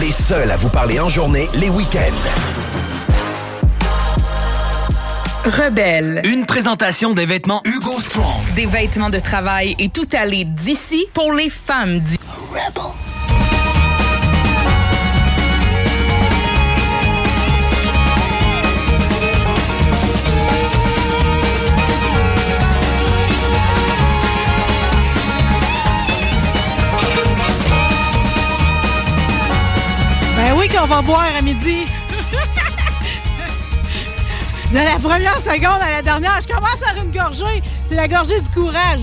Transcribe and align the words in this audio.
Les 0.00 0.12
seuls 0.12 0.50
à 0.50 0.56
vous 0.56 0.68
parler 0.68 1.00
en 1.00 1.08
journée, 1.08 1.48
les 1.54 1.70
week-ends. 1.70 2.00
Rebelle. 5.44 6.20
Une 6.24 6.44
présentation 6.44 7.14
des 7.14 7.24
vêtements 7.24 7.62
Hugo 7.64 7.98
Strong. 8.00 8.42
Des 8.54 8.66
vêtements 8.66 9.08
de 9.08 9.18
travail 9.18 9.74
et 9.78 9.88
tout 9.88 10.08
aller 10.12 10.44
d'ici 10.44 11.06
pour 11.14 11.32
les 11.32 11.48
femmes 11.48 12.00
d'ici. 12.00 12.20
Rebel. 12.50 13.15
Qu'on 30.68 30.86
va 30.86 31.00
boire 31.00 31.28
à 31.38 31.42
midi. 31.42 31.84
De 34.72 34.78
la 34.78 34.98
première 35.00 35.36
seconde 35.36 35.80
à 35.80 35.90
la 35.90 36.02
dernière, 36.02 36.40
je 36.42 36.52
commence 36.52 36.80
par 36.80 36.96
une 36.96 37.12
gorgée. 37.12 37.62
C'est 37.84 37.94
la 37.94 38.08
gorgée 38.08 38.40
du 38.40 38.48
courage. 38.48 39.02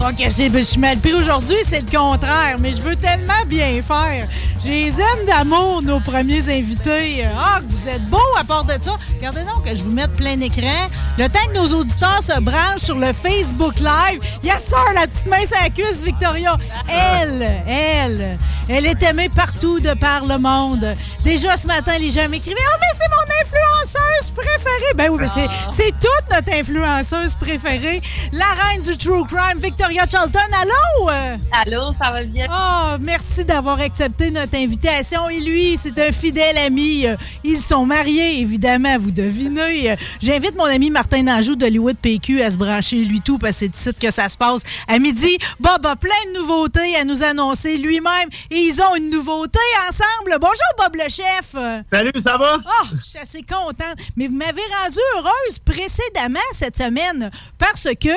Ok, 0.00 0.14
je 0.20 0.60
suis 0.62 0.78
mal 0.78 0.96
pris 0.98 1.12
aujourd'hui, 1.12 1.56
c'est 1.66 1.80
le 1.80 1.90
contraire, 1.90 2.56
mais 2.60 2.70
je 2.70 2.80
veux 2.80 2.94
tellement 2.94 3.44
bien 3.46 3.82
faire. 3.82 4.28
Je 4.64 4.68
les 4.70 4.88
aime 4.88 5.26
d'amour, 5.26 5.82
nos 5.82 5.98
premiers 5.98 6.48
invités. 6.48 7.24
Ah, 7.36 7.60
que 7.60 7.66
vous 7.74 7.88
êtes 7.88 8.02
beaux 8.08 8.18
à 8.38 8.44
part 8.44 8.64
de 8.64 8.74
ça. 8.80 8.96
Regardez 9.16 9.42
donc 9.42 9.64
que 9.64 9.74
je 9.74 9.82
vous 9.82 9.90
mette 9.90 10.14
plein 10.16 10.40
écran. 10.40 10.88
Le 11.18 11.28
temps 11.28 11.44
que 11.48 11.54
nos 11.54 11.80
auditeurs 11.80 12.22
se 12.22 12.40
branchent 12.40 12.82
sur 12.82 12.96
le 12.96 13.12
Facebook 13.12 13.74
Live, 13.80 14.20
yes 14.44 14.64
sir, 14.68 14.92
la 14.94 15.08
petite 15.08 15.26
main 15.26 15.44
sur 15.46 15.56
la 15.62 15.70
cuisse, 15.70 16.04
Victoria. 16.04 16.56
Elle, 16.88 17.48
elle, 17.66 18.38
elle 18.68 18.86
est 18.86 19.02
aimée 19.02 19.28
partout 19.28 19.80
de 19.80 19.94
par 19.94 20.26
le 20.26 20.38
monde. 20.38 20.94
Déjà 21.24 21.56
ce 21.56 21.66
matin, 21.66 21.98
les 21.98 22.10
gens 22.10 22.28
m'écrivaient 22.28 22.56
«Oh, 22.72 22.78
mais 22.80 22.98
c'est 22.98 23.08
mon 23.10 23.22
influenceuse 23.42 24.30
préférée!» 24.30 24.94
Ben 24.94 25.08
oui, 25.10 25.18
mais 25.20 25.28
c'est, 25.28 25.48
c'est 25.70 25.92
toute 25.92 26.30
notre 26.30 26.52
influenceuse 26.52 27.34
préférée. 27.34 28.00
La 28.32 28.46
reine 28.46 28.82
du 28.82 28.96
True 28.96 29.24
Crime, 29.26 29.60
Victoria 29.60 29.87
Charlton. 30.10 30.38
Allô? 30.52 31.10
Allô, 31.52 31.92
ça 31.98 32.10
va 32.10 32.22
bien? 32.22 32.46
Oh, 32.50 32.96
merci 33.00 33.44
d'avoir 33.44 33.80
accepté 33.80 34.30
notre 34.30 34.54
invitation. 34.56 35.28
Et 35.28 35.40
lui, 35.40 35.76
c'est 35.78 35.98
un 35.98 36.12
fidèle 36.12 36.58
ami. 36.58 37.06
Ils 37.42 37.58
sont 37.58 37.86
mariés, 37.86 38.40
évidemment, 38.40 38.96
vous 38.98 39.10
devinez. 39.10 39.96
J'invite 40.20 40.56
mon 40.56 40.64
ami 40.64 40.90
Martin 40.90 41.22
Nanjou 41.22 41.56
d'Hollywood 41.56 41.96
PQ 41.96 42.42
à 42.42 42.50
se 42.50 42.56
brancher, 42.56 42.96
lui 43.04 43.20
tout, 43.20 43.38
parce 43.38 43.52
que 43.52 43.58
c'est 43.60 43.76
ici 43.76 43.90
que 43.98 44.10
ça 44.10 44.28
se 44.28 44.36
passe. 44.36 44.62
À 44.86 44.98
midi, 44.98 45.38
Bob 45.58 45.84
a 45.86 45.96
plein 45.96 46.10
de 46.32 46.38
nouveautés 46.38 46.96
à 46.96 47.04
nous 47.04 47.22
annoncer 47.22 47.78
lui-même. 47.78 48.28
Et 48.50 48.58
ils 48.58 48.80
ont 48.82 48.94
une 48.96 49.10
nouveauté 49.10 49.58
ensemble. 49.88 50.38
Bonjour, 50.40 50.56
Bob 50.76 50.96
le 50.96 51.10
chef. 51.10 51.54
Salut, 51.90 52.12
ça 52.18 52.36
va? 52.36 52.58
Oh, 52.58 52.86
je 52.94 53.02
suis 53.02 53.18
assez 53.18 53.42
contente. 53.42 53.96
Mais 54.16 54.26
vous 54.26 54.36
m'avez 54.36 54.62
rendue 54.82 54.98
heureuse 55.16 55.58
précédemment 55.64 56.38
cette 56.52 56.76
semaine 56.76 57.30
parce 57.58 57.88
que, 58.00 58.08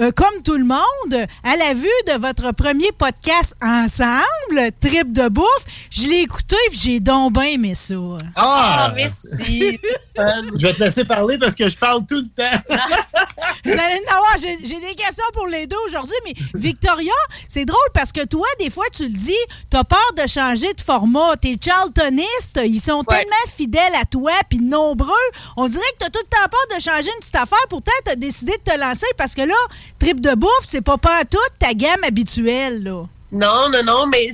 euh, 0.00 0.10
comme 0.12 0.42
tout 0.44 0.56
le 0.56 0.64
monde, 0.64 1.15
à 1.44 1.56
la 1.56 1.74
vue 1.74 1.88
de 2.06 2.18
votre 2.20 2.52
premier 2.52 2.92
podcast 2.92 3.54
ensemble, 3.62 4.70
Trip 4.80 5.12
de 5.12 5.28
bouffe, 5.28 5.64
je 5.90 6.08
l'ai 6.08 6.22
écouté 6.22 6.56
et 6.70 6.76
j'ai 6.76 7.00
donc 7.00 7.32
bien 7.34 7.44
aimé 7.44 7.74
ça. 7.74 7.94
Ah, 8.34 8.92
merci. 8.94 9.78
Je 10.16 10.66
vais 10.66 10.72
te 10.72 10.82
laisser 10.82 11.04
parler 11.04 11.38
parce 11.38 11.54
que 11.54 11.68
je 11.68 11.76
parle 11.76 12.04
tout 12.06 12.16
le 12.16 12.28
temps. 12.28 12.62
Vous 13.64 13.72
allez 13.72 14.00
en 14.06 14.16
avoir. 14.16 14.36
J'ai 14.40 14.56
j'ai 14.64 14.80
des 14.80 14.94
questions 14.94 15.24
pour 15.32 15.46
les 15.46 15.66
deux 15.66 15.76
aujourd'hui, 15.86 16.16
mais 16.24 16.34
Victoria, 16.54 17.12
c'est 17.48 17.64
drôle 17.64 17.78
parce 17.94 18.12
que 18.12 18.24
toi, 18.24 18.46
des 18.60 18.70
fois, 18.70 18.84
tu 18.92 19.04
le 19.04 19.10
dis, 19.10 19.34
t'as 19.70 19.84
peur 19.84 20.12
de 20.16 20.26
changer 20.28 20.72
de 20.72 20.80
format. 20.80 21.36
Tes 21.36 21.56
Charltonistes, 21.62 22.60
ils 22.64 22.80
sont 22.80 23.02
tellement 23.04 23.32
fidèles 23.54 23.94
à 24.00 24.04
toi, 24.04 24.32
puis 24.48 24.58
nombreux. 24.58 25.12
On 25.56 25.68
dirait 25.68 25.82
que 25.98 26.04
t'as 26.04 26.10
tout 26.10 26.20
le 26.22 26.28
temps 26.28 26.48
peur 26.50 26.76
de 26.76 26.82
changer 26.82 27.10
une 27.14 27.20
petite 27.20 27.36
affaire. 27.36 27.66
Pourtant, 27.68 27.92
t'as 28.04 28.16
décidé 28.16 28.52
de 28.52 28.72
te 28.72 28.78
lancer 28.78 29.06
parce 29.16 29.34
que 29.34 29.42
là, 29.42 29.54
trip 29.98 30.20
de 30.20 30.34
bouffe, 30.34 30.50
c'est 30.64 30.82
pas 30.82 30.98
pas 31.06 31.24
toute 31.24 31.52
ta 31.60 31.72
gamme 31.72 32.02
habituelle, 32.04 32.82
là. 32.82 33.04
Non, 33.30 33.68
non, 33.70 33.82
non, 33.84 34.06
mais 34.08 34.28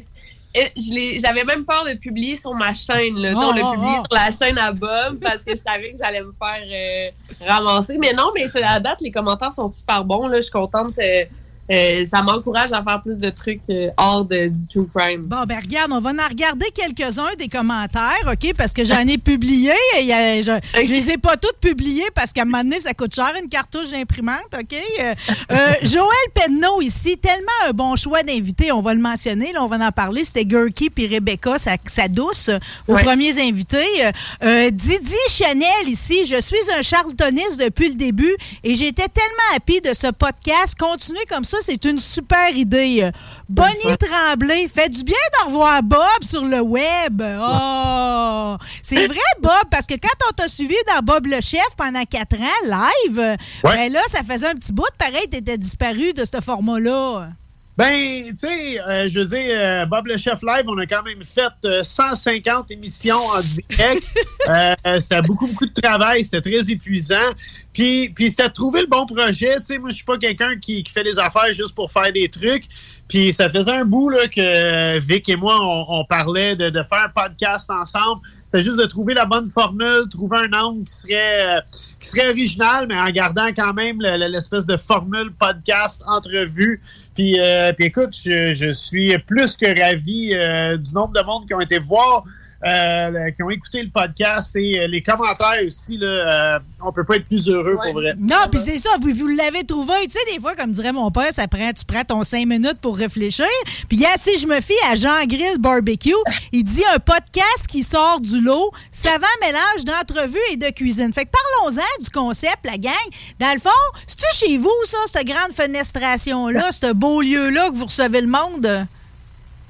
euh, 0.56 0.60
je 0.76 0.94
l'ai- 0.94 1.18
j'avais 1.20 1.44
même 1.44 1.64
peur 1.66 1.84
de 1.84 1.94
publier 1.98 2.36
sur 2.38 2.54
ma 2.54 2.72
chaîne. 2.72 3.16
Là. 3.18 3.32
Oh, 3.36 3.40
on 3.40 3.52
l'a 3.52 3.62
oh, 3.64 3.72
publié 3.74 3.94
oh. 3.98 4.04
sur 4.10 4.14
la 4.24 4.30
chaîne 4.32 4.58
à 4.58 4.72
Bob 4.72 5.18
parce 5.20 5.42
que 5.42 5.52
je 5.52 5.60
savais 5.60 5.92
que 5.92 5.98
j'allais 5.98 6.22
me 6.22 6.32
faire 6.32 6.62
euh, 6.64 7.46
ramasser. 7.46 7.98
Mais 7.98 8.12
non, 8.14 8.30
mais 8.34 8.48
c'est 8.48 8.62
à 8.62 8.80
date, 8.80 9.00
les 9.02 9.10
commentaires 9.10 9.52
sont 9.52 9.68
super 9.68 10.02
bons. 10.04 10.26
Là. 10.28 10.36
Je 10.36 10.42
suis 10.42 10.50
contente. 10.52 10.94
euh, 10.98 11.24
euh, 11.72 12.04
ça 12.06 12.22
m'encourage 12.22 12.72
à 12.72 12.82
faire 12.82 13.00
plus 13.02 13.16
de 13.18 13.30
trucs 13.30 13.62
euh, 13.70 13.88
hors 13.96 14.24
de, 14.24 14.48
du 14.48 14.66
True 14.68 14.88
Crime. 14.94 15.22
Bon, 15.22 15.44
ben 15.46 15.58
regarde, 15.60 15.90
on 15.92 16.00
va 16.00 16.10
en 16.10 16.28
regarder 16.28 16.66
quelques-uns 16.74 17.34
des 17.38 17.48
commentaires, 17.48 18.24
OK? 18.30 18.54
Parce 18.56 18.72
que 18.72 18.84
j'en 18.84 19.06
ai 19.06 19.18
publié. 19.18 19.72
et 19.98 20.12
a- 20.12 20.40
je, 20.42 20.52
je 20.74 20.80
les 20.88 21.10
ai 21.12 21.18
pas 21.18 21.36
toutes 21.36 21.58
publiées 21.60 22.08
parce 22.14 22.32
qu'à 22.32 22.42
un 22.42 22.44
moment 22.44 22.62
donné, 22.62 22.80
ça 22.80 22.92
coûte 22.94 23.14
cher 23.14 23.32
une 23.42 23.48
cartouche 23.48 23.90
d'imprimante, 23.90 24.46
OK? 24.58 24.74
Euh, 25.00 25.14
euh, 25.52 25.72
Joël 25.82 26.06
Penneau 26.34 26.80
ici, 26.82 27.16
tellement 27.18 27.46
un 27.68 27.72
bon 27.72 27.96
choix 27.96 28.22
d'invité, 28.22 28.72
on 28.72 28.80
va 28.82 28.94
le 28.94 29.00
mentionner, 29.00 29.52
là, 29.52 29.62
on 29.64 29.68
va 29.68 29.76
en 29.86 29.92
parler. 29.92 30.24
C'était 30.24 30.44
Gurky 30.44 30.90
puis 30.90 31.06
Rebecca, 31.06 31.58
sa, 31.58 31.76
sa 31.86 32.08
douce, 32.08 32.50
vos 32.86 32.94
Ouais. 32.94 33.02
premiers 33.04 33.40
invités. 33.40 33.78
Euh, 34.04 34.10
euh, 34.44 34.70
Didi 34.70 35.14
Chanel 35.30 35.88
ici, 35.88 36.26
je 36.26 36.40
suis 36.40 36.58
un 36.76 36.82
charltoniste 36.82 37.58
depuis 37.58 37.88
le 37.88 37.94
début 37.94 38.34
et 38.62 38.74
j'étais 38.74 39.08
tellement 39.08 39.56
happy 39.56 39.80
de 39.80 39.94
ce 39.94 40.08
podcast. 40.12 40.74
Continuez 40.78 41.24
comme 41.30 41.44
ça, 41.44 41.58
c'est 41.62 41.84
une 41.84 41.98
super 41.98 42.50
idée. 42.50 43.00
Euh, 43.04 43.10
Bonnie 43.48 43.96
Tremblay, 43.98 44.66
fait 44.68 44.88
du 44.88 45.02
bien 45.04 45.16
de 45.40 45.46
revoir 45.46 45.82
Bob 45.82 46.00
sur 46.22 46.44
le 46.44 46.60
web. 46.60 47.22
Oh! 47.22 48.56
C'est 48.82 49.06
vrai, 49.06 49.18
Bob, 49.40 49.52
parce 49.70 49.86
que 49.86 49.94
quand 49.94 50.26
on 50.28 50.32
t'a 50.32 50.48
suivi 50.48 50.74
dans 50.88 51.00
Bob 51.02 51.26
le 51.26 51.40
Chef 51.40 51.66
pendant 51.76 52.02
quatre 52.04 52.36
ans, 52.40 52.66
live, 53.06 53.18
Ouais. 53.18 53.36
ben 53.64 53.92
là, 53.92 54.00
ça 54.08 54.22
faisait 54.22 54.48
un 54.48 54.54
petit 54.54 54.72
bout. 54.72 54.86
Pareil, 54.98 55.28
t'étais 55.30 55.58
disparu 55.58 56.12
de 56.12 56.24
ce 56.24 56.40
format-là. 56.40 57.28
Ben, 57.74 58.24
tu 58.28 58.36
sais, 58.36 58.80
euh, 58.80 59.08
je 59.08 59.20
veux 59.20 59.24
dire, 59.24 59.56
euh, 59.56 59.86
Bob 59.86 60.06
le 60.06 60.18
Chef 60.18 60.42
Live, 60.42 60.64
on 60.66 60.76
a 60.76 60.84
quand 60.86 61.02
même 61.04 61.24
fait 61.24 61.52
euh, 61.64 61.82
150 61.82 62.70
émissions 62.70 63.26
en 63.26 63.40
direct. 63.40 64.06
Euh, 64.48 64.98
c'était 64.98 65.22
beaucoup, 65.22 65.46
beaucoup 65.46 65.66
de 65.66 65.72
travail. 65.72 66.24
C'était 66.24 66.40
très 66.40 66.68
épuisant. 66.68 67.30
Puis, 67.72 68.08
puis 68.08 68.28
c'était 68.28 68.48
trouver 68.50 68.80
le 68.80 68.88
bon 68.88 69.06
projet. 69.06 69.54
Tu 69.58 69.66
sais, 69.66 69.78
moi, 69.78 69.90
je 69.90 69.94
suis 69.94 70.04
pas 70.04 70.18
quelqu'un 70.18 70.56
qui, 70.56 70.82
qui 70.82 70.92
fait 70.92 71.04
des 71.04 71.16
affaires 71.16 71.52
juste 71.52 71.76
pour 71.76 71.88
faire 71.92 72.12
des 72.12 72.28
trucs. 72.28 72.64
Puis 73.12 73.30
ça 73.34 73.50
faisait 73.50 73.72
un 73.72 73.84
bout 73.84 74.08
là, 74.08 74.26
que 74.26 74.98
Vic 75.00 75.28
et 75.28 75.36
moi, 75.36 75.58
on, 75.60 76.02
parlait 76.06 76.56
de, 76.56 76.82
faire 76.82 77.04
un 77.04 77.08
podcast 77.10 77.68
ensemble. 77.68 78.22
C'est 78.46 78.62
juste 78.62 78.78
de 78.78 78.86
trouver 78.86 79.12
la 79.12 79.26
bonne 79.26 79.50
formule, 79.50 80.08
trouver 80.10 80.38
un 80.38 80.58
angle 80.58 80.84
qui 80.84 80.94
serait, 80.94 81.58
euh, 81.58 81.60
qui 82.00 82.08
serait 82.08 82.30
original, 82.30 82.86
mais 82.88 82.98
en 82.98 83.10
gardant 83.10 83.48
quand 83.54 83.74
même 83.74 84.00
le- 84.00 84.16
le- 84.16 84.28
l'espèce 84.28 84.64
de 84.64 84.78
formule 84.78 85.30
podcast, 85.38 86.02
entrevue. 86.06 86.80
Puis, 87.14 87.38
euh, 87.38 87.74
puis 87.74 87.84
écoute, 87.84 88.16
je, 88.16 88.54
je 88.54 88.72
suis 88.72 89.18
plus 89.18 89.58
que 89.58 89.78
ravi 89.78 90.32
euh, 90.32 90.78
du 90.78 90.94
nombre 90.94 91.12
de 91.12 91.20
monde 91.20 91.46
qui 91.46 91.52
ont 91.52 91.60
été 91.60 91.78
voir 91.78 92.24
euh, 92.64 93.30
qui 93.32 93.42
ont 93.42 93.50
écouté 93.50 93.82
le 93.82 93.90
podcast 93.90 94.54
et 94.54 94.78
euh, 94.78 94.86
les 94.86 95.02
commentaires 95.02 95.58
aussi. 95.66 95.98
Là, 95.98 96.06
euh, 96.06 96.58
on 96.84 96.92
peut 96.92 97.04
pas 97.04 97.16
être 97.16 97.26
plus 97.26 97.48
heureux 97.48 97.76
pour 97.82 97.94
vrai. 97.94 98.14
Non, 98.18 98.46
puis 98.50 98.60
c'est 98.60 98.78
ça, 98.78 98.90
puis 99.02 99.12
vous 99.12 99.26
l'avez 99.26 99.64
trouvé. 99.64 99.94
Tu 100.04 100.10
sais, 100.10 100.32
des 100.32 100.40
fois, 100.40 100.54
comme 100.54 100.70
dirait 100.70 100.92
mon 100.92 101.10
père, 101.10 101.32
ça 101.32 101.48
prend, 101.48 101.72
tu 101.72 101.84
prends 101.84 102.04
ton 102.04 102.22
cinq 102.22 102.46
minutes 102.46 102.78
pour 102.80 102.96
réfléchir. 102.96 103.46
Puis 103.88 104.04
si 104.16 104.38
je 104.38 104.46
me 104.46 104.60
fie 104.60 104.78
à 104.90 104.94
Jean 104.94 105.24
Grill 105.26 105.58
Barbecue, 105.58 106.12
il 106.52 106.62
dit 106.62 106.84
un 106.94 107.00
podcast 107.00 107.66
qui 107.68 107.82
sort 107.82 108.20
du 108.20 108.40
lot, 108.40 108.70
savant 108.92 109.26
mélange 109.40 109.84
d'entrevue 109.84 110.38
et 110.52 110.56
de 110.56 110.70
cuisine. 110.70 111.12
Fait 111.12 111.24
que 111.24 111.30
parlons-en 111.30 112.02
du 112.02 112.10
concept, 112.10 112.58
la 112.64 112.78
gang. 112.78 112.92
Dans 113.40 113.52
le 113.52 113.60
fond, 113.60 113.70
c'est-tu 114.06 114.46
chez 114.46 114.56
vous, 114.56 114.70
ça, 114.86 114.98
cette 115.12 115.26
grande 115.26 115.52
fenestration-là, 115.52 116.70
ce 116.72 116.92
beau 116.92 117.22
lieu-là 117.22 117.70
que 117.70 117.74
vous 117.74 117.86
recevez 117.86 118.20
le 118.20 118.28
monde? 118.28 118.86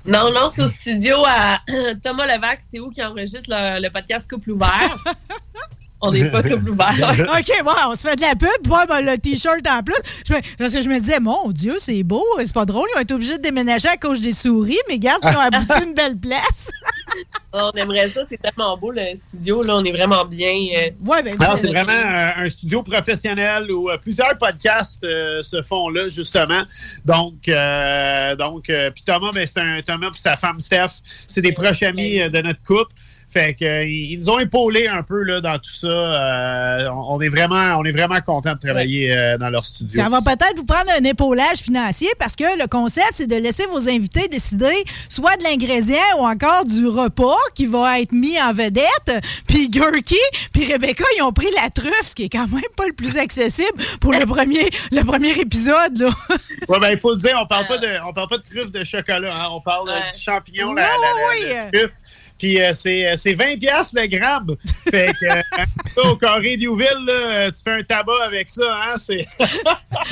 Non, 0.04 0.32
non, 0.32 0.48
c'est 0.48 0.62
au 0.62 0.68
studio 0.68 1.16
à 1.24 1.60
Thomas 2.02 2.26
Levac, 2.26 2.58
c'est 2.60 2.80
où 2.80 2.90
qui 2.90 3.02
enregistre 3.02 3.48
le, 3.48 3.80
le 3.80 3.90
podcast 3.90 4.28
Couple 4.28 4.50
ouvert. 4.50 4.96
On 6.04 6.10
n'est 6.10 6.28
pas 6.30 6.42
couple 6.42 6.68
ouvert. 6.70 6.94
OK, 7.38 7.64
bon, 7.64 7.70
on 7.88 7.94
se 7.96 8.00
fait 8.08 8.16
de 8.16 8.22
la 8.22 8.34
pub. 8.34 8.48
Ouais, 8.68 8.86
ben, 8.88 9.00
le 9.00 9.16
T-shirt 9.18 9.66
en 9.68 9.82
plus. 9.82 9.94
Je 10.26 10.32
me- 10.34 10.40
parce 10.58 10.72
que 10.74 10.82
je 10.82 10.88
me 10.88 10.98
disais, 10.98 11.20
mon 11.20 11.50
Dieu, 11.50 11.76
c'est 11.78 12.02
beau. 12.02 12.24
C'est 12.38 12.52
pas 12.52 12.64
drôle. 12.66 12.88
Ils 12.94 12.98
ont 12.98 13.02
été 13.02 13.14
obligés 13.14 13.36
de 13.38 13.42
déménager 13.42 13.88
à 13.88 13.96
cause 13.96 14.20
des 14.20 14.32
souris. 14.34 14.78
Mais 14.88 14.94
regarde, 14.94 15.20
ils 15.22 15.36
ont 15.36 15.40
abouti 15.40 15.82
une 15.86 15.94
belle 15.94 16.16
place. 16.16 16.70
On 17.52 17.70
aimerait 17.72 18.08
ça, 18.10 18.22
c'est 18.26 18.40
tellement 18.40 18.76
beau 18.78 18.90
le 18.90 19.14
studio, 19.14 19.60
là, 19.62 19.76
on 19.76 19.84
est 19.84 19.92
vraiment 19.92 20.24
bien. 20.24 20.52
euh, 20.76 20.90
Ouais, 21.04 21.22
ben, 21.22 21.34
Alors, 21.38 21.58
c'est 21.58 21.66
vraiment 21.68 21.92
euh, 21.92 22.30
un 22.44 22.48
studio 22.48 22.82
professionnel 22.82 23.70
où 23.70 23.90
euh, 23.90 23.98
plusieurs 23.98 24.36
podcasts 24.38 25.04
euh, 25.04 25.42
se 25.42 25.62
font 25.62 25.90
là, 25.90 26.08
justement. 26.08 26.62
Donc, 27.04 27.48
euh, 27.48 28.34
donc 28.36 28.70
euh, 28.70 28.90
puis 28.90 29.04
Thomas, 29.04 29.30
ben, 29.34 29.46
c'est 29.46 29.60
un 29.60 29.82
Thomas 29.82 30.08
et 30.08 30.18
sa 30.18 30.36
femme 30.38 30.58
Steph, 30.60 31.00
c'est 31.04 31.42
des 31.42 31.52
proches 31.52 31.82
amis 31.82 32.20
euh, 32.22 32.30
de 32.30 32.40
notre 32.40 32.62
couple. 32.64 32.94
Fait 33.32 33.54
que 33.54 33.64
euh, 33.64 33.84
ils 33.84 34.18
nous 34.18 34.28
ont 34.28 34.38
épaulés 34.38 34.88
un 34.88 35.02
peu 35.02 35.22
là, 35.22 35.40
dans 35.40 35.56
tout 35.58 35.72
ça. 35.72 35.86
Euh, 35.88 36.88
on 37.08 37.20
est 37.20 37.28
vraiment, 37.28 37.76
on 37.78 37.84
est 37.84 37.90
vraiment 37.92 38.20
content 38.20 38.52
de 38.54 38.58
travailler 38.58 39.10
euh, 39.16 39.38
dans 39.38 39.48
leur 39.48 39.64
studio. 39.64 40.02
Ça 40.02 40.08
va 40.10 40.20
peut-être 40.20 40.56
vous 40.56 40.64
prendre 40.66 40.90
un 40.98 41.04
épaulage 41.04 41.58
financier 41.58 42.08
parce 42.18 42.36
que 42.36 42.44
le 42.60 42.66
concept, 42.66 43.08
c'est 43.12 43.26
de 43.26 43.36
laisser 43.36 43.64
vos 43.66 43.88
invités 43.88 44.28
décider 44.28 44.84
soit 45.08 45.36
de 45.36 45.44
l'ingrédient 45.44 45.96
ou 46.18 46.26
encore 46.26 46.64
du 46.66 46.86
repas 46.86 47.36
qui 47.54 47.66
va 47.66 48.00
être 48.00 48.12
mis 48.12 48.40
en 48.40 48.52
vedette. 48.52 49.22
Puis 49.48 49.70
Gurky, 49.70 50.16
puis 50.52 50.70
Rebecca, 50.70 51.04
ils 51.16 51.22
ont 51.22 51.32
pris 51.32 51.48
la 51.62 51.70
truffe, 51.70 52.08
ce 52.08 52.14
qui 52.14 52.24
est 52.24 52.28
quand 52.28 52.48
même 52.48 52.60
pas 52.76 52.86
le 52.86 52.92
plus 52.92 53.16
accessible 53.16 53.72
pour 54.00 54.12
le 54.12 54.26
premier, 54.26 54.68
le 54.90 55.02
premier 55.04 55.30
épisode. 55.32 55.96
Là. 55.98 56.10
Ouais, 56.68 56.78
ben, 56.78 56.90
il 56.92 56.98
faut 56.98 57.10
le 57.12 57.18
dire, 57.18 57.36
on 57.42 57.46
parle 57.46 57.66
pas 57.66 57.76
de, 57.78 57.88
on 58.06 58.12
parle 58.12 58.28
pas 58.28 58.38
de 58.38 58.42
truffe 58.44 58.70
de 58.70 58.84
chocolat, 58.84 59.34
hein, 59.34 59.48
on 59.50 59.60
parle 59.60 59.88
euh, 59.90 59.94
du 60.14 60.20
champignon, 60.22 60.72
la, 60.72 60.82
la- 60.82 60.88
la- 60.88 61.28
Oui, 61.28 61.54
la 61.54 61.64
oui. 61.64 61.70
truffe. 61.72 61.92
Puis 62.38 62.62
euh, 62.62 62.72
c'est, 62.72 63.06
euh, 63.08 63.14
c'est 63.22 63.34
20 63.34 63.58
piastres 63.58 63.94
le 64.00 64.06
gramme. 64.06 64.56
Fait 64.90 65.12
que, 65.20 65.26
euh, 65.26 65.42
ça, 65.94 66.02
au 66.10 66.16
carré 66.16 66.56
d'Youville, 66.56 67.04
là, 67.06 67.12
euh, 67.12 67.50
tu 67.50 67.62
fais 67.62 67.72
un 67.78 67.82
tabac 67.82 68.24
avec 68.24 68.50
ça, 68.50 68.64
hein, 68.88 68.96
c'est... 68.96 69.26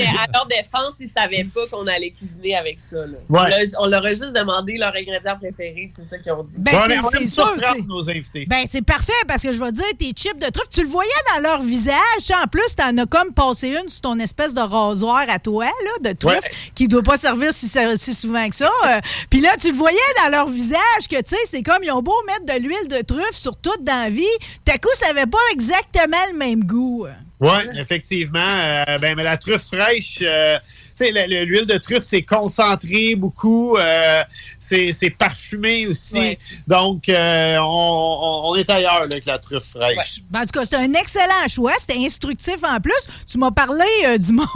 À 0.01 0.27
leur 0.33 0.47
défense, 0.47 0.95
ils 1.01 1.09
savaient 1.09 1.45
pas 1.53 1.61
qu'on 1.71 1.87
allait 1.87 2.11
cuisiner 2.11 2.57
avec 2.57 2.79
ça. 2.81 2.99
là. 3.07 3.19
Ouais. 3.29 3.41
On 3.41 3.47
leur- 3.47 3.81
On 3.81 3.87
leur 3.89 4.05
a 4.05 4.11
juste 4.11 4.33
demandé 4.35 4.77
leur 4.79 4.95
ingrédient 4.95 5.37
préféré, 5.39 5.89
c'est 5.95 6.03
ça 6.03 6.19
qu'ils 6.19 6.33
ont 6.33 6.45
dit. 6.45 6.57
Ben, 6.59 6.73
on, 7.03 7.11
c'est- 7.11 7.27
sûr, 7.27 7.57
nos 7.87 8.09
invités. 8.09 8.47
Ben, 8.49 8.65
c'est 8.71 8.83
parfait 8.83 9.13
parce 9.27 9.43
que 9.43 9.53
je 9.53 9.59
vais 9.63 9.73
dire, 9.73 9.85
tes 9.99 10.11
chips 10.13 10.39
de 10.39 10.49
truffe, 10.51 10.69
tu 10.69 10.83
le 10.83 10.89
voyais 10.89 11.11
dans 11.35 11.43
leur 11.43 11.63
visage. 11.63 11.97
Tu 12.19 12.27
sais, 12.27 12.35
En 12.35 12.47
plus, 12.47 12.75
t'en 12.77 12.97
as 12.99 13.07
comme 13.07 13.33
passé 13.33 13.69
une 13.83 13.89
sur 13.89 14.03
ton 14.03 14.19
espèce 14.19 14.55
de 14.55 14.61
rasoir 14.61 15.25
à 15.29 15.39
toi, 15.39 15.65
là, 15.67 16.11
de 16.11 16.17
truffe, 16.17 16.35
Ouais. 16.35 16.51
qui 16.75 16.87
doit 16.89 17.03
pas 17.03 17.17
servir 17.17 17.53
si, 17.53 17.69
si 17.97 18.15
souvent 18.15 18.49
que 18.49 18.57
ça. 18.57 18.71
Euh, 18.87 19.01
Puis 19.31 19.41
là, 19.41 19.51
tu 19.61 19.69
le 19.73 19.77
voyais 19.77 19.99
dans 20.25 20.31
leur 20.31 20.49
visage 20.49 21.09
que, 21.11 21.17
tu 21.23 21.31
sais, 21.31 21.37
c'est 21.47 21.63
comme, 21.63 21.83
ils 21.83 21.91
ont 21.93 22.03
beau 22.03 22.15
mettre 22.27 22.45
de 22.55 22.63
l'huile 22.63 22.89
de 22.89 23.00
sur 23.33 23.57
tout 23.57 23.77
dans 23.83 24.05
la 24.05 24.11
vie, 24.11 24.25
à 24.69 24.79
coup, 24.79 24.89
ça 24.97 25.09
avait 25.11 25.27
pas 25.27 25.39
exactement 25.53 26.17
le 26.33 26.37
même 26.37 26.65
goût. 26.65 27.07
Oui, 27.41 27.49
effectivement. 27.79 28.39
Euh, 28.39 28.85
ben, 29.01 29.17
mais 29.17 29.23
la 29.23 29.39
truffe 29.39 29.63
fraîche, 29.63 30.19
euh, 30.21 30.59
l'huile 31.01 31.65
de 31.65 31.79
truffe, 31.79 32.03
c'est 32.03 32.21
concentré 32.21 33.15
beaucoup. 33.15 33.79
euh, 33.79 34.23
c'est 34.59 35.15
parfumé 35.19 35.87
aussi. 35.87 36.19
Ouais. 36.19 36.37
Donc, 36.67 37.09
euh, 37.09 37.57
on, 37.63 38.55
est 38.57 38.69
ailleurs 38.69 39.01
là, 39.01 39.07
avec 39.07 39.25
la 39.25 39.39
truffe 39.39 39.71
fraîche. 39.71 40.21
Ben, 40.29 40.41
en 40.41 40.43
tout 40.43 40.51
cas, 40.53 40.67
c'est 40.67 40.77
un 40.77 40.93
excellent 40.93 41.49
choix. 41.49 41.73
C'était 41.79 41.99
instructif 41.99 42.57
en 42.63 42.79
plus. 42.79 42.93
Tu 43.27 43.39
m'as 43.39 43.51
parlé 43.51 43.87
du 44.19 44.33
monde 44.33 44.47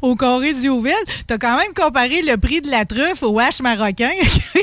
au 0.00 0.14
Corée 0.14 0.54
du 0.54 0.68
Haut-Ville. 0.68 0.94
Tu 1.26 1.34
as 1.34 1.38
quand 1.38 1.58
même 1.58 1.74
comparé 1.74 2.22
le 2.22 2.36
prix 2.36 2.60
de 2.60 2.70
la 2.70 2.84
truffe 2.84 3.24
au 3.24 3.36
hache 3.40 3.60
marocain. 3.60 4.12
Je 4.54 4.60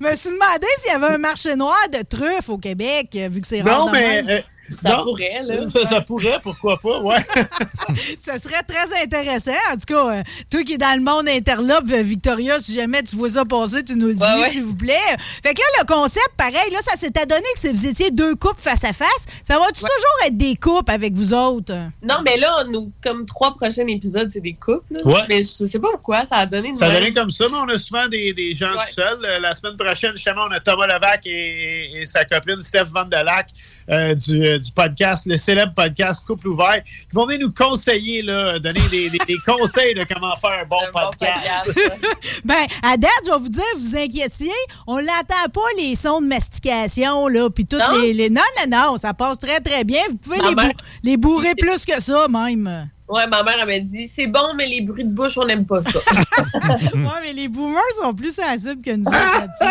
me 0.00 0.14
suis 0.14 0.30
demandé 0.30 0.66
s'il 0.78 0.90
y 0.90 0.94
avait 0.94 1.14
un 1.14 1.18
marché 1.18 1.54
noir 1.54 1.76
de 1.92 2.00
truffes 2.02 2.48
au 2.48 2.56
Québec, 2.56 3.10
vu 3.12 3.42
que 3.42 3.46
c'est 3.46 3.60
rare. 3.60 3.86
Non, 3.86 3.92
mais... 3.92 4.42
Ça 4.82 4.90
non, 4.96 5.04
pourrait, 5.04 5.40
là. 5.42 5.66
Ça, 5.66 5.84
ça 5.84 6.00
pourrait, 6.00 6.38
pourquoi 6.42 6.78
pas, 6.78 7.00
ouais. 7.00 7.16
Ça 8.18 8.38
serait 8.38 8.62
très 8.62 9.02
intéressant. 9.02 9.50
En 9.72 9.74
tout 9.74 9.86
cas, 9.94 10.18
euh, 10.18 10.22
toi 10.50 10.62
qui 10.62 10.74
es 10.74 10.78
dans 10.78 10.96
le 10.96 11.02
monde 11.04 11.28
interlope, 11.28 11.90
euh, 11.90 12.02
Victoria, 12.02 12.58
si 12.60 12.74
jamais 12.74 13.02
tu 13.02 13.16
vois 13.16 13.30
ça 13.30 13.44
passer, 13.44 13.82
tu 13.82 13.96
nous 13.96 14.08
le 14.08 14.14
dis, 14.14 14.22
Ouais, 14.22 14.40
ouais. 14.42 14.50
s'il 14.50 14.62
vous 14.62 14.74
plaît. 14.76 14.94
Fait 15.42 15.54
que 15.54 15.60
là, 15.60 15.66
le 15.82 15.86
concept, 15.86 16.30
pareil, 16.36 16.70
là, 16.72 16.78
ça 16.82 16.96
s'est 16.96 17.16
adonné 17.18 17.42
que 17.54 17.60
si 17.60 17.72
vous 17.72 17.86
étiez 17.86 18.10
deux 18.10 18.34
couples 18.36 18.60
face 18.60 18.84
à 18.84 18.92
face. 18.92 19.26
Ça 19.42 19.58
va-tu 19.58 19.80
toujours 19.80 20.26
être 20.26 20.36
des 20.36 20.54
couples 20.56 20.90
avec 20.92 21.14
vous 21.14 21.34
autres? 21.34 21.74
Non, 22.02 22.16
mais 22.24 22.36
là, 22.36 22.64
nous, 22.70 22.92
comme 23.02 23.26
trois 23.26 23.54
prochains 23.56 23.86
épisodes, 23.88 24.30
c'est 24.30 24.40
des 24.40 24.54
couples. 24.54 24.84
là. 24.90 25.02
Ouais. 25.04 25.20
Mais 25.28 25.38
je 25.40 25.66
sais 25.66 25.78
pas 25.80 25.88
pourquoi, 25.92 26.24
ça 26.24 26.36
a 26.36 26.46
donné 26.46 26.74
Ça 26.76 26.86
a 26.86 26.92
donné 26.92 27.12
comme 27.12 27.30
ça, 27.30 27.46
mais 27.50 27.56
on 27.58 27.68
a 27.68 27.78
souvent 27.78 28.06
des, 28.08 28.32
des 28.32 28.54
gens 28.54 28.70
Ouais. 28.70 28.84
tout 28.86 28.92
seuls. 28.92 29.18
Euh, 29.24 29.40
La 29.40 29.52
semaine 29.54 29.76
prochaine, 29.76 30.12
justement, 30.14 30.42
on 30.48 30.52
a 30.52 30.60
Thomas 30.60 30.86
Levac 30.86 31.22
et, 31.26 31.90
et 32.00 32.06
sa 32.06 32.24
copine 32.24 32.60
Steph 32.60 32.84
Van 32.92 33.04
der 33.04 33.24
Lack 33.24 33.48
euh, 33.90 34.14
du, 34.14 34.59
du 34.60 34.70
podcast, 34.72 35.26
le 35.26 35.36
célèbre 35.36 35.72
podcast 35.74 36.24
Couple 36.26 36.48
ouvert, 36.48 36.82
qui 36.82 37.08
vont 37.12 37.26
venir 37.26 37.40
nous 37.46 37.52
conseiller, 37.52 38.22
là, 38.22 38.58
donner 38.58 38.80
des, 38.90 39.10
des- 39.10 39.18
des 39.18 39.36
conseils 39.46 39.94
de 39.94 40.04
comment 40.04 40.34
faire 40.36 40.60
un 40.62 40.64
bon 40.66 40.78
Un 40.86 40.90
bon 40.92 41.00
podcast. 41.10 41.64
podcast. 41.66 41.98
Ben, 42.44 42.66
à 42.82 42.96
date, 42.96 43.10
je 43.26 43.30
vais 43.32 43.38
vous 43.38 43.48
dire, 43.48 43.62
vous 43.78 43.96
inquiétiez, 43.96 44.52
on 44.86 44.98
l'entend 44.98 45.48
pas 45.52 45.60
les 45.78 45.96
sons 45.96 46.20
de 46.20 46.26
mastication, 46.26 47.28
là, 47.28 47.48
puis 47.50 47.66
toutes 47.66 47.80
Non? 47.80 48.00
les, 48.02 48.12
les- 48.12 48.30
Non, 48.30 48.40
non, 48.66 48.76
non, 48.92 48.98
ça 48.98 49.14
passe 49.14 49.38
très, 49.38 49.60
très 49.60 49.84
bien. 49.84 50.02
Vous 50.10 50.16
pouvez 50.16 50.38
les, 50.38 50.54
mère- 50.54 50.68
bou- 50.68 50.82
les 51.02 51.16
bourrer 51.16 51.54
plus 51.54 51.84
que 51.84 52.00
ça, 52.00 52.26
même. 52.28 52.88
Ouais, 53.10 53.26
ma 53.26 53.42
mère, 53.42 53.56
elle 53.60 53.66
m'a 53.66 53.80
dit 53.80 54.08
c'est 54.08 54.28
bon, 54.28 54.54
mais 54.56 54.66
les 54.66 54.82
bruits 54.82 55.04
de 55.04 55.12
bouche, 55.12 55.36
on 55.36 55.44
n'aime 55.44 55.66
pas 55.66 55.82
ça. 55.82 55.98
ouais, 56.68 57.20
mais 57.22 57.32
les 57.32 57.48
boomers 57.48 57.82
sont 58.00 58.14
plus 58.14 58.34
sensibles 58.34 58.82
que 58.82 58.94
nous 58.94 59.06
autres 59.06 59.70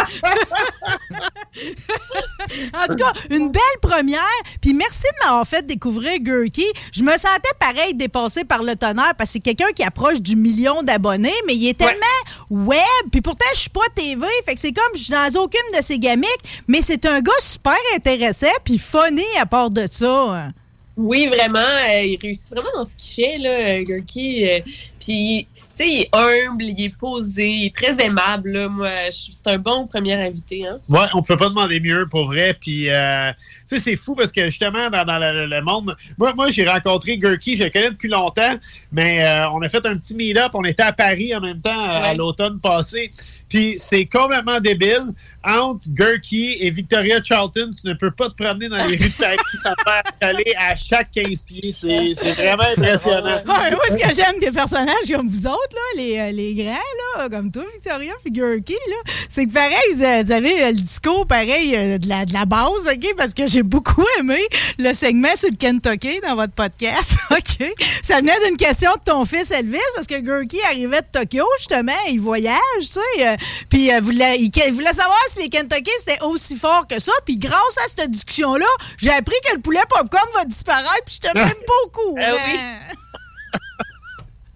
en 2.73 2.87
tout 2.87 2.95
cas, 2.95 3.11
une 3.29 3.49
belle 3.49 3.61
première. 3.81 4.19
Puis 4.61 4.73
merci 4.73 5.03
de 5.03 5.25
m'avoir 5.25 5.47
fait 5.47 5.65
découvrir 5.65 6.19
Gurky. 6.19 6.65
Je 6.91 7.03
me 7.03 7.11
sentais 7.13 7.53
pareil 7.59 7.93
dépassé 7.93 8.43
par 8.43 8.63
le 8.63 8.75
tonnerre 8.75 9.13
parce 9.17 9.29
que 9.29 9.33
c'est 9.33 9.39
quelqu'un 9.39 9.71
qui 9.75 9.83
approche 9.83 10.21
du 10.21 10.35
million 10.35 10.81
d'abonnés, 10.81 11.33
mais 11.47 11.55
il 11.55 11.69
est 11.69 11.77
tellement 11.77 11.95
web. 12.49 12.79
Puis 13.11 13.21
pourtant, 13.21 13.45
je 13.53 13.59
suis 13.59 13.69
pas 13.69 13.87
TV. 13.95 14.25
Fait 14.45 14.53
que 14.53 14.59
c'est 14.59 14.73
comme 14.73 14.91
je 14.95 15.03
suis 15.03 15.13
dans 15.13 15.41
aucune 15.41 15.77
de 15.77 15.81
ses 15.83 15.99
gamiques, 15.99 16.63
mais 16.67 16.81
c'est 16.81 17.05
un 17.05 17.21
gars 17.21 17.31
super 17.41 17.77
intéressant 17.95 18.47
puis 18.63 18.77
funny 18.77 19.25
à 19.39 19.45
part 19.45 19.69
de 19.69 19.87
ça. 19.89 20.49
Oui, 21.01 21.27
vraiment, 21.27 21.59
euh, 21.59 22.03
il 22.03 22.17
réussit 22.21 22.49
vraiment 22.49 22.71
dans 22.75 22.83
ce 22.83 22.93
qu'il 22.97 23.23
fait, 23.23 23.37
là, 23.37 23.49
euh, 23.79 23.83
Gurky. 23.83 24.45
euh, 24.49 24.59
Puis, 24.99 25.47
tu 25.79 25.85
sais, 25.85 25.91
il 25.91 26.01
est 26.01 26.09
humble, 26.13 26.63
il 26.63 26.85
est 26.85 26.97
posé, 26.97 27.49
il 27.49 27.65
est 27.67 27.75
très 27.75 28.03
aimable. 28.03 28.51
Là. 28.51 28.67
Moi, 28.67 28.89
c'est 29.11 29.49
un 29.49 29.57
bon 29.57 29.87
premier 29.87 30.13
invité. 30.13 30.67
Hein? 30.67 30.79
Ouais, 30.89 31.07
on 31.13 31.21
peut 31.21 31.37
pas 31.37 31.47
demander 31.47 31.79
mieux 31.79 32.05
pour 32.09 32.25
vrai. 32.25 32.53
Puis, 32.59 32.89
euh, 32.89 33.31
tu 33.31 33.37
sais, 33.65 33.79
c'est 33.79 33.95
fou 33.95 34.13
parce 34.15 34.31
que 34.31 34.45
justement, 34.45 34.89
dans, 34.89 35.05
dans 35.05 35.19
le, 35.19 35.45
le 35.45 35.61
monde, 35.61 35.95
moi, 36.17 36.33
moi 36.33 36.49
j'ai 36.49 36.67
rencontré 36.67 37.17
Gurky, 37.17 37.55
je 37.55 37.63
le 37.63 37.69
connais 37.69 37.91
depuis 37.91 38.09
longtemps, 38.09 38.55
mais 38.91 39.23
euh, 39.23 39.49
on 39.51 39.61
a 39.61 39.69
fait 39.69 39.85
un 39.85 39.95
petit 39.95 40.15
meet-up. 40.15 40.51
On 40.53 40.63
était 40.65 40.83
à 40.83 40.91
Paris 40.91 41.33
en 41.33 41.39
même 41.39 41.61
temps 41.61 41.81
à 41.81 42.13
l'automne 42.13 42.59
passé. 42.59 43.11
Puis, 43.47 43.75
c'est 43.79 44.05
complètement 44.05 44.59
débile. 44.59 45.13
Entre 45.43 45.87
Gurky 45.87 46.57
et 46.59 46.69
Victoria 46.69 47.23
Charlton, 47.23 47.71
tu 47.71 47.87
ne 47.87 47.93
peux 47.93 48.11
pas 48.11 48.27
te 48.27 48.43
promener 48.43 48.67
dans 48.67 48.85
les 48.85 48.97
rues 48.97 49.09
de 49.09 49.17
Paris 49.17 49.37
sans 49.63 49.73
te 49.73 49.83
faire 49.83 50.03
aller 50.19 50.53
à 50.57 50.75
chaque 50.75 51.11
15 51.11 51.43
pieds. 51.43 51.71
C'est 51.71 52.13
c'est 52.13 52.33
vraiment 52.33 52.63
impressionnant. 52.77 53.41
Ouais, 53.45 53.71
moi, 53.71 53.83
ce 53.89 53.95
que 53.95 54.15
j'aime 54.15 54.39
des 54.39 54.51
personnages 54.51 55.09
comme 55.09 55.27
vous 55.27 55.47
autres, 55.47 55.68
là, 55.73 56.01
les, 56.03 56.19
euh, 56.19 56.31
les 56.31 56.53
grands, 56.55 57.17
là, 57.17 57.29
comme 57.29 57.51
toi, 57.51 57.63
Victoria, 57.73 58.13
puis 58.23 58.31
Gurky, 58.31 58.73
là, 58.73 59.11
c'est 59.29 59.45
que 59.45 59.51
pareil, 59.53 59.93
vous 59.95 60.03
avez- 60.31 60.63
euh, 60.63 60.67
le 60.67 60.73
discours 60.81 61.25
pareil 61.27 61.75
euh, 61.75 61.97
de, 61.97 62.07
la, 62.07 62.25
de 62.25 62.33
la 62.33 62.45
base, 62.45 62.87
OK? 62.87 63.13
Parce 63.17 63.33
que 63.33 63.47
j'ai 63.47 63.63
beaucoup 63.63 64.05
aimé 64.19 64.39
le 64.77 64.93
segment 64.93 65.35
sur 65.35 65.49
le 65.49 65.55
Kentucky 65.55 66.19
dans 66.21 66.35
votre 66.35 66.53
podcast, 66.53 67.11
OK? 67.31 67.67
Ça 68.03 68.17
venait 68.17 68.37
d'une 68.45 68.57
question 68.57 68.91
de 68.93 68.99
ton 69.11 69.25
fils 69.25 69.51
Elvis, 69.51 69.77
parce 69.95 70.07
que 70.07 70.19
Gurky 70.19 70.61
arrivait 70.63 71.01
de 71.01 71.19
Tokyo, 71.19 71.45
justement, 71.59 71.91
il 72.09 72.19
voyage, 72.19 72.57
tu 72.79 72.85
sais, 72.85 73.27
euh, 73.27 73.35
puis 73.69 73.91
euh, 73.93 73.99
voulait, 74.01 74.37
il, 74.39 74.51
il 74.65 74.73
voulait 74.73 74.93
savoir 74.93 75.19
si 75.29 75.39
les 75.39 75.49
Kentucky 75.49 75.91
c'était 75.99 76.21
aussi 76.23 76.55
fort 76.55 76.85
que 76.87 76.99
ça, 76.99 77.11
puis 77.25 77.37
grâce 77.37 77.77
à 77.85 77.87
cette 77.95 78.09
discussion-là, 78.11 78.65
j'ai 78.97 79.11
appris 79.11 79.35
que 79.47 79.55
le 79.55 79.61
poulet 79.61 79.79
popcorn 79.89 80.27
va 80.35 80.45
disparaître, 80.45 81.03
puis 81.05 81.19
j'étais 81.21 81.33
même 81.39 81.47
pas 81.47 81.73
au 81.85 81.89
courant. 81.89 82.21
Ah 82.23 82.33
oui. 82.33 82.59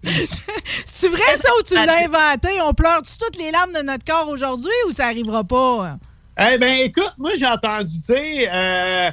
C'est 0.84 1.08
vrai 1.08 1.36
ça 1.40 1.48
ou 1.58 1.62
tu 1.62 1.74
l'as 1.74 2.04
inventé? 2.04 2.60
On 2.62 2.74
pleure-tu 2.74 3.18
toutes 3.18 3.36
les 3.36 3.50
larmes 3.50 3.72
de 3.72 3.82
notre 3.82 4.04
corps 4.04 4.28
aujourd'hui 4.28 4.72
ou 4.88 4.92
ça 4.92 5.06
arrivera 5.06 5.44
pas? 5.44 5.98
Eh 6.36 6.58
bien, 6.58 6.74
écoute, 6.76 7.14
moi, 7.16 7.30
j'ai 7.38 7.46
entendu 7.46 8.00
dire, 8.00 8.50
euh, 8.52 9.10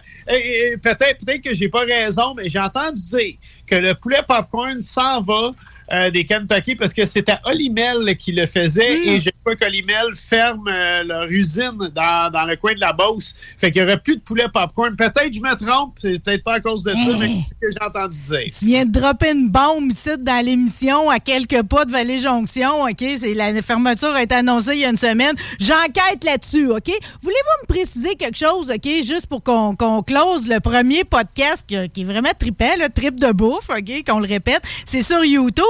peut-être 0.81 1.23
peut 1.23 1.37
que 1.37 1.53
j'ai 1.53 1.69
pas 1.69 1.81
raison, 1.81 2.33
mais 2.35 2.49
j'ai 2.49 2.59
entendu 2.59 2.99
dire 3.05 3.35
que 3.67 3.75
le 3.75 3.93
poulet 3.93 4.23
popcorn 4.27 4.81
s'en 4.81 5.21
va 5.21 5.51
euh, 5.91 6.09
des 6.11 6.25
Kentucky 6.25 6.75
parce 6.75 6.93
que 6.93 7.05
c'était 7.05 7.37
Olimel 7.45 8.15
qui 8.17 8.31
le 8.31 8.45
faisait 8.47 8.81
Hmm. 8.91 9.09
et 9.09 9.19
je 9.19 9.29
crois 9.43 9.55
qu'Olimel 9.55 10.13
ferme 10.15 10.67
euh, 10.67 11.03
leur 11.03 11.25
usine 11.29 11.77
dans, 11.93 12.31
dans 12.31 12.45
le 12.45 12.55
coin 12.55 12.73
de 12.73 12.79
la 12.79 12.93
Beauce. 12.93 13.35
Fait 13.57 13.71
qu'il 13.71 13.81
n'y 13.81 13.87
aurait 13.87 13.99
plus 13.99 14.15
de 14.17 14.21
poulet 14.21 14.45
popcorn. 14.53 14.95
Peut-être 14.95 15.31
je 15.33 15.39
me 15.39 15.55
trompe, 15.55 15.95
c'est 16.01 16.21
peut-être 16.23 16.43
pas 16.43 16.55
à 16.55 16.59
cause 16.59 16.83
de 16.83 16.91
ça, 16.91 17.17
mais 17.19 17.27
c'est 17.27 17.33
ce 17.33 17.59
que 17.61 17.67
j'ai 17.71 17.85
entendu 17.87 18.21
dire. 18.21 18.51
Tu 18.57 18.65
viens 18.65 18.85
de 18.85 18.91
dropper 18.91 19.31
une 19.31 19.49
bombe 19.49 19.91
ici 19.91 20.09
dans 20.19 20.43
l'émission 20.45 21.09
à 21.09 21.19
quelques 21.19 21.63
pas 21.63 21.85
de 21.85 21.91
Vallée-Jonction, 21.91 22.83
OK? 22.83 23.03
C'est, 23.17 23.33
la 23.33 23.61
fermeture 23.61 24.11
a 24.13 24.23
été 24.23 24.35
annoncée 24.35 24.73
il 24.73 24.79
y 24.79 24.85
a 24.85 24.89
une 24.89 24.97
semaine. 24.97 25.35
J'enquête 25.59 26.23
là-dessus, 26.23 26.67
OK? 26.69 26.91
Voulez-vous 27.21 27.63
me 27.63 27.67
préciser 27.67 28.15
quelque 28.15 28.37
chose, 28.37 28.69
OK? 28.71 28.89
Juste 29.05 29.27
pour 29.27 29.43
qu'on, 29.43 29.75
qu'on 29.75 30.01
close 30.03 30.47
le 30.47 30.59
premier 30.59 31.03
podcast 31.03 31.65
qui, 31.67 31.75
qui 31.89 32.01
est 32.01 32.05
vraiment 32.05 32.31
trippant, 32.37 32.73
le 32.79 32.89
trip 32.89 33.19
de 33.19 33.31
bouffe, 33.31 33.69
OK? 33.69 34.03
Qu'on 34.07 34.19
le 34.19 34.27
répète? 34.27 34.61
C'est 34.85 35.01
sur 35.01 35.23
YouTube. 35.23 35.63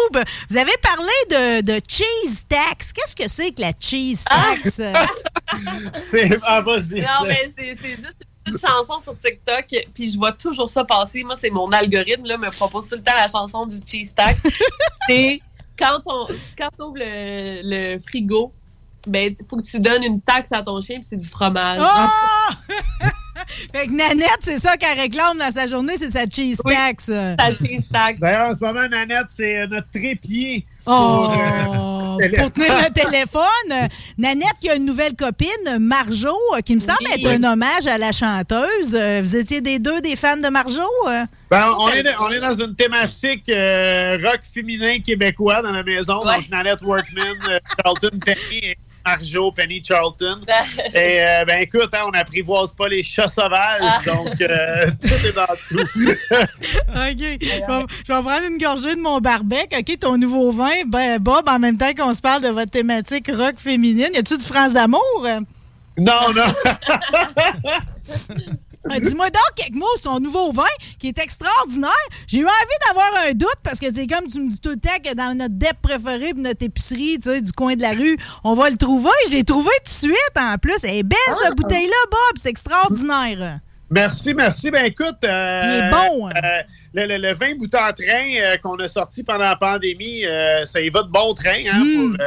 Vous 0.50 0.58
avez 0.58 0.78
parlé 0.82 1.62
de, 1.62 1.62
de 1.62 1.82
cheese 1.88 2.46
tax. 2.48 2.94
Qu'est-ce 2.94 3.16
que 3.16 3.30
c'est 3.30 3.52
que 3.52 3.62
la 3.62 3.72
cheese 3.80 4.24
tax? 4.24 4.82
C'est, 5.94 6.40
ah, 6.44 6.62
vas-y. 6.62 7.02
Non, 7.02 7.28
mais 7.28 7.52
c'est 7.58 7.76
c'est 7.82 7.96
juste 7.96 8.26
une 8.48 8.58
chanson 8.58 9.00
sur 9.04 9.20
TikTok, 9.20 9.66
puis 9.94 10.10
je 10.10 10.18
vois 10.18 10.32
toujours 10.32 10.70
ça 10.70 10.86
passer. 10.86 11.24
Moi, 11.24 11.36
c'est 11.36 11.50
mon 11.50 11.66
algorithme, 11.72 12.26
là, 12.26 12.38
me 12.38 12.50
propose 12.50 12.88
tout 12.88 12.96
le 12.96 13.04
temps 13.04 13.14
la 13.14 13.28
chanson 13.28 13.66
du 13.66 13.76
cheese 13.86 14.14
tax. 14.16 14.42
c'est 15.10 15.42
quand 15.78 16.00
on 16.06 16.28
quand 16.58 16.70
ouvres 16.80 16.98
le, 16.98 17.62
le 17.64 18.00
frigo, 18.00 18.54
ben, 19.08 19.36
il 19.38 19.46
faut 19.46 19.58
que 19.58 19.64
tu 19.64 19.80
donnes 19.80 20.04
une 20.04 20.22
taxe 20.22 20.52
à 20.52 20.62
ton 20.64 20.80
chien, 20.80 20.98
puis 20.98 21.08
c'est 21.10 21.18
du 21.18 21.28
fromage. 21.28 21.82
Oh! 21.82 22.54
Fait 23.74 23.88
que 23.88 23.92
Nanette, 23.92 24.40
c'est 24.42 24.58
ça 24.60 24.78
qu'elle 24.78 25.00
réclame 25.00 25.38
dans 25.38 25.52
sa 25.52 25.68
journée, 25.68 25.94
c'est 25.98 26.10
sa 26.10 26.26
cheese 26.30 26.60
Oui. 26.66 26.74
tax. 26.74 27.06
Ta 27.08 27.50
cheese 27.58 27.84
tax. 27.92 28.20
D'ailleurs, 28.20 28.50
en 28.50 28.54
ce 28.54 28.60
moment, 28.60 28.88
Nanette, 28.88 29.28
c'est 29.30 29.58
euh, 29.58 29.68
notre 29.68 29.90
trépied. 29.90 30.66
Oh! 30.86 31.28
Pour, 31.28 31.32
euh, 32.22 32.38
Pour 32.38 32.54
tenir 32.54 32.78
le 32.78 32.94
téléphone. 32.94 33.42
Euh, 33.72 33.88
Nanette 34.18 34.56
qui 34.60 34.70
a 34.70 34.76
une 34.76 34.86
nouvelle 34.86 35.16
copine, 35.16 35.78
Marjo, 35.80 36.30
euh, 36.56 36.62
qui 36.62 36.76
me 36.76 36.80
semble 36.82 36.98
Oui. 37.14 37.22
être 37.24 37.28
un 37.32 37.44
hommage 37.54 37.88
à 37.88 37.98
la 37.98 38.12
chanteuse. 38.12 38.94
Euh, 38.94 39.22
Vous 39.24 39.36
étiez 39.36 39.62
des 39.62 39.80
deux 39.80 40.02
des 40.02 40.16
fans 40.16 40.38
de 40.38 40.50
Marjo? 40.50 40.82
euh? 41.08 41.24
Ben, 41.50 41.68
on, 41.78 41.90
est, 41.90 42.04
on 42.20 42.30
est 42.32 42.40
dans 42.40 42.54
une 42.54 42.76
thématique 42.76 43.50
euh, 43.50 44.18
rock 44.24 44.40
féminin 44.44 45.00
québécois 45.00 45.62
dans 45.62 45.72
la 45.72 45.84
maison. 45.84 46.26
Ouais. 46.26 46.36
Donc, 46.38 46.50
Nanette 46.50 46.82
Workman, 46.82 47.24
euh, 47.50 47.60
Charlton 47.84 48.18
Penny 48.26 48.60
et 48.64 48.78
Marjo 49.06 49.52
Penny 49.52 49.82
Charlton. 49.86 50.42
Et 50.94 51.22
euh, 51.24 51.46
ben 51.46 51.62
écoute, 51.62 51.90
hein, 51.94 52.04
on 52.08 52.12
n'apprivoise 52.12 52.72
pas 52.74 52.88
les 52.88 53.04
chats 53.04 53.28
sauvages, 53.28 53.82
Ah. 53.82 54.02
donc 54.06 54.40
euh, 54.42 54.90
tout 55.02 55.08
est 55.08 55.36
dans 55.36 55.46
tout. 55.68 55.78
OK. 55.80 55.86
Je 56.90 57.48
vais, 57.48 57.86
je 58.08 58.14
vais 58.14 58.22
prendre 58.22 58.44
une 58.48 58.58
gorgée 58.58 58.96
de 58.96 59.02
mon 59.02 59.20
barbec. 59.20 59.76
OK, 59.78 60.00
ton 60.00 60.18
nouveau 60.18 60.52
vin. 60.52 60.70
Ben, 60.88 61.20
Bob, 61.20 61.48
en 61.50 61.60
même 61.60 61.78
temps 61.78 61.94
qu'on 61.98 62.14
se 62.14 62.22
parle 62.22 62.44
de 62.44 62.50
votre 62.50 62.72
thématique 62.72 63.30
rock 63.34 63.56
féminine, 63.58 64.10
y 64.14 64.18
a-tu 64.18 64.38
du 64.38 64.46
France 64.46 64.74
d'amour? 64.74 65.28
Non, 65.98 66.34
non. 66.34 66.46
Euh, 68.90 69.00
Dis-moi 69.00 69.30
donc 69.30 69.44
quelques 69.56 69.76
mots 69.76 69.86
sur 69.98 70.14
son 70.14 70.20
nouveau 70.20 70.52
vin 70.52 70.64
qui 70.98 71.10
est 71.10 71.20
extraordinaire. 71.20 71.92
J'ai 72.26 72.40
eu 72.40 72.46
envie 72.46 72.80
d'avoir 72.88 73.12
un 73.28 73.32
doute 73.34 73.58
parce 73.64 73.78
que 73.80 73.94
c'est 73.94 74.08
comme 74.08 74.26
tu 74.28 74.40
me 74.40 74.50
dis 74.50 74.60
tout 74.60 74.72
le 74.72 74.78
temps 74.78 74.98
que 75.04 75.14
dans 75.14 75.38
notre 75.38 75.54
dep 75.54 75.80
préférée 75.82 76.34
puis 76.34 76.42
notre 76.42 76.66
épicerie, 76.66 77.18
tu 77.22 77.30
sais, 77.30 77.42
du 77.42 77.52
coin 77.52 77.76
de 77.76 77.82
la 77.84 77.92
rue, 77.92 78.18
on 78.44 78.56
va 78.56 78.70
le 78.72 78.78
trouver. 78.78 79.12
Je 79.28 79.34
l'ai 79.34 79.44
trouvé 79.44 79.70
tout 79.86 79.92
de 79.92 80.12
suite 80.12 80.36
en 80.36 80.58
plus. 80.58 80.78
Elle 80.84 80.96
est 80.98 81.04
belle, 81.04 81.20
cette 81.44 81.56
bouteille-là, 81.56 81.96
Bob. 82.10 82.38
C'est 82.42 82.50
extraordinaire. 82.50 83.60
Merci, 83.94 84.34
merci. 84.34 84.72
Ben 84.72 84.86
écoute, 84.86 85.18
euh, 85.26 85.62
Il 85.66 85.70
est 85.86 85.90
bon, 85.92 86.28
hein? 86.30 86.32
euh, 86.42 86.62
le, 86.94 87.06
le- 87.08 87.18
le 87.18 87.34
vin 87.34 87.54
bout 87.56 87.76
en 87.76 87.92
train 87.92 88.26
euh, 88.40 88.56
qu'on 88.58 88.78
a 88.78 88.88
sorti 88.88 89.22
pendant 89.22 89.40
la 89.40 89.58
pandémie, 89.58 90.24
ça 90.64 90.80
y 90.80 90.90
va 90.90 91.04
de 91.04 91.10
bon 91.10 91.34
train 91.34 91.52
hein, 91.72 91.84
Mm. 91.84 92.18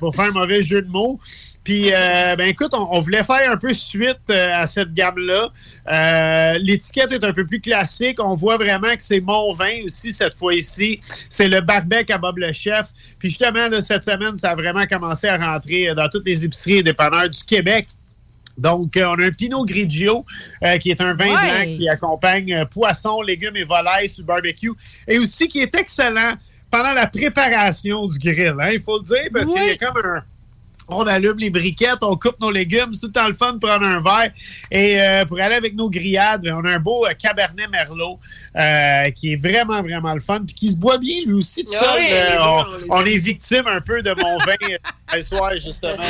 pour 0.00 0.12
faire 0.16 0.24
un 0.26 0.30
mauvais 0.32 0.60
jeu 0.60 0.82
de 0.82 0.88
mots. 0.90 1.18
Puis, 1.68 1.90
euh, 1.92 2.34
ben 2.34 2.48
écoute, 2.48 2.70
on, 2.72 2.96
on 2.96 3.00
voulait 3.00 3.22
faire 3.22 3.52
un 3.52 3.58
peu 3.58 3.74
suite 3.74 4.16
euh, 4.30 4.52
à 4.54 4.66
cette 4.66 4.94
gamme-là. 4.94 5.50
Euh, 5.92 6.58
L'étiquette 6.62 7.12
est 7.12 7.22
un 7.22 7.34
peu 7.34 7.44
plus 7.44 7.60
classique. 7.60 8.18
On 8.24 8.34
voit 8.34 8.56
vraiment 8.56 8.88
que 8.96 9.02
c'est 9.02 9.20
mon 9.20 9.52
vin 9.52 9.82
aussi 9.84 10.14
cette 10.14 10.34
fois-ci. 10.34 10.98
C'est 11.28 11.46
le 11.46 11.60
barbecue 11.60 12.10
à 12.10 12.16
Bob 12.16 12.38
le 12.38 12.54
Chef. 12.54 12.86
Puis 13.18 13.28
justement, 13.28 13.68
là, 13.68 13.82
cette 13.82 14.02
semaine, 14.02 14.38
ça 14.38 14.52
a 14.52 14.54
vraiment 14.54 14.84
commencé 14.86 15.28
à 15.28 15.36
rentrer 15.36 15.94
dans 15.94 16.08
toutes 16.08 16.24
les 16.24 16.42
épiceries 16.46 16.78
et 16.78 16.82
dépanneurs 16.82 17.28
du 17.28 17.44
Québec. 17.44 17.88
Donc, 18.56 18.96
euh, 18.96 19.04
on 19.06 19.20
a 19.22 19.26
un 19.26 19.30
Pinot 19.30 19.66
Grigio, 19.66 20.24
euh, 20.64 20.78
qui 20.78 20.90
est 20.90 21.02
un 21.02 21.12
vin 21.12 21.26
Ouais. 21.26 21.64
blanc 21.66 21.76
qui 21.76 21.86
accompagne 21.90 22.54
euh, 22.54 22.64
poisson, 22.64 23.20
légumes 23.20 23.56
et 23.56 23.64
volailles 23.64 24.08
sur 24.08 24.22
le 24.22 24.26
barbecue. 24.26 24.72
Et 25.06 25.18
aussi 25.18 25.48
qui 25.48 25.60
est 25.60 25.74
excellent 25.74 26.32
pendant 26.70 26.94
la 26.94 27.06
préparation 27.08 28.06
du 28.06 28.18
grill. 28.18 28.54
hein, 28.58 28.70
il 28.72 28.80
faut 28.80 28.96
le 28.96 29.04
dire, 29.04 29.28
parce 29.34 29.44
Oui. 29.48 29.52
qu'il 29.52 29.66
y 29.66 29.70
a 29.72 29.76
comme 29.76 30.02
un... 30.02 30.22
On 30.88 31.06
allume 31.06 31.38
les 31.38 31.50
briquettes, 31.50 32.02
on 32.02 32.16
coupe 32.16 32.40
nos 32.40 32.50
légumes, 32.50 32.92
c'est 32.92 33.00
tout 33.00 33.06
le 33.08 33.12
temps 33.12 33.28
le 33.28 33.34
fun 33.34 33.52
de 33.54 33.58
prendre 33.58 33.84
un 33.84 34.00
verre. 34.00 34.32
Et 34.70 35.00
euh, 35.00 35.24
pour 35.24 35.38
aller 35.40 35.54
avec 35.54 35.74
nos 35.74 35.90
grillades, 35.90 36.48
on 36.50 36.64
a 36.64 36.70
un 36.70 36.78
beau 36.78 37.06
euh, 37.06 37.10
Cabernet 37.18 37.68
Merlot 37.70 38.18
euh, 38.56 39.10
qui 39.10 39.34
est 39.34 39.36
vraiment, 39.36 39.82
vraiment 39.82 40.14
le 40.14 40.20
fun, 40.20 40.40
puis 40.46 40.54
qui 40.54 40.72
se 40.72 40.78
boit 40.78 40.98
bien 40.98 41.24
lui 41.26 41.34
aussi 41.34 41.64
tout 41.64 41.72
seul. 41.72 42.02
Euh, 42.10 42.36
deux, 42.36 42.86
on, 42.90 43.04
est 43.04 43.18
victime 43.18 43.66
un 43.66 43.80
peu 43.80 44.02
de 44.02 44.10
mon 44.10 44.38
vin 44.38 44.54
ce 45.12 45.22
soir, 45.22 45.52
justement. 45.54 45.96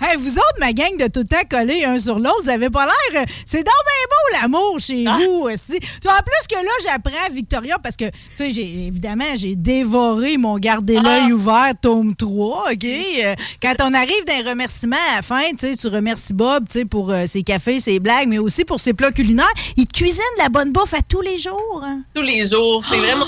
Hey, 0.00 0.16
vous 0.16 0.36
autres, 0.38 0.58
ma 0.58 0.72
gang 0.72 0.96
de 0.96 1.06
tout 1.08 1.20
le 1.20 1.26
temps 1.26 1.36
collés 1.48 1.84
un 1.84 1.98
sur 1.98 2.18
l'autre, 2.18 2.42
vous 2.42 2.48
avez 2.48 2.70
pas 2.70 2.84
l'air. 2.86 3.22
euh, 3.22 3.26
C'est 3.46 3.58
donc 3.58 3.66
bien 3.66 4.06
beau 4.08 4.40
l'amour 4.40 4.80
chez 4.80 5.04
Ah. 5.06 5.18
vous 5.20 5.42
aussi. 5.42 5.76
En 5.76 6.22
plus 6.22 6.46
que 6.48 6.64
là, 6.64 6.70
j'apprends 6.84 7.32
Victoria 7.32 7.76
parce 7.82 7.96
que, 7.96 8.06
tu 8.06 8.12
sais, 8.34 8.50
j'ai- 8.50 8.86
évidemment, 8.86 9.24
j'ai 9.36 9.54
dévoré 9.54 10.36
mon 10.36 10.58
garder 10.58 10.94
l'œil 10.94 11.24
Ah. 11.28 11.32
ouvert 11.32 11.72
tome 11.80 12.16
3, 12.16 12.72
OK? 12.72 12.84
Euh, 12.84 13.34
quand 13.62 13.74
on 13.82 13.94
arrive 13.94 14.24
d'un 14.26 14.50
remerciement 14.50 14.96
à 15.12 15.16
la 15.16 15.22
fin, 15.22 15.42
tu 15.50 15.58
sais, 15.58 15.76
tu 15.76 15.86
remercies 15.88 16.32
Bob, 16.32 16.66
tu 16.68 16.80
sais, 16.80 16.84
pour 16.84 17.10
euh, 17.10 17.26
ses 17.26 17.42
cafés, 17.42 17.80
ses 17.80 17.98
blagues, 18.00 18.28
mais 18.28 18.38
aussi 18.38 18.64
pour 18.64 18.80
ses 18.80 18.94
plats 18.94 19.12
culinaires. 19.12 19.46
Il 19.76 19.86
te 19.86 19.96
cuisine 19.96 20.22
de 20.38 20.42
la 20.42 20.48
bonne 20.48 20.72
bouffe 20.72 20.94
à 20.94 21.02
tous 21.08 21.20
les 21.20 21.38
jours. 21.38 21.82
hein? 21.84 22.00
tous 22.14 22.22
les 22.22 22.46
jours. 22.46 22.82
C'est 22.90 22.96
vraiment. 22.98 23.26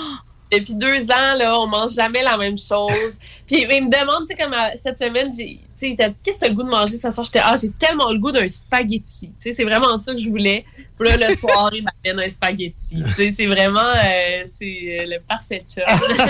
Depuis 0.52 0.75
deux 0.75 1.02
ans, 1.04 1.35
là, 1.37 1.59
on 1.61 1.66
mange 1.66 1.92
jamais 1.95 2.23
la 2.23 2.37
même 2.37 2.59
chose. 2.59 2.90
Puis 3.47 3.62
il 3.69 3.85
me 3.85 3.90
demande, 3.90 4.26
tu 4.28 4.35
sais, 4.37 4.42
comme 4.42 4.52
euh, 4.54 4.71
cette 4.76 4.99
semaine, 4.99 5.30
j'ai. 5.37 5.61
Tu 5.78 5.88
sais, 5.88 5.95
t'as- 5.97 6.11
qu'est-ce 6.23 6.40
que 6.40 6.45
t'as 6.45 6.49
le 6.50 6.54
goût 6.57 6.62
de 6.62 6.69
manger 6.69 6.99
ce 6.99 7.11
soir? 7.11 7.25
J'étais, 7.25 7.40
ah, 7.42 7.54
j'ai 7.61 7.71
tellement 7.71 8.11
le 8.12 8.19
goût 8.19 8.30
d'un 8.30 8.47
spaghetti. 8.49 9.02
Tu 9.21 9.30
sais, 9.40 9.52
c'est 9.52 9.64
vraiment 9.64 9.97
ça 9.97 10.12
que 10.12 10.21
je 10.21 10.28
voulais. 10.28 10.64
Puis 10.99 11.09
là, 11.09 11.16
le 11.16 11.35
soir, 11.37 11.71
il 11.73 11.83
m'amène 11.85 12.23
un 12.23 12.28
spaghetti. 12.28 12.75
Tu 13.02 13.12
sais, 13.14 13.30
c'est 13.30 13.47
vraiment, 13.47 13.80
euh, 13.80 14.45
c'est 14.59 14.99
euh, 15.00 15.07
le 15.07 15.19
parfait 15.26 15.61
chum. 15.66 15.83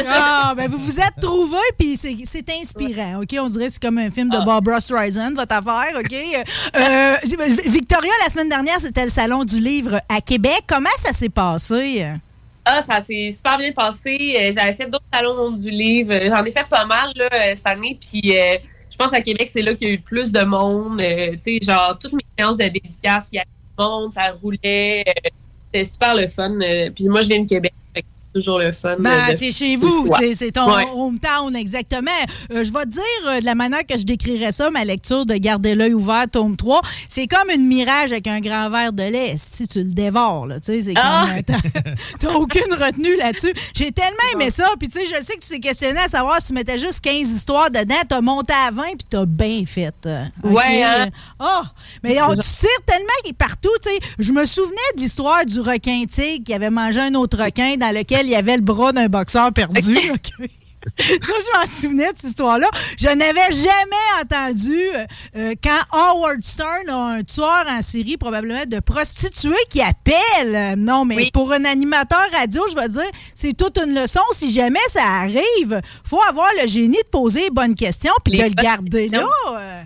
Ah, 0.06 0.54
ben 0.56 0.68
vous 0.70 0.78
vous 0.78 1.00
êtes 1.00 1.20
trouvés, 1.20 1.56
puis 1.76 1.96
c'est 1.96 2.16
c'est 2.26 2.48
inspirant, 2.60 3.22
OK? 3.22 3.34
On 3.40 3.48
dirait 3.48 3.66
que 3.66 3.72
c'est 3.72 3.82
comme 3.82 3.98
un 3.98 4.10
film 4.10 4.30
de 4.30 4.36
Ah. 4.40 4.44
Barbara 4.44 4.80
Streisand, 4.80 5.34
votre 5.34 5.54
affaire, 5.56 5.98
OK? 5.98 6.14
Euh, 6.76 7.16
Victoria, 7.66 8.12
la 8.24 8.32
semaine 8.32 8.48
dernière, 8.48 8.80
c'était 8.80 9.04
le 9.04 9.10
Salon 9.10 9.42
du 9.44 9.60
Livre 9.60 10.00
à 10.08 10.20
Québec. 10.20 10.62
Comment 10.68 10.88
ça 11.04 11.12
s'est 11.12 11.28
passé? 11.28 12.06
Ah, 12.64 12.82
ça 12.82 13.00
s'est 13.00 13.32
super 13.34 13.56
bien 13.58 13.72
passé. 13.72 14.34
Euh, 14.38 14.52
J'avais 14.54 14.74
fait 14.74 14.86
d'autres 14.86 15.04
salons 15.12 15.50
du 15.50 15.70
livre. 15.70 16.12
J'en 16.26 16.44
ai 16.44 16.52
fait 16.52 16.66
pas 16.68 16.84
mal 16.84 17.10
là, 17.14 17.28
euh, 17.32 17.54
cette 17.54 17.66
année. 17.66 17.98
Puis 18.00 18.38
euh, 18.38 18.56
je 18.90 18.96
pense 18.96 19.12
à 19.12 19.20
Québec, 19.20 19.48
c'est 19.50 19.62
là 19.62 19.74
qu'il 19.74 19.88
y 19.88 19.90
a 19.90 19.94
eu 19.94 19.96
le 19.96 20.02
plus 20.02 20.30
de 20.30 20.42
monde. 20.42 21.02
Euh, 21.02 21.32
tu 21.42 21.58
sais, 21.58 21.60
genre, 21.62 21.98
toutes 21.98 22.12
mes 22.12 22.24
séances 22.38 22.58
de 22.58 22.64
dédicace, 22.68 23.30
il 23.32 23.36
y 23.36 23.38
avait 23.38 23.46
du 23.46 23.84
monde, 23.84 24.12
ça 24.12 24.32
roulait. 24.32 25.04
C'était 25.72 25.84
super 25.84 26.14
le 26.14 26.28
fun. 26.28 26.58
Puis 26.94 27.08
moi, 27.08 27.22
je 27.22 27.28
viens 27.28 27.40
de 27.40 27.48
Québec. 27.48 27.72
Toujours 28.34 28.58
le 28.58 28.72
fun. 28.72 28.96
Ben, 28.98 29.36
t'es 29.38 29.50
chez 29.50 29.76
vous, 29.76 30.06
c'est- 30.34 30.50
ton 30.52 30.72
Ouais. 30.74 30.86
hometown, 30.94 31.54
exactement. 31.56 32.10
Euh, 32.52 32.64
je 32.64 32.72
vais 32.72 32.82
te 32.84 32.88
dire, 32.90 33.02
euh, 33.28 33.40
de 33.40 33.44
la 33.44 33.54
manière 33.54 33.84
que 33.86 33.96
je 33.98 34.04
décrirais 34.04 34.52
ça, 34.52 34.70
ma 34.70 34.84
lecture 34.84 35.26
de 35.26 35.34
Garder 35.34 35.74
l'œil 35.74 35.94
ouvert, 35.94 36.24
tome 36.30 36.56
3, 36.56 36.80
c'est 37.08 37.26
comme 37.26 37.50
une 37.54 37.66
mirage 37.66 38.12
avec 38.12 38.26
un 38.26 38.40
grand 38.40 38.68
verre 38.70 38.92
de 38.92 39.02
lait. 39.02 39.34
Si 39.36 39.66
tu 39.68 39.78
le 39.78 39.90
dévores, 39.92 40.46
là, 40.46 40.60
tu 40.60 40.66
sais, 40.72 40.82
c'est. 40.82 40.94
Ah! 40.96 41.26
euh, 41.36 41.42
t'as- 42.20 42.30
aucune 42.36 42.72
retenue 42.74 43.16
là-dessus. 43.16 43.52
J'ai 43.74 43.90
tellement 43.92 44.16
aimé 44.34 44.50
ça, 44.50 44.66
puis 44.78 44.88
tu 44.88 44.98
sais, 45.00 45.06
je 45.06 45.22
sais 45.24 45.34
que 45.34 45.40
tu 45.40 45.48
t'es 45.48 45.60
questionné 45.60 45.98
à 46.00 46.08
savoir 46.08 46.40
si 46.40 46.48
tu 46.48 46.52
mettais 46.54 46.78
juste 46.78 47.00
15 47.00 47.28
histoires 47.28 47.70
dedans, 47.70 47.94
t'as 48.08 48.20
monté 48.20 48.52
à 48.52 48.70
20, 48.70 48.82
puis 48.82 49.06
t'as 49.08 49.24
bien 49.26 49.62
fait. 49.66 49.94
euh? 50.06 50.24
Ouais, 50.44 50.82
hein? 50.82 51.08
Ah! 51.38 51.62
mais 52.02 52.20
on, 52.22 52.34
tu 52.34 52.40
tires 52.40 52.68
tellement 52.86 53.08
partout, 53.38 53.68
tu 53.82 53.90
sais. 53.90 53.98
Je 54.18 54.32
me 54.32 54.44
souvenais 54.44 54.76
de 54.96 55.00
l'histoire 55.02 55.44
du 55.44 55.60
requin 55.60 56.04
tigre 56.08 56.44
qui 56.44 56.54
avait 56.54 56.70
mangé 56.70 57.00
un 57.00 57.14
autre 57.14 57.42
requin 57.42 57.76
dans 57.76 57.94
lequel 57.94 58.19
il 58.26 58.30
y 58.30 58.36
avait 58.36 58.56
le 58.56 58.62
bras 58.62 58.92
d'un 58.92 59.08
boxeur 59.08 59.52
perdu. 59.52 59.96
OK? 60.12 60.48
Ça, 60.98 61.04
je 61.06 61.58
m'en 61.58 61.66
souvenais 61.66 62.12
de 62.12 62.16
cette 62.16 62.30
histoire-là. 62.30 62.68
Je 62.98 63.08
n'avais 63.08 63.52
jamais 63.52 64.22
entendu 64.22 64.80
euh, 65.36 65.54
quand 65.62 65.78
Howard 65.92 66.42
Stern 66.42 66.88
a 66.88 66.96
un 66.96 67.22
tueur 67.22 67.64
en 67.68 67.82
série, 67.82 68.16
probablement 68.16 68.64
de 68.66 68.80
prostituées, 68.80 69.54
qui 69.68 69.82
appelle. 69.82 70.78
Non, 70.78 71.04
mais 71.04 71.30
pour 71.32 71.52
un 71.52 71.64
animateur 71.64 72.22
radio, 72.32 72.62
je 72.70 72.74
vais 72.74 72.88
dire, 72.88 73.10
c'est 73.34 73.56
toute 73.56 73.78
une 73.78 73.94
leçon. 73.94 74.20
Si 74.32 74.52
jamais 74.52 74.78
ça 74.88 75.04
arrive, 75.04 75.80
faut 76.04 76.22
avoir 76.22 76.48
le 76.62 76.66
génie 76.66 76.98
de 76.98 77.08
poser 77.10 77.42
les 77.42 77.50
bonnes 77.50 77.74
questions 77.74 78.12
puis 78.24 78.38
de 78.38 78.44
le 78.44 78.50
garder 78.50 79.08
là. 79.08 79.26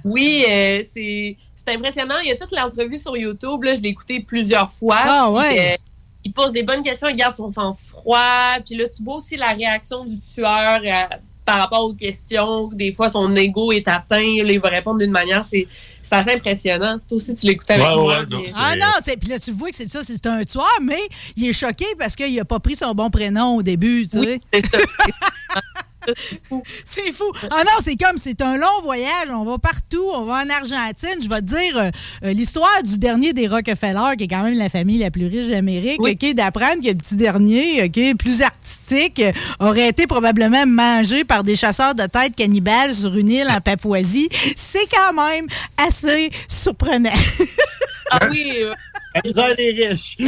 Oui, 0.05 0.45
euh, 0.49 0.83
c'est 0.93 1.37
impressionnant. 1.67 2.19
Il 2.23 2.29
y 2.29 2.33
a 2.33 2.37
toute 2.37 2.53
l'entrevue 2.53 2.99
sur 2.99 3.17
YouTube. 3.17 3.64
Là, 3.64 3.75
je 3.75 3.81
l'ai 3.81 3.88
écouté 3.88 4.21
plusieurs 4.21 4.71
fois. 4.71 4.97
Ah, 4.99 5.31
ouais. 5.31 5.73
Euh, 5.73 5.76
il 6.25 6.33
pose 6.33 6.52
des 6.52 6.62
bonnes 6.62 6.83
questions, 6.83 7.09
il 7.09 7.16
garde 7.16 7.37
son 7.37 7.50
sang-froid. 7.50 8.59
Puis 8.64 8.76
là, 8.76 8.88
tu 8.88 9.02
vois 9.02 9.16
aussi 9.16 9.37
la 9.37 9.50
réaction 9.50 10.04
du 10.04 10.19
tueur 10.21 10.81
euh, 10.85 11.16
par 11.45 11.59
rapport 11.59 11.85
aux 11.85 11.95
questions. 11.95 12.69
Des 12.69 12.93
fois, 12.93 13.11
son 13.11 13.35
ego 13.37 13.73
est 13.73 13.87
atteint. 13.87 14.21
il 14.21 14.59
va 14.59 14.71
répondre 14.71 14.99
d'une 14.99 15.11
manière. 15.11 15.45
C'est 15.45 15.66
assez 16.11 16.33
impressionnant. 16.33 16.99
Toi 17.09 17.16
aussi, 17.16 17.35
tu 17.35 17.47
l'écoutes 17.47 17.71
avec 17.71 17.87
moi. 17.87 18.25
ah 18.57 18.76
non, 18.76 19.14
puis 19.21 19.28
là, 19.28 19.38
tu 19.38 19.50
vois 19.52 19.71
que 19.71 19.76
c'est 19.76 19.88
ça, 19.88 20.02
c'est 20.02 20.26
un 20.26 20.45
tueur, 20.45 20.66
mais 20.81 21.00
il 21.37 21.49
est 21.49 21.52
choqué 21.52 21.87
parce 21.99 22.16
qu'il 22.16 22.35
n'a 22.35 22.45
pas 22.45 22.61
pris 22.61 22.76
son 22.76 22.95
bon 22.95 23.11
prénom 23.11 23.57
au 23.57 23.62
début. 23.62 24.07
Tu 24.09 24.23
sais. 24.23 24.40
c'est 24.52 24.66
ça. 24.66 24.78
c'est 26.84 27.12
fou. 27.12 27.30
Ah 27.50 27.62
non, 27.64 27.73
c'est 27.82 27.96
comme, 27.96 28.16
c'est 28.16 28.40
un 28.42 28.56
long 28.56 28.82
voyage. 28.82 29.28
On 29.30 29.44
va 29.44 29.58
partout. 29.58 30.04
On 30.14 30.25
va 30.25 30.42
en 30.44 30.50
Argentine. 30.50 31.20
Je 31.23 31.28
vais 31.28 31.40
te 31.40 31.46
dire 31.46 31.78
euh, 31.78 31.90
euh, 32.25 32.32
l'histoire 32.32 32.82
du 32.82 32.99
dernier 32.99 33.32
des 33.32 33.46
Rockefeller, 33.46 34.16
qui 34.16 34.25
est 34.25 34.28
quand 34.28 34.42
même 34.42 34.54
la 34.54 34.68
famille 34.68 34.99
la 34.99 35.11
plus 35.11 35.26
riche 35.26 35.49
d'Amérique. 35.49 36.00
OK, 36.00 36.34
d'apprendre 36.34 36.82
que 36.82 36.88
le 36.88 36.94
petit 36.94 37.16
dernier, 37.16 37.84
OK, 37.84 38.16
plus 38.18 38.42
artistique, 38.42 39.23
aurait 39.61 39.88
été 39.88 40.06
probablement 40.06 40.66
mangé 40.66 41.25
par 41.25 41.42
des 41.42 41.56
chasseurs 41.56 41.94
de 41.94 42.06
têtes 42.06 42.37
cannibales 42.37 42.94
sur 42.94 43.14
une 43.16 43.30
île 43.30 43.49
en 43.49 43.61
Papouasie. 43.61 44.28
C'est 44.56 44.87
quand 44.87 45.12
même 45.14 45.46
assez 45.76 46.30
surprenant. 46.49 47.11
ah 48.11 48.18
oui. 48.30 48.64
La 49.14 49.54
des 49.54 49.71
riches. 49.71 50.16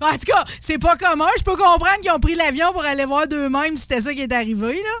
en 0.00 0.12
tout 0.12 0.26
cas, 0.26 0.44
c'est 0.60 0.78
pas 0.78 0.96
commun. 0.96 1.28
Je 1.38 1.42
peux 1.42 1.56
comprendre 1.56 2.00
qu'ils 2.00 2.10
ont 2.10 2.18
pris 2.18 2.34
l'avion 2.34 2.72
pour 2.72 2.84
aller 2.84 3.04
voir 3.04 3.28
d'eux-mêmes 3.28 3.76
si 3.76 3.82
c'était 3.82 4.00
ça 4.00 4.14
qui 4.14 4.22
est 4.22 4.32
arrivé, 4.32 4.74
là. 4.74 4.98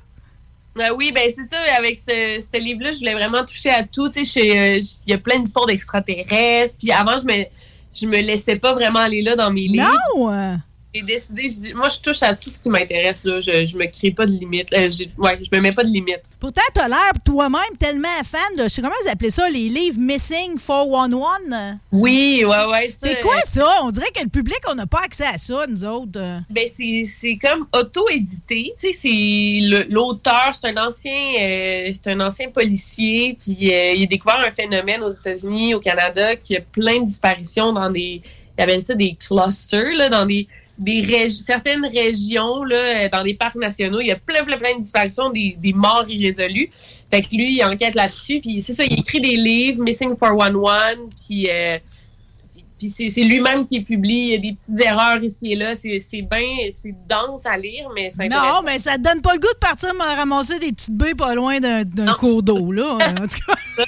Ben 0.74 0.92
oui, 0.96 1.12
ben 1.12 1.30
c'est 1.34 1.44
ça. 1.44 1.58
Avec 1.76 1.98
ce, 1.98 2.58
livre-là, 2.58 2.92
je 2.92 2.98
voulais 2.98 3.14
vraiment 3.14 3.44
toucher 3.44 3.70
à 3.70 3.84
tout. 3.84 4.08
Tu 4.08 4.24
sais, 4.24 4.58
euh, 4.58 4.80
il 5.06 5.10
y 5.10 5.14
a 5.14 5.18
plein 5.18 5.38
d'histoires 5.38 5.66
d'extraterrestres. 5.66 6.76
Puis 6.78 6.92
avant, 6.92 7.18
je 7.18 7.24
me, 7.24 7.44
je 7.94 8.06
me 8.06 8.20
laissais 8.20 8.56
pas 8.56 8.72
vraiment 8.72 9.00
aller 9.00 9.22
là 9.22 9.36
dans 9.36 9.50
mes 9.50 9.68
livres. 9.68 9.90
Non! 10.16 10.58
J'ai 10.94 11.02
décidé, 11.02 11.48
je 11.48 11.54
dis, 11.58 11.74
moi, 11.74 11.88
je 11.88 12.00
touche 12.00 12.22
à 12.22 12.34
tout 12.34 12.50
ce 12.50 12.60
qui 12.60 12.68
m'intéresse. 12.68 13.24
Là. 13.24 13.40
Je, 13.40 13.64
je 13.64 13.76
me 13.76 13.86
crée 13.86 14.10
pas 14.10 14.26
de 14.26 14.32
limites. 14.32 14.72
Euh, 14.72 14.88
ouais, 15.18 15.40
je 15.42 15.56
me 15.56 15.62
mets 15.62 15.72
pas 15.72 15.84
de 15.84 15.88
limites. 15.88 16.22
Pourtant, 16.38 16.60
tu 16.74 16.80
as 16.80 16.88
l'air 16.88 17.12
toi-même 17.24 17.76
tellement 17.78 18.08
fan 18.24 18.40
de, 18.58 18.64
je 18.64 18.68
sais 18.68 18.82
comment 18.82 18.94
vous 19.02 19.10
appelez 19.10 19.30
ça, 19.30 19.48
les 19.48 19.68
livres 19.68 19.98
Missing 19.98 20.58
411. 20.58 21.78
Oui, 21.92 22.44
ouais, 22.44 22.64
ouais. 22.70 22.94
C'est 23.00 23.20
quoi 23.20 23.40
ça? 23.44 23.68
On 23.82 23.90
dirait 23.90 24.10
que 24.14 24.22
le 24.22 24.28
public, 24.28 24.58
on 24.70 24.74
n'a 24.74 24.86
pas 24.86 25.00
accès 25.04 25.24
à 25.24 25.38
ça, 25.38 25.66
nous 25.66 25.84
autres. 25.84 26.20
Ben, 26.50 26.68
c'est 26.76 27.38
comme 27.40 27.66
auto-édité. 27.74 28.74
Tu 28.78 28.92
sais, 28.92 28.92
c'est 28.92 29.86
l'auteur, 29.88 30.52
c'est 30.52 30.68
un 30.68 30.86
ancien 30.86 31.12
euh, 31.12 31.92
c'est 31.94 32.10
un 32.10 32.20
ancien 32.20 32.50
policier, 32.50 33.36
puis 33.38 33.72
euh, 33.72 33.92
il 33.92 34.04
a 34.04 34.06
découvert 34.06 34.40
un 34.40 34.50
phénomène 34.50 35.02
aux 35.02 35.10
États-Unis, 35.10 35.74
au 35.74 35.80
Canada, 35.80 36.36
qui 36.36 36.56
a 36.56 36.60
plein 36.60 37.00
de 37.00 37.06
disparitions 37.06 37.72
dans 37.72 37.90
des 37.90 38.22
il 38.58 38.62
appelle 38.62 38.82
ça 38.82 38.94
des 38.94 39.16
clusters, 39.16 39.96
là, 39.96 40.08
dans 40.08 40.26
des, 40.26 40.46
des 40.78 41.30
certaines 41.30 41.86
régions, 41.86 42.64
là, 42.64 43.08
dans 43.08 43.22
des 43.22 43.34
parcs 43.34 43.56
nationaux. 43.56 44.00
Il 44.00 44.08
y 44.08 44.12
a 44.12 44.16
plein, 44.16 44.44
plein, 44.44 44.56
plein 44.56 44.76
de 44.76 44.82
disparitions, 44.82 45.30
des, 45.30 45.56
morts 45.74 46.08
irrésolues. 46.08 46.70
Fait 47.10 47.22
que 47.22 47.28
lui, 47.34 47.56
il 47.56 47.64
enquête 47.64 47.94
là-dessus. 47.94 48.40
Puis 48.40 48.62
c'est 48.62 48.72
ça, 48.72 48.84
il 48.84 48.98
écrit 48.98 49.20
des 49.20 49.36
livres, 49.36 49.82
Missing 49.82 50.16
411, 50.16 51.10
puis... 51.26 51.48
Euh, 51.50 51.78
puis 52.90 53.10
c'est 53.10 53.22
lui-même 53.22 53.66
qui 53.66 53.80
publie. 53.80 54.12
Il 54.12 54.32
y 54.32 54.34
a 54.34 54.38
des 54.38 54.56
petites 54.56 54.80
erreurs 54.80 55.22
ici 55.22 55.52
et 55.52 55.56
là. 55.56 55.74
C'est 55.74 56.22
bien, 56.22 56.70
c'est 56.74 56.94
dense 57.08 57.44
à 57.44 57.56
lire, 57.56 57.88
mais 57.94 58.10
c'est 58.16 58.28
Non, 58.28 58.62
mais 58.64 58.78
ça 58.78 58.96
te 58.96 59.02
donne 59.02 59.20
pas 59.20 59.34
le 59.34 59.40
goût 59.40 59.52
de 59.52 59.58
partir 59.58 59.94
me 59.94 60.16
ramasser 60.16 60.58
des 60.58 60.72
petites 60.72 60.96
baies 60.96 61.14
pas 61.14 61.34
loin 61.34 61.60
d'un 61.60 62.14
cours 62.14 62.42
d'eau, 62.42 62.72
là. 62.72 62.98
en 63.00 63.26
tout 63.26 63.36
cas, 63.46 63.54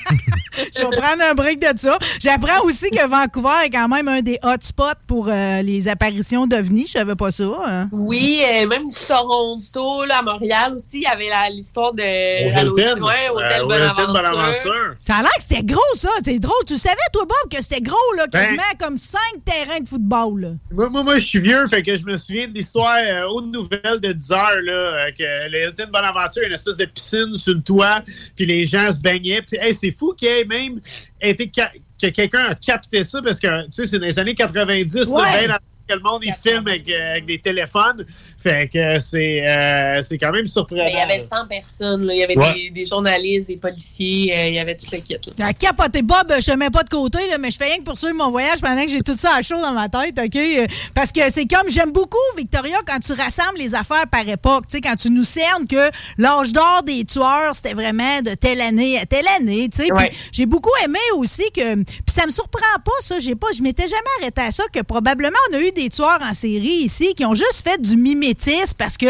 je 0.74 0.80
vais 0.80 0.96
prendre 0.96 1.22
un 1.22 1.34
break 1.34 1.60
de 1.60 1.78
ça. 1.78 1.98
J'apprends 2.20 2.64
aussi 2.64 2.90
que 2.90 3.06
Vancouver 3.06 3.64
est 3.66 3.70
quand 3.70 3.88
même 3.88 4.08
un 4.08 4.20
des 4.20 4.38
hotspots 4.42 4.84
pour 5.06 5.28
euh, 5.28 5.62
les 5.62 5.88
apparitions 5.88 6.46
d'OVNI. 6.46 6.86
Je 6.86 6.92
savais 6.92 7.14
pas 7.14 7.30
ça. 7.30 7.44
Hein. 7.66 7.88
Oui, 7.92 8.42
euh, 8.44 8.66
même 8.66 8.84
Toronto, 9.06 10.04
là, 10.04 10.18
à 10.18 10.22
Montréal 10.22 10.74
aussi, 10.76 10.98
il 10.98 11.02
y 11.02 11.06
avait 11.06 11.30
l'histoire 11.50 11.92
de... 11.92 12.02
Hilton. 12.02 13.02
Ouais, 13.02 13.28
Hôtel 13.30 13.62
Bonaventure. 13.62 14.94
Ça 15.06 15.16
a 15.16 15.22
l'air 15.22 15.34
que 15.36 15.42
c'était 15.42 15.62
gros, 15.62 15.80
ça. 15.96 16.10
C'est 16.24 16.38
drôle. 16.38 16.64
Tu 16.66 16.78
savais, 16.78 16.96
toi, 17.12 17.24
Bob, 17.24 17.50
que 17.50 17.62
c'était 17.62 17.80
gros, 17.80 17.96
là, 18.16 18.26
ben, 18.26 18.40
quasiment 18.40 18.62
comme 18.84 18.96
cinq 18.98 19.44
terrains 19.44 19.80
de 19.80 19.88
football. 19.88 20.58
Moi, 20.70 20.88
moi, 20.90 21.18
je 21.18 21.24
suis 21.24 21.38
vieux, 21.38 21.66
fait 21.68 21.82
que 21.82 21.96
je 21.96 22.04
me 22.04 22.16
souviens 22.16 22.48
de 22.48 22.52
l'histoire 22.52 22.96
euh, 22.98 23.26
haute 23.28 23.46
nouvelle 23.46 23.98
de 24.00 24.12
10 24.12 24.30
heures, 24.32 24.60
là, 24.62 24.72
euh, 24.72 25.10
que 25.10 25.50
le 25.50 25.68
Hilton 25.68 25.90
Bonaventure, 25.90 26.42
une 26.46 26.52
espèce 26.52 26.76
de 26.76 26.84
piscine 26.84 27.34
sur 27.34 27.54
le 27.54 27.62
toit, 27.62 28.02
puis 28.36 28.44
les 28.44 28.66
gens 28.66 28.90
se 28.90 28.98
baignaient. 28.98 29.40
Puis, 29.40 29.56
c'est 29.72 29.90
fou 29.90 30.12
qu'il 30.12 30.28
ait 30.28 30.44
même 30.44 30.80
été 31.20 31.50
que 31.50 32.08
quelqu'un 32.08 32.46
a 32.50 32.54
capté 32.54 33.04
ça, 33.04 33.22
parce 33.22 33.40
que, 33.40 33.64
tu 33.66 33.72
sais, 33.72 33.86
c'est 33.86 33.98
dans 33.98 34.06
les 34.06 34.18
années 34.18 34.34
90, 34.34 35.10
là, 35.12 35.58
que 35.86 35.94
le 35.94 36.00
monde 36.00 36.22
il 36.24 36.32
filme 36.32 36.66
avec, 36.66 37.26
des 37.26 37.38
téléphones. 37.38 38.04
Fait 38.38 38.68
que 38.68 38.98
c'est 38.98 39.44
euh, 39.46 40.02
c'est 40.02 40.18
quand 40.18 40.32
même 40.32 40.46
surprenant. 40.46 40.86
il 40.86 40.94
y 40.94 40.98
avait 40.98 41.20
100 41.20 41.46
personnes. 41.48 42.08
Il 42.10 42.18
y 42.18 42.22
avait 42.22 42.70
des, 42.70 42.86
journalistes, 42.86 43.48
des 43.48 43.56
policiers. 43.56 44.34
Euh, 44.36 44.48
il 44.48 44.54
y 44.54 44.58
avait 44.58 44.76
tout 44.76 44.86
le 44.90 44.98
kit. 44.98 45.16
Là. 45.38 45.52
Capoté 45.52 46.02
Bob, 46.02 46.32
je 46.40 46.50
te 46.50 46.56
mets 46.56 46.70
pas 46.70 46.82
de 46.82 46.88
côté, 46.88 47.18
là, 47.30 47.38
mais 47.38 47.50
je 47.50 47.56
fais 47.56 47.66
rien 47.66 47.78
que 47.78 47.84
poursuivre 47.84 48.16
mon 48.16 48.30
voyage 48.30 48.60
pendant 48.60 48.84
que 48.84 48.90
j'ai 48.90 49.00
tout 49.00 49.14
ça 49.14 49.36
à 49.36 49.42
chaud 49.42 49.60
dans 49.60 49.72
ma 49.72 49.88
tête. 49.88 50.18
OK? 50.18 50.36
Euh, 50.36 50.66
parce 50.94 51.12
que 51.12 51.20
c'est 51.30 51.46
comme, 51.46 51.68
j'aime 51.68 51.92
beaucoup, 51.92 52.18
Victoria, 52.36 52.76
quand 52.86 52.98
tu 52.98 53.12
rassembles 53.12 53.58
les 53.58 53.74
affaires 53.74 54.06
par 54.10 54.26
époque. 54.28 54.64
Tu 54.68 54.76
sais, 54.76 54.80
quand 54.80 54.96
tu 54.96 55.10
nous 55.10 55.24
cernes 55.24 55.66
que 55.68 55.90
l'âge 56.18 56.52
d'or 56.52 56.82
des 56.84 57.04
tueurs, 57.04 57.54
c'était 57.54 57.74
vraiment 57.74 58.20
de 58.22 58.34
telle 58.34 58.60
année 58.60 58.98
à 58.98 59.06
telle 59.06 59.28
année. 59.38 59.68
Tu 59.68 59.84
sais, 59.84 59.88
j'ai 60.32 60.46
beaucoup 60.46 60.72
aimé 60.84 60.98
aussi 61.16 61.44
que. 61.54 61.74
Puis 61.74 62.14
ça 62.14 62.26
me 62.26 62.30
surprend 62.30 62.80
pas, 62.84 62.92
ça. 63.00 63.18
J'ai 63.18 63.34
pas, 63.34 63.48
je 63.56 63.62
m'étais 63.62 63.88
jamais 63.88 64.02
arrêté 64.20 64.40
à 64.40 64.52
ça, 64.52 64.64
que 64.72 64.80
probablement 64.80 65.38
on 65.50 65.56
a 65.56 65.60
eu 65.60 65.70
des 65.74 65.90
tueurs 65.90 66.20
en 66.22 66.34
série 66.34 66.84
ici 66.84 67.14
qui 67.14 67.24
ont 67.24 67.34
juste 67.34 67.62
fait 67.62 67.80
du 67.80 67.96
mimétisme 67.96 68.74
parce 68.78 68.96
que 68.96 69.06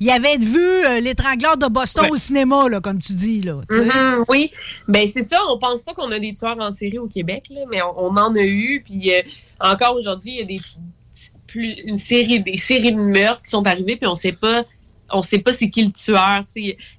y 0.00 0.10
avaient 0.10 0.36
vu 0.36 0.58
euh, 0.58 1.00
l'étrangleur 1.00 1.56
de 1.56 1.66
Boston 1.66 2.06
au 2.10 2.16
cinéma, 2.16 2.68
là, 2.68 2.80
comme 2.80 3.00
tu 3.00 3.12
dis. 3.12 3.40
Là, 3.40 3.60
mm-hmm, 3.70 4.24
oui, 4.28 4.50
ben 4.86 5.08
c'est 5.12 5.22
ça. 5.22 5.40
On 5.48 5.58
pense 5.58 5.82
pas 5.82 5.94
qu'on 5.94 6.10
a 6.10 6.18
des 6.18 6.34
tueurs 6.34 6.58
en 6.58 6.72
série 6.72 6.98
au 6.98 7.06
Québec, 7.06 7.44
là, 7.50 7.62
mais 7.70 7.80
on, 7.82 8.16
en 8.16 8.34
a 8.34 8.42
eu. 8.42 8.82
Puis 8.84 9.12
euh, 9.14 9.22
encore 9.60 9.96
aujourd'hui, 9.96 10.32
il 10.32 10.38
y 10.38 10.42
a 10.42 10.44
des 10.44 10.60
plus 11.46 11.72
une 11.84 11.98
série 11.98 12.40
des 12.40 12.58
séries 12.58 12.92
de 12.92 13.00
meurtres 13.00 13.42
qui 13.42 13.50
sont 13.50 13.66
arrivées, 13.66 13.96
puis 13.96 14.06
on 14.06 14.14
sait 14.14 14.32
pas 14.32 14.64
on 15.10 15.22
sait 15.22 15.38
pas 15.38 15.52
c'est 15.52 15.70
qui 15.70 15.84
le 15.84 15.92
tueur. 15.92 16.44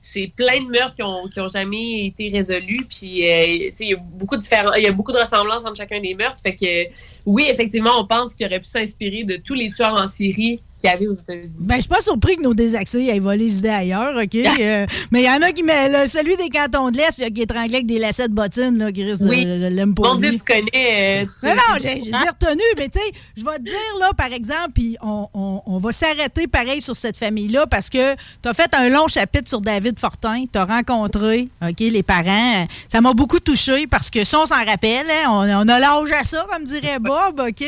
C'est 0.01 0.31
plein 0.35 0.63
de 0.63 0.69
meurtres 0.69 0.95
qui 0.95 1.03
ont, 1.03 1.27
qui 1.27 1.39
ont 1.39 1.47
jamais 1.47 2.05
été 2.05 2.29
résolus. 2.29 2.85
Puis 2.89 3.29
euh, 3.29 3.71
il 3.79 3.87
y 3.87 3.93
a 3.93 3.97
beaucoup 3.97 4.37
de 4.37 4.43
il 4.77 4.83
y 4.83 4.87
a 4.87 4.91
beaucoup 4.91 5.11
de 5.11 5.19
ressemblances 5.19 5.65
entre 5.65 5.77
chacun 5.77 5.99
des 5.99 6.15
meurtres. 6.15 6.41
Fait 6.41 6.55
que 6.55 6.91
oui, 7.25 7.47
effectivement, 7.49 7.99
on 7.99 8.05
pense 8.05 8.33
qu'il 8.33 8.45
aurait 8.47 8.59
pu 8.59 8.67
s'inspirer 8.67 9.23
de 9.23 9.37
tous 9.37 9.53
les 9.53 9.71
tueurs 9.71 9.93
en 9.93 10.07
série 10.07 10.59
qu'il 10.79 10.89
y 10.89 10.93
avait 10.93 11.07
aux 11.07 11.13
États-Unis. 11.13 11.55
Ben, 11.59 11.75
je 11.75 11.81
suis 11.81 11.89
pas 11.89 12.01
surpris 12.01 12.37
que 12.37 12.41
nos 12.41 12.53
désaxés 12.53 13.07
aient 13.07 13.19
volé 13.19 13.45
les 13.45 13.57
idées 13.59 13.69
ailleurs, 13.69 14.15
OK? 14.15 14.35
Euh, 14.59 14.85
mais 15.11 15.21
il 15.21 15.25
y 15.25 15.29
en 15.29 15.41
a 15.41 15.51
qui 15.51 15.63
met 15.63 16.07
celui 16.07 16.35
des 16.35 16.49
cantons 16.49 16.91
de 16.91 16.97
l'Est 16.97 17.33
qui 17.33 17.41
étranglait 17.41 17.77
avec 17.77 17.85
des 17.85 17.97
lacets 17.97 18.27
de 18.27 18.33
bottines, 18.33 18.77
là, 18.77 18.91
qui 18.91 19.03
risque 19.03 19.23
oui. 19.25 19.45
de, 19.45 19.67
l'aime 19.67 19.95
Mon 19.97 20.15
Dieu, 20.15 20.33
tu 20.33 20.39
connais. 20.43 21.23
Euh, 21.23 21.25
non, 21.43 21.55
non, 21.55 21.77
j'ai 21.79 21.93
retenu, 21.93 22.61
mais 22.77 22.89
tu 22.89 22.99
sais, 22.99 23.11
je 23.37 23.45
vais 23.45 23.57
te 23.57 23.63
dire, 23.63 23.75
là, 23.99 24.11
par 24.17 24.33
exemple, 24.33 24.71
puis 24.73 24.97
on, 25.01 25.27
on, 25.33 25.61
on, 25.65 25.77
va 25.77 25.91
s'arrêter 25.91 26.47
pareil 26.47 26.81
sur 26.81 26.97
cette 26.97 27.15
famille-là 27.15 27.67
parce 27.67 27.89
que 27.89 28.15
tu 28.15 28.49
as 28.49 28.53
fait 28.53 28.73
un 28.73 28.89
long 28.89 29.07
chapitre 29.07 29.47
sur 29.47 29.61
David 29.61 29.97
Fortin, 29.97 30.45
tu 30.51 30.59
as 30.59 30.65
rencontré, 30.65 31.47
OK, 31.61 31.79
les 31.79 32.03
parents. 32.03 32.67
Ça 32.91 32.99
m'a 32.99 33.13
beaucoup 33.13 33.39
touché 33.39 33.87
parce 33.87 34.09
que 34.09 34.23
ça, 34.25 34.41
on 34.41 34.45
s'en 34.45 34.65
rappelle, 34.65 35.07
hein, 35.09 35.29
on, 35.29 35.43
on, 35.43 35.67
a 35.67 35.79
l'âge 35.79 36.11
à 36.19 36.23
ça, 36.23 36.45
comme 36.51 36.65
dirait 36.65 36.99
Bob, 36.99 37.39
OK? 37.47 37.65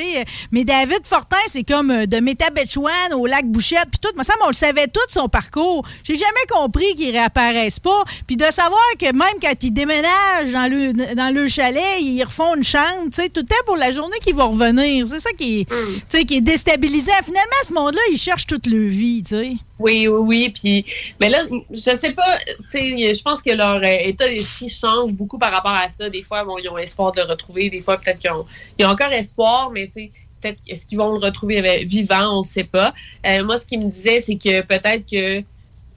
Mais 0.52 0.66
David 0.66 1.06
Fortin, 1.06 1.38
c'est 1.48 1.64
comme 1.64 1.92
euh, 1.92 2.06
de 2.06 2.18
Métabetchouan 2.18 2.90
au 3.14 3.26
lac 3.26 3.46
Bouchette, 3.46 3.90
puis 3.92 4.00
tout. 4.02 4.10
Moi, 4.16 4.24
ça, 4.24 4.34
on 4.44 4.48
le 4.48 4.54
savait 4.54 4.88
tout 4.88 5.00
son 5.10 5.28
parcours. 5.28 5.86
J'ai 6.04 6.16
jamais 6.16 6.46
compris 6.50 6.96
qu'il 6.96 7.12
réapparaisse 7.12 7.80
pas. 7.80 8.04
Puis 8.28 8.38
de 8.38 8.46
savoir 8.46 8.82
que 9.00 9.06
même 9.06 9.40
quand 9.42 9.54
ils 9.62 9.72
déménagent 9.72 10.52
dans 10.54 10.70
le, 10.70 11.16
dans 11.16 11.34
le 11.34 11.48
chalet, 11.48 12.00
ils 12.00 12.24
refont 12.24 12.56
une 12.56 12.64
chambre, 12.64 13.06
tu 13.06 13.22
sais, 13.22 13.30
tout 13.30 13.42
est 13.42 13.66
pour 13.66 13.78
la 13.78 13.92
journée 13.92 14.18
qu'ils 14.22 14.36
vont 14.36 14.50
revenir. 14.50 15.08
C'est 15.08 15.20
ça 15.20 15.32
qui 15.38 15.62
est, 15.62 15.72
mm. 15.72 16.26
qui 16.26 16.38
est 16.38 16.42
déstabilisant. 16.42 17.12
Finalement, 17.24 17.62
ce 17.68 17.74
monde-là, 17.74 18.02
ils 18.12 18.18
cherchent 18.18 18.48
toute 18.48 18.68
leur 18.68 18.90
vie, 18.90 19.24
tu 19.24 19.36
sais. 19.36 19.52
Oui, 19.80 20.08
oui, 20.08 20.20
oui. 20.20 20.50
Puis, 20.50 20.86
mais 21.20 21.30
là, 21.30 21.44
je 21.72 21.78
sais 21.80 22.14
pas, 22.14 22.38
tu 22.70 22.78
sais, 22.78 23.14
je 23.16 23.22
pense 23.22 23.42
que 23.42 23.52
leur 23.52 23.78
euh, 23.78 24.08
état 24.08 24.28
d'esprit 24.28 24.70
change 24.70 25.14
beaucoup 25.14 25.40
par 25.40 25.52
rapport 25.52 25.72
à 25.74 25.90
ça. 25.90 26.10
Des 26.10 26.22
fois, 26.22 26.44
bon, 26.44 26.58
ils 26.60 26.70
ont 26.70 26.78
espoir 26.78 27.12
de 27.12 27.22
le 27.22 27.28
retrouver. 27.28 27.70
Des 27.70 27.82
fois, 27.82 27.98
peut-être 27.98 28.20
qu'ils 28.20 28.32
ont, 28.32 28.46
ils 28.78 28.86
ont 28.86 28.90
encore 28.90 29.12
espoir, 29.12 29.72
mais 29.72 29.88
tu 29.88 29.94
sais, 29.94 30.12
peut-être 30.42 30.60
est-ce 30.68 30.86
qu'ils 30.86 30.98
vont 30.98 31.14
le 31.14 31.20
retrouver 31.20 31.86
vivant, 31.86 32.38
on 32.38 32.40
ne 32.40 32.46
sait 32.46 32.64
pas. 32.64 32.94
Euh, 33.26 33.44
moi, 33.44 33.58
ce 33.58 33.66
qu'il 33.66 33.80
me 33.80 33.90
disait, 33.90 34.22
c'est 34.22 34.38
que 34.38 34.62
peut-être 34.62 35.10
que 35.10 35.44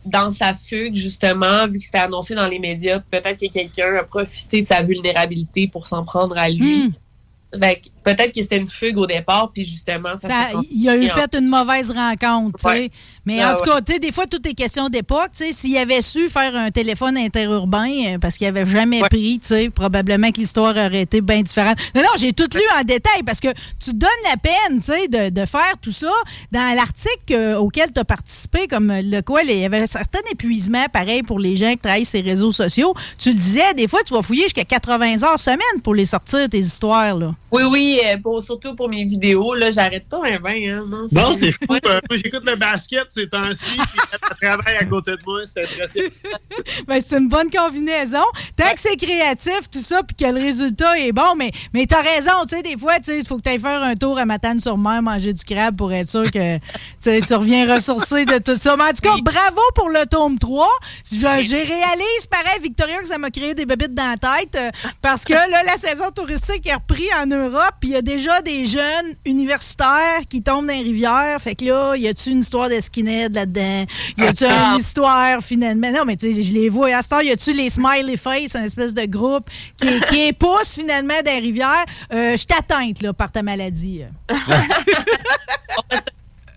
dans 0.05 0.33
sa 0.33 0.55
fugue, 0.55 0.95
justement, 0.95 1.67
vu 1.67 1.79
que 1.79 1.85
c'était 1.85 1.99
annoncé 1.99 2.35
dans 2.35 2.47
les 2.47 2.59
médias, 2.59 3.01
peut-être 3.01 3.41
que 3.41 3.51
quelqu'un 3.51 3.97
a 3.97 4.03
profité 4.03 4.63
de 4.63 4.67
sa 4.67 4.83
vulnérabilité 4.83 5.69
pour 5.69 5.87
s'en 5.87 6.05
prendre 6.05 6.37
à 6.37 6.51
lui. 6.51 6.89
Hmm. 6.89 7.59
Fait 7.59 7.81
peut-être 8.05 8.33
que 8.35 8.43
c'était 8.43 8.59
une 8.59 8.69
fugue 8.69 8.99
au 8.99 9.07
départ, 9.07 9.51
puis 9.53 9.65
justement, 9.65 10.11
ça, 10.17 10.29
Ça, 10.29 10.37
il 10.71 10.89
a 10.89 10.97
eu 10.97 11.09
fait 11.09 11.35
une 11.37 11.49
mauvaise 11.49 11.91
rencontre, 11.91 12.59
tu 12.59 12.71
sais. 12.71 12.91
Mais 13.27 13.41
Ah 13.41 13.53
en 13.53 13.55
tout 13.57 13.63
ouais. 13.71 13.77
cas, 13.77 13.81
tu 13.81 13.93
sais, 13.95 13.99
des 13.99 14.13
fois, 14.13 14.27
tout 14.27 14.47
est 14.47 14.53
question 14.55 14.89
d'époque. 14.89 15.31
tu 15.37 15.45
sais. 15.47 15.53
S'il 15.53 15.77
avait 15.79 16.03
su 16.03 16.29
faire 16.29 16.55
un 16.55 16.71
téléphone 16.71 17.17
interurbain, 17.17 17.89
euh, 18.07 18.19
parce 18.19 18.37
qu'il 18.37 18.47
avait 18.47 18.67
jamais 18.67 19.01
Ouais. 19.03 19.09
pris, 19.09 19.39
tu 19.41 19.49
sais, 19.49 19.71
probablement 19.71 20.31
que 20.31 20.39
l'histoire 20.41 20.77
aurait 20.77 21.03
été 21.03 21.21
bien 21.21 21.43
différente. 21.43 21.79
Non, 21.95 22.03
non, 22.03 22.09
j'ai 22.19 22.33
tout 22.33 22.49
lu 22.55 22.61
en 22.79 22.85
détail 22.85 23.23
parce 23.25 23.41
que 23.41 23.49
tu 23.83 23.93
donnes 23.95 24.11
la 24.31 24.37
peine, 24.37 24.79
tu 24.81 24.85
sais, 24.93 25.09
de, 25.09 25.31
de 25.41 25.47
faire 25.47 25.75
tout 25.81 25.93
ça. 25.93 26.11
Dans 26.53 26.75
l'article 26.77 27.33
euh, 27.33 27.57
auquel 27.59 27.93
tu 27.93 28.01
as 28.01 28.05
participé, 28.05 28.67
comme 28.67 28.93
le 28.95 29.21
quoi, 29.23 29.43
il 29.43 29.59
y 29.59 29.65
avait 29.65 29.81
un 29.83 29.87
certain 29.87 30.21
épuisement, 30.31 30.85
pareil, 30.93 31.23
pour 31.23 31.39
les 31.39 31.57
gens 31.57 31.71
qui 31.73 31.79
travaillent 31.79 32.05
sur 32.05 32.23
les 32.23 32.31
réseaux 32.31 32.53
sociaux. 32.53 32.95
Tu 33.19 33.31
le 33.31 33.37
disais, 33.37 33.75
des 33.75 33.87
fois, 33.89 34.01
tu 34.07 34.13
vas 34.15 34.23
fouiller 34.23 34.45
jusqu'à 34.45 34.65
80 34.65 35.23
heures 35.23 35.41
semaine 35.41 35.81
pour 35.83 35.95
les 35.95 36.07
sortir, 36.07 36.49
tes 36.49 36.59
histoires, 36.59 37.17
là. 37.17 37.35
Oui, 37.51 37.63
oui, 37.71 37.94
euh, 38.05 38.19
pour, 38.23 38.43
surtout 38.43 38.75
pour 38.75 38.89
mes 38.89 39.05
vidéos, 39.05 39.55
là, 39.55 39.71
j'arrête 39.71 40.09
pas 40.09 40.21
un 40.25 40.39
20, 40.39 40.51
hein. 40.51 40.85
Non, 40.89 41.07
Bon, 41.11 41.33
c'est 41.33 41.53
fou. 41.53 41.67
Moi, 41.69 41.81
j'écoute 42.11 42.45
le 42.45 42.57
basket 42.57 43.07
ces 43.11 43.29
temps-ci, 43.29 43.77
puis 43.77 44.01
elle 44.13 44.37
travaille 44.37 44.77
à 44.77 44.85
côté 44.85 45.13
de 45.13 45.21
moi. 45.27 45.41
C'est 45.45 45.65
impressionnant. 45.65 46.09
Ben, 46.87 47.01
c'est 47.01 47.19
une 47.19 47.29
bonne 47.29 47.51
combinaison. 47.51 48.23
Tant 48.57 48.73
que 48.73 48.81
c'est 48.81 48.97
créatif, 48.97 49.71
tout 49.71 49.83
ça, 49.83 50.03
puis 50.03 50.17
que 50.17 50.31
le 50.31 50.41
résultat 50.41 50.99
est 50.99 51.13
bon, 51.13 51.35
mais, 51.37 51.51
mais 51.73 51.87
t'as 51.87 52.03
raison, 52.03 52.33
tu 52.43 52.57
sais, 52.57 52.63
des 52.63 52.77
fois, 52.77 52.97
tu 52.97 53.05
sais, 53.05 53.19
il 53.19 53.27
faut 53.27 53.37
que 53.39 53.43
tu 53.43 53.49
ailles 53.49 53.59
faire 53.59 53.83
un 53.83 53.95
tour 53.95 54.19
à 54.19 54.25
Matane-sur-Mer, 54.25 55.03
manger 55.03 55.33
du 55.33 55.45
crabe 55.45 55.77
pour 55.77 55.93
être 55.93 56.09
sûr 56.09 56.31
que 56.31 56.59
tu 57.01 57.35
reviens 57.35 57.73
ressourcé 57.73 58.25
de 58.25 58.39
tout 58.39 58.57
ça. 58.57 58.77
Mais 58.77 58.85
en 58.85 58.91
tout 58.91 59.03
cas, 59.03 59.17
bravo 59.23 59.61
pour 59.75 59.89
le 59.89 60.07
tome 60.07 60.39
3. 60.39 60.67
Je, 61.11 61.17
j'ai 61.17 61.63
réalise, 61.63 62.27
pareil, 62.31 62.61
Victoria, 62.63 62.99
que 63.01 63.09
ça 63.09 63.19
m'a 63.19 63.31
créé 63.31 63.55
des 63.55 63.67
bébites 63.67 63.95
dans 63.95 64.09
la 64.11 64.17
tête, 64.17 64.55
euh, 64.57 64.71
parce 65.03 65.25
que 65.25 65.33
là, 65.33 65.63
la 65.67 65.77
saison 65.77 66.11
touristique 66.15 66.67
est 66.67 66.75
reprise 66.75 67.09
en 67.21 67.27
Europe, 67.27 67.75
puis 67.85 67.91
il 67.91 67.97
y 67.97 67.99
a 67.99 68.03
déjà 68.03 68.41
des 68.41 68.65
jeunes 68.65 69.15
universitaires 69.27 70.23
qui 70.31 70.43
tombent 70.43 70.69
dans 70.69 70.73
les 70.73 70.81
rivières. 70.81 71.39
Fait 71.39 71.55
que 71.55 71.67
là, 71.67 71.95
y 71.97 72.09
a-tu 72.09 72.31
une 72.31 72.39
histoire 72.39 72.71
de 72.71 72.81
skinhead 72.81 73.35
là-dedans? 73.35 73.85
Y 74.17 74.23
a-tu 74.23 74.45
une 74.47 74.79
histoire, 74.79 75.43
finalement? 75.43 75.93
Non, 75.93 76.07
mais 76.07 76.17
tu 76.17 76.33
sais, 76.33 76.43
je 76.43 76.55
les 76.55 76.71
vois. 76.71 76.97
À 76.97 77.03
cette 77.03 77.13
heure, 77.13 77.23
y 77.23 77.31
a-tu 77.31 77.53
les 77.53 77.69
Smiley 77.69 78.17
Face, 78.17 78.57
une 78.57 78.65
espèce 78.65 78.95
de 78.95 79.05
groupe 79.05 79.51
qui, 79.77 80.01
qui 80.09 80.29
épouse 80.29 80.69
finalement 80.69 81.21
des 81.23 81.39
rivières? 81.41 81.85
Euh, 82.11 82.39
je 82.39 82.47
t'atteinte, 82.47 83.03
là, 83.03 83.13
par 83.13 83.31
ta 83.31 83.43
maladie. 83.43 84.01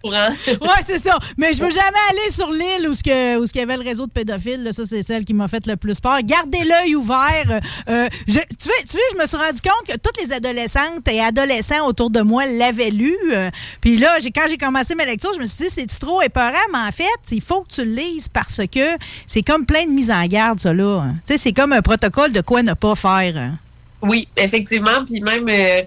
courant. 0.10 0.30
ouais, 0.48 0.84
c'est 0.86 1.02
ça. 1.02 1.18
Mais 1.38 1.54
je 1.54 1.64
veux 1.64 1.70
jamais 1.72 2.04
aller 2.10 2.32
sur 2.32 2.52
l'île 2.52 2.88
où 2.90 2.94
ce 2.94 3.04
que 3.04 3.38
où 3.40 3.46
ce 3.48 3.52
qu'il 3.52 3.62
y 3.62 3.64
avait 3.64 3.78
le 3.78 3.84
réseau 3.84 4.06
de 4.06 4.12
pédophiles. 4.12 4.64
là. 4.64 4.74
Ça, 4.74 4.84
c'est 4.86 5.04
celle 5.04 5.26
qui 5.26 5.34
m'a 5.34 5.48
fait 5.48 5.66
le 5.68 5.76
plus 5.76 6.00
peur. 6.00 6.20
Gardez 6.24 6.64
l'œil 6.64 6.96
ouvert. 6.96 7.60
Euh, 7.90 8.08
je- 8.28 8.34
tu 8.34 8.66
vois, 8.68 8.76
tu 8.88 8.94
vois, 8.98 9.02
je 9.14 9.18
me 9.22 9.26
suis 9.26 9.38
rendu 9.38 9.62
compte 9.62 9.88
que 9.88 9.98
toutes 9.98 10.22
les 10.22 10.32
adolescentes 10.34 11.08
et 11.10 11.22
adolescents 11.22 11.86
autour 11.86 12.10
de 12.10 12.22
moi 12.22 12.46
l'avaient 12.46 12.90
lu. 12.90 13.16
Euh, 13.32 13.50
Puis 13.82 13.98
là, 13.98 14.18
j'ai, 14.22 14.32
quand 14.32 14.46
j'ai 14.50 14.58
commencé 14.58 14.96
mes 14.96 15.06
lectures, 15.06 15.32
je 15.36 15.40
me 15.42 15.46
suis 15.46 15.66
dit, 15.66 15.70
c'est-tu 15.70 15.98
trop 16.00 16.22
épeurant? 16.22 16.54
Mais 16.72 16.80
en 16.80 16.92
fait, 16.92 17.06
il 17.32 17.42
faut 17.42 17.62
que 17.62 17.74
tu 17.74 17.86
le 17.86 17.92
lises 17.92 18.28
parce 18.28 18.62
que 18.72 18.98
c'est 19.26 19.42
comme 19.42 19.66
plein 19.66 19.86
de 19.86 19.92
mises 19.92 20.12
en 20.12 20.26
garde, 20.26 20.60
ça, 20.60 20.74
là. 20.74 21.06
Tu 21.26 21.34
sais, 21.34 21.38
c'est 21.38 21.54
comme 21.54 21.74
un 21.74 21.82
protocole 21.82 22.32
de 22.32 22.42
quoi 22.42 22.64
ne 22.64 22.74
pas 22.74 22.96
faire. 22.96 23.38
hein. 23.38 23.56
Oui, 24.02 24.28
effectivement. 24.38 25.04
Puis 25.06 25.22
même, 25.22 25.46
euh, 25.50 25.82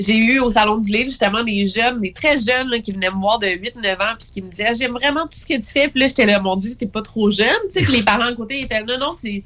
j'ai 0.00 0.16
eu 0.16 0.40
au 0.40 0.50
Salon 0.50 0.78
du 0.78 0.90
Livre, 0.90 1.10
justement, 1.10 1.44
des 1.44 1.66
jeunes, 1.66 2.00
des 2.00 2.12
très 2.12 2.38
jeunes 2.38 2.70
qui 2.82 2.92
venaient 2.92 3.10
me 3.10 3.20
voir 3.20 3.38
de 3.38 3.46
8-9 3.46 3.94
ans 3.94 4.14
puis 4.18 4.28
qui 4.32 4.42
me 4.42 4.50
disaient 4.50 4.72
J'aime 4.74 4.92
vraiment 4.92 5.26
tout 5.26 5.38
ce 5.38 5.46
que 5.46 5.54
tu 5.54 5.70
fais. 5.70 5.88
Puis 5.88 6.00
là, 6.00 6.06
j'étais 6.06 6.26
là, 6.26 6.40
mon 6.40 6.56
Dieu, 6.56 6.74
t'es 6.74 6.86
pas 6.86 7.02
trop 7.02 7.30
jeune. 7.30 7.46
Tu 7.72 7.80
sais, 7.80 7.84
puis 7.84 7.96
les 7.96 8.02
parents 8.02 8.24
à 8.24 8.34
côté 8.34 8.60
étaient 8.60 8.82
Non, 8.82 8.98
non, 8.98 9.12
c'est. 9.12 9.42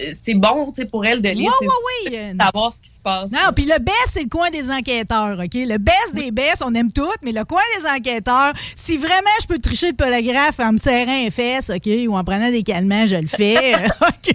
Euh, 0.00 0.12
C'est 0.20 0.34
bon 0.34 0.72
pour 0.90 1.04
elle 1.04 1.22
de 1.22 1.28
lire. 1.30 1.52
Oui. 1.60 2.16
euh, 2.16 2.32
Savoir 2.38 2.72
ce 2.72 2.80
qui 2.80 2.90
se 2.90 3.00
passe. 3.02 3.30
Non, 3.30 3.52
puis 3.54 3.64
le 3.64 3.78
best, 3.78 4.08
c'est 4.10 4.22
le 4.22 4.28
coin 4.28 4.50
des 4.50 4.70
enquêteurs, 4.70 5.38
OK? 5.38 5.54
Le 5.54 5.78
best 5.78 6.14
des 6.14 6.30
best, 6.30 6.62
on 6.64 6.74
aime 6.74 6.92
tout, 6.92 7.10
mais 7.22 7.32
le 7.32 7.44
coin 7.44 7.62
des 7.78 7.86
enquêteurs, 7.88 8.52
si 8.76 8.96
vraiment 8.96 9.14
je 9.40 9.46
peux 9.46 9.58
tricher 9.58 9.88
le 9.88 9.96
polygraphe 9.96 10.60
en 10.60 10.72
me 10.72 10.78
serrant 10.78 11.22
les 11.22 11.30
fesses, 11.30 11.70
OK, 11.70 11.88
ou 12.08 12.16
en 12.16 12.24
prenant 12.24 12.50
des 12.50 12.62
calmants, 12.62 13.06
je 13.06 13.16
le 13.16 13.26
fais, 13.26 13.74
OK? 14.00 14.34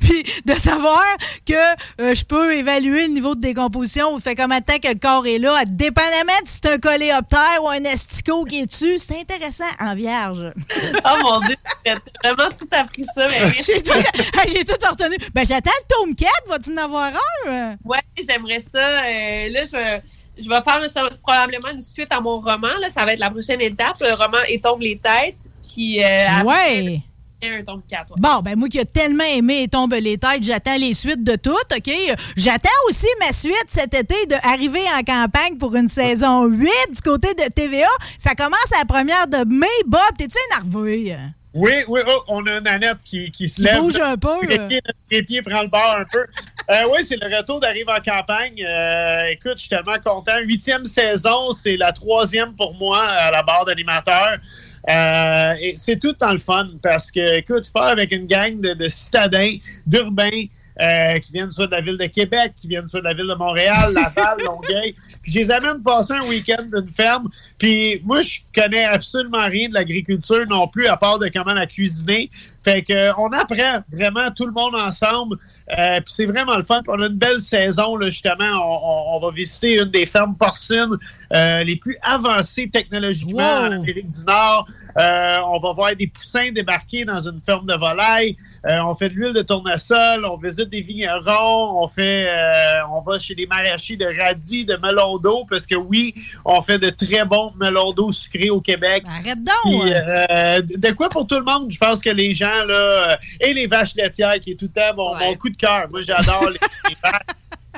Puis 0.00 0.24
de 0.44 0.54
savoir 0.54 1.02
que 1.46 1.54
euh, 2.00 2.14
je 2.14 2.24
peux 2.24 2.54
évaluer 2.54 3.06
le 3.06 3.12
niveau 3.12 3.34
de 3.34 3.40
décomposition 3.40 4.14
ou 4.14 4.20
fait 4.20 4.34
combien 4.34 4.60
de 4.60 4.64
temps 4.64 4.78
que 4.82 4.88
le 4.88 4.98
corps 4.98 5.26
est 5.26 5.38
là, 5.38 5.62
dépendamment 5.66 6.38
de 6.42 6.48
si 6.48 6.60
c'est 6.62 6.72
un 6.72 6.78
coléoptère 6.78 7.62
ou 7.62 7.68
un 7.68 7.84
asticot 7.84 8.44
qui 8.44 8.60
est 8.60 8.66
dessus, 8.66 8.98
c'est 8.98 9.18
intéressant 9.20 9.64
en 9.80 9.94
vierge. 9.94 10.52
Oh 11.08 11.18
mon 11.22 11.40
Dieu, 11.40 11.56
t'as 11.84 11.94
vraiment 12.34 12.50
tout 12.58 12.66
appris 12.72 13.04
ça. 13.14 13.26
Mais 13.28 13.52
J'ai 13.64 13.80
tout, 13.80 13.92
Hey, 13.92 14.64
retenu. 14.90 15.16
Ben, 15.34 15.44
j'attends 15.46 15.70
le 15.82 15.86
tome 16.06 16.14
4, 16.14 16.30
vas-tu 16.48 16.72
en 16.72 16.76
avoir 16.78 17.12
un? 17.48 17.76
Ouais, 17.84 17.98
j'aimerais 18.28 18.60
ça. 18.60 18.78
Euh, 18.78 19.48
là, 19.50 19.64
je 19.64 19.72
vais, 19.72 20.02
je 20.38 20.48
vais 20.48 20.62
faire 20.62 20.90
ça, 20.90 21.08
probablement 21.22 21.70
une 21.72 21.80
suite 21.80 22.10
à 22.10 22.20
mon 22.20 22.40
roman. 22.40 22.68
Là. 22.80 22.88
Ça 22.88 23.04
va 23.04 23.12
être 23.12 23.20
la 23.20 23.30
prochaine 23.30 23.60
étape. 23.60 23.96
Le 24.00 24.14
roman 24.14 24.38
Et 24.48 24.60
tombe 24.60 24.80
les 24.80 24.98
têtes. 24.98 25.36
Puis 25.62 26.02
euh, 26.02 26.26
après, 26.28 26.82
Ouais. 26.82 27.00
un 27.42 27.62
tome 27.64 27.82
4. 27.88 28.10
ouais. 28.12 28.16
Bon, 28.18 28.40
ben 28.40 28.56
moi 28.56 28.68
qui 28.68 28.78
ai 28.78 28.84
tellement 28.86 29.24
aimé 29.24 29.62
et 29.64 29.68
tombe 29.68 29.92
les 29.94 30.16
têtes, 30.18 30.42
j'attends 30.42 30.76
les 30.78 30.94
suites 30.94 31.22
de 31.22 31.36
toutes, 31.36 31.70
OK? 31.76 31.90
J'attends 32.36 32.68
aussi 32.88 33.06
ma 33.20 33.32
suite 33.32 33.66
cet 33.68 33.94
été 33.94 34.14
de 34.26 34.34
arriver 34.42 34.82
en 34.98 35.02
campagne 35.02 35.56
pour 35.58 35.76
une 35.76 35.88
saison 35.88 36.44
8 36.46 36.68
du 36.94 37.00
côté 37.02 37.34
de 37.34 37.52
TVA. 37.52 37.86
Ça 38.18 38.34
commence 38.34 38.72
à 38.74 38.78
la 38.78 38.84
première 38.84 39.26
de 39.28 39.44
mai. 39.48 39.66
Bob, 39.86 40.00
t'es-tu 40.18 40.38
énervé? 40.50 41.16
Oui, 41.58 41.72
oui, 41.88 42.00
oh, 42.06 42.22
on 42.28 42.44
a 42.46 42.58
une 42.58 42.68
Annette 42.68 42.98
qui, 43.02 43.30
qui 43.30 43.48
se 43.48 43.56
Qui 43.56 43.62
lève. 43.62 43.78
bouge 43.78 43.96
un 43.98 44.16
peu. 44.18 44.36
Trépied, 44.46 44.80
notre 44.86 44.98
trépied 45.10 45.40
prend 45.40 45.62
le 45.62 45.68
bord 45.68 45.96
un 45.98 46.04
peu. 46.04 46.26
Euh, 46.68 46.82
oui, 46.92 46.98
c'est 47.02 47.16
le 47.16 47.34
retour 47.34 47.60
d'Arrive 47.60 47.88
en 47.88 48.00
campagne. 48.00 48.62
Euh, 48.62 49.24
écoute, 49.30 49.54
je 49.54 49.60
suis 49.60 49.68
tellement 49.70 49.98
content. 50.04 50.36
Huitième 50.42 50.84
saison, 50.84 51.50
c'est 51.52 51.78
la 51.78 51.92
troisième 51.92 52.54
pour 52.54 52.74
moi 52.74 53.02
à 53.02 53.30
la 53.30 53.42
barre 53.42 53.64
d'animateur. 53.64 54.36
Euh, 54.90 55.54
et 55.60 55.74
c'est 55.76 55.98
tout 55.98 56.14
dans 56.20 56.32
le 56.32 56.38
fun 56.40 56.66
parce 56.82 57.10
que, 57.10 57.38
écoute, 57.38 57.66
faire 57.66 57.84
avec 57.84 58.12
une 58.12 58.26
gang 58.26 58.60
de, 58.60 58.74
de 58.74 58.88
citadins, 58.88 59.56
d'urbains, 59.86 60.44
euh, 60.80 61.18
qui 61.18 61.32
viennent 61.32 61.50
soit 61.50 61.66
de 61.66 61.72
la 61.72 61.80
ville 61.80 61.96
de 61.98 62.06
Québec, 62.06 62.52
qui 62.56 62.68
viennent 62.68 62.88
soit 62.88 63.00
de 63.00 63.04
la 63.04 63.14
ville 63.14 63.26
de 63.28 63.34
Montréal, 63.34 63.92
Laval, 63.94 64.38
Longueuil. 64.44 64.94
Puis 65.22 65.32
je 65.32 65.38
les 65.38 65.50
amène 65.50 65.82
passer 65.82 66.12
un 66.14 66.22
week-end 66.26 66.64
d'une 66.72 66.90
ferme. 66.90 67.28
Puis 67.58 68.00
moi, 68.04 68.20
je 68.20 68.38
connais 68.54 68.84
absolument 68.84 69.46
rien 69.46 69.68
de 69.68 69.74
l'agriculture 69.74 70.46
non 70.48 70.68
plus, 70.68 70.86
à 70.86 70.96
part 70.96 71.18
de 71.18 71.28
comment 71.28 71.54
la 71.54 71.66
cuisiner. 71.66 72.28
Fait 72.64 72.82
que 72.82 72.92
euh, 72.92 73.12
on 73.18 73.28
apprend 73.32 73.80
vraiment 73.92 74.30
tout 74.30 74.46
le 74.46 74.52
monde 74.52 74.74
ensemble. 74.74 75.36
Euh, 75.78 75.96
puis 75.96 76.14
c'est 76.14 76.26
vraiment 76.26 76.56
le 76.56 76.64
fun. 76.64 76.82
Puis 76.82 76.92
on 76.96 77.00
a 77.02 77.06
une 77.06 77.16
belle 77.16 77.40
saison, 77.40 77.96
là, 77.96 78.10
justement. 78.10 78.44
On, 78.44 78.80
on- 78.82 79.16
on 79.16 79.20
va 79.20 79.30
visiter 79.30 79.78
une 79.80 79.90
des 79.90 80.04
fermes 80.04 80.36
porcines 80.36 80.96
euh, 81.32 81.64
les 81.64 81.76
plus 81.76 81.96
avancées 82.02 82.68
technologiquement 82.70 83.42
en. 83.42 83.72
Amérique 83.72 84.08
du 84.08 84.24
Nord. 84.26 84.66
Euh, 84.98 85.36
on 85.46 85.58
va 85.58 85.72
voir 85.72 85.96
des 85.96 86.06
poussins 86.06 86.50
débarquer 86.52 87.04
dans 87.04 87.18
une 87.20 87.40
ferme 87.40 87.66
de 87.66 87.74
volaille. 87.74 88.36
Euh, 88.66 88.80
on 88.80 88.94
fait 88.94 89.08
de 89.08 89.14
l'huile 89.14 89.32
de 89.32 89.42
tournesol, 89.42 90.24
on 90.26 90.36
visite 90.36 90.65
des 90.66 90.80
vignerons, 90.82 91.82
on 91.82 91.88
fait, 91.88 92.26
euh, 92.28 92.80
on 92.92 93.00
va 93.00 93.18
chez 93.18 93.34
des 93.34 93.46
maraîchers 93.46 93.96
de 93.96 94.06
radis, 94.20 94.64
de 94.64 94.76
melon 94.76 95.18
d'eau, 95.18 95.44
parce 95.48 95.66
que 95.66 95.74
oui, 95.74 96.14
on 96.44 96.60
fait 96.62 96.78
de 96.78 96.90
très 96.90 97.24
bons 97.24 97.52
melons 97.56 97.92
d'eau 97.92 98.12
sucrés 98.12 98.50
au 98.50 98.60
Québec. 98.60 99.04
Arrête 99.06 99.38
donc! 99.42 99.82
Puis, 99.84 99.92
euh, 99.92 100.60
de 100.62 100.90
quoi 100.92 101.08
pour 101.08 101.26
tout 101.26 101.38
le 101.38 101.44
monde? 101.44 101.70
Je 101.70 101.78
pense 101.78 102.00
que 102.00 102.10
les 102.10 102.34
gens, 102.34 102.64
là, 102.66 103.18
et 103.40 103.52
les 103.54 103.66
vaches 103.66 103.94
laitières, 103.94 104.38
qui 104.40 104.52
est 104.52 104.54
tout 104.56 104.66
le 104.66 104.80
temps 104.80 104.94
mon, 104.96 105.06
Ouais. 105.16 105.28
mon 105.30 105.34
coup 105.36 105.48
de 105.50 105.56
cœur. 105.56 105.86
Moi, 105.90 106.02
j'adore 106.02 106.50
les, 106.50 106.58
les 106.90 106.96
vaches. 107.02 107.20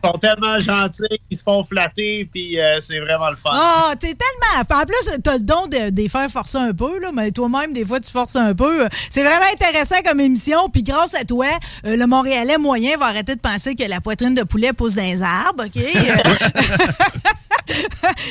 Ils 0.03 0.07
sont 0.07 0.19
tellement 0.19 0.61
gentils, 0.61 1.03
ils 1.31 1.37
se 1.37 1.43
font 1.43 1.65
flatter, 1.65 2.29
puis 2.33 2.61
euh, 2.61 2.81
c'est 2.81 3.01
vraiment 3.01 3.31
le 3.31 3.37
fun. 3.37 3.51
Ah, 3.53 3.95
t'es 3.99 4.15
tellement. 4.15 4.81
En 4.81 4.85
plus, 4.85 5.21
t'as 5.23 5.35
le 5.35 5.41
don 5.41 5.67
de, 5.67 5.91
de 5.91 5.97
les 5.97 6.09
faire 6.09 6.31
forcer 6.31 6.59
un 6.59 6.73
peu, 6.73 6.99
là, 7.01 7.11
mais 7.13 7.31
toi-même, 7.31 7.73
des 7.73 7.85
fois, 7.85 8.01
tu 8.01 8.13
forces 8.13 8.37
un 8.37 8.55
peu. 8.55 8.87
C'est 9.11 9.23
vraiment 9.23 9.47
intéressant 9.53 9.97
comme 10.05 10.21
émission. 10.21 10.69
Puis 10.69 10.83
grâce 10.83 11.15
à 11.15 11.25
toi, 11.25 11.47
euh, 11.85 11.97
le 11.97 12.07
Montréalais 12.07 12.59
moyen 12.59 12.97
va 12.97 13.07
arrêter 13.07 13.35
de 13.35 13.41
penser 13.41 13.75
que 13.75 13.85
la 13.85 14.01
poitrine 14.01 14.35
de 14.35 14.43
poulet 14.43 14.73
pousse 14.73 14.95
dans 14.95 15.03
les 15.03 15.23
arbres, 15.23 15.65
OK? 15.67 15.83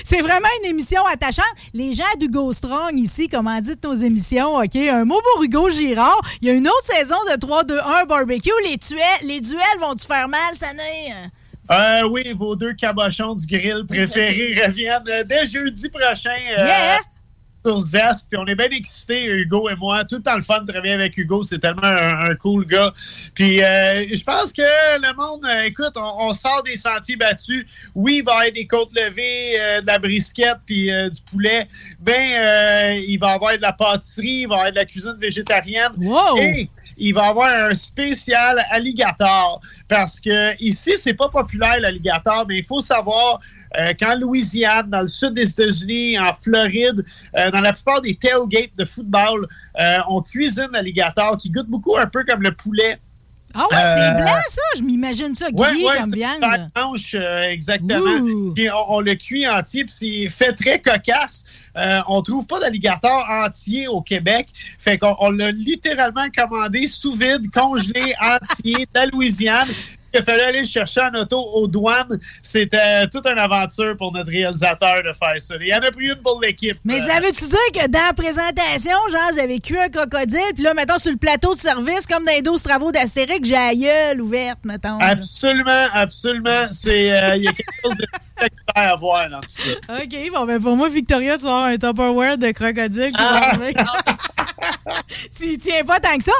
C'est 0.03 0.21
vraiment 0.21 0.47
une 0.63 0.69
émission 0.69 1.05
attachante. 1.05 1.45
Les 1.73 1.93
gens 1.93 2.03
d'Hugo 2.19 2.51
Strong 2.53 2.97
ici 2.97 3.29
commanditent 3.29 3.83
nos 3.83 3.93
émissions, 3.93 4.55
OK? 4.55 4.75
Un 4.75 5.05
mot 5.05 5.19
pour 5.33 5.43
Hugo 5.43 5.69
Girard. 5.69 6.19
Il 6.41 6.47
y 6.47 6.51
a 6.51 6.53
une 6.53 6.67
autre 6.67 6.85
saison 6.85 7.15
de 7.31 7.35
3-2-1 7.35 8.07
barbecue. 8.07 8.49
Les, 8.65 8.77
tuels, 8.77 8.99
les 9.23 9.41
duels 9.41 9.61
vont-tu 9.79 10.07
faire 10.07 10.27
mal, 10.27 10.55
ça 10.55 10.73
n'est? 10.73 11.29
Euh, 11.69 12.07
oui, 12.09 12.33
vos 12.33 12.55
deux 12.55 12.73
cabochons 12.73 13.35
du 13.35 13.45
grill 13.45 13.85
préférés 13.87 14.55
reviennent 14.65 15.23
dès 15.25 15.45
jeudi 15.45 15.89
prochain. 15.89 16.29
euh, 16.57 16.65
Yeah! 16.65 16.99
sur 17.65 17.79
Zest, 17.81 18.27
puis 18.29 18.39
on 18.39 18.45
est 18.45 18.55
bien 18.55 18.69
excités, 18.69 19.25
Hugo 19.25 19.67
et 19.67 19.75
moi. 19.75 20.05
Tout 20.05 20.17
le 20.17 20.21
temps 20.21 20.37
le 20.37 20.41
fun 20.41 20.61
de 20.61 20.71
travailler 20.71 20.93
avec 20.93 21.17
Hugo. 21.17 21.43
C'est 21.43 21.59
tellement 21.59 21.83
un, 21.83 22.33
cool 22.35 22.65
gars. 22.65 22.93
Puis 23.33 23.61
euh, 23.61 24.05
je 24.05 24.23
pense 24.23 24.53
que 24.53 24.61
le 24.61 25.13
monde, 25.17 25.43
euh, 25.45 25.63
écoute, 25.63 25.91
on, 25.97 26.33
sort 26.33 26.63
des 26.63 26.77
sentiers 26.77 27.17
battus. 27.17 27.65
Oui, 27.93 28.19
il 28.19 28.23
va 28.23 28.31
y 28.31 28.35
avoir 28.35 28.51
des 28.53 28.67
côtes 28.67 28.93
levées, 28.95 29.81
de 29.81 29.85
la 29.85 29.99
brisquette, 29.99 30.59
puis 30.65 30.85
du 30.85 31.21
poulet. 31.29 31.67
Ben, 31.99 33.01
il 33.05 33.17
va 33.17 33.31
y 33.31 33.35
avoir 33.35 33.57
de 33.57 33.61
la 33.61 33.73
pâtisserie, 33.73 34.43
il 34.43 34.47
va 34.47 34.55
y 34.55 34.57
avoir 34.59 34.71
de 34.71 34.77
la 34.77 34.85
cuisine 34.85 35.17
végétarienne. 35.19 35.91
Et 36.39 36.69
il 36.97 37.13
va 37.13 37.27
avoir 37.27 37.69
un 37.69 37.75
spécial 37.75 38.63
alligator. 38.71 39.61
Parce 39.87 40.19
que 40.19 40.55
ici, 40.61 40.93
c'est 40.97 41.13
pas 41.13 41.29
populaire, 41.29 41.79
l'alligator, 41.79 42.45
mais 42.47 42.59
il 42.59 42.65
faut 42.65 42.81
savoir 42.81 43.39
euh, 43.77 43.93
qu'en 43.99 44.15
Louisiane, 44.15 44.89
dans 44.89 45.01
le 45.01 45.07
sud 45.07 45.33
des 45.33 45.49
États-Unis, 45.49 46.19
en 46.19 46.33
Floride, 46.33 47.05
euh, 47.35 47.51
dans 47.51 47.61
la 47.61 47.73
plupart 47.73 48.01
des 48.01 48.15
tailgates 48.15 48.75
de 48.77 48.85
football, 48.85 49.47
euh, 49.79 49.97
on 50.09 50.21
cuisine 50.21 50.69
l'alligator 50.71 51.37
qui 51.37 51.49
goûte 51.49 51.67
beaucoup 51.67 51.97
un 51.97 52.07
peu 52.07 52.23
comme 52.23 52.41
le 52.41 52.51
poulet. 52.51 52.97
Ah 53.57 53.65
ouais, 53.71 53.95
c'est 53.95 54.23
blanc 54.23 54.41
ça, 54.49 54.61
je 54.77 54.83
m'imagine 54.83 55.33
ça 55.35 55.51
gris 55.51 55.83
comme 55.99 56.13
viande. 56.13 56.69
blanche, 56.75 57.15
exactement. 57.49 58.53
Puis 58.55 58.67
on, 58.87 58.99
le 58.99 59.15
cuit 59.15 59.47
entier, 59.47 59.85
puis 59.85 59.93
c'est 59.93 60.29
fait 60.29 60.53
très 60.53 60.79
cocasse. 60.79 61.43
on 62.07 62.21
trouve 62.21 62.45
pas 62.45 62.59
d'alligator 62.59 63.25
entier 63.29 63.87
au 63.87 64.01
Québec. 64.01 64.47
Fait 64.79 64.97
qu'on 64.97 65.31
l'a 65.31 65.51
littéralement 65.51 66.27
commandé 66.35 66.87
sous 66.87 67.15
vide, 67.15 67.51
congelé 67.51 68.13
entier 68.21 68.85
de 68.85 68.93
la 68.93 69.05
Louisiane. 69.07 69.67
Il 70.13 70.23
fallait 70.23 70.43
aller 70.43 70.65
chercher 70.65 71.01
en 71.01 71.13
auto 71.19 71.37
aux 71.37 71.67
douanes. 71.67 72.19
C'était 72.41 73.07
toute 73.07 73.25
une 73.25 73.37
aventure 73.37 73.95
pour 73.97 74.11
notre 74.13 74.31
réalisateur 74.31 75.03
de 75.03 75.11
faire 75.13 75.39
ça. 75.39 75.55
Il 75.59 75.67
y 75.67 75.73
en 75.73 75.79
a 75.79 75.91
pris 75.91 76.07
une 76.07 76.15
pour 76.15 76.41
l'équipe. 76.41 76.77
Mais 76.83 76.99
ça 76.99 77.19
veut-tu 77.19 77.47
dire 77.47 77.57
que 77.73 77.87
dans 77.87 78.07
la 78.07 78.13
présentation, 78.13 78.97
genre, 79.11 79.31
vous 79.33 79.39
avez 79.39 79.59
cuit 79.59 79.77
un 79.77 79.89
crocodile, 79.89 80.53
puis 80.53 80.63
là, 80.63 80.73
mettons, 80.73 80.97
sur 80.97 81.11
le 81.11 81.17
plateau 81.17 81.53
de 81.53 81.59
service, 81.59 82.05
comme 82.07 82.25
dans 82.25 82.31
les 82.31 82.41
12 82.41 82.61
travaux 82.63 82.91
d'Astérix, 82.91 83.47
j'ai 83.47 83.53
la 83.53 83.75
gueule 83.75 84.21
ouverte, 84.21 84.59
mettons. 84.63 84.99
Absolument, 84.99 85.87
absolument. 85.93 86.67
C'est, 86.71 87.11
euh, 87.11 87.35
il 87.35 87.43
y 87.43 87.47
a 87.47 87.51
quelque 87.51 87.73
chose 87.83 87.95
de 87.97 88.05
spectaculaire 88.37 88.93
à 88.93 88.95
voir 88.95 89.29
dans 89.29 89.41
tout 89.41 89.47
ça. 89.49 89.71
OK, 90.03 90.31
bon, 90.33 90.45
ben 90.45 90.61
pour 90.61 90.75
moi, 90.75 90.89
Victoria, 90.89 91.37
tu 91.37 91.43
vas 91.43 91.49
avoir 91.49 91.65
un 91.65 91.77
Tupperware 91.77 92.37
de 92.37 92.51
crocodile 92.51 93.11
qui 93.13 93.21
va 93.21 93.47
arriver. 93.49 93.73
tu 95.35 95.57
tiens 95.57 95.83
pas 95.85 95.99
tant 95.99 96.17
que 96.17 96.23
ça. 96.23 96.31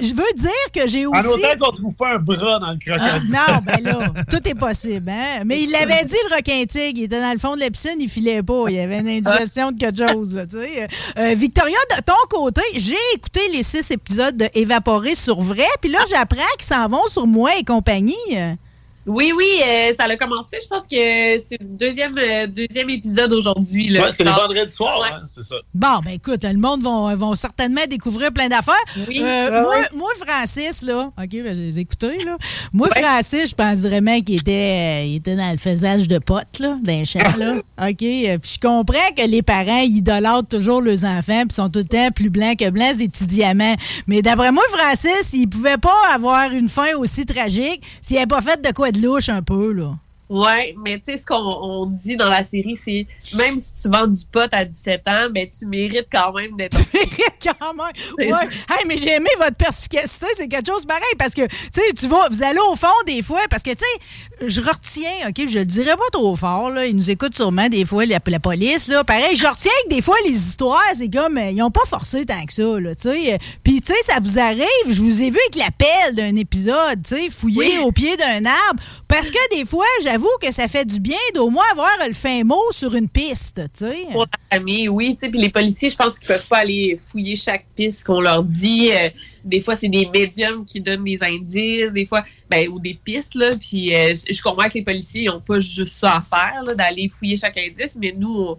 Je 0.00 0.14
veux 0.14 0.32
dire 0.36 0.50
que 0.74 0.88
j'ai 0.88 1.06
aussi. 1.06 1.26
En 1.26 1.30
autant 1.30 1.58
qu'on 1.60 1.72
trouve 1.72 1.94
pas 1.94 2.14
un 2.14 2.18
bras 2.18 2.58
dans 2.58 2.72
le 2.72 2.78
crocodile. 2.78 3.36
Ah, 3.36 3.52
non, 3.52 3.60
ben 3.64 3.82
là, 3.82 4.24
tout 4.30 4.48
est 4.48 4.54
possible. 4.54 5.10
Hein? 5.10 5.42
Mais 5.44 5.62
il 5.62 5.70
l'avait 5.70 6.04
dit, 6.04 6.16
le 6.30 6.36
requin 6.36 6.64
tigre. 6.66 6.98
Il 6.98 7.04
était 7.04 7.20
dans 7.20 7.32
le 7.32 7.38
fond 7.38 7.54
de 7.54 7.60
la 7.60 7.70
piscine, 7.70 7.96
il 8.00 8.08
filait 8.08 8.42
pas. 8.42 8.64
Il 8.68 8.76
y 8.76 8.80
avait 8.80 8.98
une 8.98 9.08
indigestion 9.08 9.72
de 9.72 9.78
quelque 9.78 10.08
chose. 10.08 10.40
Tu 10.50 10.56
sais. 10.56 10.88
Euh, 11.18 11.34
Victoria, 11.34 11.78
de 11.96 12.02
ton 12.02 12.14
côté, 12.28 12.62
j'ai 12.76 12.96
écouté 13.14 13.40
les 13.52 13.62
six 13.62 13.90
épisodes 13.90 14.36
de 14.36 14.48
Évaporé 14.54 15.14
sur 15.14 15.40
vrai. 15.40 15.66
Puis 15.80 15.90
là, 15.90 15.98
j'apprends 16.10 16.42
qu'ils 16.58 16.66
s'en 16.66 16.88
vont 16.88 17.06
sur 17.08 17.26
moi 17.26 17.56
et 17.58 17.64
compagnie. 17.64 18.14
Oui, 19.08 19.32
oui, 19.34 19.46
euh, 19.66 19.92
ça 19.98 20.04
a 20.04 20.16
commencé. 20.16 20.58
Je 20.62 20.68
pense 20.68 20.82
que 20.82 21.38
c'est 21.38 21.58
le 21.60 21.66
deuxième, 21.66 22.12
euh, 22.18 22.46
deuxième 22.46 22.90
épisode 22.90 23.32
aujourd'hui. 23.32 23.98
Ouais, 23.98 24.10
c'est 24.10 24.22
le 24.22 24.30
vendredi 24.30 24.70
soir, 24.70 25.02
hein, 25.10 25.22
c'est 25.24 25.42
ça. 25.42 25.56
Bon, 25.72 26.00
ben 26.04 26.12
écoute, 26.12 26.44
le 26.44 26.58
monde 26.58 26.82
va, 26.82 27.14
vont 27.14 27.34
certainement 27.34 27.80
découvrir 27.88 28.32
plein 28.32 28.48
d'affaires. 28.48 28.74
Oui, 29.08 29.20
euh, 29.22 29.62
moi, 29.62 29.76
moi, 29.94 30.10
Francis, 30.26 30.82
là, 30.82 31.10
OK, 31.16 31.30
ben, 31.30 31.54
je 31.54 31.60
les 31.60 31.78
écouté, 31.78 32.22
là. 32.22 32.36
Moi, 32.74 32.88
Francis, 32.90 33.50
je 33.50 33.54
pense 33.54 33.78
vraiment 33.78 34.20
qu'il 34.20 34.36
était, 34.36 35.08
il 35.08 35.16
était 35.16 35.36
dans 35.36 35.50
le 35.52 35.58
faisage 35.58 36.06
de 36.06 36.18
potes, 36.18 36.58
là, 36.58 36.76
d'un 36.82 37.04
champ, 37.04 37.20
là. 37.38 37.54
OK, 37.88 37.96
puis 37.96 38.52
je 38.54 38.60
comprends 38.60 39.12
que 39.16 39.26
les 39.26 39.42
parents 39.42 39.80
idolâtrent 39.80 40.48
toujours 40.48 40.82
leurs 40.82 41.04
enfants, 41.04 41.44
puis 41.46 41.54
sont 41.54 41.70
tout 41.70 41.78
le 41.78 41.86
temps 41.86 42.10
plus 42.10 42.28
blancs 42.28 42.58
que 42.58 42.68
blancs, 42.68 42.98
des 42.98 43.08
petits 43.08 43.26
diamants. 43.26 43.76
Mais 44.06 44.20
d'après 44.20 44.52
moi, 44.52 44.64
Francis, 44.70 45.30
il 45.32 45.48
pouvait 45.48 45.78
pas 45.78 45.96
avoir 46.14 46.52
une 46.52 46.68
fin 46.68 46.94
aussi 46.98 47.24
tragique 47.24 47.82
s'il 48.02 48.16
n'avait 48.16 48.26
pas 48.26 48.42
fait 48.42 48.60
de 48.60 48.72
quoi 48.72 48.92
de 48.92 48.97
louche 49.00 49.28
un 49.28 49.42
peu, 49.42 49.72
là. 49.72 49.94
Ouais, 50.28 50.74
mais 50.84 50.98
tu 50.98 51.06
sais, 51.06 51.16
ce 51.16 51.24
qu'on 51.24 51.86
dit 51.86 52.14
dans 52.14 52.28
la 52.28 52.44
série, 52.44 52.76
c'est 52.76 53.06
même 53.34 53.58
si 53.58 53.82
tu 53.82 53.88
vends 53.88 54.06
du 54.06 54.22
pot 54.26 54.52
à 54.52 54.62
17 54.62 55.08
ans, 55.08 55.30
ben 55.30 55.48
tu 55.48 55.64
mérites 55.64 56.08
quand 56.12 56.34
même 56.34 56.54
d'être. 56.54 56.76
Tu 56.76 56.98
mérites 56.98 57.34
quand 57.42 57.72
même. 57.72 57.92
Ouais. 58.18 58.48
Hey, 58.68 58.84
mais 58.86 58.98
j'ai 58.98 59.14
aimé 59.14 59.30
votre 59.38 59.56
perspicacité, 59.56 60.26
c'est 60.34 60.48
quelque 60.48 60.70
chose 60.70 60.84
pareil 60.84 61.14
parce 61.18 61.32
que, 61.32 61.46
tu 61.46 61.56
sais, 61.72 61.94
tu 61.98 62.08
vas, 62.08 62.28
vous 62.28 62.42
allez 62.42 62.60
au 62.70 62.76
fond 62.76 62.88
des 63.06 63.22
fois 63.22 63.40
parce 63.48 63.62
que, 63.62 63.70
tu 63.70 63.78
sais, 63.78 64.27
je 64.46 64.60
retiens, 64.60 65.28
OK, 65.28 65.48
je 65.48 65.58
le 65.58 65.64
dirais 65.64 65.96
pas 65.96 66.10
trop 66.12 66.36
fort, 66.36 66.70
là. 66.70 66.86
Ils 66.86 66.94
nous 66.94 67.10
écoutent 67.10 67.34
sûrement 67.34 67.68
des 67.68 67.84
fois, 67.84 68.06
la, 68.06 68.18
la 68.26 68.40
police, 68.40 68.88
là. 68.88 69.04
Pareil, 69.04 69.36
je 69.36 69.46
retiens 69.46 69.72
que 69.84 69.94
des 69.94 70.02
fois, 70.02 70.16
les 70.24 70.36
histoires, 70.36 70.80
c'est 70.94 71.10
comme, 71.10 71.38
euh, 71.38 71.50
ils 71.50 71.62
ont 71.62 71.70
pas 71.70 71.84
forcé 71.86 72.24
tant 72.24 72.44
que 72.44 72.52
ça, 72.52 72.80
là, 72.80 72.94
tu 72.94 73.08
sais. 73.08 73.38
Puis, 73.64 73.80
tu 73.80 73.92
sais, 73.92 73.98
ça 74.06 74.18
vous 74.22 74.38
arrive, 74.38 74.64
je 74.88 75.00
vous 75.00 75.22
ai 75.22 75.30
vu 75.30 75.38
avec 75.48 75.56
l'appel 75.56 76.14
d'un 76.14 76.36
épisode, 76.36 77.02
tu 77.04 77.16
sais, 77.16 77.30
fouiller 77.30 77.78
au 77.78 77.92
pied 77.92 78.16
d'un 78.16 78.44
arbre 78.46 78.82
parce 79.08 79.30
que 79.30 79.56
des 79.56 79.64
fois, 79.64 79.86
j'avoue 80.02 80.28
que 80.40 80.52
ça 80.52 80.68
fait 80.68 80.84
du 80.84 81.00
bien 81.00 81.16
d'au 81.34 81.48
moins 81.48 81.64
avoir 81.72 81.88
le 82.06 82.12
fin 82.12 82.44
mot 82.44 82.62
sur 82.72 82.94
une 82.94 83.08
piste, 83.08 83.60
tu 83.76 83.86
sais. 83.86 84.06
Pour 84.12 84.26
la 84.26 84.58
famille, 84.58 84.88
oui. 84.88 85.16
Puis 85.18 85.30
les 85.32 85.48
policiers, 85.48 85.90
je 85.90 85.96
pense 85.96 86.18
qu'ils 86.18 86.28
peuvent 86.28 86.46
pas 86.46 86.58
aller 86.58 86.98
fouiller 87.00 87.34
chaque 87.34 87.64
piste 87.74 88.04
qu'on 88.04 88.20
leur 88.20 88.44
dit. 88.44 88.90
Euh, 88.92 89.08
des 89.48 89.60
fois, 89.60 89.74
c'est 89.74 89.88
des 89.88 90.06
médiums 90.06 90.64
qui 90.64 90.80
donnent 90.80 91.04
des 91.04 91.22
indices, 91.22 91.92
des 91.92 92.06
fois, 92.06 92.22
ben, 92.50 92.68
ou 92.68 92.78
des 92.78 92.94
pistes, 93.02 93.34
là. 93.34 93.50
Puis 93.58 93.94
euh, 93.94 94.14
je 94.14 94.42
comprends 94.42 94.68
que 94.68 94.74
les 94.74 94.82
policiers 94.82 95.26
n'ont 95.26 95.40
pas 95.40 95.58
juste 95.58 95.96
ça 95.98 96.16
à 96.16 96.22
faire, 96.22 96.76
d'aller 96.76 97.08
fouiller 97.08 97.36
chaque 97.36 97.56
indice, 97.56 97.96
mais 97.98 98.14
nous, 98.16 98.30
on, 98.30 98.58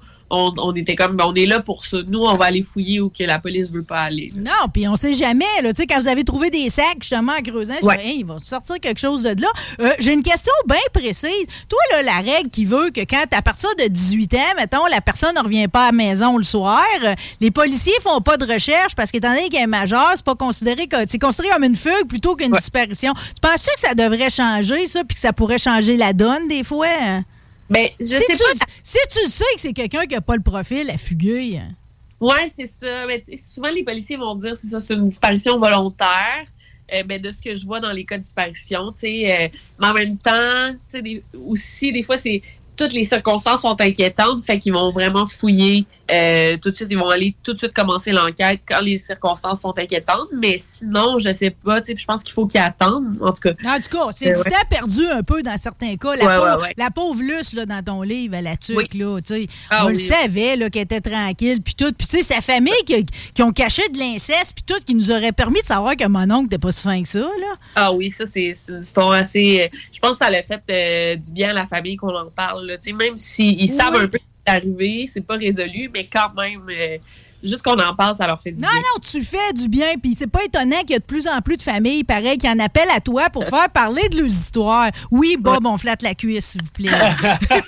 était 0.75 0.95
comme, 0.95 1.15
ben, 1.15 1.25
on 1.27 1.33
est 1.33 1.45
là 1.45 1.61
pour 1.61 1.85
ça. 1.85 1.97
Nous, 2.07 2.19
on 2.19 2.33
va 2.33 2.45
aller 2.45 2.63
fouiller 2.63 3.01
où 3.01 3.09
que 3.09 3.23
la 3.23 3.39
police 3.39 3.71
veut 3.71 3.83
pas 3.83 4.01
aller. 4.01 4.31
Non, 4.35 4.67
puis 4.73 4.87
on 4.87 4.95
sait 4.95 5.13
jamais, 5.13 5.45
là. 5.61 5.73
Tu 5.73 5.81
sais, 5.81 5.87
quand 5.87 5.99
vous 5.99 6.07
avez 6.07 6.23
trouvé 6.23 6.49
des 6.49 6.69
sacs, 6.69 6.97
justement, 7.01 7.33
en 7.33 7.41
creusant, 7.41 7.73
je 7.81 7.97
dis, 7.97 8.15
ils 8.19 8.25
vont 8.25 8.39
sortir 8.39 8.79
quelque 8.79 8.99
chose 8.99 9.23
de 9.23 9.41
là? 9.41 9.47
Euh, 9.81 9.91
j'ai 9.99 10.13
une 10.13 10.23
question 10.23 10.53
bien 10.67 10.77
précise. 10.93 11.45
Toi, 11.67 11.79
là, 11.91 12.03
la 12.03 12.17
règle 12.17 12.49
qui 12.49 12.65
veut 12.65 12.89
que 12.91 13.01
quand, 13.01 13.25
à 13.31 13.41
partir 13.41 13.69
de 13.77 13.87
18 13.87 14.33
ans, 14.35 14.37
mettons, 14.57 14.85
la 14.87 15.01
personne 15.01 15.35
ne 15.35 15.41
revient 15.41 15.67
pas 15.67 15.83
à 15.83 15.85
la 15.87 15.91
maison 15.91 16.37
le 16.37 16.43
soir, 16.43 16.85
les 17.41 17.51
policiers 17.51 17.93
font 18.01 18.21
pas 18.21 18.37
de 18.37 18.51
recherche 18.51 18.95
parce 18.95 19.11
qu'étant 19.11 19.29
donné 19.29 19.49
qu'elle 19.49 19.63
est 19.63 19.67
majeure, 19.67 20.11
c'est 20.15 20.25
pas 20.25 20.35
considéré 20.35 20.87
c'est 21.07 21.19
considéré 21.19 21.53
comme 21.53 21.63
une 21.63 21.75
fugue 21.75 22.07
plutôt 22.07 22.35
qu'une 22.35 22.51
disparition. 22.51 23.13
Tu 23.13 23.41
penses 23.41 23.65
que 23.65 23.79
ça 23.79 23.93
devrait 23.93 24.29
changer, 24.29 24.87
ça, 24.87 25.03
puis 25.03 25.15
que 25.15 25.21
ça 25.21 25.33
pourrait 25.33 25.57
changer 25.57 25.97
la 25.97 26.13
donne 26.13 26.47
des 26.47 26.63
fois? 26.63 26.87
Ben, 27.69 27.89
je 27.99 28.05
sais 28.05 28.37
pas. 28.37 28.65
Si 28.83 28.97
tu 29.09 29.29
sais 29.29 29.43
que 29.55 29.61
c'est 29.61 29.73
quelqu'un 29.73 30.05
qui 30.05 30.15
n'a 30.15 30.21
pas 30.21 30.35
le 30.35 30.41
profil 30.41 30.89
à 30.89 30.97
fuguer. 30.97 31.61
Oui, 32.19 32.35
c'est 32.55 32.67
ça. 32.67 33.05
Mais 33.05 33.23
souvent, 33.37 33.69
les 33.69 33.83
policiers 33.83 34.17
vont 34.17 34.35
dire 34.35 34.57
c'est 34.57 34.67
ça, 34.67 34.79
c'est 34.79 34.95
une 34.95 35.07
disparition 35.07 35.59
volontaire. 35.59 36.45
Euh, 36.93 37.03
ben, 37.03 37.21
de 37.21 37.29
ce 37.29 37.37
que 37.37 37.55
je 37.55 37.65
vois 37.65 37.79
dans 37.79 37.91
les 37.91 38.03
cas 38.03 38.17
de 38.17 38.23
disparition, 38.23 38.87
euh, 38.87 38.91
mais 39.03 39.51
en 39.79 39.93
même 39.93 40.17
temps, 40.17 40.73
aussi, 41.45 41.91
des 41.91 42.01
fois, 42.01 42.17
c'est 42.17 42.41
toutes 42.79 42.93
les 42.93 43.03
circonstances 43.03 43.63
sont 43.63 43.75
inquiétantes, 43.81 44.41
fait 44.45 44.57
qu'ils 44.57 44.71
vont 44.71 44.89
vraiment 44.91 45.25
fouiller 45.25 45.85
euh, 46.11 46.57
tout 46.57 46.71
de 46.71 46.75
suite, 46.75 46.87
ils 46.91 46.97
vont 46.97 47.09
aller 47.09 47.35
tout 47.43 47.53
de 47.53 47.57
suite 47.57 47.73
commencer 47.73 48.11
l'enquête 48.11 48.61
quand 48.67 48.81
les 48.81 48.97
circonstances 48.97 49.61
sont 49.61 49.77
inquiétantes. 49.77 50.27
Mais 50.33 50.57
sinon, 50.57 51.19
je 51.19 51.31
sais 51.33 51.51
pas. 51.51 51.81
Je 51.85 52.05
pense 52.05 52.23
qu'il 52.23 52.33
faut 52.33 52.47
qu'ils 52.47 52.61
attendent. 52.61 53.17
En 53.21 53.31
tout 53.31 53.41
cas. 53.41 53.51
En 53.65 53.79
tout 53.79 53.89
cas, 53.97 54.11
c'est 54.11 54.35
euh, 54.35 54.43
du 54.43 54.49
temps 54.49 54.65
perdu 54.69 55.07
un 55.07 55.23
peu 55.23 55.41
dans 55.43 55.57
certains 55.57 55.95
cas. 55.97 56.15
La, 56.15 56.39
pauvre, 56.39 56.67
la 56.77 56.91
pauvre 56.91 57.21
Luce 57.21 57.53
là, 57.53 57.65
dans 57.65 57.83
ton 57.83 58.01
livre, 58.01 58.37
la 58.41 58.57
tuque, 58.57 58.93
là, 58.93 59.17
ah 59.69 59.85
on 59.85 59.89
le 59.89 59.95
savait 59.95 60.57
qu'elle 60.69 60.83
était 60.83 61.01
tranquille. 61.01 61.61
Puis 61.61 61.75
tout. 61.75 61.91
Puis 61.97 62.07
tu 62.07 62.17
sais, 62.17 62.23
sa 62.23 62.41
famille 62.41 62.73
qui, 62.85 63.05
qui, 63.33 63.43
ont 63.43 63.51
caché 63.51 63.87
de 63.89 63.97
l'inceste, 63.97 64.53
puis 64.55 64.63
tout, 64.65 64.81
qui 64.85 64.95
nous 64.95 65.11
aurait 65.11 65.31
permis 65.31 65.61
de 65.61 65.67
savoir 65.67 65.95
que 65.95 66.07
mon 66.07 66.29
oncle 66.31 66.43
n'était 66.43 66.57
pas 66.57 66.71
si 66.71 66.83
fin 66.83 67.01
que 67.01 67.09
ça. 67.09 67.19
Là. 67.19 67.55
Ah 67.75 67.91
oui, 67.91 68.09
ça, 68.09 68.25
c'est 68.25 68.53
une 68.69 68.81
histoire 68.81 69.11
assez. 69.11 69.63
Euh, 69.63 69.77
je 69.91 69.99
pense 69.99 70.11
que 70.11 70.17
ça 70.17 70.29
l'a 70.29 70.43
fait 70.43 71.17
du 71.17 71.31
bien 71.31 71.49
à 71.49 71.53
la 71.53 71.67
famille 71.67 71.97
qu'on 71.97 72.15
en 72.15 72.29
parle. 72.29 72.68
Là. 72.69 72.77
Même 72.93 73.17
s'ils 73.17 73.69
savent 73.69 73.95
un 73.95 74.07
peu 74.07 74.19
arrivé, 74.45 75.09
c'est 75.11 75.25
pas 75.25 75.35
résolu, 75.35 75.89
mais 75.93 76.05
quand 76.11 76.33
même, 76.35 76.61
euh, 76.69 76.97
juste 77.43 77.61
qu'on 77.61 77.77
en 77.79 77.95
parle, 77.95 78.15
ça 78.15 78.27
leur 78.27 78.41
fait 78.41 78.51
du 78.51 78.61
bien. 78.61 78.67
Non, 78.67 78.75
non, 78.75 79.01
tu 79.01 79.21
fais 79.21 79.53
du 79.53 79.67
bien, 79.67 79.95
puis 80.01 80.15
c'est 80.17 80.27
pas 80.27 80.43
étonnant 80.43 80.79
qu'il 80.81 80.91
y 80.91 80.95
a 80.95 80.99
de 80.99 81.03
plus 81.03 81.27
en 81.27 81.41
plus 81.41 81.57
de 81.57 81.61
familles, 81.61 82.03
pareil, 82.03 82.37
qui 82.37 82.49
en 82.49 82.59
appellent 82.59 82.91
à 82.95 82.99
toi 82.99 83.29
pour 83.29 83.45
faire 83.49 83.69
parler 83.69 84.07
de 84.09 84.17
leurs 84.17 84.27
histoires. 84.27 84.89
Oui, 85.11 85.37
Bob, 85.39 85.65
on 85.65 85.77
flatte 85.77 86.01
la 86.01 86.15
cuisse, 86.15 86.45
s'il 86.47 86.63
vous 86.63 86.71
plaît. 86.71 86.91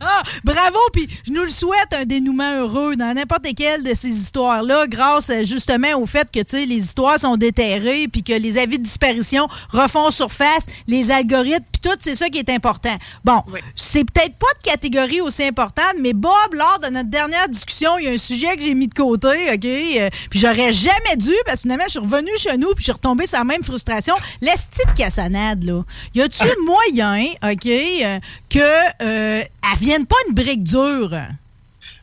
ah, 0.00 0.22
bravo, 0.44 0.78
puis 0.92 1.08
je 1.26 1.32
nous 1.32 1.42
le 1.42 1.48
souhaite 1.48 1.92
un 1.92 2.04
dénouement 2.04 2.56
heureux 2.56 2.96
dans 2.96 3.14
n'importe 3.14 3.46
quelle 3.56 3.82
de 3.82 3.94
ces 3.94 4.08
histoires-là, 4.08 4.86
grâce 4.86 5.30
euh, 5.30 5.44
justement 5.44 6.00
au 6.00 6.06
fait 6.06 6.30
que 6.30 6.56
les 6.56 6.76
histoires 6.76 7.18
sont 7.18 7.36
déterrées, 7.36 8.08
puis 8.08 8.22
que 8.22 8.32
les 8.32 8.58
avis 8.58 8.78
de 8.78 8.84
disparition 8.84 9.48
refont 9.70 10.10
surface, 10.10 10.66
les 10.86 11.10
algorithmes, 11.10 11.64
puis 11.72 11.80
tout, 11.80 11.96
c'est 12.00 12.14
ça 12.14 12.28
qui 12.28 12.38
est 12.38 12.50
important. 12.50 12.96
Bon, 13.24 13.42
c'est 13.74 14.04
peut-être 14.04 14.36
pas 14.36 14.52
de 14.58 14.70
catégorie 14.70 15.20
aussi 15.20 15.44
importante, 15.44 15.94
mais 15.98 16.12
Bob, 16.12 16.32
lors 16.52 16.78
de 16.82 16.88
notre 16.88 17.10
dernière 17.10 17.48
discussion, 17.48 17.98
il 17.98 18.04
y 18.04 18.08
a 18.08 18.12
un 18.12 18.18
sujet 18.18 18.56
que 18.56 18.62
j'ai 18.62 18.74
mis 18.74 18.88
de 18.88 18.94
côté, 18.94 19.28
OK? 19.52 19.64
Euh, 19.64 20.10
puis 20.30 20.38
j'aurais 20.38 20.72
jamais 20.72 21.16
dû, 21.16 21.32
parce 21.44 21.58
que 21.58 21.62
finalement, 21.62 21.84
je 21.86 21.90
suis 21.92 21.98
revenu 21.98 22.30
chez 22.38 22.56
nous, 22.56 22.68
puis 22.68 22.78
je 22.78 22.84
suis 22.84 22.92
retombé 22.92 23.26
sur 23.26 23.38
la 23.38 23.44
même 23.44 23.62
frustration. 23.62 24.14
Laisse 24.40 24.68
de 24.70 24.92
cassonade, 24.96 25.64
là. 25.64 25.82
Y 26.14 26.22
a-tu 26.22 26.44
moyen, 26.64 27.32
OK, 27.42 27.66
euh, 27.66 28.18
que 28.48 28.95
euh, 29.02 29.42
elle 29.42 29.78
vienne 29.78 30.06
pas 30.06 30.16
une 30.28 30.34
brique 30.34 30.64
dure? 30.64 31.10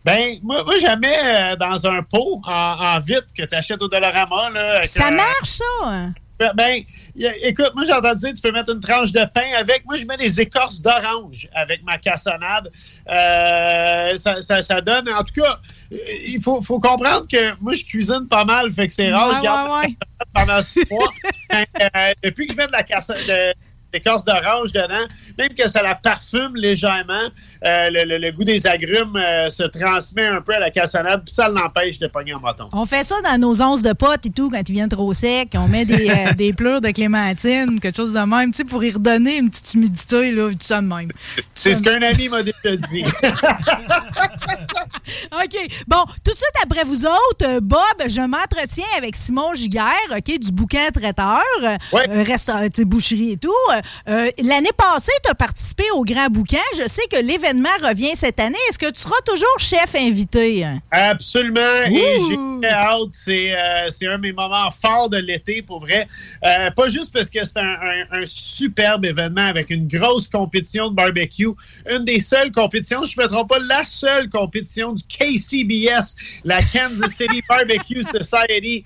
Ben, 0.05 0.37
moi, 0.43 0.63
moi 0.63 0.77
jamais 0.79 1.15
euh, 1.23 1.55
dans 1.55 1.85
un 1.87 2.03
pot 2.03 2.41
en, 2.45 2.51
en 2.51 2.99
vitre 2.99 3.27
que 3.37 3.43
tu 3.43 3.55
achètes 3.55 3.81
au 3.81 3.87
Dollarama. 3.87 4.49
Là, 4.49 4.85
Ça 4.87 5.11
marche, 5.11 5.49
ça? 5.49 6.09
Ben, 6.55 6.83
y 7.15 7.25
a- 7.25 7.37
écoute, 7.47 7.71
moi, 7.73 7.85
j'ai 7.85 7.93
entendu 7.93 8.19
dire 8.25 8.33
tu 8.33 8.41
peux 8.41 8.51
mettre 8.51 8.73
une 8.73 8.81
tranche 8.81 9.13
de 9.13 9.23
pain 9.33 9.45
avec. 9.57 9.85
Moi, 9.85 9.95
je 9.95 10.03
mets 10.03 10.17
des 10.17 10.41
écorces 10.41 10.81
d'orange 10.81 11.47
avec 11.55 11.83
ma 11.83 11.97
cassonade. 11.97 12.69
Euh, 13.09 14.17
ça, 14.17 14.41
ça- 14.41 14.61
ça 14.61 14.81
donne. 14.81 15.07
En 15.09 15.23
tout 15.23 15.41
cas, 15.41 15.59
il 16.27 16.41
faut, 16.41 16.61
faut 16.61 16.81
comprendre 16.81 17.25
que 17.31 17.53
moi, 17.61 17.73
je 17.75 17.85
cuisine 17.85 18.27
pas 18.29 18.43
mal, 18.43 18.73
fait 18.73 18.87
que 18.87 18.93
c'est 18.93 19.11
rare. 19.11 19.29
Ouais, 19.29 19.35
je 19.37 19.41
garde 19.41 19.71
ouais, 19.71 19.87
ouais. 19.87 19.95
pendant 20.33 20.61
six 20.61 20.83
mois. 20.91 21.09
Euh, 21.53 22.11
depuis 22.23 22.47
que 22.47 22.53
je 22.53 22.57
mets 22.57 22.65
de 22.65 22.71
la 22.71 22.81
cassonade. 22.81 23.53
D'écorce 23.93 24.25
d'orange 24.25 24.71
dedans, 24.73 25.05
même 25.37 25.49
que 25.57 25.67
ça 25.69 25.81
la 25.83 25.95
parfume 25.95 26.55
légèrement, 26.55 27.13
euh, 27.65 27.89
le, 27.91 28.03
le- 28.05 28.17
le 28.17 28.31
goût 28.31 28.43
des 28.43 28.65
agrumes 28.67 29.15
euh, 29.15 29.49
se 29.49 29.63
transmet 29.63 30.25
un 30.27 30.41
peu 30.41 30.53
à 30.55 30.59
la 30.59 30.71
cassonade, 30.71 31.23
puis 31.25 31.33
ça 31.33 31.47
l'empêche 31.47 31.99
de 31.99 32.07
pogner 32.07 32.33
en 32.33 32.39
bâton. 32.39 32.69
On 32.73 32.85
fait 32.85 33.03
ça 33.03 33.15
dans 33.23 33.37
nos 33.39 33.61
onces 33.61 33.83
de 33.83 33.93
potes 33.93 34.25
et 34.25 34.31
tout, 34.31 34.49
quand 34.49 34.61
ils 34.67 34.73
viennent 34.73 34.89
trop 34.89 35.13
secs. 35.13 35.49
On 35.55 35.67
met 35.67 35.85
des, 35.85 36.09
euh, 36.09 36.33
des 36.37 36.53
pleurs 36.53 36.81
de 36.81 36.89
clémentine, 36.89 37.79
quelque 37.79 37.95
chose 37.95 38.13
de 38.13 38.19
même, 38.19 38.51
tu 38.51 38.57
sais, 38.57 38.63
pour 38.63 38.83
y 38.83 38.91
redonner 38.91 39.37
une 39.37 39.49
petite 39.49 39.73
humidité, 39.75 40.31
là, 40.31 40.49
tout 40.51 40.57
ça 40.61 40.81
de 40.81 40.87
même. 40.87 41.09
C'est 41.53 41.75
ce 41.75 41.81
qu'un 41.83 42.01
ami 42.01 42.29
m'a 42.29 42.41
déjà 42.41 42.75
dit. 42.75 43.03
OK. 45.31 45.55
Bon, 45.87 46.03
tout 46.23 46.31
de 46.31 46.35
suite 46.37 46.55
après 46.63 46.83
vous 46.83 47.05
autres, 47.05 47.59
Bob, 47.61 47.79
je 48.07 48.21
m'entretiens 48.21 48.85
avec 48.97 49.15
Simon 49.15 49.53
Giguère, 49.55 49.83
OK, 50.11 50.39
du 50.39 50.51
bouquin 50.51 50.89
traiteur, 50.91 51.41
Ouais. 51.91 52.23
resta- 52.23 52.69
boucherie 52.85 53.31
et 53.33 53.37
tout. 53.37 53.51
Euh, 54.07 54.29
L'année 54.43 54.71
passée, 54.75 55.11
tu 55.23 55.29
as 55.31 55.35
participé 55.35 55.83
au 55.95 56.03
Grand 56.03 56.27
Bouquin. 56.29 56.57
Je 56.79 56.87
sais 56.87 57.05
que 57.11 57.17
l'événement 57.21 57.69
revient 57.83 58.15
cette 58.15 58.39
année. 58.39 58.57
Est-ce 58.69 58.79
que 58.79 58.89
tu 58.91 59.01
seras 59.01 59.19
toujours 59.25 59.59
chef 59.59 59.95
invité? 59.95 60.63
hein? 60.63 60.79
Absolument. 60.91 61.83
Et 61.89 62.17
j'ai 62.61 62.67
hâte. 62.69 63.09
C'est 63.13 63.53
euh, 63.53 63.89
c'est 63.89 64.07
un 64.07 64.17
de 64.17 64.21
mes 64.21 64.33
moments 64.33 64.69
forts 64.71 65.09
de 65.09 65.17
l'été, 65.17 65.61
pour 65.61 65.79
vrai. 65.79 66.07
Euh, 66.45 66.71
pas 66.71 66.89
juste 66.89 67.11
parce 67.13 67.29
que 67.29 67.43
c'est 67.43 67.59
un, 67.59 67.63
un- 68.11 68.21
un 68.21 68.25
superbe 68.25 69.05
événement 69.05 69.45
avec 69.45 69.69
une 69.69 69.87
grosse 69.87 70.27
compétition 70.27 70.89
de 70.89 70.95
barbecue. 70.95 71.49
Une 71.89 72.05
des 72.05 72.19
seules 72.19 72.51
compétitions, 72.51 73.03
je 73.03 73.13
ne 73.19 73.23
me 73.23 73.27
trompe 73.29 73.49
pas, 73.49 73.59
la 73.59 73.83
seule 73.83 74.29
compétition 74.29 74.93
du 74.93 75.03
KCBS, 75.03 76.15
la 76.43 76.59
Kansas 76.61 77.11
City 77.11 77.41
Barbecue 77.49 78.03
Society. 78.03 78.83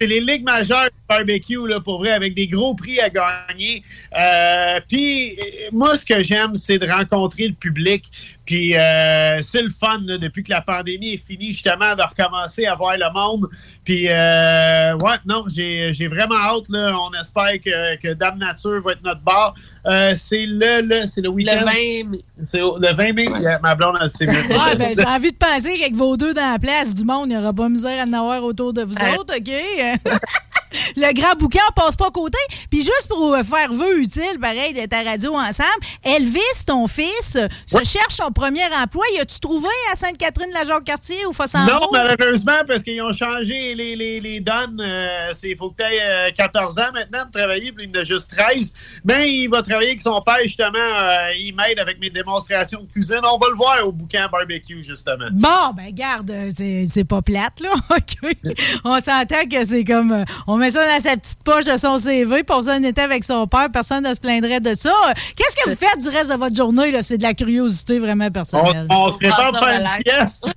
C'est 0.00 0.06
les 0.08 0.20
ligues 0.20 0.42
majeures 0.42 0.86
de 0.86 0.92
barbecue, 1.08 1.68
là, 1.68 1.80
pour 1.80 1.98
vrai, 1.98 2.10
avec 2.10 2.34
des 2.34 2.48
gros 2.48 2.74
prix 2.74 2.98
à 3.00 3.08
gagner. 3.08 3.82
Euh, 4.16 4.80
Puis, 4.88 5.36
moi, 5.72 5.96
ce 5.96 6.04
que 6.04 6.22
j'aime, 6.22 6.54
c'est 6.54 6.78
de 6.78 6.90
rencontrer 6.90 7.46
le 7.46 7.54
public. 7.54 8.33
Puis, 8.46 8.76
euh, 8.76 9.40
c'est 9.42 9.62
le 9.62 9.70
fun, 9.70 10.00
là, 10.04 10.18
depuis 10.18 10.42
que 10.42 10.50
la 10.52 10.60
pandémie 10.60 11.14
est 11.14 11.16
finie, 11.26 11.48
justement, 11.52 11.94
de 11.96 12.02
recommencer 12.02 12.66
à 12.66 12.74
voir 12.74 12.96
le 12.98 13.10
monde. 13.12 13.48
Puis, 13.84 14.06
euh, 14.10 14.94
ouais, 14.98 15.16
non, 15.26 15.44
j'ai 15.54 15.92
j'ai 15.92 16.06
vraiment 16.08 16.36
hâte. 16.36 16.68
Là. 16.68 16.92
On 16.98 17.12
espère 17.18 17.52
que, 17.64 17.96
que 17.96 18.12
Dame 18.14 18.38
Nature 18.38 18.80
va 18.84 18.92
être 18.92 19.02
notre 19.02 19.20
bar. 19.22 19.54
Euh, 19.86 20.12
c'est 20.14 20.44
le, 20.46 20.82
le, 20.86 21.06
c'est 21.06 21.20
le 21.22 21.28
Le 21.28 21.34
week-end. 21.34 21.64
20 21.64 22.10
mai. 22.10 22.24
C'est 22.42 22.58
le 22.60 22.94
20 22.94 23.12
mai. 23.14 23.24
Ma 23.62 23.74
blonde, 23.74 23.96
elle 24.02 24.10
sait 24.10 24.26
mieux. 24.26 24.34
Ouais, 24.34 24.76
ben, 24.76 24.94
j'ai 24.96 25.04
envie 25.06 25.32
de 25.32 25.36
penser 25.36 25.78
qu'avec 25.78 25.94
vos 25.94 26.16
deux 26.16 26.34
dans 26.34 26.52
la 26.52 26.58
place 26.58 26.94
du 26.94 27.04
monde, 27.04 27.30
il 27.30 27.36
n'y 27.36 27.42
aura 27.42 27.52
pas 27.52 27.68
misère 27.68 28.02
à 28.04 28.08
en 28.08 28.12
avoir 28.12 28.42
autour 28.44 28.72
de 28.72 28.82
vous 28.82 28.94
Ouais. 28.94 29.16
autres, 29.18 29.34
OK? 29.38 29.50
Le 30.96 31.12
grand 31.14 31.34
bouquin, 31.38 31.60
on 31.70 31.72
passe 31.80 31.96
pas 31.96 32.08
à 32.08 32.10
côté. 32.10 32.38
Puis 32.70 32.80
juste 32.80 33.06
pour 33.08 33.34
faire 33.36 33.72
vœu 33.72 34.00
utile, 34.00 34.38
pareil, 34.40 34.72
d'être 34.74 34.92
à 34.94 35.02
radio 35.02 35.34
ensemble, 35.34 35.68
Elvis, 36.04 36.40
ton 36.66 36.86
fils, 36.86 37.36
se 37.66 37.84
cherche 37.84 38.14
son 38.22 38.30
premier 38.30 38.64
emploi. 38.82 39.04
Y 39.16 39.20
as-tu 39.20 39.40
trouvé 39.40 39.68
à 39.92 39.96
Sainte-Catherine-la-Jacques-Cartier 39.96 41.26
ou 41.26 41.32
Fossambeau? 41.32 41.72
Non, 41.72 41.88
malheureusement, 41.92 42.60
parce 42.66 42.82
qu'ils 42.82 43.00
ont 43.02 43.12
changé 43.12 43.74
les, 43.74 43.96
les, 43.96 44.20
les 44.20 44.40
donnes. 44.40 44.80
Euh, 44.80 45.32
Il 45.42 45.56
faut 45.56 45.70
que 45.70 45.82
tu 45.82 45.84
aies 45.84 46.32
14 46.36 46.78
ans 46.78 46.92
maintenant 46.92 47.22
pour 47.22 47.40
travailler, 47.40 47.72
puis 47.72 47.88
il 47.92 47.96
en 47.96 48.00
a 48.00 48.04
juste 48.04 48.36
13. 48.36 48.72
Mais 49.04 49.30
il 49.30 49.48
va 49.48 49.62
travailler 49.62 49.90
avec 49.90 50.00
son 50.00 50.20
père, 50.22 50.38
justement. 50.44 50.78
euh, 50.78 51.32
il 51.38 51.54
m'aide 51.54 51.78
avec 51.78 51.98
mes 52.00 52.10
démonstrations 52.10 52.80
de 52.82 52.90
cuisine. 52.90 53.20
On 53.22 53.38
va 53.38 53.46
le 53.50 53.56
voir 53.56 53.86
au 53.86 53.92
bouquin 53.92 54.28
barbecue, 54.28 54.82
justement. 54.82 55.26
Bon, 55.32 55.72
ben 55.76 55.90
garde, 55.92 56.30
euh, 56.30 56.50
c'est 56.52 56.86
c'est 56.88 57.04
pas 57.04 57.22
plate, 57.22 57.60
là. 57.60 57.70
OK. 57.96 58.34
on 58.84 59.00
s'entend 59.00 59.44
que 59.50 59.64
c'est 59.64 59.84
comme... 59.84 60.12
euh, 60.12 60.24
on 60.46 60.56
met 60.64 60.70
ça 60.70 60.86
dans 60.86 61.02
sa 61.02 61.16
petite 61.16 61.38
poche 61.44 61.64
de 61.64 61.76
son 61.76 61.98
CV, 61.98 62.42
pour 62.42 62.62
ça 62.62 62.72
un 62.72 62.82
été 62.82 63.00
avec 63.00 63.24
son 63.24 63.46
père, 63.46 63.68
personne 63.72 64.04
ne 64.04 64.14
se 64.14 64.20
plaindrait 64.20 64.60
de 64.60 64.74
ça. 64.74 64.92
Qu'est-ce 65.36 65.56
que 65.56 65.70
vous 65.70 65.76
faites 65.76 65.98
du 66.00 66.08
reste 66.08 66.30
de 66.30 66.36
votre 66.36 66.56
journée, 66.56 66.90
là? 66.90 67.02
C'est 67.02 67.18
de 67.18 67.22
la 67.22 67.34
curiosité 67.34 67.98
vraiment 67.98 68.26
On, 68.26 68.30
personnelle. 68.32 68.86
on 68.90 69.12
se 69.12 69.16
prépare 69.18 69.52
Ah, 69.54 69.58
pour 69.58 69.68
une 69.68 69.86
sieste. 70.06 70.46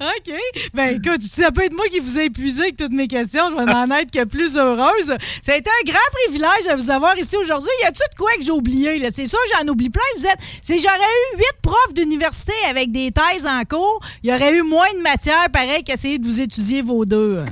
OK. 0.00 0.34
Ben 0.74 0.94
écoute, 0.96 1.22
si 1.22 1.40
ça 1.40 1.50
peut 1.50 1.64
être 1.64 1.72
moi 1.72 1.86
qui 1.90 1.98
vous 1.98 2.18
ai 2.18 2.24
épuisé 2.24 2.62
avec 2.64 2.76
toutes 2.76 2.92
mes 2.92 3.08
questions, 3.08 3.44
je 3.50 3.56
vais 3.56 3.72
m'en 3.72 3.96
être 3.96 4.10
que 4.10 4.24
plus 4.24 4.56
heureuse. 4.58 5.14
Ça 5.42 5.52
a 5.52 5.56
été 5.56 5.70
un 5.70 5.90
grand 5.90 5.98
privilège 6.24 6.68
de 6.70 6.74
vous 6.82 6.90
avoir 6.90 7.16
ici 7.18 7.34
aujourd'hui. 7.36 7.70
Y 7.82 7.86
a-tu 7.86 8.02
de 8.12 8.16
quoi 8.18 8.30
que 8.36 8.42
j'ai 8.42 8.50
oublié? 8.50 8.98
là? 8.98 9.08
C'est 9.10 9.26
sûr, 9.26 9.38
j'en 9.58 9.66
oublie 9.68 9.88
plein. 9.88 10.02
Vous 10.18 10.26
êtes. 10.26 10.38
Si 10.60 10.78
j'aurais 10.78 10.94
eu 11.34 11.38
huit 11.38 11.56
profs 11.62 11.94
d'université 11.94 12.52
avec 12.68 12.92
des 12.92 13.10
thèses 13.10 13.46
en 13.46 13.62
cours, 13.64 14.00
il 14.22 14.30
y 14.30 14.34
aurait 14.34 14.54
eu 14.54 14.62
moins 14.62 14.92
de 14.96 15.02
matière, 15.02 15.46
pareil, 15.50 15.82
qu'essayer 15.82 16.18
de 16.18 16.26
vous 16.26 16.42
étudier 16.42 16.82
vos 16.82 17.06
deux. 17.06 17.44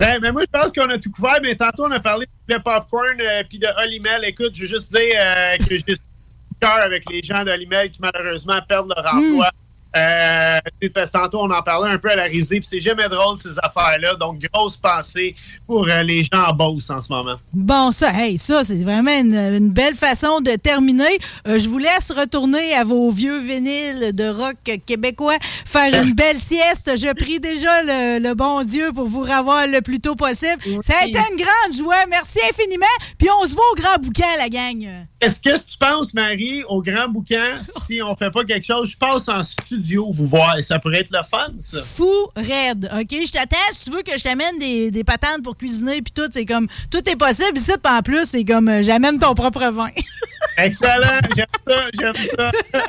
Ben, 0.00 0.18
mais 0.18 0.32
moi, 0.32 0.42
je 0.42 0.58
pense 0.58 0.72
qu'on 0.72 0.88
a 0.88 0.98
tout 0.98 1.10
couvert, 1.10 1.38
mais 1.42 1.54
tantôt, 1.54 1.84
on 1.84 1.90
a 1.90 2.00
parlé 2.00 2.26
de 2.48 2.56
popcorn 2.56 3.20
euh, 3.20 3.42
puis 3.46 3.58
de 3.58 3.66
Olimel. 3.84 4.24
Écoute, 4.24 4.54
je 4.54 4.62
veux 4.62 4.66
juste 4.66 4.90
dire 4.90 5.14
euh, 5.14 5.58
que 5.58 5.76
j'ai 5.76 5.94
cœur 6.60 6.76
avec 6.76 7.04
les 7.10 7.20
gens 7.22 7.44
d'Olimel 7.44 7.90
qui, 7.90 8.00
malheureusement, 8.00 8.58
perdent 8.66 8.94
leur 8.96 9.14
emploi. 9.14 9.50
Euh, 9.96 10.60
parce 10.94 11.10
que 11.10 11.18
tantôt, 11.18 11.40
on 11.40 11.50
en 11.50 11.62
parlait 11.62 11.90
un 11.90 11.98
peu 11.98 12.10
à 12.10 12.16
la 12.16 12.24
risée, 12.24 12.60
puis 12.60 12.68
c'est 12.68 12.80
jamais 12.80 13.08
drôle, 13.08 13.38
ces 13.38 13.58
affaires-là. 13.62 14.14
Donc, 14.14 14.38
grosse 14.52 14.76
pensée 14.76 15.34
pour 15.66 15.88
euh, 15.88 16.02
les 16.02 16.22
gens 16.22 16.44
en 16.48 16.52
Beauce 16.54 16.90
en 16.90 17.00
ce 17.00 17.12
moment. 17.12 17.36
Bon, 17.52 17.90
ça, 17.90 18.12
hey, 18.14 18.38
ça, 18.38 18.62
c'est 18.62 18.82
vraiment 18.82 19.18
une, 19.18 19.34
une 19.34 19.70
belle 19.70 19.96
façon 19.96 20.40
de 20.40 20.52
terminer. 20.52 21.18
Euh, 21.48 21.58
je 21.58 21.68
vous 21.68 21.78
laisse 21.78 22.12
retourner 22.12 22.74
à 22.74 22.84
vos 22.84 23.10
vieux 23.10 23.38
vinyles 23.38 24.12
de 24.14 24.28
rock 24.28 24.56
québécois, 24.86 25.38
faire 25.64 26.04
une 26.04 26.12
belle 26.14 26.38
sieste. 26.38 26.92
Je 26.96 27.12
prie 27.12 27.40
déjà 27.40 27.82
le, 27.82 28.20
le 28.20 28.34
bon 28.34 28.62
Dieu 28.62 28.92
pour 28.94 29.06
vous 29.06 29.22
revoir 29.22 29.66
le 29.66 29.80
plus 29.80 30.00
tôt 30.00 30.14
possible. 30.14 30.62
Ça 30.82 30.94
a 31.00 31.06
été 31.06 31.18
une 31.18 31.36
grande 31.36 31.76
joie. 31.76 32.06
Merci 32.08 32.38
infiniment. 32.48 32.86
Puis 33.18 33.28
on 33.42 33.46
se 33.46 33.54
voit 33.54 33.64
au 33.72 33.74
grand 33.74 33.98
bouquin, 34.00 34.36
la 34.38 34.48
gang. 34.48 34.86
Est-ce 35.20 35.40
que 35.40 35.58
tu 35.58 35.76
penses, 35.78 36.14
Marie, 36.14 36.62
au 36.68 36.80
grand 36.80 37.08
bouquin, 37.08 37.60
si 37.82 38.00
on 38.02 38.14
fait 38.14 38.30
pas 38.30 38.44
quelque 38.44 38.66
chose, 38.66 38.90
je 38.90 38.96
passe 38.96 39.28
en 39.28 39.42
studio 39.42 39.79
vous 39.88 40.26
voir. 40.26 40.62
Ça 40.62 40.78
pourrait 40.78 41.00
être 41.00 41.10
le 41.10 41.22
fun, 41.28 41.48
ça. 41.58 41.78
Fou 41.82 42.12
raide, 42.36 42.90
OK? 42.92 43.10
Je 43.10 43.32
t'attends 43.32 43.56
si 43.72 43.84
tu 43.84 43.90
veux 43.90 44.02
que 44.02 44.16
je 44.16 44.22
t'amène 44.22 44.58
des, 44.58 44.90
des 44.90 45.04
patentes 45.04 45.42
pour 45.42 45.56
cuisiner 45.56 46.02
puis 46.02 46.12
tout. 46.12 46.28
C'est 46.32 46.44
comme, 46.44 46.66
tout 46.90 47.08
est 47.08 47.16
possible. 47.16 47.56
Ici, 47.56 47.72
puis 47.82 47.92
en 47.92 48.02
plus, 48.02 48.26
c'est 48.26 48.44
comme, 48.44 48.68
euh, 48.68 48.82
j'amène 48.82 49.18
ton 49.18 49.34
propre 49.34 49.66
vin. 49.70 49.88
Excellent, 50.56 51.20
j'aime 51.36 51.46
ça, 51.66 51.74
j'aime 51.98 52.12
ça. 52.12 52.50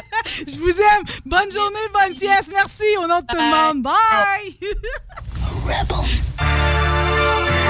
Je 0.47 0.57
vous 0.57 0.69
aime. 0.69 1.03
Bonne 1.25 1.51
journée, 1.51 1.79
bonne 1.93 2.13
sieste. 2.13 2.51
Merci 2.53 2.83
au 3.01 3.07
nom 3.07 3.19
de 3.19 3.25
tout 3.25 3.37
le 3.37 3.73
monde. 3.73 3.83
Bye! 3.83 4.57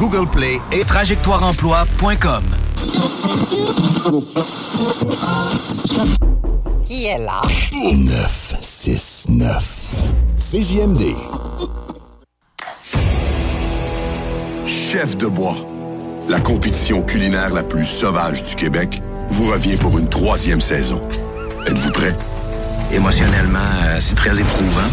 Google 0.00 0.26
Play 0.28 0.60
et 0.72 0.82
trajectoireemploi.com. 0.84 2.42
Qui 6.84 7.04
est 7.06 7.18
là? 7.18 7.42
969. 7.72 9.64
CJMD. 10.36 11.14
Chef 14.66 15.16
de 15.16 15.28
bois, 15.28 15.54
la 16.28 16.40
compétition 16.40 17.02
culinaire 17.02 17.54
la 17.54 17.62
plus 17.62 17.84
sauvage 17.84 18.42
du 18.42 18.56
Québec, 18.56 19.00
vous 19.28 19.52
revient 19.52 19.76
pour 19.76 19.96
une 19.96 20.08
troisième 20.08 20.60
saison. 20.60 21.00
Êtes-vous 21.68 21.92
prêt? 21.92 22.16
Émotionnellement, 22.92 23.58
euh, 23.84 23.98
c'est 24.00 24.16
très 24.16 24.40
éprouvant. 24.40 24.88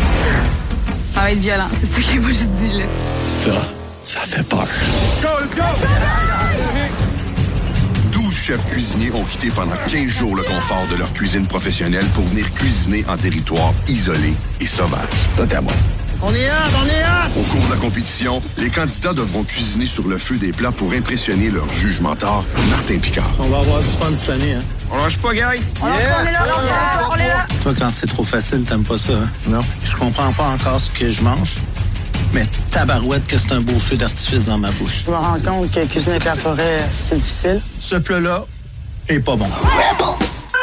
Ça 1.10 1.22
va 1.22 1.32
être 1.32 1.40
violent, 1.40 1.70
c'est 1.72 1.88
ça 1.88 2.00
que 2.02 2.20
moi 2.20 2.32
je 2.34 2.46
dis 2.46 2.74
là. 2.80 2.86
Ça? 3.18 3.73
Fait 4.34 4.44
peur. 4.44 4.68
12 8.12 8.36
chefs 8.36 8.66
cuisiniers 8.66 9.12
ont 9.12 9.24
quitté 9.26 9.52
pendant 9.52 9.76
15 9.88 10.08
jours 10.08 10.36
le 10.36 10.42
confort 10.42 10.88
de 10.92 10.96
leur 10.96 11.14
cuisine 11.14 11.46
professionnelle 11.46 12.06
pour 12.16 12.24
venir 12.26 12.50
cuisiner 12.56 13.06
en 13.08 13.18
territoire 13.18 13.74
isolé 13.88 14.34
et 14.60 14.66
sauvage. 14.66 15.30
Totalement. 15.38 15.70
On 16.26 16.34
est 16.34 16.50
hâte, 16.50 16.72
on 16.82 16.88
est 16.88 17.04
hâte! 17.04 17.32
Au 17.38 17.42
cours 17.42 17.66
de 17.66 17.72
la 17.72 17.78
compétition, 17.78 18.42
les 18.58 18.70
candidats 18.70 19.14
devront 19.14 19.44
cuisiner 19.44 19.86
sur 19.86 20.08
le 20.08 20.18
feu 20.18 20.38
des 20.38 20.54
plats 20.54 20.72
pour 20.72 20.94
impressionner 20.94 21.50
leur 21.50 21.72
juge 21.72 22.00
mentor, 22.00 22.46
Martin 22.70 22.98
Picard. 22.98 23.34
On 23.40 23.50
va 23.50 23.60
avoir 23.60 23.82
du 23.82 23.90
fun 23.90 24.08
cette 24.16 24.30
année, 24.30 24.54
hein? 24.54 24.64
On 24.90 24.98
lâche 25.04 25.18
pas, 25.18 25.34
Gary. 25.34 25.60
On 25.82 25.88
est 25.88 25.90
là, 25.90 26.18
on 26.22 26.28
est 26.28 26.32
là, 26.32 27.10
on 27.12 27.16
est 27.16 27.28
là. 27.28 27.46
Toi, 27.62 27.74
quand 27.78 27.90
c'est 27.94 28.08
trop 28.08 28.24
facile, 28.24 28.64
t'aimes 28.64 28.84
pas 28.86 28.98
ça, 28.98 29.14
hein? 29.14 29.30
Non. 29.48 29.62
Je 29.84 29.96
comprends 29.96 30.32
pas 30.32 30.48
encore 30.50 30.80
ce 30.80 30.90
que 30.92 31.10
je 31.10 31.22
mange, 31.22 31.58
mais 32.34 32.46
tabarouette 32.72 33.26
que 33.28 33.38
c'est 33.38 33.54
un 33.54 33.62
beau 33.62 33.80
feu 33.80 33.96
d'artifice 33.96 34.46
dans 34.46 34.58
ma 34.58 34.72
bouche. 34.72 35.04
Je 35.06 35.12
me 35.12 35.16
rends 35.16 35.40
compte 35.40 35.72
que 35.72 35.86
cuisiner 35.86 36.16
avec 36.16 36.26
la 36.26 36.36
forêt, 36.36 36.82
c'est 36.98 37.16
difficile. 37.16 37.62
Ce 37.80 37.96
plat-là 37.96 38.46
est 39.08 39.20
pas 39.20 39.36
bon. 39.36 39.50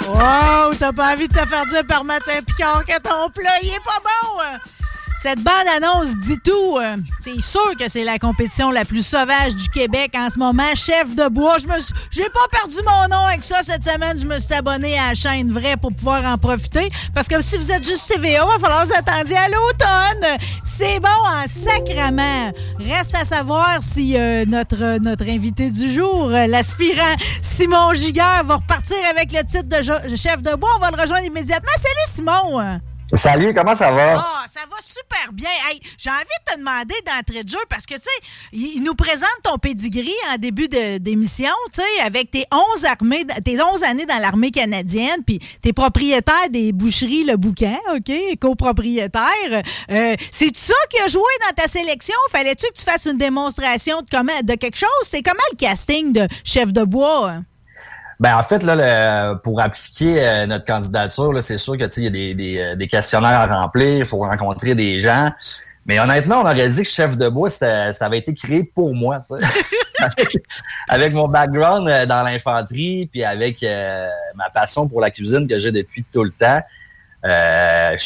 Wow, 0.09 0.75
t'as 0.79 0.93
pas 0.93 1.15
envie 1.15 1.29
de 1.29 1.33
te 1.33 1.47
faire 1.47 1.67
dire 1.67 1.87
par 1.87 2.05
Matin 2.05 2.33
Picard 2.47 2.85
que 2.85 3.01
ton 3.01 3.31
plat, 3.31 3.59
il 3.63 3.69
est 3.69 3.85
pas 3.85 4.01
bon! 4.03 4.80
Cette 5.23 5.41
bande-annonce 5.41 6.17
dit 6.27 6.39
tout. 6.43 6.79
euh, 6.79 6.97
C'est 7.19 7.39
sûr 7.43 7.77
que 7.79 7.91
c'est 7.91 8.05
la 8.05 8.19
compétition 8.19 8.71
la 8.71 8.87
plus 8.87 9.05
sauvage 9.07 9.55
du 9.55 9.69
Québec 9.69 10.13
en 10.17 10.31
ce 10.31 10.39
moment. 10.39 10.75
Chef 10.75 11.15
de 11.15 11.29
bois. 11.29 11.59
Je 11.59 11.67
me 11.67 11.75
J'ai 12.11 12.25
pas 12.31 12.49
perdu 12.51 12.77
mon 12.87 13.15
nom 13.15 13.27
avec 13.27 13.45
ça 13.45 13.57
cette 13.63 13.85
semaine. 13.85 14.19
Je 14.19 14.25
me 14.25 14.41
suis 14.41 14.55
abonné 14.55 14.99
à 14.99 15.09
la 15.09 15.15
chaîne 15.15 15.53
vraie 15.53 15.77
pour 15.77 15.93
pouvoir 15.93 16.25
en 16.25 16.39
profiter. 16.39 16.91
Parce 17.15 17.29
que 17.29 17.39
si 17.43 17.59
vous 17.59 17.71
êtes 17.71 17.85
juste 17.85 18.09
TVA, 18.09 18.45
il 18.45 18.49
va 18.49 18.59
falloir 18.59 18.87
vous 18.87 18.93
attendre 18.93 19.37
à 19.37 19.49
l'automne. 19.49 20.39
C'est 20.65 21.01
bon 21.01 21.09
en 21.09 21.47
sacrament. 21.47 22.51
Reste 22.79 23.15
à 23.15 23.27
savoir 23.27 23.81
si 23.83 24.17
euh, 24.17 24.47
notre, 24.47 25.29
invité 25.29 25.71
du 25.71 25.93
jour, 25.93 26.31
euh, 26.31 26.47
l'aspirant 26.47 27.15
Simon 27.43 27.93
Giguère, 27.93 28.45
va 28.45 28.57
repartir 28.57 28.97
avec 29.11 29.33
le 29.33 29.41
titre 29.45 29.69
de 29.69 30.17
chef 30.17 30.41
de 30.41 30.55
bois. 30.57 30.71
On 30.77 30.81
va 30.81 30.91
le 30.91 31.03
rejoindre 31.03 31.27
immédiatement. 31.27 31.73
Salut 31.77 32.11
Simon! 32.11 32.81
Salut, 33.15 33.53
comment 33.55 33.75
ça 33.75 33.91
va? 33.91 34.19
Ah, 34.19 34.45
ça 34.49 34.61
va 34.71 34.77
super 34.81 35.33
bien. 35.33 35.51
Hey, 35.69 35.81
j'ai 35.99 36.11
envie 36.11 36.21
de 36.47 36.53
te 36.53 36.59
demander 36.59 36.95
d'entrée 37.05 37.43
de 37.43 37.49
jeu 37.49 37.59
parce 37.69 37.85
que, 37.85 37.95
tu 37.95 38.03
sais, 38.03 38.29
il 38.53 38.83
nous 38.85 38.95
présente 38.95 39.29
ton 39.43 39.59
pedigree 39.59 40.15
en 40.33 40.37
début 40.37 40.69
d'émission, 40.69 41.51
tu 41.75 41.81
sais, 41.83 42.03
avec 42.05 42.31
tes 42.31 42.45
11 42.77 42.85
armées, 42.85 43.25
tes 43.45 43.61
11 43.61 43.83
années 43.83 44.07
dans 44.07 44.19
l'armée 44.19 44.53
canadienne, 44.53 45.25
puis 45.27 45.41
t'es 45.61 45.73
propriétaire 45.73 46.51
des 46.51 46.73
boucheries 46.73 47.25
Le 47.25 47.37
Bouquin, 47.37 47.79
OK, 47.95 48.13
copropriétaire. 48.41 49.63
Euh, 49.91 50.15
C'est 50.31 50.55
ça 50.55 50.75
qui 50.89 50.99
a 51.01 51.09
joué 51.09 51.23
dans 51.49 51.55
ta 51.63 51.69
sélection? 51.69 52.15
Fallait-tu 52.31 52.67
que 52.69 52.79
tu 52.79 52.85
fasses 52.85 53.07
une 53.07 53.19
démonstration 53.19 54.03
de, 54.03 54.09
comment, 54.09 54.41
de 54.43 54.55
quelque 54.55 54.77
chose? 54.79 54.89
C'est 55.03 55.23
comment 55.23 55.41
le 55.53 55.57
casting 55.57 56.13
de 56.13 56.29
chef 56.45 56.73
de 56.73 56.85
bois? 56.85 57.39
Ben 58.21 58.37
en 58.37 58.43
fait 58.43 58.63
là, 58.63 58.77
le- 59.33 59.39
pour 59.39 59.61
appliquer 59.61 60.23
euh, 60.23 60.47
notre 60.47 60.67
candidature, 60.67 61.33
là, 61.33 61.41
c'est 61.41 61.59
sûr 61.59 61.77
que 61.79 61.85
il 61.97 62.05
y 62.05 62.07
a 62.07 62.11
des, 62.11 62.35
des, 62.35 62.59
euh, 62.59 62.77
des 62.77 62.87
questionnaires 62.87 63.41
à 63.41 63.47
remplir, 63.63 63.97
il 63.99 64.05
faut 64.05 64.19
rencontrer 64.19 64.75
des 64.75 65.01
gens. 65.01 65.33
Mais 65.87 65.99
honnêtement, 65.99 66.37
on 66.43 66.45
aurait 66.45 66.69
dit 66.69 66.83
que 66.83 66.89
chef 66.89 67.17
de 67.17 67.29
bois, 67.31 67.49
ça 67.49 67.91
avait 68.01 68.19
été 68.19 68.35
créé 68.35 68.63
pour 68.63 68.95
moi, 68.95 69.21
tu 69.27 69.35
sais. 69.35 69.47
avec, 69.99 70.37
avec 70.89 71.13
mon 71.15 71.27
background 71.29 71.89
euh, 71.89 72.05
dans 72.07 72.23
l'infanterie, 72.23 73.09
puis 73.11 73.25
avec 73.25 73.63
euh, 73.63 74.07
ma 74.35 74.51
passion 74.51 74.87
pour 74.87 75.01
la 75.01 75.11
cuisine 75.11 75.49
que 75.49 75.59
j'ai 75.59 75.73
depuis 75.73 76.05
tout 76.13 76.23
le 76.23 76.31
temps, 76.31 76.61
euh, 77.25 77.97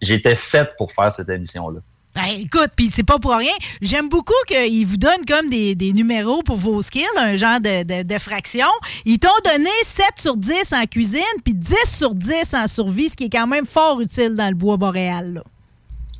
j'étais 0.00 0.34
faite 0.34 0.74
pour 0.76 0.92
faire 0.92 1.10
cette 1.10 1.30
émission-là. 1.30 1.80
Ben, 2.14 2.24
écoute, 2.40 2.70
puis 2.76 2.90
c'est 2.92 3.02
pas 3.04 3.18
pour 3.18 3.34
rien. 3.34 3.52
J'aime 3.80 4.08
beaucoup 4.10 4.34
qu'ils 4.46 4.86
vous 4.86 4.98
donnent 4.98 5.24
comme 5.26 5.48
des, 5.48 5.74
des 5.74 5.92
numéros 5.94 6.42
pour 6.42 6.56
vos 6.56 6.82
skills, 6.82 7.06
un 7.18 7.36
genre 7.36 7.58
de, 7.58 7.84
de, 7.84 8.02
de 8.02 8.18
fraction. 8.18 8.66
Ils 9.06 9.18
t'ont 9.18 9.28
donné 9.44 9.70
7 9.84 10.04
sur 10.18 10.36
10 10.36 10.72
en 10.74 10.84
cuisine, 10.84 11.22
puis 11.42 11.54
10 11.54 11.74
sur 11.90 12.14
10 12.14 12.52
en 12.54 12.68
survie, 12.68 13.08
ce 13.08 13.16
qui 13.16 13.24
est 13.24 13.30
quand 13.30 13.46
même 13.46 13.64
fort 13.64 14.00
utile 14.00 14.36
dans 14.36 14.48
le 14.48 14.54
bois 14.54 14.76
boréal. 14.76 15.34
là. 15.34 15.42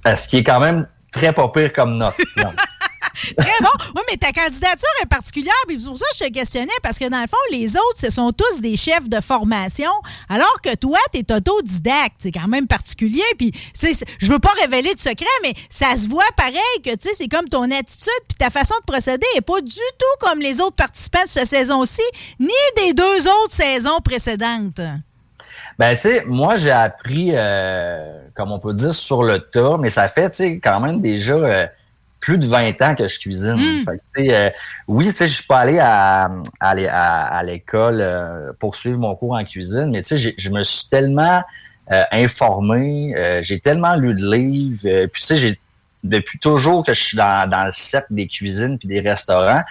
Euh, 0.07 0.17
Ce 0.17 0.29
qui 0.29 0.39
est 0.39 0.45
quand 0.45 0.61
même 0.61 0.87
très 1.13 1.33
pas 1.35 1.49
pire 1.51 1.73
comme 1.75 1.99
note. 1.99 2.15
Très 3.37 3.59
bon. 3.61 3.69
Oui, 3.95 4.03
mais 4.11 4.17
ta 4.17 4.33
candidature 4.33 4.89
est 5.03 5.07
particulière, 5.07 5.55
puis 5.67 5.79
pour 5.79 5.99
ça 5.99 6.07
je 6.19 6.25
te 6.25 6.33
questionnais, 6.33 6.73
parce 6.83 6.99
que 6.99 7.09
dans 7.09 7.21
le 7.21 7.27
fond, 7.27 7.37
les 7.51 7.77
autres, 7.77 7.99
ce 7.99 8.11
sont 8.11 8.33
tous 8.33 8.61
des 8.61 8.77
chefs 8.77 9.09
de 9.09 9.21
formation, 9.21 9.91
alors 10.29 10.61
que 10.63 10.75
toi, 10.75 10.99
tu 11.13 11.21
es 11.21 11.33
autodidacte. 11.33 12.17
C'est 12.19 12.33
quand 12.33 12.49
même 12.49 12.67
particulier, 12.67 13.23
puis 13.39 13.53
je 14.21 14.33
veux 14.33 14.39
pas 14.39 14.53
révéler 14.61 14.95
de 14.95 15.01
secret, 15.01 15.27
mais 15.43 15.55
ça 15.69 15.97
se 15.97 16.09
voit 16.09 16.25
pareil 16.37 16.83
que, 16.85 16.91
tu 16.91 17.09
sais, 17.09 17.15
c'est 17.15 17.29
comme 17.29 17.49
ton 17.49 17.65
attitude, 17.65 18.13
puis 18.29 18.37
ta 18.39 18.51
façon 18.51 18.75
de 18.81 18.93
procéder 18.93 19.27
est 19.37 19.43
pas 19.43 19.61
du 19.61 19.75
tout 19.75 20.27
comme 20.27 20.41
les 20.41 20.61
autres 20.61 20.77
participants 20.77 21.25
de 21.25 21.29
cette 21.29 21.49
saison-ci, 21.49 22.03
ni 22.41 22.49
des 22.77 22.93
deux 22.95 23.27
autres 23.29 23.53
saisons 23.53 24.01
précédentes. 24.01 24.81
Ben, 25.79 25.95
tu 25.95 26.03
sais, 26.03 26.25
moi, 26.27 26.57
j'ai 26.57 26.71
appris, 26.71 27.31
euh, 27.33 28.21
comme 28.35 28.53
on 28.53 28.59
peut 28.59 28.75
dire, 28.75 28.95
sur 28.95 29.23
le 29.23 29.39
tas, 29.41 29.77
mais 29.79 29.91
ça 29.91 30.09
fait, 30.09 30.31
tu 30.31 30.37
sais, 30.37 30.61
quand 30.61 30.81
même 30.81 31.01
déjà 31.01 31.35
euh, 31.35 31.67
plus 32.23 32.39
de 32.39 32.47
20 32.47 32.81
ans 32.81 32.95
que 32.95 33.07
je 33.09 33.19
cuisine. 33.19 33.57
Mm. 33.57 33.85
Fait 33.85 33.99
que, 33.99 34.03
tu 34.17 34.25
sais, 34.27 34.35
euh, 34.35 34.51
oui, 34.89 35.07
tu 35.09 35.13
sais, 35.13 35.27
je 35.27 35.35
suis 35.35 35.47
pas 35.47 35.59
allé 35.59 35.79
à, 35.79 36.25
à, 36.61 36.71
à- 36.71 37.37
à 37.39 37.43
l'école 37.43 37.99
euh, 38.01 38.53
pour 38.59 38.75
suivre 38.77 38.99
mon 38.99 39.15
cours 39.15 39.33
en 39.35 39.45
cuisine, 39.45 39.91
mais 39.91 40.01
tu 40.03 40.09
sais, 40.09 40.17
j'ai- 40.17 40.35
je 40.39 40.49
me 40.49 40.63
suis 40.63 40.89
tellement 40.89 41.43
euh, 41.91 42.05
informé, 42.13 43.15
euh, 43.17 43.43
j'ai 43.43 43.59
tellement 43.61 43.97
lu 43.97 44.15
de 44.15 44.25
livres, 44.35 44.81
euh, 44.87 45.07
puis 45.09 45.21
tu 45.21 45.27
sais, 45.27 45.37
j'ai 45.37 45.59
depuis 46.05 46.39
toujours 46.39 46.85
que 46.85 46.95
je 46.95 47.01
suis 47.01 47.17
dans, 47.17 47.49
dans 47.51 47.65
le 47.67 47.73
cercle 47.73 48.15
des 48.15 48.27
cuisines 48.27 48.79
puis 48.79 48.89
des 48.89 49.01
restaurants. 49.01 49.63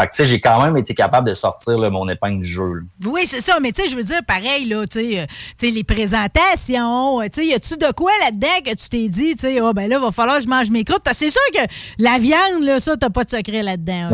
Fait 0.00 0.06
que, 0.06 0.12
tu 0.12 0.16
sais, 0.16 0.24
j'ai 0.24 0.40
quand 0.40 0.62
même 0.62 0.76
été 0.76 0.94
capable 0.94 1.28
de 1.28 1.34
sortir 1.34 1.78
là, 1.78 1.90
mon 1.90 2.08
épingle 2.08 2.40
du 2.40 2.46
jeu. 2.46 2.74
là. 2.74 2.80
Oui, 3.06 3.22
c'est 3.26 3.40
ça, 3.40 3.58
mais 3.60 3.72
tu 3.72 3.82
sais, 3.82 3.88
je 3.88 3.96
veux 3.96 4.02
dire, 4.02 4.20
pareil, 4.26 4.66
là, 4.66 4.86
tu 4.86 5.00
sais, 5.00 5.20
euh, 5.20 5.70
les 5.70 5.84
présentations, 5.84 7.20
euh, 7.20 7.24
tu 7.24 7.40
sais, 7.40 7.46
y 7.46 7.54
a-tu 7.54 7.76
de 7.76 7.92
quoi 7.92 8.12
là-dedans 8.24 8.48
que 8.64 8.70
tu 8.70 8.88
t'es 8.88 9.08
dit, 9.08 9.34
tu 9.36 9.40
sais, 9.40 9.58
ah, 9.60 9.72
ben 9.72 9.88
là, 9.88 9.98
va 9.98 10.10
falloir 10.10 10.38
que 10.38 10.44
je 10.44 10.48
mange 10.48 10.70
mes 10.70 10.84
croûtes, 10.84 11.02
parce 11.04 11.18
que 11.18 11.26
c'est 11.26 11.30
sûr 11.30 11.40
que 11.54 11.68
la 11.98 12.18
viande, 12.18 12.62
là, 12.62 12.80
ça, 12.80 12.96
t'as 12.96 13.10
pas 13.10 13.24
de 13.24 13.30
secret 13.30 13.62
là-dedans, 13.62 14.10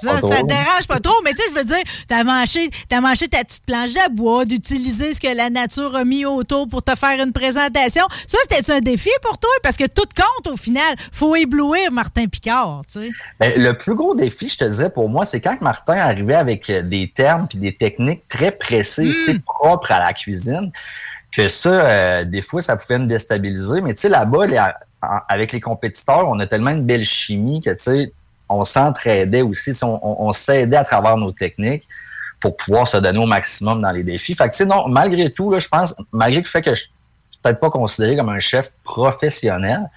ça, 0.00 0.20
ça 0.20 0.40
te 0.42 0.46
dérange 0.46 0.86
pas 0.88 1.00
trop, 1.00 1.14
mais 1.24 1.32
tu 1.34 1.42
sais, 1.42 1.48
je 1.50 1.54
veux 1.54 1.64
dire, 1.64 1.82
t'as 2.08 2.24
mangé, 2.24 2.70
t'as 2.88 3.00
mangé 3.00 3.28
ta 3.28 3.44
petite 3.44 3.64
planche 3.64 3.92
de 3.92 4.14
bois, 4.14 4.44
d'utiliser 4.44 5.14
ce 5.14 5.20
que 5.20 5.34
la 5.34 5.50
nature 5.50 5.94
a 5.96 6.04
mis 6.04 6.24
autour 6.24 6.68
pour 6.68 6.82
te 6.82 6.94
faire 6.96 7.22
une 7.22 7.32
présentation. 7.32 8.04
Ça, 8.26 8.38
c'était 8.48 8.72
un 8.72 8.80
défi 8.80 9.10
pour 9.22 9.38
toi? 9.38 9.50
Parce 9.62 9.76
que 9.76 9.84
tout 9.84 10.08
compte, 10.16 10.52
au 10.52 10.56
final, 10.56 10.94
faut 11.12 11.34
éblouir 11.36 11.92
Martin 11.92 12.26
Picard, 12.26 12.82
tu 12.90 13.00
sais. 13.00 13.10
Ben, 13.40 13.52
le 13.60 13.76
plus 13.76 13.94
gros 13.94 14.14
défi, 14.14 14.48
je 14.48 14.58
te 14.58 14.64
disais, 14.64 14.90
pour 14.90 15.01
moi, 15.08 15.24
c'est 15.24 15.40
quand 15.40 15.60
Martin 15.60 15.94
arrivait 15.96 16.34
avec 16.34 16.68
euh, 16.70 16.82
des 16.82 17.10
termes 17.14 17.46
puis 17.48 17.58
des 17.58 17.74
techniques 17.76 18.26
très 18.28 18.50
précises, 18.52 19.14
sais, 19.24 19.38
propres 19.44 19.92
à 19.92 19.98
la 19.98 20.12
cuisine, 20.12 20.70
que 21.34 21.48
ça, 21.48 21.68
euh, 21.70 22.24
des 22.24 22.42
fois, 22.42 22.60
ça 22.60 22.76
pouvait 22.76 22.98
me 22.98 23.06
déstabiliser. 23.06 23.80
Mais 23.80 23.94
tu 23.94 24.02
sais, 24.02 24.08
là-bas, 24.08 24.46
les- 24.46 24.60
avec 25.28 25.52
les 25.52 25.60
compétiteurs, 25.60 26.28
on 26.28 26.38
a 26.40 26.46
tellement 26.46 26.70
une 26.70 26.84
belle 26.84 27.04
chimie 27.04 27.60
que, 27.62 27.70
tu 27.70 27.82
sais, 27.82 28.12
on 28.48 28.64
s'entraidait 28.64 29.42
aussi, 29.42 29.72
on, 29.82 29.98
on- 30.02 30.28
on 30.28 30.32
s'aidait 30.32 30.76
à 30.76 30.84
travers 30.84 31.16
nos 31.16 31.32
techniques 31.32 31.86
pour 32.40 32.56
pouvoir 32.56 32.86
se 32.86 32.96
donner 32.98 33.18
au 33.18 33.26
maximum 33.26 33.80
dans 33.80 33.90
les 33.92 34.02
défis. 34.02 34.34
Fait 34.34 34.44
que, 34.46 34.50
tu 34.50 34.58
sais, 34.58 34.66
non, 34.66 34.88
malgré 34.88 35.30
tout, 35.32 35.50
là, 35.50 35.58
je 35.58 35.68
pense, 35.68 35.94
malgré 36.12 36.40
le 36.42 36.46
fait 36.46 36.60
que 36.60 36.74
je 36.74 36.82
suis 36.82 36.92
peut-être 37.42 37.60
pas 37.60 37.70
considéré 37.70 38.16
comme 38.16 38.28
un 38.28 38.38
chef 38.40 38.72
professionnel, 38.84 39.88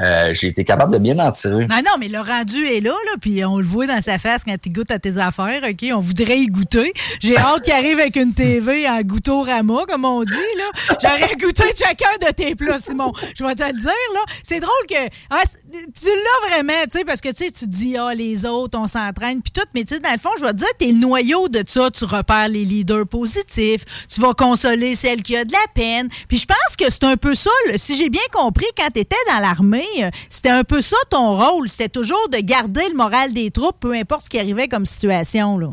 euh, 0.00 0.32
j'ai 0.32 0.48
été 0.48 0.64
capable 0.64 0.94
de 0.94 0.98
bien 0.98 1.14
m'en 1.14 1.30
tirer. 1.32 1.66
Ah 1.70 1.82
non, 1.82 1.92
mais 2.00 2.08
le 2.08 2.18
rendu 2.18 2.64
est 2.66 2.80
là, 2.80 2.90
là, 2.90 3.12
puis 3.20 3.44
on 3.44 3.58
le 3.58 3.64
voit 3.64 3.86
dans 3.86 4.00
sa 4.00 4.18
face 4.18 4.42
quand 4.44 4.56
il 4.64 4.72
goûte 4.72 4.90
à 4.90 4.98
tes 4.98 5.18
affaires, 5.18 5.62
OK? 5.62 5.84
On 5.92 5.98
voudrait 5.98 6.38
y 6.38 6.46
goûter. 6.46 6.92
J'ai 7.20 7.36
hâte 7.38 7.62
qu'il 7.62 7.74
arrive 7.74 7.98
avec 8.00 8.16
une 8.16 8.32
TV 8.32 8.88
en 8.88 9.02
goutorama, 9.02 9.84
comme 9.86 10.06
on 10.06 10.22
dit, 10.22 10.32
là. 10.32 10.96
J'aurais 11.02 11.34
goûté 11.36 11.64
chacun 11.76 12.26
de 12.26 12.32
tes 12.32 12.54
plats, 12.54 12.78
Simon. 12.78 13.12
Je 13.36 13.44
vais 13.44 13.54
te 13.54 13.64
le 13.64 13.78
dire, 13.78 13.90
là. 14.14 14.20
C'est 14.42 14.60
drôle 14.60 14.72
que... 14.88 15.08
ah, 15.30 15.42
tu 15.72 16.06
l'as 16.06 16.48
vraiment, 16.48 16.82
tu 16.84 16.98
sais, 16.98 17.04
parce 17.04 17.20
que, 17.20 17.28
tu 17.28 17.44
sais, 17.44 17.50
tu 17.50 17.66
dis, 17.66 17.96
ah, 17.98 18.14
les 18.14 18.46
autres, 18.46 18.78
on 18.78 18.86
s'entraîne, 18.86 19.42
puis 19.42 19.52
tout, 19.52 19.68
mais 19.74 19.84
tu 19.84 19.94
sais, 19.94 20.00
dans 20.00 20.12
le 20.12 20.18
fond, 20.18 20.30
je 20.38 20.44
vais 20.44 20.52
te 20.52 20.58
dire, 20.58 20.68
t'es 20.78 20.86
le 20.86 20.98
noyau 20.98 21.48
de 21.48 21.62
ça. 21.66 21.90
Tu 21.90 22.04
repères 22.04 22.48
les 22.48 22.64
leaders 22.64 23.06
positifs, 23.06 23.84
tu 24.08 24.22
vas 24.22 24.32
consoler 24.32 24.94
celle 24.94 25.22
qui 25.22 25.36
a 25.36 25.44
de 25.44 25.52
la 25.52 25.58
peine. 25.74 26.08
Puis 26.28 26.38
je 26.38 26.46
pense 26.46 26.76
que 26.78 26.90
c'est 26.90 27.04
un 27.04 27.18
peu 27.18 27.34
ça, 27.34 27.50
là. 27.66 27.76
si 27.76 27.98
j'ai 27.98 28.08
bien 28.08 28.22
compris, 28.32 28.66
quand 28.76 28.90
t'étais 28.90 29.16
dans 29.28 29.40
l'armée, 29.40 29.81
c'était 30.30 30.50
un 30.50 30.64
peu 30.64 30.80
ça 30.80 30.96
ton 31.10 31.36
rôle. 31.36 31.68
C'était 31.68 31.88
toujours 31.88 32.28
de 32.30 32.38
garder 32.38 32.88
le 32.88 32.96
moral 32.96 33.32
des 33.32 33.50
troupes, 33.50 33.80
peu 33.80 33.92
importe 33.94 34.22
ce 34.24 34.30
qui 34.30 34.38
arrivait 34.38 34.68
comme 34.68 34.86
situation. 34.86 35.58
Là. 35.58 35.68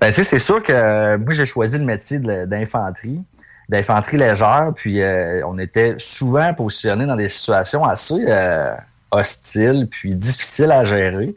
Ben, 0.00 0.12
c'est 0.12 0.38
sûr 0.38 0.62
que 0.62 1.16
moi, 1.16 1.32
j'ai 1.32 1.46
choisi 1.46 1.78
le 1.78 1.84
métier 1.84 2.18
d'infanterie 2.18 3.20
d'infanterie 3.68 4.18
légère, 4.18 4.72
puis 4.74 5.00
on 5.46 5.56
était 5.56 5.94
souvent 5.96 6.52
positionnés 6.52 7.06
dans 7.06 7.16
des 7.16 7.28
situations 7.28 7.84
assez 7.84 8.26
hostiles, 9.12 9.88
puis 9.90 10.14
difficiles 10.14 10.72
à 10.72 10.84
gérer. 10.84 11.34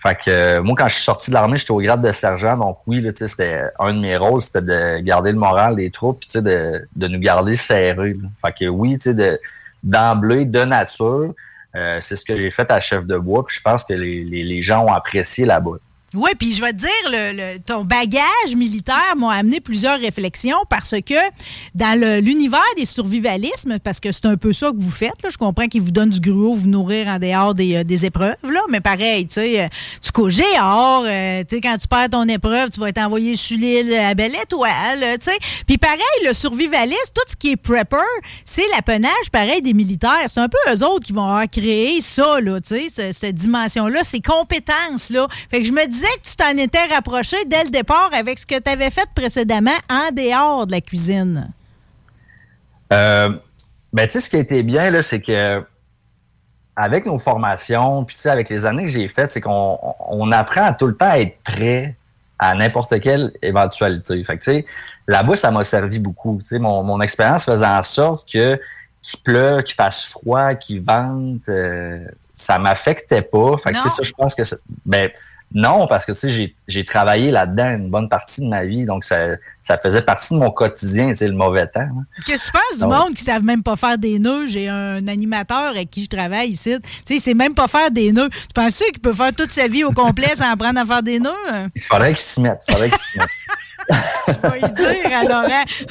Fait 0.00 0.14
que 0.14 0.30
euh, 0.30 0.62
moi, 0.62 0.74
quand 0.78 0.88
je 0.88 0.94
suis 0.94 1.04
sorti 1.04 1.30
de 1.30 1.34
l'armée, 1.34 1.58
j'étais 1.58 1.72
au 1.72 1.80
grade 1.80 2.00
de 2.00 2.10
sergent. 2.10 2.56
Donc 2.56 2.78
oui, 2.86 3.06
c'était 3.14 3.64
un 3.78 3.92
de 3.92 3.98
mes 3.98 4.16
rôles, 4.16 4.40
c'était 4.40 4.62
de 4.62 4.98
garder 5.00 5.32
le 5.32 5.38
moral 5.38 5.76
des 5.76 5.90
troupes, 5.90 6.20
puis 6.20 6.40
de, 6.40 6.88
de 6.96 7.08
nous 7.08 7.18
garder 7.18 7.54
serrés. 7.54 8.16
Fait 8.40 8.54
que 8.58 8.64
oui, 8.64 8.96
d'emblée, 9.82 10.44
de 10.46 10.64
nature, 10.64 11.34
euh, 11.76 11.98
c'est 12.00 12.16
ce 12.16 12.24
que 12.24 12.34
j'ai 12.36 12.50
fait 12.50 12.70
à 12.70 12.80
chef 12.80 13.06
de 13.06 13.16
bois. 13.16 13.44
Puis 13.44 13.56
je 13.56 13.62
pense 13.62 13.84
que 13.84 13.94
les, 13.94 14.24
les, 14.24 14.62
gens 14.62 14.84
ont 14.84 14.92
apprécié 14.92 15.44
là-bas. 15.44 15.78
Oui, 16.12 16.30
puis 16.36 16.52
je 16.52 16.60
vais 16.60 16.72
te 16.72 16.78
dire, 16.78 16.90
le, 17.06 17.58
ton 17.58 17.84
bagage 17.84 18.56
militaire 18.56 19.14
m'a 19.16 19.32
amené 19.32 19.60
plusieurs 19.60 19.96
réflexions 20.00 20.58
parce 20.68 20.96
que 21.06 21.14
dans 21.76 22.20
l'univers 22.20 22.58
des 22.76 22.84
survivalismes, 22.84 23.78
parce 23.78 24.00
que 24.00 24.10
c'est 24.10 24.26
un 24.26 24.36
peu 24.36 24.52
ça 24.52 24.72
que 24.72 24.76
vous 24.76 24.90
faites, 24.90 25.22
là, 25.22 25.28
je 25.30 25.38
comprends 25.38 25.68
qu'ils 25.68 25.82
vous 25.82 25.92
donnent 25.92 26.10
du 26.10 26.18
gruau, 26.18 26.54
vous 26.54 26.66
nourrir 26.66 27.06
en 27.06 27.20
dehors 27.20 27.54
des, 27.54 27.76
euh, 27.76 27.84
des 27.84 28.06
épreuves, 28.06 28.34
là, 28.42 28.60
mais 28.68 28.80
pareil, 28.80 29.28
tu 29.28 29.34
sais, 29.34 29.62
euh, 29.62 29.68
tu 30.02 30.10
couches 30.10 30.38
dehors, 30.38 31.04
euh, 31.06 31.44
tu 31.48 31.54
sais, 31.54 31.60
quand 31.60 31.78
tu 31.78 31.86
perds 31.86 32.10
ton 32.10 32.26
épreuve, 32.26 32.70
tu 32.70 32.80
vas 32.80 32.88
être 32.88 32.98
envoyé 32.98 33.36
sur 33.36 33.56
l'île 33.56 33.94
à 33.94 34.12
belle 34.14 34.34
étoile, 34.34 35.16
tu 35.20 35.30
sais. 35.30 35.38
Puis 35.64 35.78
pareil, 35.78 36.00
le 36.26 36.32
survivaliste, 36.32 37.12
tout 37.14 37.22
ce 37.28 37.36
qui 37.36 37.52
est 37.52 37.56
prepper, 37.56 37.96
c'est 38.44 38.66
l'apanage, 38.74 39.30
pareil, 39.30 39.62
des 39.62 39.74
militaires. 39.74 40.26
C'est 40.28 40.40
un 40.40 40.48
peu 40.48 40.58
eux 40.74 40.84
autres 40.84 41.06
qui 41.06 41.12
vont 41.12 41.22
avoir 41.22 41.48
créé 41.48 42.00
ça, 42.00 42.40
là, 42.40 42.60
tu 42.60 42.88
sais, 42.88 43.12
cette 43.12 43.36
dimension-là, 43.36 44.02
ces 44.02 44.20
compétences-là. 44.20 45.28
Fait 45.52 45.60
que 45.60 45.66
je 45.66 45.72
me 45.72 45.86
dis 45.86 45.99
que 46.06 46.28
tu 46.28 46.36
t'en 46.36 46.56
étais 46.56 46.84
rapproché 46.86 47.36
dès 47.46 47.64
le 47.64 47.70
départ 47.70 48.10
avec 48.12 48.38
ce 48.38 48.46
que 48.46 48.58
tu 48.58 48.70
avais 48.70 48.90
fait 48.90 49.08
précédemment 49.14 49.70
en 49.90 50.12
dehors 50.12 50.66
de 50.66 50.72
la 50.72 50.80
cuisine? 50.80 51.50
Euh, 52.92 53.30
ben, 53.92 54.06
tu 54.06 54.12
sais, 54.12 54.20
ce 54.20 54.30
qui 54.30 54.36
a 54.36 54.40
été 54.40 54.62
bien, 54.62 54.90
là, 54.90 55.02
c'est 55.02 55.20
que 55.20 55.62
avec 56.76 57.04
nos 57.06 57.18
formations, 57.18 58.04
puis 58.04 58.16
avec 58.24 58.48
les 58.48 58.64
années 58.64 58.84
que 58.84 58.90
j'ai 58.90 59.08
faites, 59.08 59.30
c'est 59.30 59.40
qu'on 59.40 60.32
apprend 60.32 60.72
tout 60.72 60.86
le 60.86 60.96
temps 60.96 61.10
à 61.10 61.18
être 61.18 61.36
prêt 61.42 61.96
à 62.38 62.54
n'importe 62.54 63.00
quelle 63.00 63.32
éventualité. 63.42 64.24
Fait 64.24 64.38
que, 64.38 64.44
tu 64.44 64.50
sais, 64.50 64.66
là-bas, 65.06 65.36
ça 65.36 65.50
m'a 65.50 65.62
servi 65.62 65.98
beaucoup. 65.98 66.38
Tu 66.40 66.48
sais, 66.48 66.58
mon, 66.58 66.82
mon 66.82 67.00
expérience 67.02 67.44
faisait 67.44 67.66
en 67.66 67.82
sorte 67.82 68.30
que 68.30 68.58
qu'il 69.02 69.20
pleure, 69.20 69.64
qu'il 69.64 69.74
fasse 69.74 70.04
froid, 70.04 70.54
qu'il 70.54 70.82
vente, 70.82 71.48
euh, 71.48 72.04
ça 72.32 72.58
m'affectait 72.58 73.22
pas. 73.22 73.56
Fait 73.58 73.72
que, 73.72 73.76
tu 73.76 73.82
sais, 73.82 73.88
ça, 73.88 74.02
je 74.02 74.12
pense 74.12 74.34
que, 74.34 74.42
ben, 74.84 75.10
non, 75.52 75.88
parce 75.88 76.06
que 76.06 76.12
tu 76.12 76.30
sais, 76.30 76.54
j'ai 76.68 76.84
travaillé 76.84 77.32
là-dedans 77.32 77.76
une 77.76 77.90
bonne 77.90 78.08
partie 78.08 78.40
de 78.40 78.46
ma 78.46 78.64
vie, 78.64 78.84
donc 78.84 79.04
ça, 79.04 79.30
ça 79.60 79.78
faisait 79.78 80.02
partie 80.02 80.34
de 80.34 80.38
mon 80.38 80.50
quotidien, 80.50 81.08
tu 81.08 81.16
sais, 81.16 81.28
le 81.28 81.34
mauvais 81.34 81.66
temps. 81.66 81.80
Hein. 81.80 82.04
Qu'est-ce 82.24 82.42
que 82.42 82.46
tu 82.46 82.52
penses 82.52 82.78
du 82.78 82.86
monde 82.86 83.14
qui 83.14 83.24
ne 83.24 83.32
savent 83.32 83.42
même 83.42 83.62
pas 83.62 83.74
faire 83.74 83.98
des 83.98 84.20
nœuds? 84.20 84.46
J'ai 84.46 84.68
un 84.68 85.06
animateur 85.08 85.70
avec 85.70 85.90
qui 85.90 86.04
je 86.04 86.08
travaille 86.08 86.50
ici. 86.50 86.76
Tu 86.80 86.88
sais, 87.04 87.14
il 87.14 87.20
sait 87.20 87.34
même 87.34 87.54
pas 87.54 87.66
faire 87.66 87.90
des 87.90 88.12
nœuds. 88.12 88.30
Tu 88.30 88.54
penses 88.54 88.76
qu'il 88.76 89.00
peut 89.00 89.12
faire 89.12 89.32
toute 89.32 89.50
sa 89.50 89.66
vie 89.66 89.82
au 89.82 89.90
complet 89.90 90.36
sans 90.36 90.52
apprendre 90.52 90.78
à 90.78 90.86
faire 90.86 91.02
des 91.02 91.18
nœuds? 91.18 91.30
Il 91.74 91.82
faudrait 91.82 92.10
qu'il 92.10 92.18
s'y 92.18 92.40
mette. 92.40 92.62
Il 92.68 92.72
faudrait 92.72 92.90
qu'il 92.90 92.98
s'y 92.98 93.18
mette. 93.18 93.28
Je 94.28 94.48
vais 94.48 94.68
dire. 94.68 95.10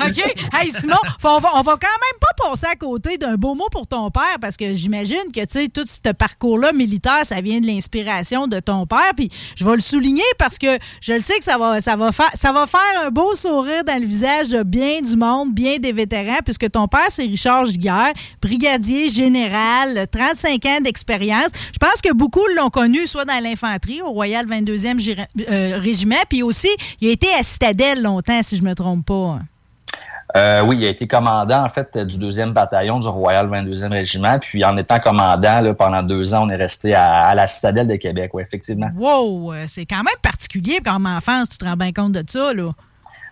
OK? 0.06 0.36
Hey, 0.54 0.72
Simon, 0.72 0.96
on 1.24 1.40
va, 1.40 1.50
va 1.62 1.78
quand 1.78 1.88
même 1.88 2.20
pas 2.20 2.50
passer 2.50 2.68
à 2.72 2.76
côté 2.76 3.18
d'un 3.18 3.36
beau 3.36 3.56
mot 3.56 3.68
pour 3.72 3.88
ton 3.88 4.10
père 4.12 4.38
parce 4.42 4.58
que 4.58 4.74
j'imagine 4.74 5.32
que, 5.34 5.42
tu 5.42 5.48
sais, 5.50 5.68
tout 5.68 5.86
ce 5.86 6.12
parcours-là 6.12 6.72
militaire, 6.74 7.26
ça 7.26 7.42
vient 7.42 7.60
de 7.60 7.68
l'inspiration 7.68 8.48
de 8.48 8.60
ton 8.60 8.86
père. 8.86 9.14
Puis 9.16 9.30
je 9.56 9.66
vais 9.66 9.76
le 9.76 9.82
souligner 9.82 10.24
parce 10.38 10.58
que 10.58 10.78
je 11.02 11.14
le 11.14 11.20
sais 11.20 11.38
que 11.38 11.44
ça 11.44 11.58
va, 11.58 11.82
ça 11.82 11.96
va, 11.96 12.12
faire, 12.12 12.32
ça 12.34 12.52
va 12.52 12.66
faire 12.68 13.06
un 13.06 13.10
beau 13.10 13.36
sourire 13.36 13.84
dans 13.84 14.00
le 14.00 14.06
visage 14.06 14.50
de 14.50 14.64
bien 14.64 15.02
du 15.02 15.16
monde, 15.16 15.54
bien 15.54 15.78
des 15.78 15.92
vétérans, 15.92 16.40
puisque 16.44 16.70
ton 16.72 16.88
père, 16.88 17.08
c'est 17.10 17.24
Richard 17.24 17.68
Giguère, 17.68 18.14
brigadier 18.42 19.10
général, 19.10 20.08
35 20.12 20.66
ans 20.66 20.80
d'expérience. 20.84 21.50
Je 21.74 21.78
pense 21.80 22.02
que 22.02 22.14
beaucoup 22.14 22.46
l'ont 22.56 22.70
connu 22.70 23.08
soit 23.08 23.26
dans 23.26 23.42
l'infanterie, 23.44 24.02
au 24.02 24.12
Royal 24.12 24.46
22e 24.46 25.26
euh, 25.50 25.80
Régiment, 25.80 26.16
puis 26.30 26.44
aussi, 26.44 26.70
il 27.02 27.10
a 27.10 27.12
été 27.12 27.28
à 27.34 27.44
Citadelle 27.44 27.89
longtemps, 27.96 28.42
si 28.44 28.58
je 28.58 28.64
me 28.64 28.76
trompe 28.76 29.06
pas. 29.06 29.40
Euh, 30.38 30.62
oui, 30.62 30.78
il 30.78 30.86
a 30.86 30.90
été 30.90 31.08
commandant, 31.08 31.64
en 31.64 31.70
fait, 31.70 31.98
du 31.98 32.20
2e 32.20 32.52
bataillon 32.52 33.00
du 33.00 33.08
Royal 33.08 33.48
22e 33.48 33.90
Régiment. 33.90 34.38
Puis, 34.38 34.64
en 34.64 34.78
étant 34.78 35.00
commandant, 35.00 35.62
là, 35.62 35.74
pendant 35.74 36.04
deux 36.04 36.36
ans, 36.36 36.46
on 36.46 36.50
est 36.50 36.56
resté 36.56 36.94
à, 36.94 37.34
la 37.34 37.48
Citadelle 37.48 37.88
de 37.88 37.96
Québec, 37.96 38.32
oui, 38.34 38.44
effectivement. 38.44 38.92
Wow! 38.96 39.54
Euh, 39.54 39.66
c'est 39.68 39.86
quand 39.86 40.04
même 40.04 40.20
particulier 40.22 40.82
comme 40.86 41.08
enfance, 41.08 41.50
tu 41.50 41.58
te 41.58 41.66
rends 41.66 41.78
bien 41.78 41.92
compte 41.92 42.12
de 42.12 42.24
ça, 42.28 42.54
là. 42.54 42.70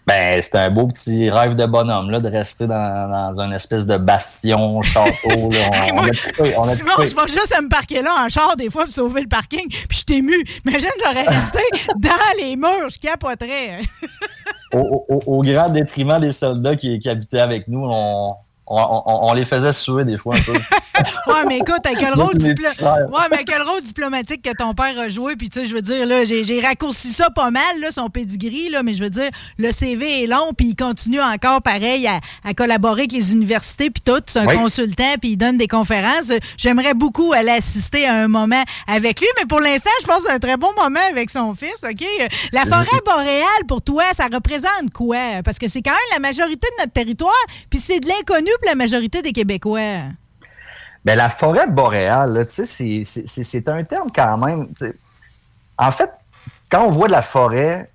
Ben, 0.07 0.41
c'était 0.41 0.59
un 0.59 0.69
beau 0.69 0.87
petit 0.87 1.29
rêve 1.29 1.55
de 1.55 1.65
bonhomme, 1.65 2.09
là, 2.09 2.21
de 2.21 2.29
rester 2.29 2.65
dans, 2.65 3.11
dans 3.11 3.41
une 3.41 3.51
espèce 3.51 3.85
de 3.85 3.97
bastion, 3.97 4.81
château. 4.81 5.51
Là. 5.51 5.69
On, 5.93 6.59
on 6.61 6.73
Simon, 6.73 6.91
je 6.99 7.13
vais 7.13 7.27
juste 7.27 7.53
à 7.53 7.61
me 7.61 7.67
parquer 7.67 8.01
là 8.01 8.15
en 8.25 8.29
char 8.29 8.55
des 8.55 8.69
fois 8.69 8.83
pour 8.83 8.93
sauver 8.93 9.21
le 9.21 9.27
parking, 9.27 9.67
puis 9.67 9.97
je 9.99 10.03
t'ai 10.05 10.17
ému. 10.17 10.45
Imagine, 10.65 10.89
j'aurais 11.03 11.23
resté 11.23 11.59
dans 11.97 12.37
les 12.39 12.55
murs, 12.55 12.89
je 12.89 12.99
capoterais. 12.99 13.79
au, 14.73 15.41
grand 15.43 15.69
détriment 15.69 16.19
des 16.19 16.31
soldats 16.31 16.75
qui, 16.75 16.99
qui 16.99 17.09
habitaient 17.09 17.39
avec 17.39 17.67
nous, 17.67 17.85
on, 17.85 18.35
on, 18.69 19.33
les 19.33 19.45
faisait 19.45 19.71
suer 19.71 20.03
des 20.03 20.17
fois 20.17 20.35
un 20.35 20.41
peu. 20.41 20.51
ouais, 21.27 21.45
mais 21.47 21.57
écoute, 21.57 21.85
à 21.85 21.93
quel, 21.93 22.13
rôle 22.13 22.35
ouais, 22.35 23.27
mais 23.31 23.43
quel 23.45 23.61
rôle 23.61 23.81
diplomatique 23.81 24.41
que 24.41 24.55
ton 24.55 24.73
père 24.73 24.99
a 24.99 25.07
joué? 25.07 25.35
Puis, 25.35 25.49
tu 25.49 25.59
sais, 25.59 25.65
je 25.65 25.73
veux 25.73 25.81
dire, 25.81 26.05
là, 26.05 26.25
j'ai 26.25 26.59
raccourci 26.59 27.13
ça 27.13 27.29
pas 27.29 27.49
mal, 27.49 27.63
là, 27.79 27.91
son 27.91 28.09
pedigree, 28.09 28.69
là, 28.69 28.83
mais 28.83 28.93
je 28.93 29.03
veux 29.03 29.09
dire, 29.09 29.29
le 29.57 29.71
CV 29.71 30.23
est 30.23 30.27
long, 30.27 30.51
puis 30.55 30.69
il 30.69 30.75
continue 30.75 31.21
encore, 31.21 31.61
pareil, 31.61 32.07
à, 32.07 32.53
collaborer 32.53 33.01
avec 33.01 33.11
les 33.13 33.31
universités, 33.31 33.89
puis 33.89 34.01
tout. 34.01 34.21
C'est 34.25 34.39
un 34.39 34.47
consultant, 34.47 35.15
puis 35.21 35.31
il 35.31 35.37
donne 35.37 35.57
des 35.57 35.67
conférences. 35.67 36.31
J'aimerais 36.57 36.93
beaucoup 36.93 37.33
aller 37.33 37.51
assister 37.51 38.05
à 38.05 38.15
un 38.15 38.27
moment 38.27 38.63
avec 38.87 39.19
lui, 39.19 39.27
mais 39.39 39.45
pour 39.45 39.61
l'instant, 39.61 39.91
je 40.01 40.07
pense 40.07 40.17
que 40.17 40.23
c'est 40.23 40.33
un 40.33 40.39
très 40.39 40.57
bon 40.57 40.73
moment 40.75 40.99
avec 41.09 41.29
son 41.29 41.53
fils, 41.53 41.83
OK? 41.83 42.05
La 42.51 42.65
forêt 42.65 43.01
boréale, 43.05 43.65
pour 43.67 43.81
toi, 43.81 44.03
ça 44.13 44.25
représente 44.31 44.91
quoi? 44.93 45.41
Parce 45.45 45.57
que 45.57 45.67
c'est 45.67 45.81
quand 45.81 45.91
même 45.91 45.99
la 46.13 46.19
majorité 46.19 46.67
de 46.77 46.83
notre 46.83 46.93
territoire, 46.93 47.31
puis 47.69 47.79
c'est 47.79 47.99
de 47.99 48.07
l'inconnu 48.07 48.51
la 48.65 48.75
majorité 48.75 49.21
des 49.21 49.31
Québécois? 49.31 50.03
Bien, 51.05 51.15
la 51.15 51.29
forêt 51.29 51.67
boréale, 51.67 52.45
c'est 52.49 53.67
un 53.67 53.83
terme 53.83 54.09
quand 54.13 54.37
même. 54.37 54.67
En 55.77 55.91
fait, 55.91 56.11
quand 56.69 56.85
on 56.85 56.89
voit 56.89 57.07
de 57.07 57.13
la 57.13 57.21
forêt 57.21 57.89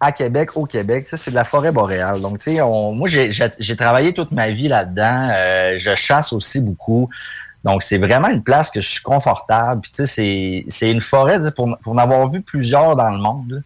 à 0.00 0.12
Québec, 0.12 0.56
au 0.56 0.64
Québec, 0.64 1.04
c'est 1.06 1.30
de 1.30 1.34
la 1.34 1.44
forêt 1.44 1.72
boréale. 1.72 2.20
Donc, 2.20 2.40
on, 2.46 2.92
moi, 2.92 3.08
j'ai 3.08 3.76
travaillé 3.76 4.14
toute 4.14 4.32
ma 4.32 4.50
vie 4.50 4.68
là-dedans. 4.68 5.28
Euh, 5.30 5.74
je 5.78 5.94
chasse 5.94 6.32
aussi 6.32 6.60
beaucoup. 6.60 7.08
Donc, 7.64 7.82
c'est 7.82 7.98
vraiment 7.98 8.28
une 8.28 8.42
place 8.42 8.70
que 8.70 8.80
je 8.80 8.88
suis 8.88 9.02
confortable. 9.02 9.82
c'est 9.92 10.64
une 10.82 11.00
forêt, 11.00 11.40
pour, 11.52 11.76
pour 11.82 11.92
en 11.92 11.98
avoir 11.98 12.30
vu 12.30 12.40
plusieurs 12.40 12.96
dans 12.96 13.10
le 13.10 13.18
monde, 13.18 13.62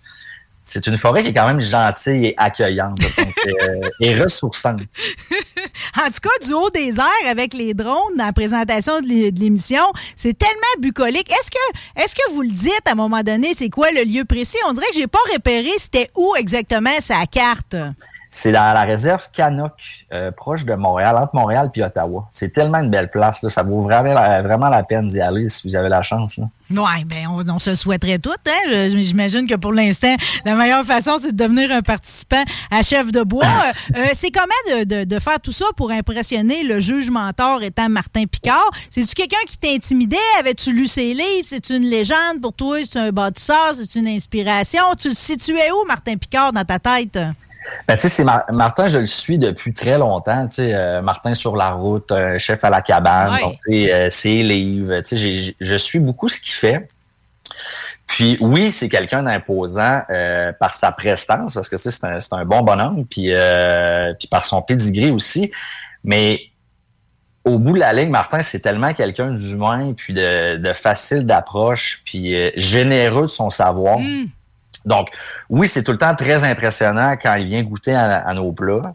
c'est 0.63 0.87
une 0.87 0.97
forêt 0.97 1.23
qui 1.23 1.31
est 1.31 1.35
quand 1.35 1.47
même 1.47 1.61
gentille 1.61 2.27
et 2.27 2.35
accueillante 2.37 2.99
euh, 3.03 3.89
et 4.01 4.21
ressourçante. 4.21 4.81
en 4.81 6.07
tout 6.07 6.21
cas, 6.23 6.47
du 6.47 6.53
haut 6.53 6.71
des 6.71 6.99
airs 6.99 7.31
avec 7.31 7.55
les 7.55 7.75
drones 7.75 8.17
dans 8.17 8.27
la 8.27 8.33
présentation 8.33 9.01
de 9.01 9.39
l'émission, 9.39 9.83
c'est 10.17 10.37
tellement 10.37 10.81
bucolique. 10.81 11.31
Est-ce 11.31 11.51
que, 11.51 12.03
est-ce 12.03 12.15
que 12.15 12.33
vous 12.33 12.43
le 12.43 12.51
dites 12.51 12.83
à 12.87 12.93
un 12.93 12.95
moment 12.95 13.23
donné, 13.23 13.55
c'est 13.55 13.71
quoi 13.71 13.91
le 13.91 14.05
lieu 14.05 14.25
précis? 14.25 14.59
On 14.69 14.73
dirait 14.73 14.87
que 14.93 14.97
j'ai 14.97 15.07
pas 15.07 15.19
repéré 15.33 15.71
c'était 15.79 16.11
où 16.17 16.35
exactement 16.37 16.91
sa 17.01 17.27
carte. 17.27 17.77
C'est 18.35 18.51
dans 18.51 18.73
la 18.73 18.85
réserve 18.85 19.29
Canoc, 19.31 20.07
euh, 20.11 20.31
proche 20.33 20.65
de 20.65 20.73
Montréal, 20.73 21.17
entre 21.17 21.35
Montréal 21.35 21.71
et 21.75 21.83
Ottawa. 21.85 22.27
C'est 22.31 22.51
tellement 22.51 22.79
une 22.79 22.89
belle 22.89 23.11
place. 23.11 23.43
Là, 23.43 23.51
ça 23.51 23.63
vaut 23.63 23.83
vraiment 23.83 24.15
la, 24.15 24.41
vraiment 24.41 24.71
la 24.71 24.83
peine 24.83 25.07
d'y 25.07 25.21
aller 25.21 25.49
si 25.49 25.69
vous 25.69 25.77
avez 25.77 25.91
la 25.91 26.01
chance. 26.01 26.41
Oui, 26.71 27.05
bien, 27.05 27.29
on, 27.31 27.59
se 27.59 27.75
souhaiterait 27.75 28.19
tout. 28.19 28.33
Hein? 28.47 28.89
J'imagine 28.89 29.47
que 29.47 29.55
pour 29.57 29.75
l'instant, 29.75 30.17
la 30.47 30.55
meilleure 30.55 30.83
façon, 30.83 31.19
c'est 31.21 31.33
de 31.33 31.45
devenir 31.45 31.71
un 31.73 31.83
participant 31.83 32.43
à 32.71 32.83
chef 32.83 33.13
de 33.13 33.23
bois. 33.23 33.45
Euh, 33.53 33.99
euh, 33.99 34.07
c'est 34.15 34.31
comment 34.31 34.85
de, 34.85 35.05
de, 35.05 35.19
faire 35.19 35.41
tout 35.41 35.53
ça 35.53 35.67
pour 35.77 35.91
impressionner 35.91 36.63
le 36.63 36.81
juge 36.81 37.11
mentor 37.11 37.63
étant 37.63 37.89
Martin 37.89 38.25
Picard? 38.25 38.71
C'est-tu 38.91 39.15
quelqu'un 39.15 39.45
qui 39.47 39.59
t'intimidait? 39.59 40.17
Avais-tu 40.39 40.73
lu 40.73 40.87
ses 40.89 41.13
livres? 41.13 41.47
C'est 41.47 41.71
une 41.71 41.85
légende 41.85 42.41
pour 42.41 42.53
toi? 42.53 42.79
C'est 42.85 42.99
un 42.99 43.11
bâtisseur? 43.11 43.73
C'est 43.75 43.99
une 43.99 44.09
inspiration? 44.09 44.83
Tu 44.99 45.09
le 45.09 45.15
situais 45.15 45.71
où, 45.71 45.87
Martin 45.87 46.17
Picard, 46.17 46.53
dans 46.53 46.65
ta 46.65 46.79
tête? 46.79 47.19
Ben, 47.87 47.97
tu 47.97 48.03
sais, 48.03 48.09
c'est 48.09 48.25
Martin, 48.25 48.89
je 48.89 48.99
le 48.99 49.07
suis 49.07 49.39
depuis 49.39 49.73
très 49.73 49.99
longtemps. 49.99 50.47
Tu 50.49 50.55
sais, 50.57 50.75
euh, 50.75 51.03
Martin 51.03 51.35
sur 51.35 51.57
la 51.57 51.73
route, 51.73 52.13
chef 52.39 52.65
à 52.65 52.71
la 52.71 52.83
cabane, 52.83 53.41
donc 53.41 53.57
tu 53.67 53.73
sais, 53.73 53.93
euh, 53.93 54.11
ses 54.11 54.43
livres. 54.43 55.01
Tu 55.01 55.17
sais, 55.17 55.55
je 55.61 55.77
suis 55.77 55.99
beaucoup 55.99 56.29
ce 56.29 56.41
qu'il 56.41 56.55
fait. 56.55 56.87
Puis 58.07 58.37
oui, 58.41 58.73
c'est 58.73 58.89
quelqu'un 58.89 59.23
d'imposant 59.23 60.03
euh, 60.11 60.53
par 60.53 60.75
sa 60.75 60.93
prestance, 60.93 61.55
parce 61.55 61.69
que 61.69 61.77
tu 61.77 61.83
sais, 61.83 61.91
c'est 61.91 62.05
un, 62.07 62.39
un, 62.39 62.45
bon 62.45 62.63
bonhomme, 62.63 63.07
puis, 63.07 63.33
puis 64.19 64.29
par 64.29 64.45
son 64.45 64.63
pedigree 64.63 65.11
aussi. 65.11 65.51
Mais 66.05 66.41
au 67.45 67.59
bout 67.59 67.75
de 67.75 67.81
la 67.81 67.93
ligne, 67.93 68.11
Martin, 68.11 68.43
c'est 68.43 68.61
tellement 68.61 68.95
quelqu'un 68.95 69.33
d'humain, 69.33 69.95
puis 69.95 70.15
de, 70.15 70.57
de 70.57 70.73
facile 70.73 71.27
d'approche, 71.27 72.03
puis 72.05 72.35
euh, 72.35 72.51
généreux 72.57 73.23
de 73.23 73.27
son 73.27 73.51
savoir. 73.51 73.99
Hmm. 73.99 74.27
Donc, 74.85 75.11
oui, 75.49 75.69
c'est 75.69 75.83
tout 75.83 75.93
le 75.93 75.99
temps 75.99 76.15
très 76.15 76.45
impressionnant 76.45 77.17
quand 77.21 77.35
il 77.35 77.47
vient 77.47 77.63
goûter 77.63 77.95
à, 77.95 78.33
nos 78.35 78.53
plats. 78.53 78.95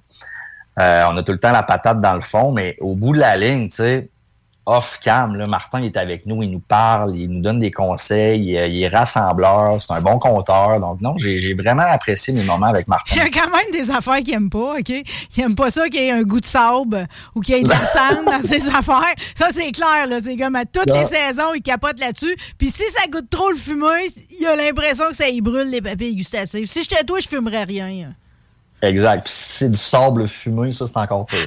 Euh, 0.79 1.03
on 1.09 1.17
a 1.17 1.23
tout 1.23 1.31
le 1.31 1.39
temps 1.39 1.51
la 1.51 1.63
patate 1.63 2.01
dans 2.01 2.13
le 2.13 2.21
fond, 2.21 2.51
mais 2.51 2.75
au 2.79 2.95
bout 2.95 3.13
de 3.13 3.19
la 3.19 3.35
ligne, 3.35 3.67
tu 3.69 3.75
sais, 3.75 4.09
off-cam, 4.67 5.45
Martin 5.47 5.79
il 5.79 5.85
est 5.85 5.97
avec 5.97 6.25
nous, 6.25 6.43
il 6.43 6.51
nous 6.51 6.59
parle, 6.59 7.15
il 7.15 7.29
nous 7.29 7.41
donne 7.41 7.57
des 7.57 7.71
conseils, 7.71 8.41
il, 8.41 8.49
il 8.49 8.83
est 8.83 8.89
rassembleur, 8.89 9.81
c'est 9.81 9.93
un 9.93 10.01
bon 10.01 10.19
conteur. 10.19 10.79
Donc, 10.81 10.99
non, 11.01 11.15
j'ai 11.17 11.53
vraiment 11.53 11.83
apprécié 11.89 12.33
mes 12.33 12.43
moments 12.43 12.67
avec 12.67 12.87
Martin. 12.87 13.15
Il 13.15 13.17
y 13.17 13.21
a 13.21 13.29
quand 13.29 13.49
même 13.49 13.71
des 13.71 13.89
affaires 13.89 14.17
qu'il 14.17 14.33
aime 14.33 14.49
pas, 14.49 14.75
OK? 14.79 14.89
Il 14.89 15.43
aime 15.43 15.55
pas 15.55 15.69
ça 15.69 15.87
qu'il 15.87 16.01
y 16.01 16.07
ait 16.07 16.11
un 16.11 16.23
goût 16.23 16.41
de 16.41 16.45
sable 16.45 17.07
ou 17.33 17.41
qu'il 17.41 17.55
y 17.55 17.59
ait 17.59 17.63
de 17.63 17.69
la 17.69 17.83
cendre 17.83 18.25
dans 18.25 18.41
ses 18.41 18.67
affaires. 18.67 19.15
Ça, 19.35 19.47
c'est 19.51 19.71
clair, 19.71 20.05
là. 20.07 20.19
C'est 20.19 20.35
comme 20.35 20.55
à 20.55 20.65
toutes 20.65 20.89
Ça. 20.89 20.99
les 20.99 21.05
saisons, 21.05 21.53
il 21.55 21.61
capote 21.61 21.99
là-dessus. 21.99 22.35
Puis 22.57 22.69
si 22.69 22.83
ça 22.91 23.07
goûte 23.09 23.29
trop 23.29 23.49
le 23.49 23.55
fumé, 23.57 23.87
il 24.37 24.45
a 24.45 24.55
l'impression 24.55 25.05
que 25.09 25.15
ça 25.15 25.29
y 25.29 25.39
brûle 25.39 25.69
les 25.69 25.81
papilles 25.81 26.15
gustatives. 26.15 26.65
Si 26.65 26.83
j'étais 26.83 27.03
toi, 27.05 27.19
je 27.19 27.27
fumerais 27.29 27.63
rien. 27.63 28.13
Exact. 28.81 29.23
Puis 29.25 29.33
c'est 29.35 29.71
du 29.71 29.77
sable 29.77 30.27
fumé, 30.27 30.71
ça, 30.71 30.85
c'est 30.87 30.97
encore 30.97 31.25
pire. 31.25 31.45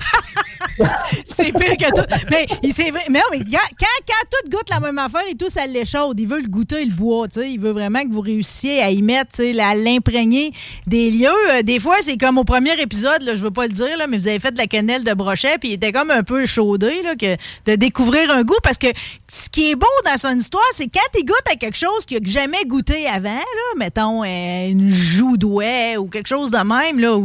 C'est 1.25 1.53
pire 1.53 1.77
que 1.77 1.91
tout. 1.95 2.07
Mais 2.31 2.47
il- 2.63 2.73
c'est 2.75 2.91
vrai. 2.91 3.03
Mais 3.09 3.19
non, 3.19 3.25
mais 3.33 3.39
quand, 3.51 3.59
quand, 3.79 4.29
tout 4.31 4.51
goûte 4.51 4.69
la 4.71 4.79
même 4.81 4.99
affaire 4.99 5.23
et 5.31 5.35
tout, 5.35 5.49
ça 5.49 5.67
l'échaude. 5.67 6.19
Il 6.21 6.27
veut 6.27 6.41
le 6.41 6.49
goûter, 6.49 6.85
le 6.85 6.93
bois. 6.93 7.29
tu 7.29 7.41
sais. 7.41 7.51
Il 7.51 7.59
veut 7.61 7.71
vraiment 7.73 8.03
que 8.03 8.11
vous 8.13 8.21
réussissiez 8.21 8.83
à 8.83 8.91
y 8.91 9.03
mettre, 9.03 9.33
tu 9.37 9.59
à 9.59 9.75
l'imprégner 9.75 10.53
des 10.87 11.11
lieux. 11.11 11.29
Euh, 11.53 11.63
des 11.63 11.79
fois, 11.81 11.97
c'est 12.03 12.17
comme 12.17 12.39
au 12.39 12.45
premier 12.45 12.79
épisode, 12.81 13.23
là, 13.23 13.35
je 13.35 13.43
veux 13.43 13.51
pas 13.51 13.67
le 13.67 13.73
dire, 13.73 13.97
là, 13.99 14.07
mais 14.07 14.17
vous 14.19 14.29
avez 14.29 14.39
fait 14.39 14.53
de 14.53 14.59
la 14.59 14.67
quenelle 14.67 15.05
de 15.05 15.13
brochet, 15.15 15.59
puis 15.59 15.71
il 15.71 15.73
était 15.75 15.93
comme 15.93 16.11
un 16.11 16.23
peu 16.23 16.47
chaudé 16.47 17.03
là, 17.03 17.15
que 17.17 17.37
de 17.67 17.75
découvrir 17.77 18.31
un 18.31 18.43
goût. 18.43 18.59
Parce 18.63 18.79
que 18.79 18.89
ce 19.29 19.49
qui 19.49 19.71
est 19.71 19.77
beau 19.77 19.87
dans 20.05 20.19
son 20.19 20.37
histoire, 20.39 20.63
c'est 20.73 20.89
quand 20.89 21.19
il 21.19 21.25
goûte 21.25 21.37
à 21.51 21.57
quelque 21.57 21.77
chose 21.79 22.05
qu'il 22.07 22.23
n'a 22.23 22.31
jamais 22.31 22.65
goûté 22.67 23.07
avant, 23.07 23.35
là, 23.35 23.75
mettons 23.77 24.23
euh, 24.25 24.69
une 24.71 24.91
joue 24.91 25.37
d'ouet 25.37 25.97
ou 25.97 26.07
quelque 26.07 26.29
chose 26.29 26.51
de 26.51 26.59
même, 26.59 26.99
là, 27.01 27.17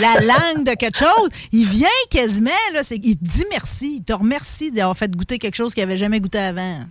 la 0.00 0.14
langue 0.20 0.64
de 0.64 0.74
quelque 0.74 0.98
chose, 0.98 1.30
il 1.52 1.66
vient 1.66 1.88
quasiment, 2.10 2.50
là, 2.72 2.80
il 2.90 3.16
te 3.16 3.24
dit 3.24 3.44
merci, 3.50 3.96
il 3.96 4.04
te 4.04 4.12
remercie 4.12 4.70
d'avoir 4.70 4.96
fait 4.96 5.10
goûter 5.10 5.38
quelque 5.38 5.56
chose 5.56 5.74
qu'il 5.74 5.82
n'avait 5.84 5.96
jamais 5.96 6.20
goûté 6.20 6.38
avant. 6.38 6.84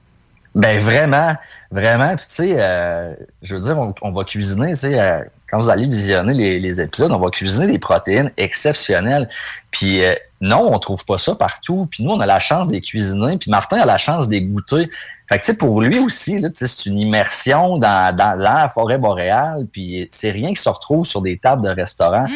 Ben 0.55 0.79
vraiment, 0.79 1.35
vraiment. 1.71 2.15
Puis 2.15 2.25
tu 2.27 2.33
sais, 2.35 2.55
euh, 2.57 3.15
je 3.41 3.55
veux 3.55 3.61
dire, 3.61 3.93
on, 4.01 4.11
va 4.11 4.23
cuisiner, 4.23 4.71
tu 4.73 4.81
sais, 4.81 4.99
euh, 4.99 5.23
quand 5.49 5.59
vous 5.59 5.69
allez 5.69 5.87
visionner 5.87 6.33
les, 6.33 6.59
les 6.59 6.81
épisodes, 6.81 7.11
on 7.11 7.17
va 7.17 7.31
cuisiner 7.31 7.65
des 7.65 7.79
protéines 7.79 8.31
exceptionnelles. 8.37 9.27
Puis 9.71 10.03
euh, 10.03 10.13
non, 10.43 10.73
on 10.73 10.77
trouve 10.77 11.05
pas 11.05 11.17
ça 11.17 11.35
partout. 11.35 11.87
Puis 11.89 12.03
nous, 12.03 12.11
on 12.11 12.19
a 12.19 12.25
la 12.25 12.39
chance 12.39 12.67
de 12.67 12.73
les 12.73 12.81
cuisiner. 12.81 13.37
Puis 13.37 13.49
Martin 13.49 13.77
a 13.77 13.85
la 13.85 13.97
chance 13.97 14.27
de 14.27 14.33
les 14.33 14.41
goûter. 14.41 14.89
Fait 15.29 15.37
que 15.37 15.39
tu 15.39 15.45
sais, 15.45 15.57
pour 15.57 15.81
lui 15.81 15.99
aussi, 15.99 16.43
c'est 16.53 16.85
une 16.85 16.99
immersion 16.99 17.77
dans, 17.77 18.13
la 18.37 18.67
forêt 18.67 18.97
boréale. 18.97 19.67
Puis 19.71 20.05
c'est 20.11 20.31
rien 20.31 20.49
qui 20.49 20.61
se 20.61 20.67
retrouve 20.67 21.05
sur 21.05 21.21
des 21.21 21.37
tables 21.37 21.63
de 21.63 21.69
restaurants. 21.69 22.27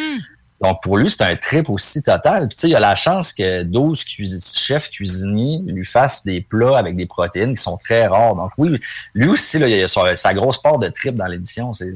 Donc, 0.61 0.81
pour 0.81 0.97
lui, 0.97 1.09
c'est 1.09 1.21
un 1.21 1.35
trip 1.35 1.69
aussi 1.69 2.01
total. 2.01 2.47
Puis, 2.47 2.55
tu 2.55 2.61
sais, 2.61 2.69
il 2.69 2.75
a 2.75 2.79
la 2.79 2.95
chance 2.95 3.33
que 3.33 3.63
12 3.63 4.05
cuisi- 4.05 4.57
chefs 4.57 4.89
cuisiniers 4.89 5.61
lui 5.67 5.85
fassent 5.85 6.23
des 6.23 6.39
plats 6.39 6.77
avec 6.77 6.95
des 6.95 7.05
protéines 7.05 7.55
qui 7.55 7.61
sont 7.61 7.77
très 7.77 8.07
rares. 8.07 8.35
Donc, 8.35 8.51
oui, 8.57 8.79
lui 9.13 9.27
aussi, 9.27 9.59
là, 9.59 9.67
il 9.67 9.83
a 9.83 9.87
sa, 9.89 10.15
sa 10.15 10.33
grosse 10.33 10.59
part 10.59 10.79
de 10.79 10.87
trip 10.87 11.13
dans 11.13 11.27
l'édition. 11.27 11.73
C'est, 11.73 11.91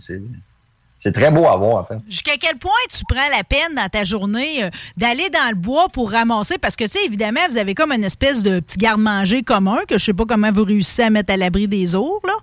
c'est 1.04 1.14
très 1.14 1.32
beau 1.32 1.48
à 1.48 1.58
voir, 1.58 1.78
en 1.78 1.84
fait. 1.84 1.98
Jusqu'à 2.08 2.38
quel 2.40 2.58
point 2.58 2.70
tu 2.88 3.04
prends 3.10 3.28
la 3.36 3.44
peine 3.44 3.74
dans 3.76 3.90
ta 3.90 4.04
journée 4.04 4.64
euh, 4.64 4.70
d'aller 4.98 5.32
dans 5.32 5.50
le 5.50 5.56
bois 5.56 5.88
pour 5.92 6.12
ramasser? 6.12 6.60
Parce 6.60 6.76
que, 6.76 6.84
tu 6.84 6.92
sais, 6.92 7.06
évidemment, 7.06 7.40
vous 7.50 7.58
avez 7.58 7.74
comme 7.74 7.92
une 7.92 8.04
espèce 8.04 8.44
de 8.44 8.60
petit 8.60 8.78
garde-manger 8.78 9.42
commun 9.42 9.80
que 9.88 9.98
je 9.98 10.06
sais 10.06 10.14
pas 10.14 10.26
comment 10.28 10.52
vous 10.52 10.64
réussissez 10.64 11.02
à 11.02 11.10
mettre 11.10 11.34
à 11.34 11.38
l'abri 11.38 11.68
des 11.68 11.96
ours, 11.96 12.22
là. 12.28 12.34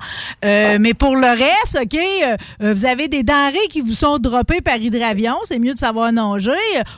Euh, 0.45 0.79
Mais 0.81 0.93
pour 0.93 1.15
le 1.15 1.29
reste, 1.29 1.79
OK, 1.81 1.95
euh, 1.95 2.75
vous 2.75 2.85
avez 2.85 3.07
des 3.07 3.23
denrées 3.23 3.69
qui 3.71 3.81
vous 3.81 3.93
sont 3.93 4.19
droppées 4.19 4.61
par 4.61 4.79
hydravion. 4.79 5.37
C'est 5.45 5.61
mieux 5.61 5.75
de 5.75 5.79
savoir 5.79 6.11
nager. 6.11 6.51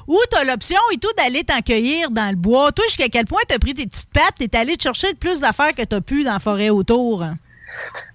Ou 0.08 0.18
tu 0.32 0.38
as 0.38 0.44
l'option 0.44 0.80
et 0.94 0.96
tout 0.96 1.12
d'aller 1.18 1.44
t'en 1.44 1.60
cueillir 1.60 2.10
dans 2.10 2.30
le 2.30 2.36
bois. 2.36 2.72
Toi, 2.72 2.86
jusqu'à 2.88 3.10
quel 3.10 3.26
point 3.26 3.42
tu 3.46 3.54
as 3.54 3.58
pris 3.58 3.74
tes 3.74 3.86
petites 3.86 4.10
pattes 4.14 4.40
et 4.40 4.48
t'es 4.48 4.56
allé 4.56 4.78
te 4.78 4.84
chercher 4.84 5.08
le 5.08 5.16
plus 5.16 5.40
d'affaires 5.40 5.74
que 5.74 5.84
tu 5.84 5.94
as 5.94 6.00
pu 6.00 6.24
dans 6.24 6.32
la 6.32 6.38
forêt 6.38 6.70
autour? 6.70 7.22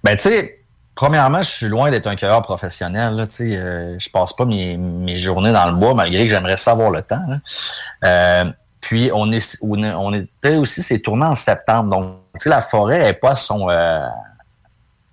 Ben, 0.02 0.16
tu 0.16 0.24
sais, 0.24 0.65
premièrement, 0.96 1.42
je 1.42 1.50
suis 1.50 1.68
loin 1.68 1.90
d'être 1.92 2.08
un 2.08 2.16
cueilleur 2.16 2.42
professionnel. 2.42 3.14
Là, 3.14 3.26
euh, 3.40 3.96
je 4.00 4.10
passe 4.10 4.32
pas 4.32 4.44
mes, 4.46 4.76
mes 4.76 5.16
journées 5.16 5.52
dans 5.52 5.66
le 5.66 5.76
bois, 5.76 5.94
malgré 5.94 6.24
que 6.24 6.30
j'aimerais 6.30 6.56
savoir 6.56 6.90
le 6.90 7.02
temps. 7.02 7.22
là. 7.28 7.38
Euh, 8.02 8.50
puis, 8.80 9.10
on, 9.12 9.30
est, 9.32 9.58
on, 9.62 10.12
était 10.14 10.56
aussi, 10.56 10.82
c'est 10.82 11.00
tourné 11.00 11.24
en 11.26 11.34
septembre. 11.34 11.90
Donc, 11.90 12.16
tu 12.34 12.42
sais, 12.42 12.50
la 12.50 12.62
forêt 12.62 13.02
n'est 13.04 13.14
pas 13.14 13.32
à 13.32 13.34
son, 13.36 13.68
euh, 13.68 14.06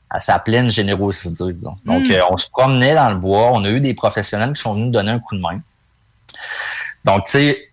à 0.09 0.19
sa 0.19 0.39
pleine 0.39 0.69
générosité, 0.69 1.53
disons. 1.53 1.75
Donc, 1.85 2.03
Mm. 2.03 2.11
euh, 2.11 2.21
on 2.29 2.37
se 2.37 2.49
promenait 2.49 2.95
dans 2.95 3.09
le 3.09 3.15
bois. 3.17 3.51
On 3.51 3.63
a 3.65 3.69
eu 3.69 3.81
des 3.81 3.93
professionnels 3.93 4.53
qui 4.53 4.61
sont 4.61 4.73
venus 4.73 4.85
nous 4.87 4.91
donner 4.91 5.11
un 5.11 5.19
coup 5.19 5.35
de 5.35 5.41
main. 5.41 5.59
Donc, 7.03 7.25
tu 7.25 7.31
sais, 7.31 7.72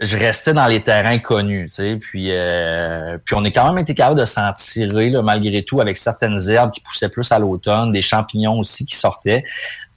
je 0.00 0.16
restais 0.16 0.54
dans 0.54 0.66
les 0.66 0.82
terrains 0.82 1.18
connus, 1.18 1.66
tu 1.66 1.74
sais, 1.74 1.96
puis 1.96 2.30
euh, 2.30 3.18
puis 3.24 3.34
on 3.36 3.44
est 3.44 3.50
quand 3.52 3.66
même 3.66 3.82
été 3.82 3.94
capable 3.94 4.20
de 4.20 4.24
s'en 4.24 4.52
tirer 4.52 5.10
là, 5.10 5.22
malgré 5.22 5.64
tout 5.64 5.80
avec 5.80 5.96
certaines 5.96 6.38
herbes 6.48 6.70
qui 6.70 6.80
poussaient 6.80 7.08
plus 7.08 7.30
à 7.32 7.38
l'automne, 7.38 7.90
des 7.90 8.02
champignons 8.02 8.58
aussi 8.60 8.86
qui 8.86 8.96
sortaient. 8.96 9.44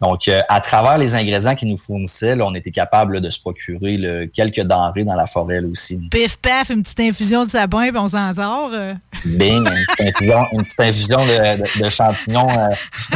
Donc, 0.01 0.27
euh, 0.27 0.41
à 0.49 0.59
travers 0.61 0.97
les 0.97 1.13
ingrédients 1.15 1.55
qu'ils 1.55 1.69
nous 1.69 1.77
fournissaient, 1.77 2.35
là, 2.35 2.45
on 2.45 2.55
était 2.55 2.71
capable 2.71 3.13
là, 3.15 3.19
de 3.19 3.29
se 3.29 3.39
procurer 3.39 3.97
là, 3.97 4.27
quelques 4.27 4.61
denrées 4.61 5.03
dans 5.03 5.13
la 5.15 5.27
forêt 5.27 5.59
aussi. 5.59 5.99
Pif 6.09 6.37
paf, 6.37 6.69
une 6.71 6.81
petite 6.83 6.99
infusion 7.01 7.45
de 7.45 7.49
sapin, 7.51 7.89
puis 7.89 7.97
on 7.97 8.07
s'en 8.07 8.31
sort. 8.33 8.71
euh. 8.73 8.93
Bing, 9.25 9.59
une 9.65 9.85
petite 9.85 10.01
infusion, 10.15 10.45
une 10.53 10.63
petite 10.63 10.79
infusion 10.79 11.25
de, 11.25 11.57
de- 11.57 11.83
de 11.83 11.89
champignons. 11.89 12.49
euh, 12.49 12.69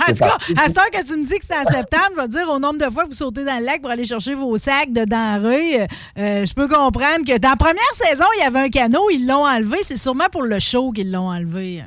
En 0.00 0.04
tout 0.12 0.14
cas, 0.14 0.36
à 0.56 0.66
cette 0.66 0.78
heure 0.78 0.90
que 0.90 1.04
tu 1.06 1.16
me 1.16 1.24
dis 1.24 1.38
que 1.38 1.44
c'est 1.44 1.58
en 1.58 1.64
septembre, 1.64 2.04
je 2.16 2.20
vais 2.22 2.28
te 2.28 2.32
dire 2.32 2.48
au 2.50 2.58
nombre 2.58 2.78
de 2.84 2.90
fois 2.90 3.04
que 3.04 3.08
vous 3.08 3.14
sautez 3.14 3.44
dans 3.44 3.58
le 3.58 3.64
lac 3.64 3.80
pour 3.80 3.90
aller 3.90 4.04
chercher 4.04 4.34
vos 4.34 4.56
sacs 4.56 4.92
de 4.92 5.04
denrées. 5.04 5.86
je 6.16 6.52
peux 6.54 6.68
comprendre 6.68 7.24
que 7.26 7.38
dans 7.38 7.50
la 7.50 7.56
première 7.56 7.94
saison, 7.94 8.24
il 8.38 8.42
y 8.42 8.46
avait 8.46 8.60
un 8.60 8.68
canot, 8.70 9.08
ils 9.10 9.26
l'ont 9.26 9.46
enlevé. 9.46 9.78
C'est 9.82 9.96
sûrement 9.96 10.26
pour 10.30 10.42
le 10.42 10.58
show 10.58 10.92
qu'ils 10.92 11.10
l'ont 11.10 11.28
enlevé. 11.28 11.82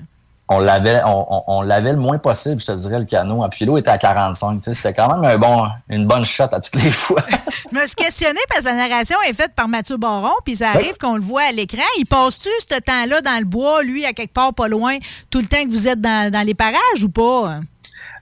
On 0.53 0.59
l'avait 0.59 1.01
on, 1.05 1.25
on- 1.33 1.43
on 1.47 1.61
l'avait 1.61 1.91
le 1.93 1.97
moins 1.97 2.17
possible, 2.17 2.59
je 2.59 2.65
te 2.67 2.71
dirais, 2.73 2.99
le 2.99 3.05
canot. 3.05 3.43
Puis 3.49 3.65
l'eau 3.65 3.77
était 3.77 3.89
à 3.89 3.97
45. 3.97 4.55
tu 4.59 4.63
sais, 4.65 4.73
C'était 4.73 4.93
quand 4.93 5.07
même 5.15 5.23
un 5.23 5.37
bon, 5.37 5.67
une 5.89 6.05
bonne 6.05 6.25
shot 6.25 6.43
à 6.51 6.59
toutes 6.59 6.75
les 6.81 6.89
fois. 6.91 7.23
Je 7.71 7.77
me 7.79 7.85
suis 7.85 7.95
questionné 7.95 8.39
parce 8.49 8.61
que 8.61 8.65
la 8.65 8.75
narration 8.75 9.17
est 9.27 9.33
faite 9.33 9.53
par 9.55 9.67
Mathieu 9.67 9.97
Baron, 9.97 10.33
puis 10.43 10.57
ça 10.57 10.69
arrive 10.69 10.91
Oui. 10.91 10.97
qu'on 10.99 11.15
le 11.15 11.21
voit 11.21 11.43
à 11.43 11.51
l'écran. 11.51 11.83
Il 11.99 12.05
passe-tu 12.05 12.49
ce 12.59 12.79
temps-là 12.79 13.21
dans 13.21 13.39
le 13.39 13.45
bois, 13.45 13.81
lui, 13.83 14.05
à 14.05 14.13
quelque 14.13 14.33
part 14.33 14.53
pas 14.53 14.67
loin, 14.67 14.97
tout 15.29 15.39
le 15.39 15.45
temps 15.45 15.63
que 15.63 15.69
vous 15.69 15.87
êtes 15.87 16.01
dans, 16.01 16.29
dans 16.31 16.45
les 16.45 16.53
parages 16.53 17.03
ou 17.03 17.09
pas? 17.09 17.59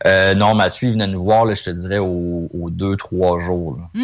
Euh, 0.05 0.34
non, 0.36 0.53
Mathieu, 0.55 0.88
il 0.89 0.91
venait 0.93 1.07
nous 1.07 1.23
voir, 1.23 1.45
là, 1.45 1.55
je 1.55 1.63
te 1.63 1.69
dirais, 1.71 1.97
aux, 1.97 2.47
aux 2.53 2.69
deux, 2.69 2.95
trois 2.95 3.39
jours. 3.39 3.75
là. 3.77 4.01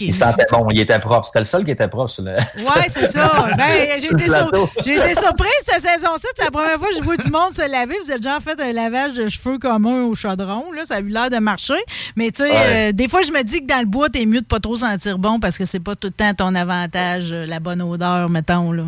Il 0.00 0.12
sentait 0.12 0.46
bon, 0.50 0.66
il 0.70 0.80
était 0.80 0.98
propre. 0.98 1.26
C'était 1.26 1.40
le 1.40 1.44
seul 1.44 1.64
qui 1.64 1.70
était 1.70 1.86
propre. 1.88 2.12
Ouais, 2.22 2.86
c'est 2.88 3.06
ça. 3.06 3.30
Ben, 3.56 3.98
j'ai 3.98 4.06
été, 4.06 4.26
sur- 4.26 4.70
j'ai 4.84 4.96
été 4.96 5.14
surprise 5.20 5.50
cette 5.64 5.80
saison-ci. 5.82 6.26
C'est 6.36 6.44
la 6.44 6.50
première 6.50 6.78
fois 6.78 6.88
que 6.88 6.96
je 6.96 7.02
vois 7.02 7.16
du 7.16 7.30
monde 7.30 7.52
se 7.52 7.70
laver. 7.70 7.94
Vous 8.04 8.10
êtes 8.10 8.22
déjà 8.22 8.40
fait 8.40 8.58
un 8.60 8.72
lavage 8.72 9.14
de 9.14 9.28
cheveux 9.28 9.58
commun 9.58 10.04
au 10.04 10.14
chaudron. 10.14 10.72
Là. 10.72 10.84
Ça 10.84 10.96
a 10.96 11.00
eu 11.00 11.08
l'air 11.08 11.30
de 11.30 11.38
marcher. 11.38 11.74
Mais 12.16 12.30
tu 12.30 12.42
sais, 12.42 12.50
Ouais. 12.50 12.88
euh, 12.88 12.92
des 12.92 13.06
fois, 13.08 13.22
je 13.22 13.32
me 13.32 13.42
dis 13.42 13.60
que 13.60 13.66
dans 13.66 13.80
le 13.80 13.86
bois, 13.86 14.08
t'es 14.08 14.24
mieux 14.26 14.40
de 14.40 14.46
pas 14.46 14.60
trop 14.60 14.76
sentir 14.76 15.18
bon 15.18 15.38
parce 15.40 15.58
que 15.58 15.64
c'est 15.64 15.80
pas 15.80 15.94
tout 15.94 16.08
le 16.08 16.12
temps 16.12 16.32
ton 16.34 16.54
avantage, 16.54 17.32
euh, 17.32 17.44
la 17.46 17.60
bonne 17.60 17.82
odeur, 17.82 18.28
mettons. 18.30 18.72
Là. 18.72 18.84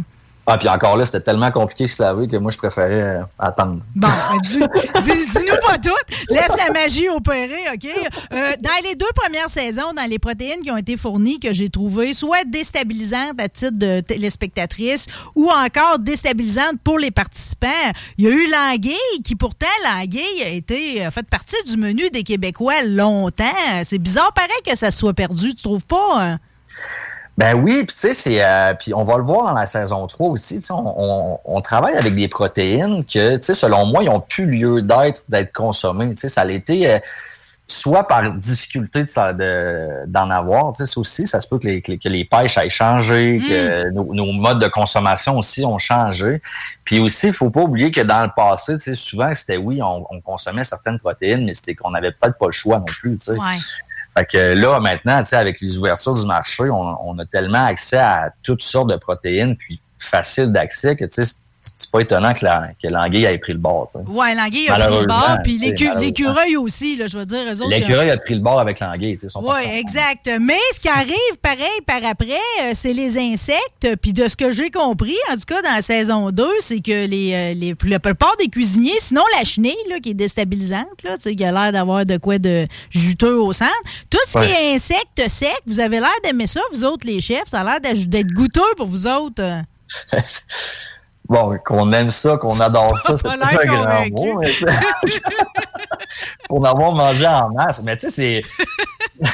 Ah, 0.51 0.57
puis 0.59 0.69
encore 0.69 0.97
là, 0.97 1.05
c'était 1.05 1.21
tellement 1.21 1.51
compliqué 1.51 1.85
de 1.85 1.89
se 1.91 2.03
laver 2.03 2.27
que 2.27 2.37
moi, 2.39 2.51
je 2.51 2.57
préférais 2.57 3.03
euh, 3.03 3.23
attendre. 3.39 3.81
Bon, 3.95 4.09
ben, 4.33 4.39
dis- 4.43 4.59
dis- 5.03 5.31
dis-nous 5.33 5.57
pas 5.67 5.77
tout. 5.79 5.91
Laisse 6.31 6.57
la 6.57 6.73
magie 6.73 7.09
opérer, 7.11 7.65
OK? 7.75 7.87
Euh, 8.33 8.53
dans 8.61 8.89
les 8.89 8.95
deux 8.95 9.11
premières 9.15 9.51
saisons, 9.51 9.93
dans 9.95 10.09
les 10.09 10.19
protéines 10.19 10.61
qui 10.63 10.71
ont 10.71 10.77
été 10.79 10.97
fournies, 10.97 11.39
que 11.39 11.53
j'ai 11.53 11.69
trouvées 11.69 12.15
soit 12.15 12.45
déstabilisantes 12.47 13.39
à 13.39 13.49
titre 13.51 13.77
de 13.77 14.01
téléspectatrice 14.01 15.07
ou 15.35 15.51
encore 15.51 15.99
déstabilisantes 15.99 16.81
pour 16.83 16.99
les 16.99 17.11
participants, 17.11 17.69
il 18.17 18.25
y 18.25 18.29
a 18.29 18.31
eu 18.31 18.51
l'anguille, 18.51 19.23
qui 19.25 19.37
pourtant, 19.37 19.67
l'anguille 19.85 20.43
a 20.45 20.49
été 20.49 21.05
a 21.05 21.11
fait 21.11 21.29
partie 21.29 21.63
du 21.67 21.77
menu 21.77 22.09
des 22.11 22.23
Québécois 22.23 22.83
longtemps. 22.85 23.45
C'est 23.85 23.99
bizarre, 23.99 24.33
pareil, 24.33 24.51
que 24.67 24.75
ça 24.77 24.91
soit 24.91 25.13
perdu, 25.15 25.55
tu 25.55 25.63
trouves 25.63 25.85
pas? 25.85 26.17
hein? 26.23 26.39
Ben 27.39 27.55
oui, 27.55 27.85
puis 27.85 27.95
tu 27.95 28.01
sais, 28.01 28.15
c'est. 28.15 28.45
euh, 28.45 28.75
puis 28.75 28.93
on 28.93 29.05
va 29.05 29.17
le 29.17 29.23
voir 29.23 29.45
dans 29.55 29.59
la 29.59 29.67
saison 29.67 30.07
3 30.09 30.29
aussi. 30.29 30.57
tu 30.57 30.67
sais, 30.67 30.73
On, 30.73 30.95
on, 31.35 31.39
on 31.45 31.61
travaille 31.61 31.95
avec 31.97 32.15
des 32.17 32.27
protéines 32.29 33.05
que, 33.05 33.37
tu 33.37 33.45
sais, 33.45 33.55
selon 33.55 33.87
moi, 33.87 34.03
ils 34.03 34.09
ont 34.11 34.21
plus 34.21 34.45
lieu 34.45 34.83
d'être, 34.83 35.23
d'être 35.29 35.53
consommées. 35.53 36.11
Tu 36.11 36.23
sais, 36.23 36.29
ça 36.29 36.45
été. 36.51 36.91
euh, 36.91 36.99
soit 37.71 38.09
par 38.09 38.33
difficulté 38.33 39.03
de 39.05 39.09
ça- 39.11 39.35
de- 39.35 40.05
d'en 40.07 40.31
avoir, 40.31 40.73
tu 40.73 40.79
sais, 40.79 40.87
ça 40.91 40.99
aussi, 41.01 41.27
ça 41.27 41.39
se 41.39 41.47
peut 41.47 41.59
que 41.59 41.69
les, 41.69 41.83
que 41.83 42.09
les- 42.09 42.25
pêches 42.25 42.57
aient 42.57 42.71
changé, 42.71 43.43
que 43.47 43.91
nos, 43.91 44.15
nos 44.15 44.33
modes 44.33 44.59
de 44.59 44.69
consommation 44.69 45.37
aussi 45.37 45.67
ont 45.67 45.77
changé. 45.77 46.41
Puis 46.85 46.99
aussi, 46.99 47.27
il 47.27 47.35
faut 47.35 47.51
pas 47.51 47.61
oublier 47.61 47.93
que 47.93 48.01
dans 48.01 48.23
le 48.23 48.31
passé, 48.35 48.73
tu 48.79 48.85
sais, 48.85 48.95
souvent, 48.95 49.35
c'était 49.35 49.59
oui, 49.59 49.83
on, 49.83 50.07
on 50.11 50.21
consommait 50.23 50.63
certaines 50.65 50.99
protéines, 50.99 51.45
mais 51.45 51.53
c'était 51.53 51.75
qu'on 51.75 51.91
n'avait 51.91 52.11
peut-être 52.13 52.39
pas 52.39 52.47
le 52.47 52.53
choix 52.53 52.79
non 52.79 52.85
plus, 52.87 53.17
tu 53.19 53.25
sais. 53.27 53.33
Ouais. 53.33 53.39
Fait 54.19 54.27
que 54.27 54.55
là, 54.55 54.81
maintenant, 54.81 55.21
tu 55.23 55.29
sais, 55.29 55.37
avec 55.37 55.61
les 55.61 55.79
ouvertures 55.79 56.15
du 56.15 56.27
marché, 56.27 56.69
on, 56.71 57.09
on 57.09 57.19
a 57.19 57.25
tellement 57.25 57.67
accès 57.67 57.99
à 57.99 58.33
toutes 58.43 58.63
sortes 58.63 58.91
de 58.91 58.97
protéines, 58.97 59.57
puis 59.57 59.81
facile 60.01 60.51
d'accès 60.51 60.97
que, 60.97 61.05
tu 61.05 61.25
sais, 61.25 61.37
c'est 61.81 61.93
pas 61.93 62.01
étonnant 62.01 62.35
que, 62.35 62.45
la, 62.45 62.71
que 62.83 62.89
l'anguille 62.89 63.25
ait 63.27 63.39
pris 63.39 63.53
le 63.53 63.61
bord. 63.61 63.87
tu 63.87 64.01
sais. 64.01 64.05
Ouais, 64.11 64.35
l'anguille 64.35 64.69
a 64.69 64.89
pris 64.89 64.99
le 65.01 65.07
bord, 65.07 65.37
puis 65.45 65.59
l'écureuil 65.59 66.57
aussi, 66.57 66.97
là, 66.97 67.07
je 67.07 67.17
veux 67.17 67.25
dire, 67.25 67.39
eux 67.47 67.63
autres. 67.63 67.71
L'écureuil 67.71 68.11
a 68.11 68.17
pris 68.17 68.35
le 68.35 68.41
bord 68.41 68.59
avec 68.59 68.81
l'anguille. 68.81 69.17
tu 69.17 69.29
sais, 69.29 69.39
Oui, 69.41 69.61
exact. 69.75 70.29
Mais 70.41 70.59
ce 70.75 70.81
qui 70.81 70.89
arrive, 70.89 71.15
pareil, 71.41 71.81
par 71.87 72.05
après, 72.05 72.33
euh, 72.63 72.73
c'est 72.75 72.93
les 72.93 73.17
insectes. 73.17 73.95
Puis 74.03 74.13
de 74.13 74.27
ce 74.27 74.37
que 74.37 74.51
j'ai 74.51 74.73
compris, 74.73 75.15
en 75.31 75.35
tout 75.35 75.45
cas 75.47 75.63
dans 75.63 75.73
la 75.73 75.81
saison 75.81 76.33
2, 76.33 76.49
c'est 76.59 76.81
que 76.81 77.07
les, 77.07 77.33
euh, 77.33 77.55
les, 77.55 77.77
la 77.85 78.01
plupart 78.01 78.37
des 78.41 78.49
cuisiniers, 78.49 78.99
sinon 78.99 79.23
la 79.39 79.45
chenille, 79.45 79.77
là, 79.89 80.01
qui 80.01 80.11
est 80.11 80.15
déstabilisante, 80.15 81.05
là, 81.05 81.17
tu 81.17 81.23
sais, 81.23 81.37
qui 81.37 81.45
a 81.45 81.53
l'air 81.53 81.71
d'avoir 81.71 82.05
de 82.05 82.17
quoi 82.17 82.41
de 82.41 82.67
juteux 82.91 83.41
au 83.41 83.53
centre, 83.53 83.71
tout 84.11 84.19
ce 84.27 84.37
qui 84.37 84.51
est 84.51 84.75
insectes 84.75 85.29
secs, 85.29 85.63
vous 85.65 85.79
avez 85.79 86.01
l'air 86.01 86.11
d'aimer 86.25 86.49
ça, 86.49 86.61
vous 86.73 86.85
autres, 86.85 87.07
les 87.07 87.21
chefs. 87.21 87.47
Ça 87.47 87.61
a 87.61 87.65
l'air 87.65 87.81
d'être 87.81 88.33
goûteux 88.33 88.75
pour 88.77 88.89
vous 88.89 89.07
autres. 89.07 89.63
Bon, 91.29 91.59
qu'on 91.65 91.93
aime 91.93 92.11
ça, 92.11 92.39
qu'on 92.39 92.59
adore 92.59 92.99
ça, 92.99 93.17
c'est 93.17 93.23
Pas 93.23 93.35
un 93.35 93.67
grand 93.67 94.11
mot. 94.11 94.39
mais 94.41 94.51
Pour 96.49 96.67
avoir 96.67 96.93
mangé 96.93 97.27
en 97.27 97.51
masse. 97.51 97.83
Mais 97.83 97.97
tu 97.99 98.09
sais, 98.09 98.43
c'est. 99.21 99.27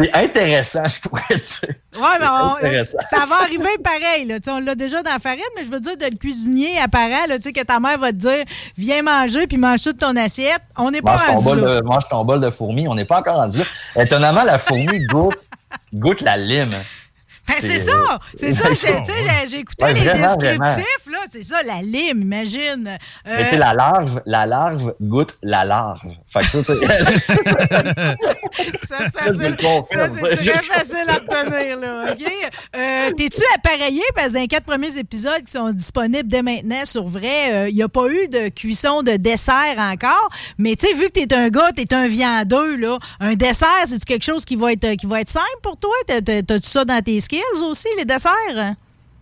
c'est 0.00 0.14
intéressant, 0.16 0.82
je 0.88 1.00
pourrais 1.00 1.22
dire. 1.28 1.74
Ouais, 1.94 2.18
mais 2.18 2.26
on- 2.26 2.56
ça 3.02 3.24
va 3.24 3.36
arriver 3.42 3.78
pareil. 3.84 4.24
Là. 4.26 4.40
Tu 4.40 4.44
sais, 4.46 4.50
On 4.50 4.58
l'a 4.58 4.74
déjà 4.74 5.00
dans 5.02 5.12
la 5.12 5.18
farine, 5.20 5.42
mais 5.56 5.64
je 5.64 5.70
veux 5.70 5.78
dire, 5.80 5.96
de 5.96 6.06
le 6.10 6.16
cuisinier 6.16 6.80
apparent, 6.80 7.26
là, 7.28 7.36
tu 7.36 7.44
sais, 7.44 7.52
que 7.52 7.62
ta 7.62 7.78
mère 7.78 7.98
va 7.98 8.10
te 8.10 8.16
dire 8.16 8.44
viens 8.76 9.02
manger 9.02 9.46
puis 9.46 9.58
mange 9.58 9.82
toute 9.82 9.98
ton 9.98 10.16
assiette. 10.16 10.62
On 10.76 10.90
n'est 10.90 11.02
pas 11.02 11.18
ton, 11.18 11.32
rendu 11.34 11.44
bol 11.44 11.60
là. 11.60 11.76
de, 11.76 11.80
mange 11.86 12.08
ton 12.08 12.24
bol 12.24 12.40
de 12.40 12.50
fourmis. 12.50 12.88
On 12.88 12.96
n'est 12.96 13.04
pas 13.04 13.18
encore 13.20 13.36
rendu 13.36 13.58
là. 13.58 13.64
Étonnamment, 14.02 14.42
la 14.42 14.58
fourmi 14.58 15.06
goûte, 15.06 15.38
goûte 15.94 16.20
la 16.22 16.36
lime. 16.36 16.74
Ben, 17.48 17.54
c'est 17.60 17.84
ça, 17.84 18.18
c'est 18.36 18.52
ça. 18.52 18.68
J'ai- 18.72 19.58
écouté 19.58 19.84
Ouais, 19.84 19.92
les 19.94 20.00
vraiment, 20.04 20.36
descriptifs, 20.36 21.06
là, 21.10 21.18
c'est 21.28 21.42
ça, 21.44 21.62
la 21.64 21.82
lime, 21.82 22.22
imagine. 22.22 22.86
Euh, 22.88 23.36
Mais 23.36 23.44
tu 23.44 23.50
sais, 23.50 23.58
la 23.58 23.74
larve, 23.74 24.22
la 24.26 24.46
larve 24.46 24.94
goûte 25.00 25.36
la 25.42 25.64
larve. 25.64 26.00
Fait 26.26 26.40
que 26.40 26.46
ça, 26.46 26.62
ça, 28.84 29.10
ça, 29.10 29.20
c'est 29.36 29.56
très 29.56 30.62
facile 30.62 31.04
à 31.08 31.14
retenir, 31.14 31.78
là, 31.78 32.12
OK? 32.12 32.22
Euh, 32.76 33.10
T'es-tu 33.16 33.42
appareillé? 33.54 34.02
Parce 34.14 34.28
que 34.28 34.32
dans 34.34 34.40
les 34.40 34.48
quatre 34.48 34.64
premiers 34.64 34.96
épisodes 34.96 35.42
qui 35.44 35.52
sont 35.52 35.70
disponibles 35.70 36.28
dès 36.28 36.42
maintenant 36.42 36.84
sur 36.84 37.06
vrai, 37.06 37.68
il 37.70 37.74
n'y 37.74 37.82
a 37.82 37.88
pas 37.88 38.06
eu 38.08 38.28
de 38.28 38.48
cuisson 38.48 39.02
de 39.02 39.12
dessert 39.16 39.76
encore? 39.78 40.30
Mais 40.58 40.76
tu 40.76 40.86
sais, 40.86 40.94
vu 40.94 41.06
que 41.10 41.20
t'es 41.20 41.34
un 41.34 41.48
gars, 41.48 41.70
t'es 41.74 41.92
un 41.94 42.06
viandeux, 42.06 42.76
là, 42.76 42.98
un 43.20 43.34
dessert, 43.34 43.68
c'est-tu 43.86 44.04
quelque 44.04 44.24
chose 44.24 44.44
qui 44.44 44.56
va 44.56 44.72
être, 44.72 44.94
qui 44.94 45.06
va 45.06 45.20
être 45.20 45.28
simple 45.30 45.44
pour 45.62 45.76
toi? 45.78 45.92
T'as- 46.06 46.20
t'as- 46.20 46.42
T'as-tu 46.42 46.68
ça 46.68 46.84
dans 46.84 47.00
tes 47.02 47.20
skills 47.32 47.62
aussi, 47.64 47.88
les 47.96 48.04
desserts? 48.04 48.74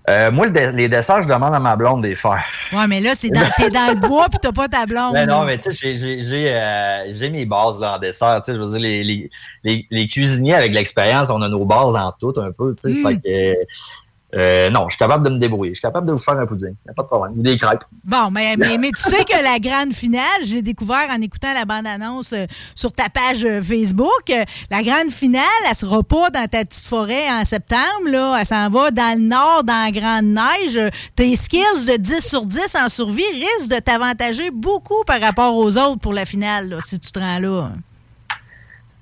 Euh, 0.08 0.32
moi, 0.32 0.46
le 0.46 0.70
les 0.76 0.88
desserts, 0.88 1.22
je 1.22 1.28
demande 1.28 1.54
à 1.54 1.60
ma 1.60 1.76
blonde 1.76 2.02
de 2.02 2.08
les 2.08 2.16
faire. 2.16 2.42
Ouais, 2.72 2.86
mais 2.88 3.00
là, 3.00 3.12
c'est 3.14 3.28
dans, 3.28 3.42
t'es 3.56 3.68
dans 3.70 3.88
le 3.88 3.94
bois 3.94 4.28
puis 4.30 4.38
t'as 4.40 4.50
pas 4.50 4.66
ta 4.66 4.86
blonde. 4.86 5.12
Mais 5.12 5.26
non, 5.26 5.40
là. 5.40 5.44
mais 5.46 5.58
tu 5.58 5.70
sais, 5.70 5.72
j'ai- 5.72 5.98
j'ai- 5.98 6.20
j'ai 6.20 6.52
euh, 6.52 7.12
j'ai 7.12 7.28
mes 7.30 7.44
bases 7.44 7.78
là, 7.78 7.94
en 7.94 7.98
dessert. 7.98 8.40
Tu 8.42 8.50
sais, 8.50 8.58
je 8.58 8.62
veux 8.62 8.70
dire, 8.70 8.80
les, 8.80 9.04
les, 9.04 9.30
les, 9.62 9.86
les 9.90 10.06
cuisiniers 10.06 10.54
avec 10.54 10.72
l'expérience, 10.74 11.28
on 11.30 11.40
a 11.42 11.48
nos 11.48 11.64
bases 11.66 11.94
en 11.94 12.12
tout 12.18 12.32
un 12.40 12.50
peu. 12.50 12.74
Tu 12.74 12.82
sais, 12.82 12.88
Mm. 12.88 13.06
fait 13.06 13.16
que, 13.20 13.54
euh, 14.36 14.70
non, 14.70 14.88
je 14.88 14.94
suis 14.94 14.98
capable 14.98 15.24
de 15.24 15.30
me 15.30 15.38
débrouiller. 15.38 15.72
Je 15.72 15.76
suis 15.76 15.82
capable 15.82 16.06
de 16.06 16.12
vous 16.12 16.18
faire 16.18 16.38
un 16.38 16.46
pudding. 16.46 16.74
Y 16.86 16.90
a 16.90 16.94
pas 16.94 17.02
de 17.02 17.08
problème. 17.08 17.36
Ou 17.36 17.42
des 17.42 17.56
crêpes. 17.56 17.84
Bon, 18.04 18.30
mais, 18.30 18.56
mais, 18.56 18.78
mais 18.78 18.90
tu 18.90 19.02
sais 19.02 19.24
que 19.24 19.42
la 19.42 19.58
grande 19.58 19.92
finale, 19.92 20.24
j'ai 20.44 20.62
découvert 20.62 21.08
en 21.10 21.20
écoutant 21.20 21.52
la 21.52 21.64
bande-annonce 21.64 22.32
euh, 22.32 22.46
sur 22.74 22.92
ta 22.92 23.08
page 23.08 23.44
euh, 23.44 23.60
Facebook, 23.60 24.32
la 24.70 24.82
grande 24.82 25.10
finale, 25.10 25.42
elle 25.68 25.74
sera 25.74 26.02
pas 26.02 26.30
dans 26.30 26.46
ta 26.46 26.64
petite 26.64 26.86
forêt 26.86 27.28
en 27.30 27.44
septembre, 27.44 28.06
là. 28.06 28.36
Elle 28.38 28.46
s'en 28.46 28.68
va 28.68 28.90
dans 28.90 29.18
le 29.18 29.24
nord, 29.24 29.64
dans 29.64 29.84
la 29.84 29.90
grande 29.90 30.26
neige. 30.26 30.78
Tes 31.16 31.34
skills 31.34 31.86
de 31.88 31.96
10 31.96 32.20
sur 32.20 32.46
10 32.46 32.76
en 32.76 32.88
survie 32.88 33.22
risquent 33.32 33.70
de 33.70 33.80
t'avantager 33.80 34.50
beaucoup 34.50 35.02
par 35.06 35.20
rapport 35.20 35.56
aux 35.56 35.76
autres 35.76 35.98
pour 35.98 36.12
la 36.12 36.24
finale, 36.24 36.68
là, 36.68 36.78
si 36.80 37.00
tu 37.00 37.10
te 37.10 37.18
rends 37.18 37.38
là. 37.38 37.72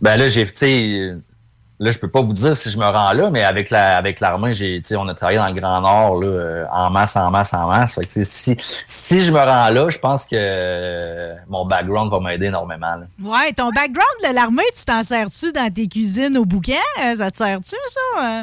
Ben 0.00 0.16
là, 0.16 0.28
j'ai, 0.28 0.46
tu 0.46 1.20
là, 1.80 1.90
je 1.90 1.98
peux 1.98 2.08
pas 2.10 2.20
vous 2.20 2.32
dire 2.32 2.56
si 2.56 2.70
je 2.70 2.78
me 2.78 2.84
rends 2.84 3.12
là, 3.12 3.30
mais 3.30 3.44
avec 3.44 3.70
la, 3.70 3.96
avec 3.96 4.20
l'armée, 4.20 4.52
j'ai, 4.52 4.82
on 4.96 5.08
a 5.08 5.14
travaillé 5.14 5.38
dans 5.38 5.46
le 5.48 5.60
Grand 5.60 5.80
Nord, 5.80 6.20
là, 6.20 6.26
euh, 6.26 6.64
en 6.72 6.90
masse, 6.90 7.16
en 7.16 7.30
masse, 7.30 7.54
en 7.54 7.68
masse. 7.68 7.94
Fait 7.94 8.04
que, 8.04 8.24
si, 8.24 8.56
si 8.86 9.20
je 9.20 9.32
me 9.32 9.38
rends 9.38 9.68
là, 9.70 9.88
je 9.88 9.98
pense 9.98 10.26
que 10.26 10.36
euh, 10.36 11.34
mon 11.48 11.64
background 11.66 12.10
va 12.10 12.20
m'aider 12.20 12.46
énormément. 12.46 12.96
Ouais, 13.22 13.52
ton 13.52 13.70
background 13.70 14.16
de 14.28 14.34
l'armée, 14.34 14.62
tu 14.76 14.84
t'en 14.84 15.02
sers-tu 15.02 15.52
dans 15.52 15.72
tes 15.72 15.88
cuisines 15.88 16.36
au 16.36 16.44
bouquin? 16.44 16.74
Euh, 17.02 17.14
Ça 17.14 17.30
te 17.30 17.38
sert-tu, 17.38 17.76
ça? 17.88 18.42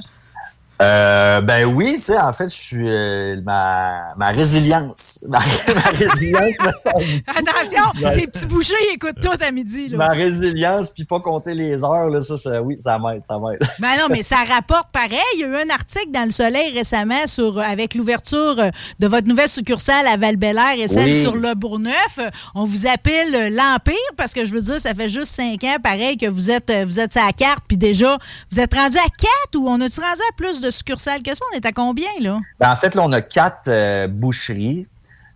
Euh, 0.82 1.16
Euh, 1.36 1.42
ben 1.42 1.66
oui, 1.66 1.96
tu 1.98 2.04
sais, 2.04 2.18
en 2.18 2.32
fait, 2.32 2.48
je 2.50 2.56
suis 2.56 2.90
euh, 2.90 3.36
ma, 3.44 4.14
ma 4.18 4.28
résilience. 4.30 5.20
Ma, 5.28 5.40
ma 5.74 5.82
résilience. 5.92 6.54
Attention, 7.28 8.12
tes 8.14 8.28
petits 8.28 8.46
bouchers, 8.46 8.74
ils 8.92 8.96
écoutent 8.96 9.20
tout 9.22 9.38
à 9.46 9.52
midi, 9.52 9.88
là. 9.90 9.98
ma 9.98 10.08
résilience, 10.10 10.90
puis 10.92 11.04
pas 11.04 11.20
compter 11.20 11.54
les 11.54 11.84
heures, 11.84 12.10
là, 12.10 12.22
ça, 12.22 12.38
ça 12.38 12.62
oui, 12.62 12.78
ça 12.80 12.98
m'aide, 13.00 13.24
ça 13.28 13.38
m'aide. 13.40 13.60
Ben 13.80 13.98
non, 14.00 14.08
mais 14.10 14.24
ça 14.24 14.38
rapporte 14.48 14.90
pareil. 14.92 15.18
Il 15.36 15.42
y 15.42 15.44
a 15.44 15.48
eu 15.48 15.56
un 15.56 15.70
article 15.70 16.12
dans 16.12 16.24
Le 16.24 16.32
Soleil 16.32 16.72
récemment 16.74 17.28
sur, 17.28 17.60
avec 17.60 17.96
l'ouverture 17.96 18.60
euh, 18.60 18.70
de 19.00 19.08
votre 19.08 19.28
nouvelle 19.28 19.50
succursale 19.50 20.08
à 20.08 20.16
val 20.18 20.36
et 20.78 20.88
celle 20.88 21.10
Oui. 21.10 21.22
sur 21.22 21.36
le 21.36 21.54
Bourgneuf. 21.56 22.20
Euh, 22.20 22.30
On 22.54 22.64
vous 22.66 22.88
appelle 22.88 23.34
euh, 23.36 23.50
l'Empire 23.50 23.96
parce 24.16 24.34
que 24.34 24.46
je 24.46 24.54
veux 24.54 24.62
dire, 24.62 24.80
ça 24.80 24.94
fait 24.94 25.10
juste 25.10 25.32
cinq 25.32 25.64
ans, 25.64 25.78
pareil, 25.84 26.18
que 26.18 26.28
vous 26.28 26.52
êtes, 26.52 26.70
euh, 26.70 26.86
vous 26.86 27.00
êtes 27.00 27.18
à 27.18 27.26
la 27.26 27.34
carte. 27.34 27.64
Puis 27.68 27.78
déjà, 27.78 28.18
vous 28.52 28.60
êtes 28.60 28.74
rendu 28.74 28.98
à 28.98 29.10
quatre 29.10 29.56
ou 29.56 29.68
on 29.68 29.82
a-tu 29.82 30.00
rendu 30.00 30.22
à 30.30 30.34
plus 30.38 30.62
de 30.62 30.65
succursales? 30.72 31.24
Que 31.24 31.36
ça? 31.36 31.44
On 31.54 31.58
est 31.58 31.66
à 31.66 31.72
combien, 31.72 32.10
là? 32.20 32.40
Ben, 32.60 32.72
en 32.72 32.76
fait, 32.76 32.96
là, 32.96 33.02
on 33.04 33.12
a 33.12 33.22
quatre 33.22 33.68
euh, 33.68 34.08
boucheries. 34.08 34.88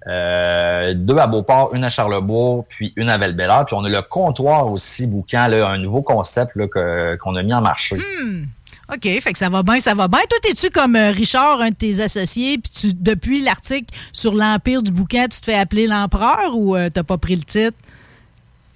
Euh, 0.07 0.93
deux 0.95 1.17
à 1.17 1.27
Beauport, 1.27 1.75
une 1.75 1.83
à 1.83 1.89
Charlebourg, 1.89 2.65
puis 2.69 2.93
une 2.95 3.09
à 3.09 3.17
val 3.17 3.35
Puis 3.35 3.75
on 3.75 3.83
a 3.83 3.89
le 3.89 4.01
comptoir 4.01 4.67
aussi, 4.71 5.05
Boucan, 5.05 5.47
là, 5.47 5.67
un 5.67 5.77
nouveau 5.77 6.01
concept 6.01 6.55
là, 6.55 6.67
que- 6.67 7.17
qu'on 7.17 7.35
a 7.35 7.43
mis 7.43 7.53
en 7.53 7.61
marché. 7.61 7.97
Hmm. 7.97 8.45
OK, 8.91 9.03
fait 9.03 9.33
que 9.33 9.37
ça 9.37 9.49
va 9.49 9.61
bien, 9.61 9.79
ça 9.79 9.93
va 9.93 10.07
bien. 10.07 10.19
Toi, 10.27 10.39
es-tu 10.49 10.69
comme 10.71 10.95
euh, 10.95 11.11
Richard, 11.11 11.61
un 11.61 11.69
de 11.69 11.75
tes 11.75 11.99
associés, 11.99 12.57
puis 12.57 12.71
tu, 12.71 12.93
depuis 12.93 13.43
l'article 13.43 13.93
sur 14.11 14.33
l'Empire 14.33 14.81
du 14.81 14.91
bouquin, 14.91 15.27
tu 15.27 15.39
te 15.41 15.45
fais 15.45 15.53
appeler 15.53 15.85
l'empereur 15.85 16.55
ou 16.55 16.75
euh, 16.75 16.89
t'as 16.89 17.03
pas 17.03 17.17
pris 17.19 17.35
le 17.35 17.43
titre? 17.43 17.77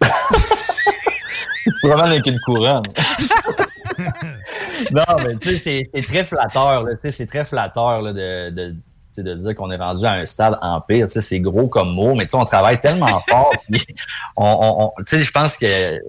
Vraiment 1.84 2.04
avec 2.04 2.28
une 2.28 2.40
couronne. 2.42 2.84
non, 4.92 5.04
mais 5.24 5.36
tu 5.38 5.60
sais, 5.62 5.84
c'est- 5.94 6.02
très 6.06 6.24
flatteur. 6.24 6.84
là. 6.84 6.94
Tu 6.96 7.02
sais, 7.04 7.12
C'est 7.12 7.28
très 7.28 7.44
flatteur 7.46 8.02
là, 8.02 8.12
de, 8.14 8.50
de, 8.52 8.72
tu 8.72 8.78
sais, 9.10 9.24
de 9.24 9.34
dire 9.36 9.56
qu'on 9.56 9.70
est 9.72 9.78
rendu 9.78 10.06
à 10.06 10.14
un 10.14 10.26
stade. 10.26 10.58
Tu 10.90 11.08
sais, 11.08 11.22
C'est 11.22 11.40
gros 11.40 11.68
comme 11.68 11.94
mot, 11.94 12.16
mais 12.16 12.26
tu 12.26 12.32
sais, 12.32 12.38
on 12.38 12.46
travaille 12.46 12.80
tellement 12.80 13.20
fort. 13.30 13.52
puis 13.72 13.86
on, 14.36 14.46
on- 14.46 14.84
on- 14.86 15.04
tu 15.04 15.18
sais, 15.18 15.22
je 15.22 15.32
pense 15.32 15.58
que 15.58 16.00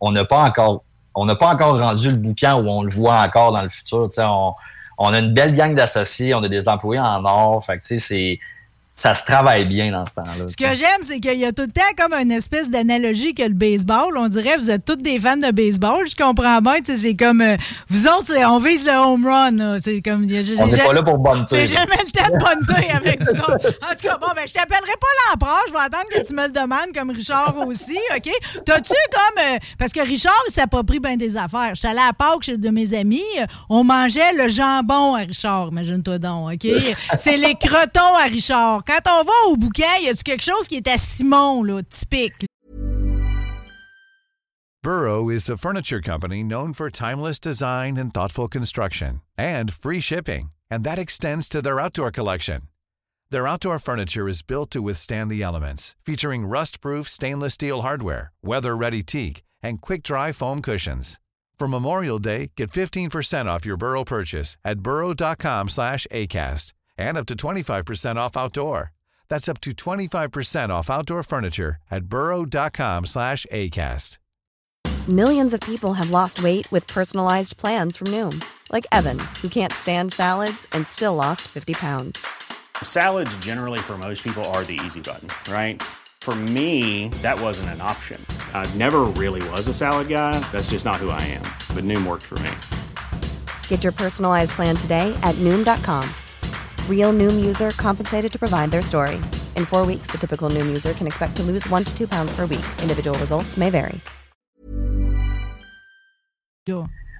on 0.00 0.12
n'a 0.12 0.24
pas 0.24 0.40
encore 0.42 0.82
on 1.18 1.24
n'a 1.24 1.34
pas 1.34 1.48
encore 1.48 1.78
rendu 1.80 2.10
le 2.10 2.16
bouquin 2.16 2.56
où 2.56 2.68
on 2.68 2.82
le 2.82 2.90
voit 2.90 3.20
encore 3.22 3.50
dans 3.50 3.62
le 3.62 3.70
futur. 3.70 4.06
Tu 4.10 4.16
sais, 4.16 4.24
On, 4.24 4.52
on 4.98 5.12
a 5.14 5.18
une 5.18 5.32
belle 5.32 5.54
gang 5.54 5.74
d'associés, 5.74 6.34
on 6.34 6.42
a 6.42 6.48
des 6.48 6.68
employés 6.68 7.00
en 7.00 7.24
or. 7.24 7.64
Fait 7.64 7.78
que, 7.78 7.86
tu 7.86 7.98
sais, 7.98 8.06
c'est 8.06 8.38
ça 8.98 9.14
se 9.14 9.24
travaille 9.26 9.66
bien 9.66 9.92
dans 9.92 10.06
ce 10.06 10.14
temps-là. 10.14 10.48
Ce 10.48 10.56
que 10.56 10.74
j'aime, 10.74 11.02
c'est 11.02 11.20
qu'il 11.20 11.38
y 11.38 11.44
a 11.44 11.52
tout 11.52 11.64
le 11.64 11.70
temps 11.70 11.82
comme 11.98 12.14
une 12.14 12.32
espèce 12.32 12.70
d'analogie 12.70 13.34
que 13.34 13.42
le 13.42 13.52
baseball. 13.52 14.16
On 14.16 14.26
dirait 14.26 14.56
vous 14.56 14.70
êtes 14.70 14.86
tous 14.86 14.96
des 14.96 15.20
fans 15.20 15.36
de 15.36 15.50
baseball. 15.50 16.06
Je 16.08 16.14
comprends 16.16 16.60
bien. 16.62 16.76
tu 16.78 16.86
sais, 16.86 16.96
C'est 16.96 17.14
comme 17.14 17.42
euh, 17.42 17.56
vous 17.90 18.06
autres, 18.06 18.32
on 18.48 18.58
vise 18.58 18.86
le 18.86 18.92
home 18.92 19.26
run. 19.26 19.78
C'est 19.82 20.00
comme 20.00 20.22
On 20.24 20.66
n'est 20.66 20.76
pas 20.78 20.92
là 20.94 21.02
pour 21.02 21.18
bunter. 21.18 21.66
C'est 21.66 21.74
jamais 21.74 21.96
le 22.06 22.10
temps 22.10 22.32
de 22.32 22.38
bunter 22.38 22.90
avec 22.90 23.22
vous 23.22 23.38
autres. 23.38 23.66
En 23.82 23.94
tout 23.94 24.02
cas, 24.08 24.16
bon, 24.18 24.28
ben, 24.34 24.42
je 24.46 24.54
t'appellerai 24.54 24.94
pas 24.98 25.30
l'empereur. 25.30 25.60
Je 25.68 25.72
vais 25.74 25.78
attendre 25.78 26.08
que 26.10 26.26
tu 26.26 26.32
me 26.34 26.46
le 26.46 26.52
demandes, 26.52 26.94
comme 26.94 27.10
Richard 27.10 27.54
aussi, 27.66 27.98
OK? 28.16 28.30
T'as-tu 28.64 28.94
comme. 29.12 29.44
euh, 29.44 29.58
parce 29.78 29.92
que 29.92 30.00
Richard, 30.00 30.32
il 30.48 30.52
s'approprie 30.52 31.00
bien 31.00 31.16
des 31.18 31.36
affaires. 31.36 31.72
J'étais 31.74 31.88
allée 31.88 31.98
à 32.00 32.14
Pâques 32.14 32.44
chez 32.44 32.56
de 32.56 32.70
mes 32.70 32.94
amis. 32.94 33.22
euh, 33.40 33.44
On 33.68 33.84
mangeait 33.84 34.32
le 34.38 34.48
jambon 34.48 35.16
à 35.16 35.18
Richard, 35.20 35.68
imagine-toi 35.70 36.18
donc, 36.18 36.52
OK? 36.54 36.66
C'est 37.16 37.36
les 37.36 37.54
crotons 37.56 38.14
à 38.18 38.24
Richard. 38.24 38.82
Quand 38.86 39.00
on 39.08 39.24
va 39.24 39.32
au 39.46 39.56
bouquin, 39.56 39.98
y 40.00 40.08
a-tu 40.08 40.22
quelque 40.22 40.44
chose 40.44 40.68
qui 40.68 40.76
est 40.76 40.86
à 40.86 40.96
Simon, 40.96 41.64
là, 41.64 41.82
typique? 41.82 42.46
Burrow 44.80 45.28
is 45.28 45.50
a 45.50 45.56
furniture 45.56 46.00
company 46.00 46.44
known 46.44 46.72
for 46.72 46.88
timeless 46.88 47.40
design 47.40 47.96
and 47.96 48.14
thoughtful 48.14 48.46
construction 48.46 49.22
and 49.36 49.72
free 49.72 50.00
shipping, 50.00 50.50
and 50.70 50.84
that 50.84 51.00
extends 51.00 51.48
to 51.48 51.60
their 51.60 51.80
outdoor 51.80 52.12
collection. 52.12 52.60
Their 53.30 53.48
outdoor 53.48 53.80
furniture 53.80 54.28
is 54.28 54.42
built 54.42 54.70
to 54.70 54.80
withstand 54.80 55.32
the 55.32 55.42
elements, 55.42 55.96
featuring 56.04 56.46
rust-proof 56.46 57.08
stainless 57.08 57.54
steel 57.54 57.82
hardware, 57.82 58.30
weather-ready 58.44 59.02
teak, 59.02 59.42
and 59.64 59.82
quick-dry 59.82 60.30
foam 60.30 60.62
cushions. 60.62 61.18
For 61.58 61.66
Memorial 61.66 62.20
Day, 62.20 62.52
get 62.54 62.70
15% 62.70 63.46
off 63.46 63.66
your 63.66 63.76
Burrow 63.76 64.04
purchase 64.04 64.56
at 64.64 64.78
burrow.com 64.78 65.68
slash 65.70 66.06
ACAST 66.12 66.75
and 66.98 67.16
up 67.16 67.26
to 67.26 67.34
25% 67.34 68.16
off 68.16 68.36
outdoor. 68.36 68.92
That's 69.28 69.48
up 69.48 69.60
to 69.62 69.72
25% 69.72 70.70
off 70.70 70.90
outdoor 70.90 71.22
furniture 71.22 71.76
at 71.90 72.06
burrow.com 72.06 73.06
slash 73.06 73.46
ACAST. 73.52 74.18
Millions 75.08 75.54
of 75.54 75.60
people 75.60 75.94
have 75.94 76.10
lost 76.10 76.42
weight 76.42 76.66
with 76.72 76.84
personalized 76.88 77.56
plans 77.58 77.96
from 77.96 78.08
Noom, 78.08 78.44
like 78.72 78.88
Evan, 78.90 79.20
who 79.40 79.48
can't 79.48 79.72
stand 79.72 80.12
salads 80.12 80.66
and 80.72 80.84
still 80.84 81.14
lost 81.14 81.42
50 81.42 81.74
pounds. 81.74 82.26
Salads, 82.82 83.36
generally, 83.36 83.78
for 83.78 83.96
most 83.96 84.24
people, 84.24 84.44
are 84.46 84.64
the 84.64 84.80
easy 84.84 85.00
button, 85.00 85.28
right? 85.48 85.80
For 86.22 86.34
me, 86.34 87.06
that 87.22 87.40
wasn't 87.40 87.68
an 87.68 87.80
option. 87.80 88.20
I 88.52 88.68
never 88.74 89.02
really 89.14 89.48
was 89.50 89.68
a 89.68 89.74
salad 89.74 90.08
guy. 90.08 90.40
That's 90.50 90.70
just 90.70 90.84
not 90.84 90.96
who 90.96 91.10
I 91.10 91.22
am. 91.22 91.46
But 91.72 91.84
Noom 91.84 92.04
worked 92.04 92.24
for 92.24 92.40
me. 92.40 92.50
Get 93.68 93.84
your 93.84 93.92
personalized 93.92 94.50
plan 94.56 94.74
today 94.74 95.16
at 95.22 95.36
Noom.com. 95.36 96.02
Real 96.88 97.12
Noom 97.12 97.46
user 97.46 97.70
compensated 97.76 98.32
to 98.32 98.38
provide 98.40 98.72
their 98.72 98.82
story. 98.82 99.20
In 99.56 99.64
four 99.64 99.86
weeks, 99.86 100.08
the 100.10 100.18
typical 100.18 100.50
Noom 100.50 100.66
user 100.66 100.92
can 100.94 101.06
expect 101.06 101.36
to 101.36 101.44
lose 101.44 101.64
one 101.70 101.84
to 101.84 101.96
two 101.96 102.08
pounds 102.08 102.34
per 102.34 102.46
week. 102.46 102.64
Individual 102.82 103.16
results 103.20 103.56
may 103.56 103.70
vary. 103.70 104.00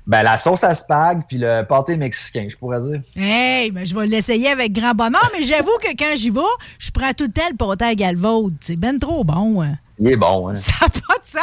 Ben, 0.09 0.23
la 0.25 0.37
sauce 0.37 0.65
à 0.65 0.75
spag 0.75 1.23
puis 1.29 1.39
le 1.39 1.63
pâté 1.63 1.97
mexicain, 1.97 2.47
je 2.49 2.57
pourrais 2.57 2.81
dire. 2.81 3.01
Hey, 3.17 3.71
ben, 3.71 3.87
je 3.87 3.95
vais 3.95 4.07
l'essayer 4.07 4.49
avec 4.49 4.73
grand 4.73 4.93
bonheur, 4.95 5.31
mais 5.33 5.45
j'avoue 5.45 5.77
que 5.81 5.91
quand 5.97 6.17
j'y 6.17 6.31
vais, 6.31 6.41
je 6.79 6.91
prends 6.91 7.13
tout 7.13 7.25
le 7.27 7.33
temps 7.33 7.49
le 7.51 7.57
pâté 7.57 7.85
à 7.85 7.95
galvaude. 7.95 8.57
C'est 8.61 8.77
ben 8.77 8.99
trop 8.99 9.23
bon. 9.25 9.63
hein. 9.63 9.77
Il 9.99 10.13
est 10.13 10.17
bon, 10.17 10.49
hein? 10.49 10.55
Ça 10.55 10.73
n'a 10.83 10.89
pas 10.89 11.15
de 11.19 11.27
sens. 11.27 11.43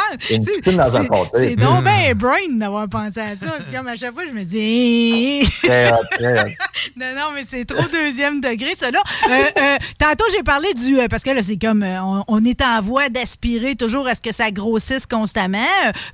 C'est- 1.34 1.56
donc 1.56 1.84
bien 1.84 2.14
brain 2.16 2.50
d'avoir 2.52 2.88
pensé 2.88 3.20
à 3.20 3.36
ça. 3.36 3.48
C'est 3.64 3.74
comme 3.74 3.88
à 3.88 3.96
chaque 3.96 4.14
fois, 4.14 4.24
je 4.30 4.34
me 4.34 4.44
dis... 4.44 5.44
Très 5.64 5.92
hot, 5.92 6.04
très 6.12 6.40
hot. 6.44 6.48
Non, 6.98 7.08
non, 7.16 7.26
mais 7.34 7.44
c'est 7.44 7.66
trop 7.66 7.84
deuxième 7.92 8.42
degré, 8.42 8.76
ça, 8.76 8.92
là. 8.92 9.00
Euh, 9.28 9.32
euh, 9.32 9.78
tantôt, 9.98 10.26
j'ai 10.36 10.44
parlé 10.44 10.72
du... 10.76 11.00
euh, 11.00 11.08
parce 11.10 11.24
que 11.24 11.32
là, 11.32 11.42
c'est 11.42 11.58
comme... 11.58 11.84
on, 11.84 12.24
on 12.28 12.46
est 12.46 12.62
en 12.62 12.82
voie 12.82 13.10
d'aspirer 13.10 13.76
toujours 13.76 14.08
à 14.08 14.14
ce 14.16 14.22
que 14.22 14.34
ça 14.34 14.52
grossisse 14.52 15.06
constamment. 15.08 15.66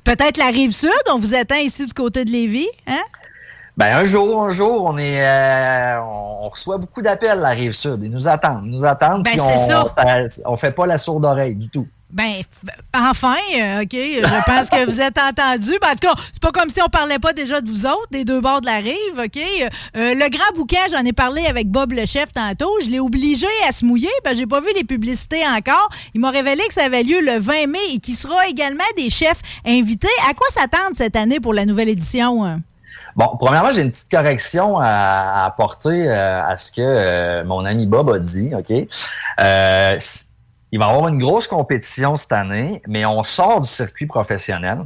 Peut-être 0.06 0.38
la 0.38 0.48
Rive-Sud, 0.48 0.90
on 1.12 1.18
vous 1.20 1.36
attend 1.36 1.56
ici 1.58 1.86
du 1.86 1.94
côté 1.94 2.24
de 2.24 2.32
Lévis, 2.32 2.70
hein? 2.88 3.02
Ben, 3.76 3.96
un 3.98 4.06
jour, 4.06 4.44
un 4.44 4.52
jour, 4.52 4.84
on 4.86 4.98
est, 4.98 5.26
euh, 5.26 6.02
on 6.02 6.50
reçoit 6.50 6.78
beaucoup 6.78 7.02
d'appels 7.02 7.32
à 7.32 7.36
la 7.36 7.50
rive 7.50 7.72
sud. 7.72 8.00
Ils 8.04 8.12
nous 8.12 8.28
attendent, 8.28 8.64
ils 8.66 8.72
nous 8.74 8.84
attendent. 8.84 9.24
Ben, 9.24 9.32
puis 9.32 9.40
on, 9.42 9.68
ça. 9.68 9.86
on 10.46 10.58
fait 10.58 10.72
pas 10.72 10.86
la 10.86 10.98
sourde 10.98 11.24
oreille 11.24 11.56
du 11.56 11.70
tout. 11.70 11.88
Ben, 12.12 12.42
enfin, 12.96 13.36
euh, 13.56 13.84
OK, 13.84 13.94
je 13.94 14.46
pense 14.46 14.70
que 14.70 14.86
vous 14.86 15.00
êtes 15.00 15.20
entendus. 15.20 15.78
Ben, 15.80 15.90
en 15.90 15.96
tout 15.96 16.08
cas, 16.08 16.16
c'est 16.32 16.42
pas 16.42 16.52
comme 16.52 16.70
si 16.70 16.82
on 16.82 16.90
parlait 16.90 17.20
pas 17.20 17.34
déjà 17.34 17.62
de 17.62 17.70
vous 17.70 17.86
autres, 17.86 18.08
des 18.10 18.26
deux 18.26 18.42
bords 18.42 18.62
de 18.62 18.66
la 18.66 18.78
rive, 18.78 18.96
OK? 19.18 19.38
Euh, 19.38 20.16
le 20.16 20.30
grand 20.30 20.56
bouquin, 20.56 20.80
j'en 20.92 21.06
ai 21.06 21.14
parlé 21.14 21.46
avec 21.46 21.70
Bob 21.70 21.92
le 21.92 22.08
chef 22.08 22.32
tantôt. 22.32 22.72
Je 22.84 22.90
l'ai 22.90 23.00
obligé 23.00 23.46
à 23.68 23.72
se 23.72 23.86
mouiller, 23.86 24.10
ben, 24.26 24.36
j'ai 24.36 24.48
pas 24.48 24.60
vu 24.60 24.70
les 24.76 24.84
publicités 24.84 25.44
encore. 25.48 25.90
Il 26.16 26.22
m'a 26.22 26.32
révélé 26.32 26.64
que 26.68 26.74
ça 26.74 26.86
avait 26.86 27.04
lieu 27.04 27.22
le 27.22 27.40
20 27.40 27.68
mai 27.68 27.80
et 27.94 28.00
qu'il 28.00 28.16
sera 28.16 28.48
également 28.48 28.84
des 28.98 29.12
chefs 29.12 29.42
invités. 29.66 30.08
À 30.28 30.34
quoi 30.34 30.48
s'attendre 30.50 30.96
cette 30.96 31.16
année 31.16 31.40
pour 31.40 31.54
la 31.54 31.66
nouvelle 31.66 31.90
édition? 31.90 32.44
hein? 32.44 32.62
Bon, 33.16 33.38
premièrement, 33.40 33.70
j'ai 33.72 33.82
une 33.82 33.92
petite 33.92 34.10
correction 34.10 34.80
à, 34.80 35.46
apporter 35.46 36.08
euh, 36.08 36.44
à 36.44 36.58
ce 36.58 36.72
que 36.72 37.44
mon 37.44 37.66
ami 37.66 37.86
Bob 37.86 38.10
a 38.10 38.18
dit, 38.18 38.52
OK? 38.56 38.74
Il 40.72 40.80
va 40.80 40.86
y 40.86 40.90
avoir 40.90 41.08
une 41.08 41.18
grosse 41.18 41.48
compétition 41.48 42.16
cette 42.16 42.32
année, 42.32 42.82
mais 42.88 43.06
on 43.06 43.24
sort 43.24 43.62
du 43.62 43.70
circuit 43.70 44.06
professionnel. 44.06 44.86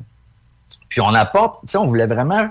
Puis 0.90 1.02
on 1.02 1.14
apporte, 1.14 1.62
tu 1.62 1.72
sais, 1.72 1.78
on 1.78 1.88
voulait 1.88 2.08
vraiment 2.08 2.50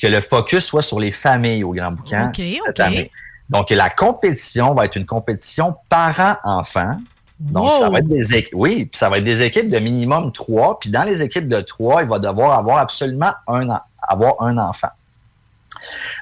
que 0.00 0.06
le 0.06 0.20
focus 0.20 0.64
soit 0.64 0.82
sur 0.82 0.98
les 0.98 1.12
familles 1.12 1.62
au 1.62 1.72
Grand 1.72 1.92
Boucan 1.92 2.28
OK, 2.28 2.42
cette 2.66 2.80
année. 2.80 3.10
Donc, 3.48 3.70
la 3.70 3.90
compétition 3.90 4.74
va 4.74 4.86
être 4.86 4.96
une 4.96 5.06
compétition 5.06 5.76
parents-enfants. 5.88 6.98
Donc, 7.38 7.64
Wow! 7.64 7.80
ça 7.80 7.90
va 7.90 7.98
être 7.98 8.08
des 8.08 8.34
équipes. 8.34 8.54
Oui, 8.54 8.86
puis 8.86 8.98
ça 8.98 9.08
va 9.08 9.18
être 9.18 9.24
des 9.24 9.42
équipes 9.42 9.68
de 9.68 9.78
minimum 9.78 10.32
trois. 10.32 10.78
Puis 10.80 10.90
dans 10.90 11.02
les 11.02 11.22
équipes 11.22 11.48
de 11.48 11.60
trois, 11.60 12.02
il 12.02 12.08
va 12.08 12.18
devoir 12.18 12.58
avoir 12.58 12.78
absolument 12.78 13.32
un, 13.46 13.80
avoir 14.00 14.40
un 14.42 14.58
enfant. 14.58 14.90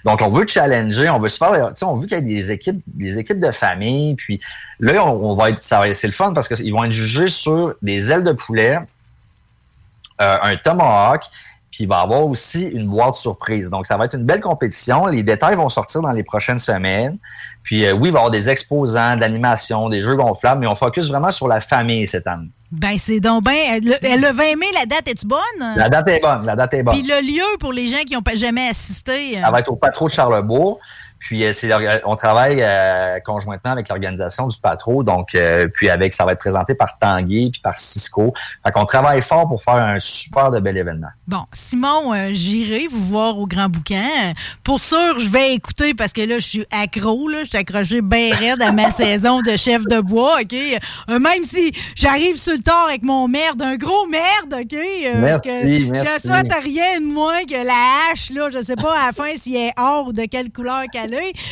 Donc, 0.04 0.22
on 0.22 0.30
veut 0.30 0.46
challenger, 0.46 1.10
on 1.10 1.18
veut 1.18 1.28
se 1.28 1.38
faire, 1.38 1.72
on 1.82 1.94
veut 1.94 2.06
qu'il 2.06 2.16
y 2.16 2.20
ait 2.20 2.22
des 2.22 2.50
équipes, 2.50 3.40
de 3.40 3.50
famille. 3.50 4.14
Puis 4.14 4.40
là, 4.78 5.04
on, 5.04 5.30
on 5.30 5.34
va 5.34 5.50
être, 5.50 5.62
c'est 5.62 6.06
le 6.06 6.12
fun 6.12 6.32
parce 6.32 6.48
qu'ils 6.48 6.72
vont 6.72 6.84
être 6.84 6.92
jugés 6.92 7.28
sur 7.28 7.74
des 7.82 8.12
ailes 8.12 8.24
de 8.24 8.32
poulet, 8.32 8.78
euh, 10.20 10.38
un 10.42 10.56
tomahawk, 10.56 11.22
puis 11.70 11.84
il 11.84 11.88
va 11.88 12.00
y 12.00 12.02
avoir 12.02 12.26
aussi 12.26 12.64
une 12.64 12.88
boîte 12.88 13.14
surprise. 13.14 13.70
Donc, 13.70 13.86
ça 13.86 13.96
va 13.96 14.06
être 14.06 14.16
une 14.16 14.24
belle 14.24 14.40
compétition. 14.40 15.06
Les 15.06 15.22
détails 15.22 15.54
vont 15.54 15.68
sortir 15.68 16.02
dans 16.02 16.12
les 16.12 16.24
prochaines 16.24 16.58
semaines. 16.58 17.16
Puis 17.62 17.86
euh, 17.86 17.92
oui, 17.92 18.08
il 18.08 18.12
va 18.12 18.18
y 18.18 18.20
avoir 18.20 18.30
des 18.30 18.50
exposants, 18.50 19.14
de 19.16 19.20
l'animation, 19.20 19.88
des 19.88 20.00
jeux 20.00 20.16
gonflables, 20.16 20.60
mais 20.60 20.66
on 20.66 20.74
focus 20.74 21.08
vraiment 21.08 21.30
sur 21.30 21.46
la 21.46 21.60
famille 21.60 22.06
cette 22.06 22.26
année. 22.26 22.50
Ben, 22.72 22.96
c'est 22.98 23.20
donc 23.20 23.44
bien. 23.44 23.78
Le, 23.80 23.90
le 24.02 24.32
20 24.32 24.56
mai, 24.56 24.66
la 24.74 24.86
date 24.86 25.08
est-tu 25.08 25.26
bonne? 25.26 25.40
La 25.76 25.88
date 25.88 26.08
est 26.08 26.20
bonne, 26.20 26.46
la 26.46 26.54
date 26.54 26.74
est 26.74 26.82
bonne. 26.82 26.94
Puis 26.94 27.02
le 27.02 27.20
lieu 27.20 27.56
pour 27.58 27.72
les 27.72 27.86
gens 27.86 28.02
qui 28.06 28.14
n'ont 28.14 28.22
pas 28.22 28.36
jamais 28.36 28.68
assisté. 28.68 29.34
Ça 29.34 29.50
va 29.50 29.58
être 29.60 29.70
au 29.72 29.76
Patro 29.76 30.06
de 30.06 30.12
Charlebourg. 30.12 30.78
Puis 31.20 31.44
euh, 31.44 31.52
on 32.06 32.16
travaille 32.16 32.62
euh, 32.62 33.20
conjointement 33.20 33.72
avec 33.72 33.88
l'organisation 33.88 34.48
du 34.48 34.58
Patro, 34.58 35.04
donc 35.04 35.34
euh, 35.34 35.68
puis 35.68 35.90
avec 35.90 36.14
ça 36.14 36.24
va 36.24 36.32
être 36.32 36.38
présenté 36.38 36.74
par 36.74 36.98
Tanguy 36.98 37.50
puis 37.50 37.60
par 37.60 37.76
Cisco. 37.76 38.32
Fait 38.64 38.72
qu'on 38.72 38.86
travaille 38.86 39.20
fort 39.20 39.46
pour 39.46 39.62
faire 39.62 39.74
un 39.74 40.00
super 40.00 40.50
de 40.50 40.58
bel 40.60 40.78
événement. 40.78 41.10
Bon, 41.28 41.44
Simon, 41.52 42.14
j'irai 42.32 42.86
vous 42.90 43.04
voir 43.04 43.38
au 43.38 43.46
Grand 43.46 43.68
Boucan. 43.68 44.32
Pour 44.64 44.80
sûr, 44.80 45.18
je 45.18 45.28
vais 45.28 45.52
écouter 45.54 45.92
parce 45.92 46.12
que 46.12 46.22
là, 46.22 46.38
je 46.38 46.46
suis 46.46 46.66
accro, 46.70 47.28
là. 47.28 47.44
Je 47.44 47.50
suis 47.50 47.58
accroché 47.58 48.00
bien 48.00 48.34
raide 48.34 48.62
à 48.62 48.72
ma 48.72 48.90
saison 48.92 49.42
de 49.42 49.56
chef 49.56 49.82
de 49.84 50.00
bois, 50.00 50.38
OK? 50.40 50.56
Même 51.08 51.44
si 51.44 51.72
j'arrive 51.94 52.36
sur 52.36 52.54
le 52.54 52.60
tard 52.60 52.86
avec 52.88 53.02
mon 53.02 53.28
merde, 53.28 53.60
un 53.60 53.76
gros 53.76 54.06
merde, 54.06 54.54
OK? 54.54 54.78
Parce 55.20 55.42
que 55.42 55.90
Merci, 55.90 56.08
je 56.16 56.28
souhaite 56.28 56.52
rien 56.64 57.00
de 57.00 57.06
moins 57.06 57.44
que 57.44 57.62
la 57.66 58.10
hache, 58.10 58.30
là. 58.30 58.48
Je 58.50 58.62
sais 58.62 58.76
pas 58.76 58.94
à 58.98 59.06
la 59.08 59.12
fin 59.12 59.34
s'il 59.34 59.56
est 59.56 59.72
or 59.76 60.08
ou 60.08 60.12
de 60.14 60.24
quelle 60.24 60.50
couleur 60.50 60.84
qu'elle 60.90 61.09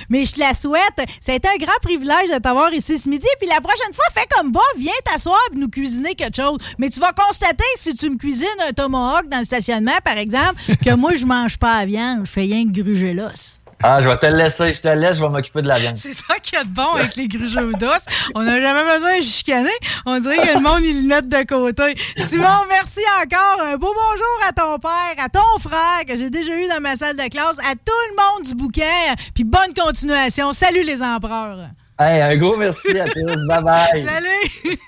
mais 0.09 0.25
je 0.25 0.33
te 0.35 0.41
la 0.41 0.55
souhaite. 0.55 1.09
Ça 1.21 1.33
a 1.33 1.35
été 1.35 1.49
un 1.49 1.57
grand 1.57 1.79
privilège 1.83 2.31
de 2.33 2.39
t'avoir 2.39 2.73
ici 2.73 2.99
ce 2.99 3.09
midi. 3.09 3.27
Puis 3.41 3.49
la 3.49 3.61
prochaine 3.61 3.93
fois, 3.93 4.05
fais 4.15 4.27
comme 4.37 4.53
Bob, 4.53 4.63
viens 4.79 4.93
t'asseoir 5.05 5.41
et 5.53 5.57
nous 5.57 5.69
cuisiner 5.69 6.15
quelque 6.15 6.37
chose. 6.37 6.59
Mais 6.79 6.91
tu 6.91 7.01
vas 7.01 7.13
constater 7.13 7.65
si 7.77 7.95
tu 7.95 8.11
me 8.11 8.17
cuisines 8.17 8.49
un 8.69 8.73
tomahawk 8.73 9.29
dans 9.29 9.39
le 9.39 9.45
stationnement, 9.45 9.99
par 10.05 10.17
exemple, 10.17 10.61
que 10.85 10.95
moi, 10.95 11.15
je 11.15 11.25
mange 11.25 11.59
pas 11.59 11.81
la 11.81 11.87
viande, 11.87 12.27
je 12.27 12.31
fais 12.31 12.43
rien 12.43 12.65
que 12.65 12.81
gruger 12.81 13.15
l'os. 13.15 13.58
Ah, 13.83 14.01
je 14.03 14.09
vais 14.09 14.16
te 14.16 14.26
le 14.26 14.37
laisser, 14.37 14.74
je 14.74 14.81
te 14.81 14.89
laisse, 14.89 15.18
je 15.18 15.22
vais 15.22 15.29
m'occuper 15.29 15.62
de 15.62 15.68
la 15.68 15.79
viande. 15.79 15.97
C'est 15.97 16.12
ça 16.12 16.39
qui 16.43 16.57
est 16.57 16.64
de 16.64 16.68
bon 16.68 16.95
avec 16.95 17.14
les 17.14 17.29
grugeux 17.29 17.72
d'os. 17.79 18.05
On 18.35 18.43
n'a 18.43 18.61
jamais 18.61 18.83
besoin 18.83 19.18
de 19.18 19.22
chicaner. 19.22 19.70
On 20.05 20.18
dirait 20.18 20.39
que 20.39 20.55
le 20.55 20.61
monde, 20.61 20.83
il 20.83 21.03
le 21.03 21.09
met 21.09 21.22
de 21.22 21.47
côté. 21.47 21.95
Simon, 22.16 22.64
merci 22.68 23.01
encore. 23.22 23.66
Un 23.66 23.76
beau 23.76 23.95
bonjour 23.95 24.49
à 24.49 24.53
ton 24.53 24.79
père, 24.79 25.24
à 25.24 25.29
ton 25.29 25.59
frère 25.61 26.05
que 26.07 26.16
j'ai 26.16 26.29
déjà 26.29 26.55
eu 26.57 26.66
dans 26.68 26.81
ma 26.81 26.97
salle 26.97 27.16
de 27.16 27.29
classe, 27.29 27.59
à 27.61 27.74
tout 27.74 27.93
le 28.11 28.16
monde 28.16 28.47
du 28.47 28.55
bouquin. 28.55 29.14
Puis 29.35 29.45
bonne 29.45 29.72
continuation. 29.74 30.53
Salut 30.53 30.83
les 30.83 31.01
empereurs. 31.03 31.68
Hey, 32.01 32.20
un 32.20 32.37
gros 32.37 32.57
merci 32.57 32.99
à 32.99 33.07
tous. 33.07 33.47
Bye 33.47 33.62
bye. 33.62 34.05
Salut. 34.05 34.79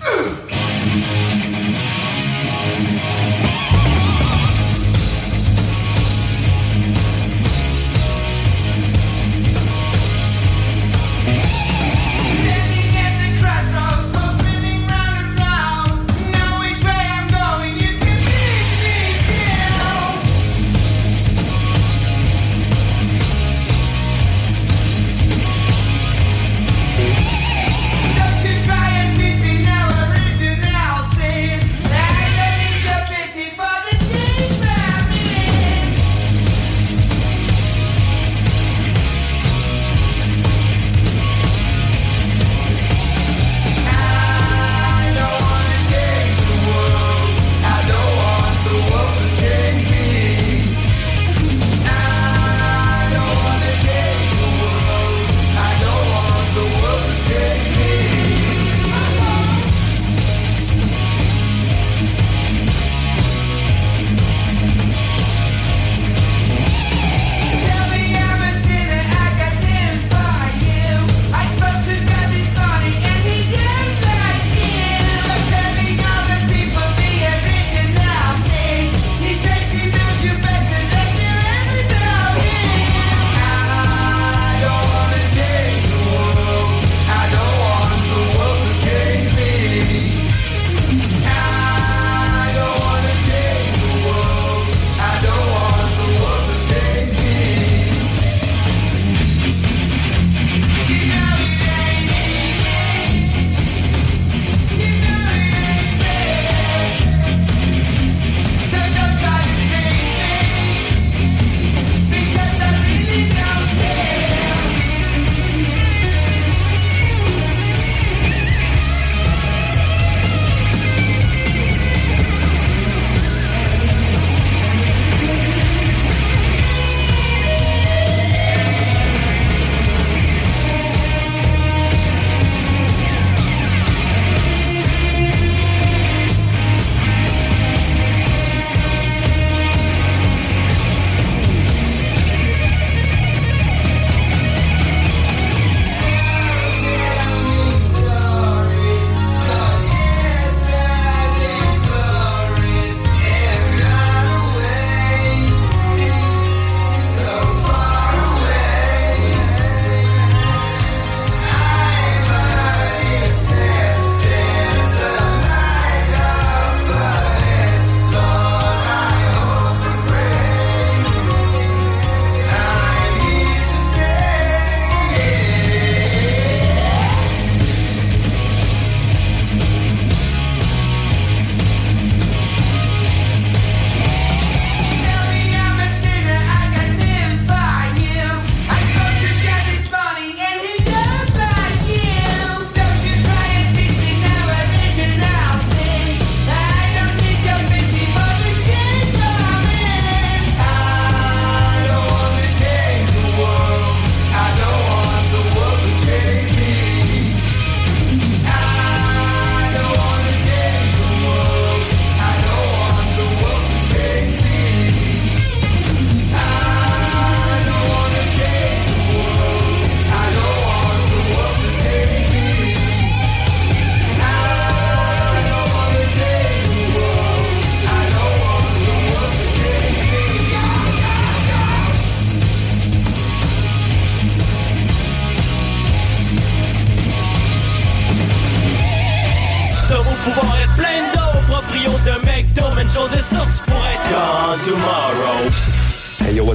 Thank 0.00 0.39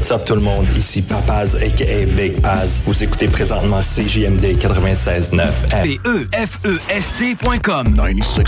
what's 0.06 0.22
up 0.22 0.26
tout 0.26 0.36
le 0.36 0.41
monde? 0.41 0.68
Ici 0.78 1.01
Papaz 1.01 1.56
aka 1.56 2.06
Big 2.16 2.39
Paz. 2.39 2.84
Vous 2.86 3.03
écoutez 3.03 3.28
présentement 3.28 3.80
CJMD 3.80 4.60
96.9. 4.60 5.82
P-E-F-E-S-T.com 5.82 7.95
96.9. 7.95 8.45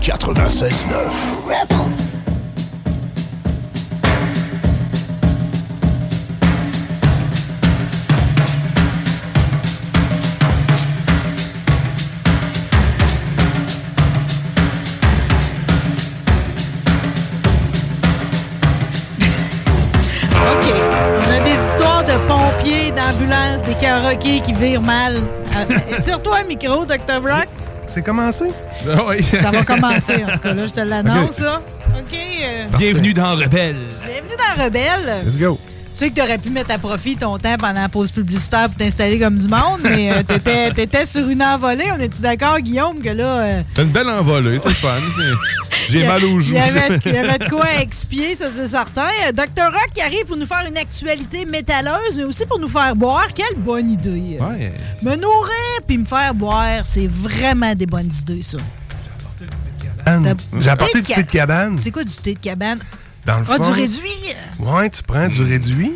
96.9. 0.00 2.07
karaokés 24.16 24.40
qui 24.44 24.52
virent 24.54 24.82
mal. 24.82 25.16
Euh, 25.16 26.00
Tire-toi 26.02 26.38
un 26.40 26.44
micro, 26.44 26.84
Dr. 26.84 27.20
Brock. 27.20 27.48
C'est 27.86 28.02
commencé? 28.04 28.44
oui. 29.08 29.22
Ça 29.22 29.50
va 29.50 29.64
commencer, 29.64 30.22
en 30.26 30.30
tout 30.32 30.38
cas. 30.42 30.54
Là, 30.54 30.66
je 30.66 30.72
te 30.72 30.80
l'annonce, 30.80 31.38
là. 31.40 31.60
OK. 31.98 32.18
euh, 32.44 32.66
Bienvenue 32.78 33.14
dans 33.14 33.34
Rebelle. 33.34 33.76
bienvenue 34.04 34.36
dans 34.56 34.64
Rebelle. 34.64 35.24
Let's 35.24 35.38
go. 35.38 35.58
Tu 35.92 36.04
sais 36.04 36.10
que 36.10 36.14
tu 36.14 36.22
aurais 36.22 36.38
pu 36.38 36.50
mettre 36.50 36.70
à 36.70 36.78
profit 36.78 37.16
ton 37.16 37.38
temps 37.38 37.56
pendant 37.58 37.80
la 37.80 37.88
pause 37.88 38.12
publicitaire 38.12 38.66
pour 38.68 38.76
t'installer 38.76 39.18
comme 39.18 39.34
du 39.36 39.48
monde, 39.48 39.80
mais 39.82 40.12
euh, 40.12 40.22
t'étais, 40.22 40.70
t'étais 40.70 41.06
sur 41.06 41.28
une 41.28 41.42
envolée. 41.42 41.86
On 41.92 41.98
est-tu 42.00 42.20
d'accord, 42.22 42.60
Guillaume, 42.60 43.00
que 43.00 43.08
là. 43.08 43.24
euh, 43.38 43.62
T'as 43.74 43.82
une 43.82 43.88
belle 43.88 44.08
envolée, 44.08 44.58
c'est 44.62 44.70
fun. 44.74 44.88
J'ai 45.88 46.06
mal 46.06 46.24
aux 46.24 46.40
joues. 46.40 46.54
Il 46.54 46.58
y 46.58 46.60
avait, 46.78 47.00
il 47.06 47.14
y 47.14 47.18
avait 47.18 47.38
de 47.38 47.48
quoi 47.48 47.66
expier, 47.80 48.34
ça 48.36 48.46
c'est 48.54 48.68
certain. 48.68 49.08
Dr. 49.32 49.64
Rock 49.64 49.88
qui 49.94 50.00
arrive 50.00 50.24
pour 50.26 50.36
nous 50.36 50.46
faire 50.46 50.64
une 50.68 50.76
actualité 50.76 51.44
métalleuse, 51.44 52.16
mais 52.16 52.24
aussi 52.24 52.44
pour 52.46 52.58
nous 52.58 52.68
faire 52.68 52.94
boire. 52.94 53.28
Quelle 53.34 53.56
bonne 53.58 53.90
idée. 53.90 54.38
Ouais. 54.40 54.72
Me 55.02 55.16
nourrir 55.16 55.80
puis 55.86 55.98
me 55.98 56.04
faire 56.06 56.34
boire, 56.34 56.82
c'est 56.84 57.06
vraiment 57.08 57.74
des 57.74 57.86
bonnes 57.86 58.10
idées, 58.20 58.42
ça. 58.42 58.58
J'ai 60.58 60.70
apporté 60.70 60.92
Thé 60.92 61.00
du 61.02 61.06
thé 61.08 61.22
de 61.22 61.30
ca- 61.30 61.38
cabane. 61.40 61.78
C'est 61.82 61.90
quoi 61.90 62.04
du 62.04 62.14
thé 62.14 62.34
de 62.34 62.38
cabane? 62.38 62.78
Dans 63.26 63.38
le 63.40 63.44
Ah, 63.48 63.56
fond. 63.56 63.62
du 63.62 63.72
réduit? 63.80 64.34
Ouais, 64.58 64.88
tu 64.88 65.02
prends 65.02 65.28
du 65.28 65.42
réduit. 65.42 65.92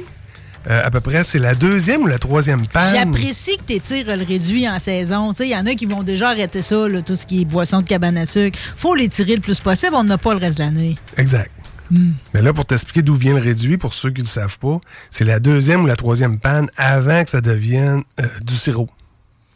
Euh, 0.68 0.80
à 0.84 0.90
peu 0.90 1.00
près, 1.00 1.24
c'est 1.24 1.38
la 1.38 1.54
deuxième 1.54 2.02
ou 2.02 2.06
la 2.06 2.18
troisième 2.18 2.66
panne. 2.66 2.94
J'apprécie 2.94 3.56
que 3.56 3.62
tu 3.66 3.72
étires 3.74 4.16
le 4.16 4.24
réduit 4.24 4.68
en 4.68 4.78
saison. 4.78 5.32
Il 5.32 5.46
y 5.46 5.56
en 5.56 5.66
a 5.66 5.74
qui 5.74 5.86
vont 5.86 6.02
déjà 6.02 6.30
arrêter 6.30 6.62
ça, 6.62 6.88
là, 6.88 7.02
tout 7.02 7.16
ce 7.16 7.26
qui 7.26 7.42
est 7.42 7.44
boisson 7.44 7.80
de 7.80 7.86
cabane 7.86 8.16
à 8.16 8.26
sucre. 8.26 8.58
faut 8.76 8.94
les 8.94 9.08
tirer 9.08 9.34
le 9.34 9.40
plus 9.40 9.60
possible, 9.60 9.94
on 9.94 10.04
n'a 10.04 10.18
pas 10.18 10.34
le 10.34 10.40
reste 10.40 10.58
de 10.58 10.64
l'année. 10.64 10.96
Exact. 11.16 11.50
Hmm. 11.90 12.12
Mais 12.32 12.42
là, 12.42 12.52
pour 12.52 12.64
t'expliquer 12.64 13.02
d'où 13.02 13.14
vient 13.14 13.34
le 13.34 13.40
réduit, 13.40 13.76
pour 13.76 13.92
ceux 13.92 14.10
qui 14.10 14.20
ne 14.20 14.26
le 14.26 14.30
savent 14.30 14.58
pas, 14.58 14.78
c'est 15.10 15.24
la 15.24 15.40
deuxième 15.40 15.82
ou 15.82 15.86
la 15.86 15.96
troisième 15.96 16.38
panne 16.38 16.70
avant 16.76 17.22
que 17.22 17.28
ça 17.28 17.40
devienne 17.40 18.02
euh, 18.20 18.24
du 18.42 18.54
sirop. 18.54 18.88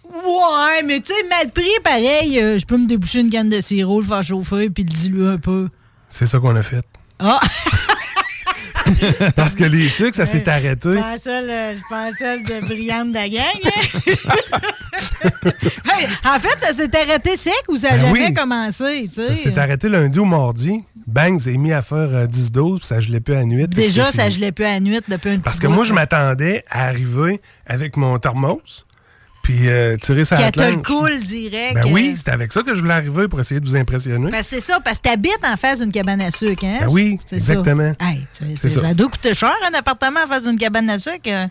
Ouais, 0.04 0.82
mais 0.84 1.00
tu 1.00 1.12
sais, 1.14 1.28
mal 1.28 1.50
pris, 1.52 1.70
pareil, 1.84 2.38
euh, 2.40 2.58
je 2.58 2.66
peux 2.66 2.76
me 2.76 2.86
déboucher 2.86 3.20
une 3.20 3.30
canne 3.30 3.48
de 3.48 3.60
sirop, 3.60 4.00
le 4.00 4.06
faire 4.06 4.22
chauffer, 4.22 4.70
puis 4.70 4.82
le 4.82 4.90
diluer 4.90 5.28
un 5.28 5.38
peu. 5.38 5.68
C'est 6.08 6.26
ça 6.26 6.38
qu'on 6.38 6.56
a 6.56 6.62
fait. 6.62 6.84
Ah! 7.18 7.40
Parce 9.36 9.54
que 9.54 9.64
les 9.64 9.88
sucres, 9.88 10.14
ça 10.14 10.26
s'est 10.26 10.48
arrêté. 10.48 10.90
Je 10.90 11.18
celle, 11.22 11.50
euh, 11.50 11.74
je 11.74 12.60
de 12.60 12.66
brillante 12.66 13.08
de 13.08 13.14
la 13.14 13.28
gang. 13.28 13.44
hein? 13.64 14.18
Hey, 15.84 16.06
en 16.24 16.38
fait, 16.38 16.58
ça 16.60 16.72
s'est 16.72 16.90
arrêté 16.96 17.36
sec 17.36 17.52
ou 17.68 17.76
ça 17.76 17.88
a 17.88 17.90
Ben 17.92 18.00
jamais 18.06 18.26
oui. 18.28 18.34
commencé? 18.34 19.00
tu 19.02 19.08
sais? 19.08 19.26
Ça 19.28 19.36
s'est 19.36 19.58
arrêté 19.58 19.88
lundi 19.88 20.18
ou 20.18 20.24
mardi. 20.24 20.82
Bang, 21.06 21.38
c'est 21.38 21.56
mis 21.56 21.72
à 21.72 21.82
faire 21.82 22.08
euh, 22.12 22.26
10-12, 22.26 22.78
puis 22.78 22.86
ça 22.86 23.00
gelait 23.00 23.20
plus 23.20 23.34
à 23.34 23.44
nuit. 23.44 23.68
Déjà, 23.68 24.10
ça 24.10 24.28
gelait 24.28 24.52
plus 24.52 24.64
à 24.64 24.80
nuit 24.80 25.00
depuis 25.08 25.30
un 25.30 25.38
Parce 25.38 25.56
petit 25.56 25.66
que 25.66 25.72
moi, 25.72 25.84
je 25.84 25.94
m'attendais 25.94 26.64
à 26.70 26.86
arriver 26.86 27.40
avec 27.66 27.96
mon 27.96 28.18
thermos, 28.18 28.85
puis 29.46 29.68
euh, 29.68 29.96
tirer 29.96 30.24
sa 30.24 30.36
Qu'elle 30.38 30.50
te 30.50 30.60
le 30.60 30.78
coule 30.82 31.22
direct. 31.22 31.74
Ben 31.76 31.84
euh. 31.86 31.92
oui, 31.92 32.14
c'était 32.16 32.32
avec 32.32 32.50
ça 32.50 32.64
que 32.64 32.74
je 32.74 32.80
voulais 32.80 32.94
arriver 32.94 33.28
pour 33.28 33.38
essayer 33.38 33.60
de 33.60 33.64
vous 33.64 33.76
impressionner. 33.76 34.28
Que 34.28 34.42
c'est 34.42 34.58
ça, 34.60 34.80
parce 34.80 34.98
que 34.98 35.02
t'habites 35.04 35.38
en 35.44 35.56
face 35.56 35.78
d'une 35.78 35.92
cabane 35.92 36.20
à 36.20 36.32
sucre, 36.32 36.64
hein? 36.64 36.78
Ben 36.80 36.88
oui, 36.88 37.20
C'est 37.26 37.38
ça. 37.38 37.52
exactement. 37.52 37.92
Hey, 38.00 38.26
tu- 38.36 38.44
C'est 38.56 38.68
ça. 38.68 38.80
ça. 38.80 38.94
doit 38.94 39.08
coûter 39.08 39.34
cher, 39.34 39.54
un 39.72 39.78
appartement 39.78 40.18
en 40.24 40.26
face 40.26 40.42
d'une 40.48 40.58
cabane 40.58 40.90
à 40.90 40.98
sucre. 40.98 41.20
euh. 41.28 41.46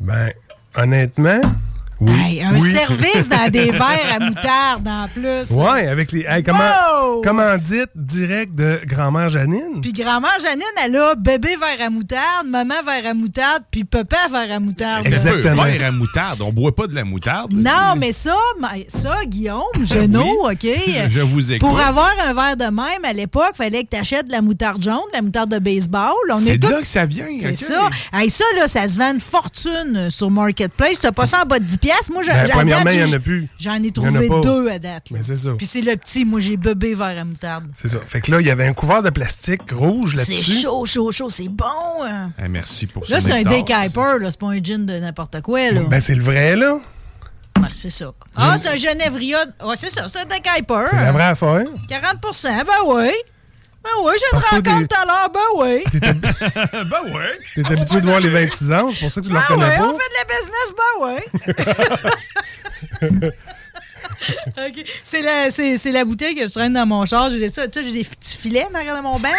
Ben, 0.00 0.32
honnêtement, 0.76 1.42
oui. 2.00 2.12
Hey, 2.20 2.42
un 2.42 2.54
oui. 2.58 2.72
service 2.72 3.28
dans 3.28 3.48
des 3.50 3.70
verres 3.72 4.16
à 4.16 4.20
moutarde 4.20 4.88
en 4.88 5.08
plus. 5.08 5.50
Ouais, 5.50 5.86
avec 5.88 6.12
les. 6.12 6.24
hey, 6.28 6.42
comment, 6.42 6.58
Wow! 6.60 7.20
Commandite 7.22 7.90
direct 7.94 8.54
de 8.54 8.80
grand-mère 8.86 9.28
Janine? 9.28 9.80
Puis 9.82 9.92
grand-mère 9.92 10.30
Janine, 10.42 10.62
elle 10.84 10.96
a 10.96 11.14
bébé 11.14 11.56
verre 11.56 11.86
à 11.86 11.90
moutarde, 11.90 12.46
maman 12.46 12.74
verre 12.84 13.10
à 13.10 13.14
moutarde, 13.14 13.62
puis 13.70 13.84
papa 13.84 14.16
verre 14.30 14.56
à 14.56 14.60
moutarde. 14.60 15.06
Exactement. 15.06 15.64
Verre 15.64 15.88
à 15.88 15.90
moutarde. 15.90 16.40
On 16.42 16.52
boit 16.52 16.74
pas 16.74 16.86
de 16.86 16.94
la 16.94 17.04
moutarde. 17.04 17.52
Non, 17.52 17.94
mais 17.98 18.12
ça, 18.12 18.34
ça, 18.88 19.18
Guillaume, 19.26 19.62
Genot, 19.82 20.48
OK? 20.50 20.66
Je 21.08 21.20
vous 21.20 21.52
écoute. 21.52 21.68
Pour 21.68 21.78
avoir 21.80 22.10
un 22.26 22.32
verre 22.34 22.56
de 22.56 22.64
même, 22.64 23.04
à 23.04 23.12
l'époque, 23.12 23.50
il 23.54 23.64
fallait 23.64 23.84
que 23.84 23.90
tu 23.90 23.96
achètes 23.96 24.26
de 24.26 24.32
la 24.32 24.40
moutarde 24.42 24.82
jaune, 24.82 24.94
de 25.12 25.16
la 25.16 25.22
moutarde 25.22 25.50
de 25.50 25.58
baseball. 25.58 26.10
On 26.32 26.38
C'est 26.40 26.54
est 26.54 26.58
de 26.58 26.66
tous- 26.66 26.72
là 26.72 26.80
que 26.80 26.86
ça 26.86 27.04
vient. 27.06 27.26
C'est 27.40 27.56
ça. 27.56 27.88
Hey, 28.12 28.30
ça, 28.30 28.44
là, 28.56 28.68
ça 28.68 28.86
se 28.88 28.96
vend 28.98 29.12
une 29.12 29.20
fortune 29.20 30.08
sur 30.10 30.30
Marketplace. 30.30 31.00
T'as 31.00 31.12
pas 31.12 31.26
ça 31.26 31.42
en 31.42 31.46
bas 31.46 31.58
de 31.58 31.64
10$. 31.64 31.89
Piastres. 31.92 32.12
Moi, 32.12 32.22
j'ai- 32.22 32.30
Ben, 32.32 32.44
à 32.44 32.48
premièrement, 32.48 32.90
il 32.90 32.98
y 33.00 33.04
en 33.04 33.12
a 33.12 33.18
plus. 33.18 33.48
J'en 33.58 33.82
ai 33.82 33.90
trouvé 33.90 34.28
deux 34.42 34.68
à 34.68 34.78
date. 34.78 35.10
là. 35.10 35.16
Mais 35.16 35.22
c'est 35.22 35.36
ça. 35.36 35.50
Puis 35.56 35.66
c'est 35.66 35.80
le 35.80 35.96
petit. 35.96 36.24
Moi, 36.24 36.40
j'ai 36.40 36.56
bébé 36.56 36.94
verre 36.94 37.18
à 37.20 37.24
moutarde. 37.24 37.64
C'est 37.74 37.88
ça. 37.88 37.98
Fait 38.04 38.20
que 38.20 38.30
là, 38.30 38.40
il 38.40 38.46
y 38.46 38.50
avait 38.50 38.66
un 38.66 38.72
couvert 38.72 39.02
de 39.02 39.10
plastique 39.10 39.70
rouge 39.72 40.14
C'est 40.16 40.32
là-dessus. 40.32 40.60
chaud, 40.62 40.84
chaud, 40.86 41.10
chaud. 41.12 41.30
C'est 41.30 41.48
bon. 41.48 41.64
hein. 42.04 42.30
Eh, 42.42 42.48
merci 42.48 42.86
pour 42.86 43.06
ça. 43.06 43.14
Là, 43.14 43.20
c'est 43.20 43.32
un 43.32 43.42
Deckyper. 43.42 44.18
là. 44.20 44.30
C'est 44.30 44.40
pas 44.40 44.46
un 44.48 44.62
gin 44.62 44.84
de 44.86 44.98
n'importe 44.98 45.40
quoi. 45.42 45.70
Là. 45.70 45.80
Ben, 45.88 46.00
c'est 46.00 46.14
le 46.14 46.22
vrai, 46.22 46.56
là. 46.56 46.78
Ouais, 47.60 47.68
c'est 47.74 47.90
ça. 47.90 48.12
Ah, 48.36 48.56
c'est 48.60 48.68
un 48.70 48.76
Genèvria. 48.76 49.38
Ouais, 49.64 49.76
c'est 49.76 49.90
ça. 49.90 50.06
C'est 50.08 50.20
un 50.20 50.24
Deckyper. 50.24 50.86
C'est 50.90 50.96
la 50.96 51.12
vraie 51.12 51.24
affaire. 51.24 51.64
40% 51.88 52.48
Ben 52.64 52.72
oui. 52.86 53.10
Ben 53.82 53.90
oui, 54.04 54.12
j'ai 54.18 54.26
une 54.36 54.42
rencontre 54.42 54.88
tout 54.88 54.96
à 55.00 55.04
l'heure. 55.06 55.30
Ben 55.32 55.48
oui. 55.56 55.84
ben 56.90 57.02
ouais. 57.14 57.38
T'es 57.54 57.66
habitué 57.72 58.00
de 58.00 58.06
voir 58.06 58.20
les 58.20 58.28
26 58.28 58.72
ans, 58.72 58.90
c'est 58.92 59.00
pour 59.00 59.10
ça 59.10 59.20
que 59.20 59.26
tu 59.26 59.32
le 59.32 59.38
Ben 59.38 59.42
reconnais 59.42 59.70
oui, 59.70 59.76
pas. 59.78 59.88
on 59.88 59.98
fait 59.98 60.10
de 60.10 60.14
la 60.18 60.24
business. 60.36 60.68
Ben 60.76 60.92
oui. 63.22 63.30
C'est 65.04 65.22
la, 65.22 65.50
c'est, 65.50 65.76
c'est 65.76 65.92
la 65.92 66.04
bouteille 66.04 66.34
que 66.34 66.46
je 66.46 66.52
traîne 66.52 66.72
dans 66.74 66.86
mon 66.86 67.04
char. 67.06 67.30
J'ai 67.30 67.48
ça. 67.48 67.66
Tu 67.68 67.80
sais, 67.80 67.86
j'ai 67.86 67.92
des 67.92 68.04
petits 68.04 68.36
filets 68.36 68.66
en 68.70 68.74
arrière 68.74 68.96
de 68.96 69.02
mon 69.02 69.18
là. 69.18 69.30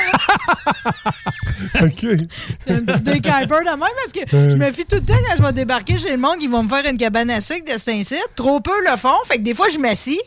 OK. 1.82 1.92
C'est 2.66 2.74
un 2.74 2.80
petit 2.86 3.02
décalper 3.02 3.56
de 3.60 3.70
même 3.70 3.80
parce 3.80 4.12
que 4.14 4.36
Euh. 4.36 4.50
je 4.52 4.56
me 4.56 4.72
fie 4.72 4.86
tout 4.86 4.96
le 4.96 5.02
temps 5.04 5.14
quand 5.28 5.36
je 5.38 5.44
vais 5.44 5.54
débarquer 5.54 5.98
chez 5.98 6.12
le 6.12 6.18
monde 6.18 6.40
qui 6.40 6.48
vont 6.48 6.64
me 6.64 6.70
faire 6.70 6.86
une 6.90 6.98
cabane 6.98 7.30
à 7.30 7.42
sucre 7.42 7.72
de 7.74 7.78
Saint-Cyr. 7.80 8.20
Trop 8.36 8.60
peu 8.60 8.72
le 8.90 8.98
font. 8.98 9.10
Fait 9.28 9.38
que 9.38 9.42
des 9.44 9.54
fois, 9.54 9.68
je 9.70 9.78
m'assis, 9.78 10.20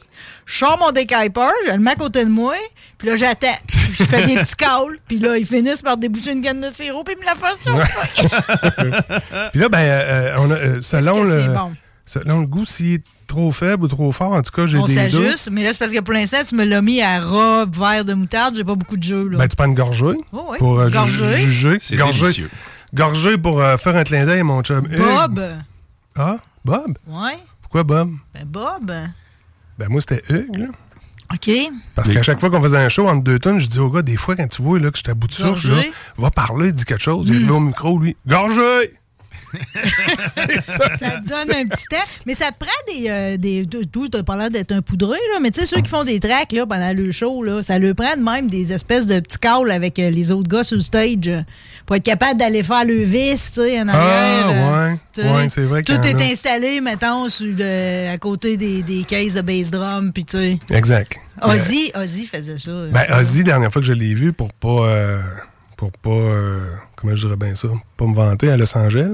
je 0.46 0.56
sors 0.58 0.78
mon 0.78 0.92
décalper, 0.92 1.40
je 1.66 1.72
le 1.72 1.78
mets 1.78 1.92
à 1.92 1.96
côté 1.96 2.24
de 2.24 2.30
moi, 2.30 2.54
puis 2.98 3.08
là, 3.08 3.16
j'attends. 3.16 3.56
Je 3.98 4.04
fais 4.04 4.26
des 4.26 4.36
petits 4.36 4.56
calls, 4.56 4.96
puis 5.08 5.18
là, 5.18 5.36
ils 5.36 5.46
finissent 5.46 5.82
par 5.82 5.96
déboucher 5.96 6.32
une 6.32 6.42
canne 6.42 6.60
de 6.60 6.70
sirop, 6.70 7.02
puis 7.04 7.14
ils 7.18 7.20
me 7.20 7.26
la 7.26 7.34
fassent 7.34 7.58
chauffer. 7.64 8.28
Puis 9.52 9.60
là, 9.60 9.68
ben, 9.68 9.78
euh, 9.80 10.36
on 10.38 10.50
a, 10.50 10.54
euh, 10.54 10.80
selon, 10.80 11.22
le, 11.24 11.46
bon? 11.54 11.74
selon 12.06 12.40
le 12.40 12.46
goût, 12.46 12.64
est 12.64 13.02
trop 13.26 13.50
faible 13.50 13.84
ou 13.84 13.88
trop 13.88 14.10
fort, 14.12 14.32
en 14.32 14.42
tout 14.42 14.50
cas, 14.52 14.66
j'ai 14.66 14.78
On 14.78 14.86
des 14.86 14.94
doutes. 15.08 15.12
s'ajuste, 15.22 15.48
mais 15.50 15.62
là, 15.64 15.72
c'est 15.72 15.78
parce 15.78 15.92
que 15.92 16.00
pour 16.00 16.14
l'instant, 16.14 16.38
tu 16.48 16.54
me 16.54 16.64
l'as 16.64 16.80
mis 16.82 17.00
à 17.02 17.20
robe, 17.24 17.76
verre 17.76 18.04
de 18.04 18.14
moutarde, 18.14 18.54
j'ai 18.56 18.64
pas 18.64 18.74
beaucoup 18.74 18.96
de 18.96 19.02
jeu, 19.02 19.28
là. 19.28 19.38
Ben, 19.38 19.48
tu 19.48 19.56
prends 19.56 19.66
une 19.66 19.74
gorgée 19.74 20.04
Oh 20.32 20.46
oui, 20.50 20.58
pour 20.58 20.78
euh, 20.80 20.88
ju- 20.88 20.92
gorgée. 20.94 21.36
juger. 21.38 21.78
C'est 21.80 21.96
Gorgée. 21.96 22.20
délicieux. 22.22 22.50
Gorgée 22.94 23.38
pour 23.38 23.60
euh, 23.60 23.76
faire 23.76 23.96
un 23.96 24.04
clin 24.04 24.24
d'œil 24.24 24.40
à 24.40 24.44
mon 24.44 24.62
chum. 24.62 24.86
Hugues. 24.86 24.98
Bob. 24.98 25.40
Ah, 26.16 26.36
Bob? 26.64 26.96
Ouais. 27.08 27.38
Pourquoi 27.60 27.82
Bob? 27.82 28.10
Ben, 28.34 28.44
Bob. 28.46 28.92
Ben, 29.78 29.88
moi, 29.88 30.00
c'était 30.00 30.22
Hugues, 30.32 30.56
là. 30.56 30.66
OK. 31.32 31.50
Parce 31.96 32.10
qu'à 32.10 32.22
chaque 32.22 32.38
fois 32.38 32.50
qu'on 32.50 32.62
faisait 32.62 32.76
un 32.76 32.88
show 32.88 33.08
entre 33.08 33.24
deux 33.24 33.38
tonnes, 33.40 33.58
je 33.58 33.66
dis 33.66 33.80
au 33.80 33.90
gars, 33.90 34.02
des 34.02 34.16
fois, 34.16 34.36
quand 34.36 34.46
tu 34.46 34.62
vois 34.62 34.78
là, 34.78 34.90
que 34.90 34.96
je 34.98 35.02
suis 35.02 35.10
à 35.10 35.14
bout 35.14 35.26
de 35.26 35.32
souffle, 35.32 35.68
là, 35.74 35.82
va 36.18 36.30
parler, 36.30 36.72
dis 36.72 36.84
quelque 36.84 37.02
chose. 37.02 37.26
Il 37.28 37.34
arrive 37.36 37.50
au 37.52 37.60
micro, 37.60 37.98
lui. 37.98 38.16
Gorgé! 38.26 38.92
ça 40.34 41.10
te 41.10 41.28
donne 41.28 41.56
un 41.56 41.66
petit 41.68 41.86
temps. 41.86 41.96
Mais 42.26 42.34
ça 42.34 42.50
te 42.50 42.58
prend 42.58 42.70
des. 42.92 43.08
euh, 43.08 43.36
des 43.36 43.66
tout, 43.92 44.08
tu 44.08 44.18
as 44.18 44.22
parlé 44.22 44.48
d'être 44.50 44.72
un 44.72 44.82
poudreux, 44.82 45.12
là, 45.32 45.40
mais 45.40 45.50
tu 45.50 45.60
sais, 45.60 45.66
ceux 45.66 45.80
qui 45.82 45.88
font 45.88 46.04
des 46.04 46.20
tracks 46.20 46.52
là, 46.52 46.66
pendant 46.66 46.92
le 46.92 47.10
show, 47.12 47.42
là, 47.42 47.62
ça 47.62 47.78
leur 47.78 47.94
prend 47.94 48.16
de 48.16 48.22
même 48.22 48.48
des 48.48 48.72
espèces 48.72 49.06
de 49.06 49.20
petits 49.20 49.38
calls 49.38 49.70
avec 49.70 49.98
euh, 49.98 50.10
les 50.10 50.30
autres 50.32 50.48
gars 50.48 50.64
sur 50.64 50.76
le 50.76 50.82
stage 50.82 51.16
euh, 51.28 51.42
pour 51.86 51.96
être 51.96 52.02
capable 52.04 52.38
d'aller 52.38 52.62
faire 52.62 52.84
le 52.84 53.02
vis, 53.02 53.50
tu 53.52 53.60
sais, 53.60 53.80
en 53.80 53.88
arrière. 53.88 54.48
euh, 54.48 54.92
ouais. 54.92 55.30
Ouais, 55.32 55.48
c'est 55.48 55.62
vrai 55.64 55.82
Tout 55.82 55.92
est 55.92 56.14
a. 56.20 56.24
installé, 56.32 56.80
mettons, 56.80 57.28
sur 57.28 57.46
le- 57.56 58.08
à 58.12 58.16
côté 58.18 58.56
des, 58.56 58.82
des 58.82 59.04
caisses 59.04 59.34
de 59.34 59.40
bass 59.42 59.70
drum, 59.70 60.12
puis 60.12 60.24
tu 60.24 60.36
sais. 60.36 60.58
Exact. 60.70 61.16
Ozzy, 61.42 61.92
Ozzy 61.94 62.26
faisait 62.26 62.58
ça. 62.58 62.70
Ben, 62.90 63.04
Ozzy, 63.20 63.44
dernière 63.44 63.70
fois 63.72 63.82
que 63.82 63.86
je 63.86 63.92
l'ai 63.92 64.14
vu, 64.14 64.32
pour 64.32 64.52
pas. 64.52 65.18
pour 65.76 65.92
pas. 65.92 66.30
comment 66.96 67.14
je 67.14 67.26
dirais 67.26 67.36
bien 67.36 67.54
ça? 67.54 67.68
Pas 67.96 68.06
me 68.06 68.14
vanter 68.14 68.50
à 68.50 68.56
Los 68.56 68.76
Angeles. 68.76 69.10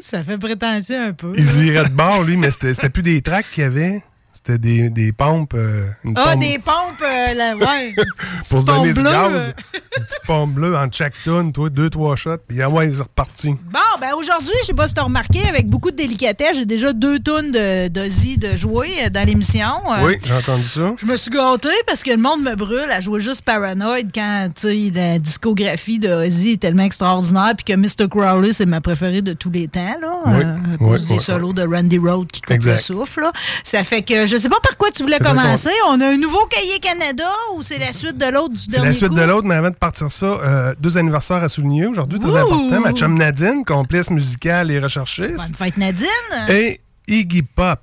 Ça 0.00 0.22
fait 0.22 0.38
prétentieux 0.38 1.00
un 1.00 1.12
peu. 1.12 1.32
Il 1.36 1.46
se 1.46 1.58
virait 1.58 1.88
de 1.88 1.94
bord, 1.94 2.22
lui, 2.24 2.36
mais 2.36 2.50
c'était 2.50 2.74
c'était 2.74 2.90
plus 2.90 3.02
des 3.02 3.20
tracks 3.22 3.46
qu'il 3.50 3.62
y 3.62 3.66
avait. 3.66 4.02
C'était 4.42 4.56
des, 4.58 4.88
des 4.88 5.12
pompes. 5.12 5.52
euh, 5.54 5.84
une 6.02 6.14
Ah, 6.16 6.30
pompe 6.32 6.40
des 6.40 6.58
pompes, 6.58 7.02
euh, 7.02 7.34
là, 7.34 7.54
ouais. 7.56 7.94
pour 8.48 8.60
se 8.62 8.64
donner 8.66 8.94
du 8.94 9.02
gaz. 9.02 9.52
Une 9.98 10.04
petite 10.04 10.20
pompe 10.26 10.52
bleue 10.54 10.74
en 10.76 10.90
chaque 10.90 11.12
tonne, 11.24 11.52
toi, 11.52 11.68
deux, 11.68 11.90
trois 11.90 12.16
shots, 12.16 12.38
puis 12.48 12.62
ah 12.62 12.70
ouais, 12.70 12.90
c'est 12.90 13.02
reparti. 13.02 13.50
Bon, 13.50 13.78
ben 14.00 14.14
aujourd'hui, 14.18 14.54
je 14.62 14.66
sais 14.68 14.72
pas 14.72 14.88
si 14.88 14.94
t'as 14.94 15.02
remarqué, 15.02 15.40
avec 15.46 15.68
beaucoup 15.68 15.90
de 15.90 15.96
délicatesse, 15.96 16.56
j'ai 16.56 16.64
déjà 16.64 16.94
deux 16.94 17.18
tonnes 17.18 17.52
de- 17.52 17.88
d'Ozzy 17.88 18.38
de 18.38 18.56
jouer 18.56 18.88
euh, 19.04 19.10
dans 19.10 19.26
l'émission. 19.26 19.72
Euh, 19.90 20.06
Oui, 20.06 20.16
j'ai 20.24 20.32
entendu 20.34 20.64
ça. 20.64 20.94
Je 20.98 21.04
me 21.04 21.16
suis 21.18 21.30
gâtée 21.30 21.68
parce 21.86 22.02
que 22.02 22.10
le 22.10 22.16
monde 22.16 22.42
me 22.42 22.54
brûle 22.54 22.90
à 22.90 23.00
jouer 23.00 23.20
juste 23.20 23.42
Paranoid 23.42 24.04
quand, 24.14 24.48
tu 24.54 24.62
sais, 24.62 24.90
la 24.94 25.18
discographie 25.18 25.98
de 25.98 26.08
Ozzy 26.08 26.52
est 26.52 26.62
tellement 26.62 26.84
extraordinaire 26.84 27.52
puis 27.56 27.64
que 27.66 27.74
Mr. 27.78 28.08
Crowley, 28.08 28.54
c'est 28.54 28.64
ma 28.66 28.80
préférée 28.80 29.20
de 29.20 29.34
tous 29.34 29.50
les 29.50 29.68
temps, 29.68 29.96
là, 30.00 30.20
Oui, 30.26 30.44
à 30.44 30.56
oui, 30.80 31.06
des 31.06 31.14
oui, 31.14 31.20
solos 31.20 31.52
de 31.52 31.62
Randy 31.66 31.98
Road 31.98 32.28
qui 32.32 32.40
coupent 32.40 32.62
le 32.64 32.78
souffle. 32.78 33.20
là. 33.20 33.32
Ça 33.64 33.84
fait 33.84 34.00
que 34.02 34.29
je 34.30 34.36
sais 34.36 34.48
pas 34.48 34.60
par 34.60 34.76
quoi 34.76 34.90
tu 34.90 35.02
voulais 35.02 35.16
C'est 35.18 35.24
commencer. 35.24 35.70
On 35.88 36.00
a 36.00 36.06
un 36.06 36.16
nouveau 36.16 36.44
cahier 36.46 36.78
Canada 36.80 37.28
ou 37.54 37.62
c'est 37.62 37.78
la 37.78 37.92
suite 37.92 38.16
de 38.16 38.26
l'autre 38.26 38.50
du 38.54 38.58
C'est 38.60 38.70
dernier 38.70 38.86
la 38.88 38.92
suite 38.92 39.08
coup? 39.08 39.14
de 39.16 39.22
l'autre, 39.22 39.46
mais 39.46 39.56
avant 39.56 39.70
de 39.70 39.74
partir 39.74 40.10
ça, 40.10 40.26
euh, 40.26 40.74
deux 40.78 40.96
anniversaires 40.96 41.42
à 41.42 41.48
souligner 41.48 41.86
aujourd'hui, 41.86 42.18
très 42.18 42.36
important. 42.36 42.80
Ma 42.80 42.92
chum 42.92 43.14
Nadine, 43.18 43.64
complice 43.66 44.08
musicale 44.10 44.70
et 44.70 44.78
recherchiste. 44.78 45.36
Bonne 45.36 45.54
fête 45.56 45.76
Nadine. 45.76 46.06
Et 46.48 46.80
Iggy 47.08 47.42
Pop. 47.42 47.80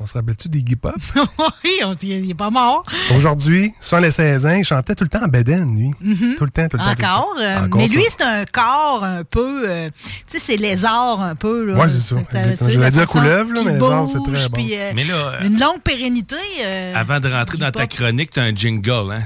On 0.00 0.06
se 0.06 0.14
rappelle-tu 0.14 0.48
d'Iggy 0.48 0.74
Pop? 0.76 0.94
oui, 1.64 1.70
on- 1.84 1.94
il 2.02 2.30
est 2.30 2.34
pas 2.34 2.50
mort. 2.50 2.84
Aujourd'hui, 3.14 3.72
sur 3.80 4.00
les 4.00 4.10
16 4.10 4.44
ans, 4.44 4.54
il 4.54 4.64
chantait 4.64 4.94
tout 4.96 5.04
le 5.04 5.08
temps 5.08 5.24
en 5.24 5.28
bedaine, 5.28 5.76
lui. 5.76 5.90
Mhm. 6.00 6.34
Tout 6.36 6.44
le 6.44 6.50
temps, 6.50 6.66
tout 6.68 6.76
le 6.76 6.82
temps. 6.82 6.94
tout 6.94 7.00
le 7.00 7.06
Encore. 7.06 7.34
temps. 7.36 7.40
euh, 7.40 7.64
Encore 7.64 7.80
mais 7.80 7.88
ça. 7.88 7.94
lui, 7.94 8.04
c'est 8.10 8.22
un 8.24 8.44
corps 8.44 9.04
un 9.04 9.22
peu. 9.24 9.70
euh, 9.70 9.88
tu 9.90 10.04
sais, 10.26 10.38
c'est 10.40 10.56
lézard 10.56 11.20
un 11.20 11.36
peu. 11.36 11.72
Ouais, 11.74 11.88
c'est 11.88 12.00
ça. 12.00 12.16
Tu 12.16 12.36
sais, 12.36 12.56
J'allais 12.60 12.76
la 12.78 12.90
dire 12.90 13.06
couleuvre, 13.06 13.52
là, 13.54 13.60
mais 13.64 13.72
lézard, 13.74 14.08
c'est 14.08 14.18
très 14.32 14.48
bon. 14.48 14.54
puis, 14.56 14.70
euh, 14.76 14.92
Mais 14.96 15.04
là, 15.04 15.14
euh, 15.40 15.46
Une 15.46 15.58
longue 15.60 15.80
pérennité. 15.82 16.36
euh, 16.64 16.94
Avant 16.96 17.20
de 17.20 17.30
rentrer 17.30 17.58
dans 17.58 17.70
ta 17.70 17.86
chronique, 17.86 18.30
t'as 18.30 18.42
un 18.42 18.54
jingle, 18.54 19.12
hein? 19.12 19.20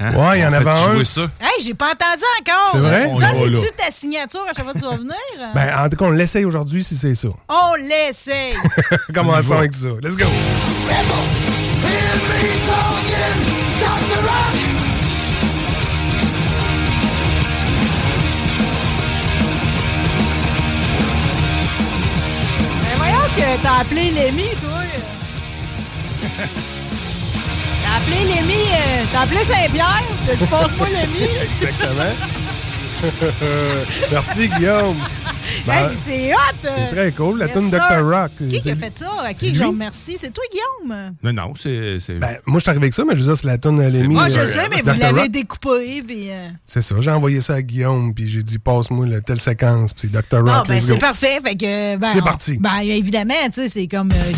Hein? 0.00 0.12
Ouais, 0.14 0.38
il 0.38 0.42
y 0.42 0.46
en 0.46 0.52
avait 0.52 0.70
un. 0.70 1.04
ça. 1.04 1.22
Hey, 1.40 1.64
j'ai 1.64 1.74
pas 1.74 1.92
entendu 1.92 2.24
encore. 2.40 2.70
C'est 2.72 2.78
vrai? 2.78 3.10
Ça, 3.20 3.28
c'est-tu 3.38 3.72
ta 3.76 3.90
signature 3.90 4.42
à 4.42 4.52
chaque 4.52 4.64
fois 4.64 4.72
que 4.74 4.78
tu 4.78 4.84
vas 4.84 4.96
venir? 4.96 5.14
Ben, 5.54 5.72
en 5.78 5.88
tout 5.88 5.96
cas, 5.96 6.04
on 6.06 6.10
l'essaye 6.10 6.44
aujourd'hui 6.44 6.82
si 6.82 6.96
c'est 6.96 7.14
ça. 7.14 7.28
On 7.48 7.74
l'essaye. 7.76 8.54
Commençons 9.14 9.56
avec 9.56 9.72
ça. 9.72 9.88
Let's 10.02 10.16
go. 10.16 10.26
Ben 22.82 22.96
voyons 22.96 23.16
que 23.36 23.62
t'as 23.62 23.80
appelé 23.80 24.10
Lémi, 24.10 24.48
toi. 24.60 24.70
T'as 27.94 28.00
appelé 28.00 28.16
Lémi, 28.24 28.54
euh, 28.54 29.04
t'as 29.12 29.20
appelé 29.20 29.38
Saint-Pierre, 29.44 30.02
t'as 30.26 30.34
dit 30.34 30.46
passe-moi 30.46 30.88
Lémi. 30.88 31.28
Exactement. 31.44 32.10
Merci, 34.10 34.48
Guillaume. 34.48 34.96
Ben, 35.64 35.90
Hey, 35.90 35.96
c'est 36.04 36.32
hot! 36.34 36.38
euh. 36.64 36.70
c'est 36.74 36.94
très 36.96 37.12
cool, 37.12 37.38
la 37.38 37.46
sir. 37.46 37.62
Dr. 37.62 38.02
Rock. 38.04 38.30
Qui 38.38 38.58
qui 38.58 38.70
a 38.70 38.74
fait 38.76 38.96
ça? 38.98 39.06
À 39.24 39.32
qui 39.32 39.52
que 39.52 39.58
je 39.58 39.62
remercie? 39.62 40.16
C'est 40.18 40.32
toi, 40.32 40.42
Guillaume? 40.50 41.12
Non, 41.22 41.32
non, 41.32 41.52
c'est. 41.56 41.98
c'est- 42.00 42.14
Ben, 42.18 42.38
moi, 42.46 42.58
je 42.58 42.62
suis 42.64 42.70
arrivé 42.70 42.84
avec 42.86 42.94
ça, 42.94 43.04
mais 43.04 43.14
je 43.14 43.20
veux 43.20 43.26
dire, 43.26 43.36
c'est 43.36 43.46
la 43.46 43.58
toune 43.58 43.80
Lémi. 43.86 44.12
Moi, 44.14 44.28
je 44.28 44.38
euh, 44.40 44.46
sais, 44.46 44.68
mais 44.70 44.82
vous 44.82 44.98
l'avez 44.98 45.20
Rock. 45.20 45.30
découpé, 45.30 46.02
puis... 46.04 46.30
euh, 46.32 46.48
C'est 46.66 46.82
ça, 46.82 46.96
j'ai 46.98 47.10
envoyé 47.12 47.40
ça 47.40 47.54
à 47.54 47.62
Guillaume, 47.62 48.12
puis 48.12 48.26
j'ai 48.26 48.42
dit, 48.42 48.58
passe-moi 48.58 49.06
la 49.06 49.20
telle 49.20 49.38
séquence, 49.40 49.92
puis 49.94 50.08
c'est 50.10 50.10
Dr. 50.10 50.38
Rock, 50.44 50.46
Bon, 50.66 50.74
ben, 50.74 50.80
c'est 50.80 50.98
parfait. 50.98 51.38
Fait 51.44 51.54
que, 51.54 51.96
ben, 51.96 52.08
C'est 52.12 52.24
parti. 52.24 52.56
Ben, 52.58 52.78
évidemment, 52.80 53.34
tu 53.46 53.62
sais, 53.62 53.68
c'est 53.68 53.86
comme. 53.86 54.10
euh, 54.10 54.32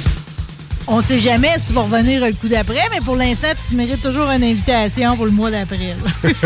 on 0.89 1.01
sait 1.01 1.19
jamais 1.19 1.51
si 1.59 1.67
tu 1.69 1.73
vas 1.73 1.83
revenir 1.83 2.25
le 2.25 2.33
coup 2.33 2.49
d'après, 2.49 2.89
mais 2.93 3.01
pour 3.01 3.17
l'instant, 3.17 3.49
tu 3.61 3.71
te 3.71 3.75
mérites 3.75 4.01
toujours 4.03 4.31
une 4.31 4.45
invitation 4.45 5.17
pour 5.17 5.25
le 5.27 5.31
mois 5.33 5.51
d'après. 5.51 5.97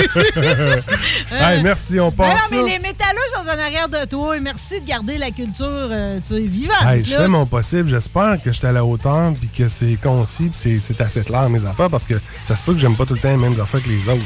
Hey, 1.32 1.62
merci, 1.62 1.98
on 2.00 2.04
non, 2.06 2.10
passe 2.12 2.50
mais 2.50 2.56
les 2.58 2.78
métalleux 2.78 3.18
sont 3.34 3.42
en 3.48 3.58
arrière 3.58 3.88
de 3.88 4.04
toi. 4.06 4.36
Et 4.36 4.40
merci 4.40 4.80
de 4.80 4.86
garder 4.86 5.16
la 5.16 5.30
culture 5.30 5.64
euh, 5.68 6.18
tu 6.26 6.34
sais, 6.34 6.40
vivante. 6.40 6.76
Hey, 6.84 7.04
je 7.04 7.14
fais 7.14 7.28
mon 7.28 7.46
possible. 7.46 7.88
J'espère 7.88 8.38
que 8.42 8.50
je 8.52 8.58
suis 8.58 8.66
à 8.66 8.72
la 8.72 8.84
hauteur 8.84 9.32
puis 9.38 9.48
que 9.48 9.68
c'est 9.68 9.96
concis 10.02 10.50
puis 10.50 10.80
c'est- 10.80 11.00
assez 11.00 11.22
clair 11.22 11.48
mes 11.48 11.64
affaires 11.64 11.88
parce 11.88 12.04
que 12.04 12.14
ça 12.44 12.54
se 12.54 12.62
peut 12.62 12.72
que 12.74 12.78
j'aime 12.78 12.96
pas 12.96 13.06
tout 13.06 13.14
le 13.14 13.20
temps 13.20 13.30
les 13.30 13.36
mêmes 13.36 13.58
affaires 13.60 13.82
que 13.82 13.88
les 13.88 14.06
autres. 14.08 14.24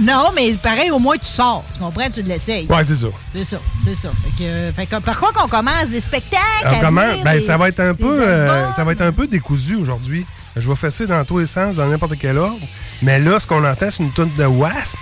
Non, 0.00 0.30
mais 0.34 0.52
pareil, 0.54 0.90
au 0.90 0.98
moins, 0.98 1.16
tu 1.16 1.26
sors. 1.26 1.64
Tu 1.74 1.80
comprends? 1.80 2.10
Tu 2.10 2.22
l'essayes. 2.22 2.66
Ouais, 2.68 2.82
c'est 2.82 2.94
ça. 2.96 3.08
C'est 3.34 3.44
ça, 3.44 3.58
c'est 3.84 3.94
ça. 3.96 4.08
Fait 4.08 4.42
que, 4.44 4.48
euh, 4.48 4.72
fait 4.72 4.86
que 4.86 4.96
par 4.96 5.18
quoi 5.20 5.32
qu'on 5.32 5.48
commence? 5.48 5.88
Des 5.90 6.00
spectacles? 6.00 6.40
Venir, 6.64 7.22
Ben, 7.24 7.40
ça 7.40 7.56
va 7.56 7.68
être 7.68 7.80
un 7.80 7.94
peu 7.94 8.20
euh, 8.20 8.72
ça 8.72 8.84
va 8.84 8.92
être 8.92 9.02
un 9.02 9.12
peu 9.12 9.26
décousu 9.32 9.76
aujourd'hui. 9.76 10.24
Je 10.56 10.68
vais 10.68 10.76
fesser 10.76 11.06
dans 11.06 11.24
tous 11.24 11.38
les 11.38 11.46
sens, 11.46 11.76
dans 11.76 11.86
n'importe 11.86 12.16
quel 12.18 12.36
ordre. 12.38 12.60
Mais 13.02 13.18
là, 13.18 13.40
ce 13.40 13.46
qu'on 13.46 13.64
entend, 13.64 13.88
c'est 13.90 14.02
une 14.02 14.12
tune 14.12 14.30
de 14.36 14.44
Wasp. 14.44 14.98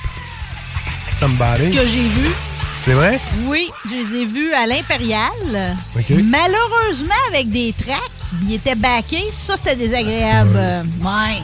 Somebody. 1.12 1.70
que 1.76 1.82
j'ai 1.82 2.08
vu. 2.08 2.30
C'est 2.78 2.94
vrai? 2.94 3.20
Oui, 3.46 3.68
je 3.84 3.94
les 3.94 4.22
ai 4.22 4.24
vus 4.24 4.54
à 4.54 4.66
l'Impérial. 4.66 5.76
Malheureusement, 5.94 7.20
avec 7.28 7.50
des 7.50 7.74
tracks, 7.74 7.98
ils 8.42 8.54
étaient 8.54 8.74
backés. 8.74 9.28
Ça, 9.30 9.56
c'était 9.58 9.76
désagréable. 9.76 10.54
Euh, 10.56 10.82
ouais. 11.02 11.42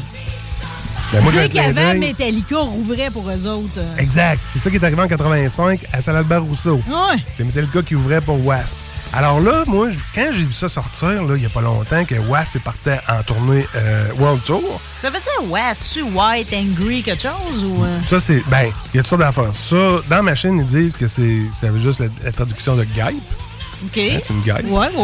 Ben, 1.13 1.23
moi, 1.23 1.33
Dès 1.33 1.49
qu'avant. 1.49 1.95
Metallica 1.95 2.59
rouvrait 2.59 3.11
pour 3.11 3.29
eux 3.29 3.47
autres. 3.47 3.81
Exact. 3.99 4.41
C'est 4.49 4.59
ça 4.61 4.71
qui 4.71 4.77
est 4.77 4.85
arrivé 4.85 5.03
en 5.03 5.09
85 5.09 5.85
à 5.93 6.01
Salle 6.01 6.17
Albert 6.17 6.43
Rousseau. 6.43 6.81
Ouais. 6.89 7.19
C'est 7.35 7.45
Metallica 7.45 7.83
qui 7.83 7.95
ouvrait 7.95 8.21
pour 8.23 8.43
Wasp. 8.45 8.77
Alors 9.13 9.41
là, 9.41 9.65
moi, 9.67 9.89
quand 10.15 10.27
j'ai 10.33 10.45
vu 10.45 10.53
ça 10.53 10.69
sortir, 10.69 11.09
là, 11.23 11.35
il 11.37 11.41
n'y 11.41 11.47
a 11.47 11.49
pas 11.49 11.63
longtemps, 11.63 12.05
que 12.05 12.15
Wasp 12.29 12.59
partait 12.59 13.01
en 13.09 13.23
tournée 13.23 13.67
euh, 13.75 14.09
World 14.19 14.43
Tour, 14.45 14.81
Ça 15.01 15.11
ça, 15.11 15.47
ouais, 15.47 15.61
c'est 15.75 16.03
White, 16.03 16.53
Angry, 16.53 17.03
quelque 17.03 17.23
chose? 17.23 17.65
Ou, 17.65 17.85
euh? 17.85 17.99
ça, 18.05 18.21
c'est. 18.21 18.43
Ben, 18.49 18.71
il 18.93 18.97
y 18.97 19.01
a 19.01 19.03
toutes 19.03 19.07
sortes 19.07 19.23
d'affaires. 19.23 19.55
Ça, 19.55 20.01
dans 20.11 20.23
ma 20.23 20.35
chaîne, 20.35 20.59
ils 20.59 20.65
disent 20.65 20.97
que 20.97 21.07
c'est 21.07 21.41
ça 21.53 21.71
veut 21.71 21.79
juste 21.79 22.01
la, 22.01 22.07
la 22.25 22.33
traduction 22.33 22.77
de 22.77 22.85
guêpe. 22.85 23.15
OK. 23.85 23.99
Hein, 23.99 24.19
c'est 24.21 24.31
une 24.31 24.41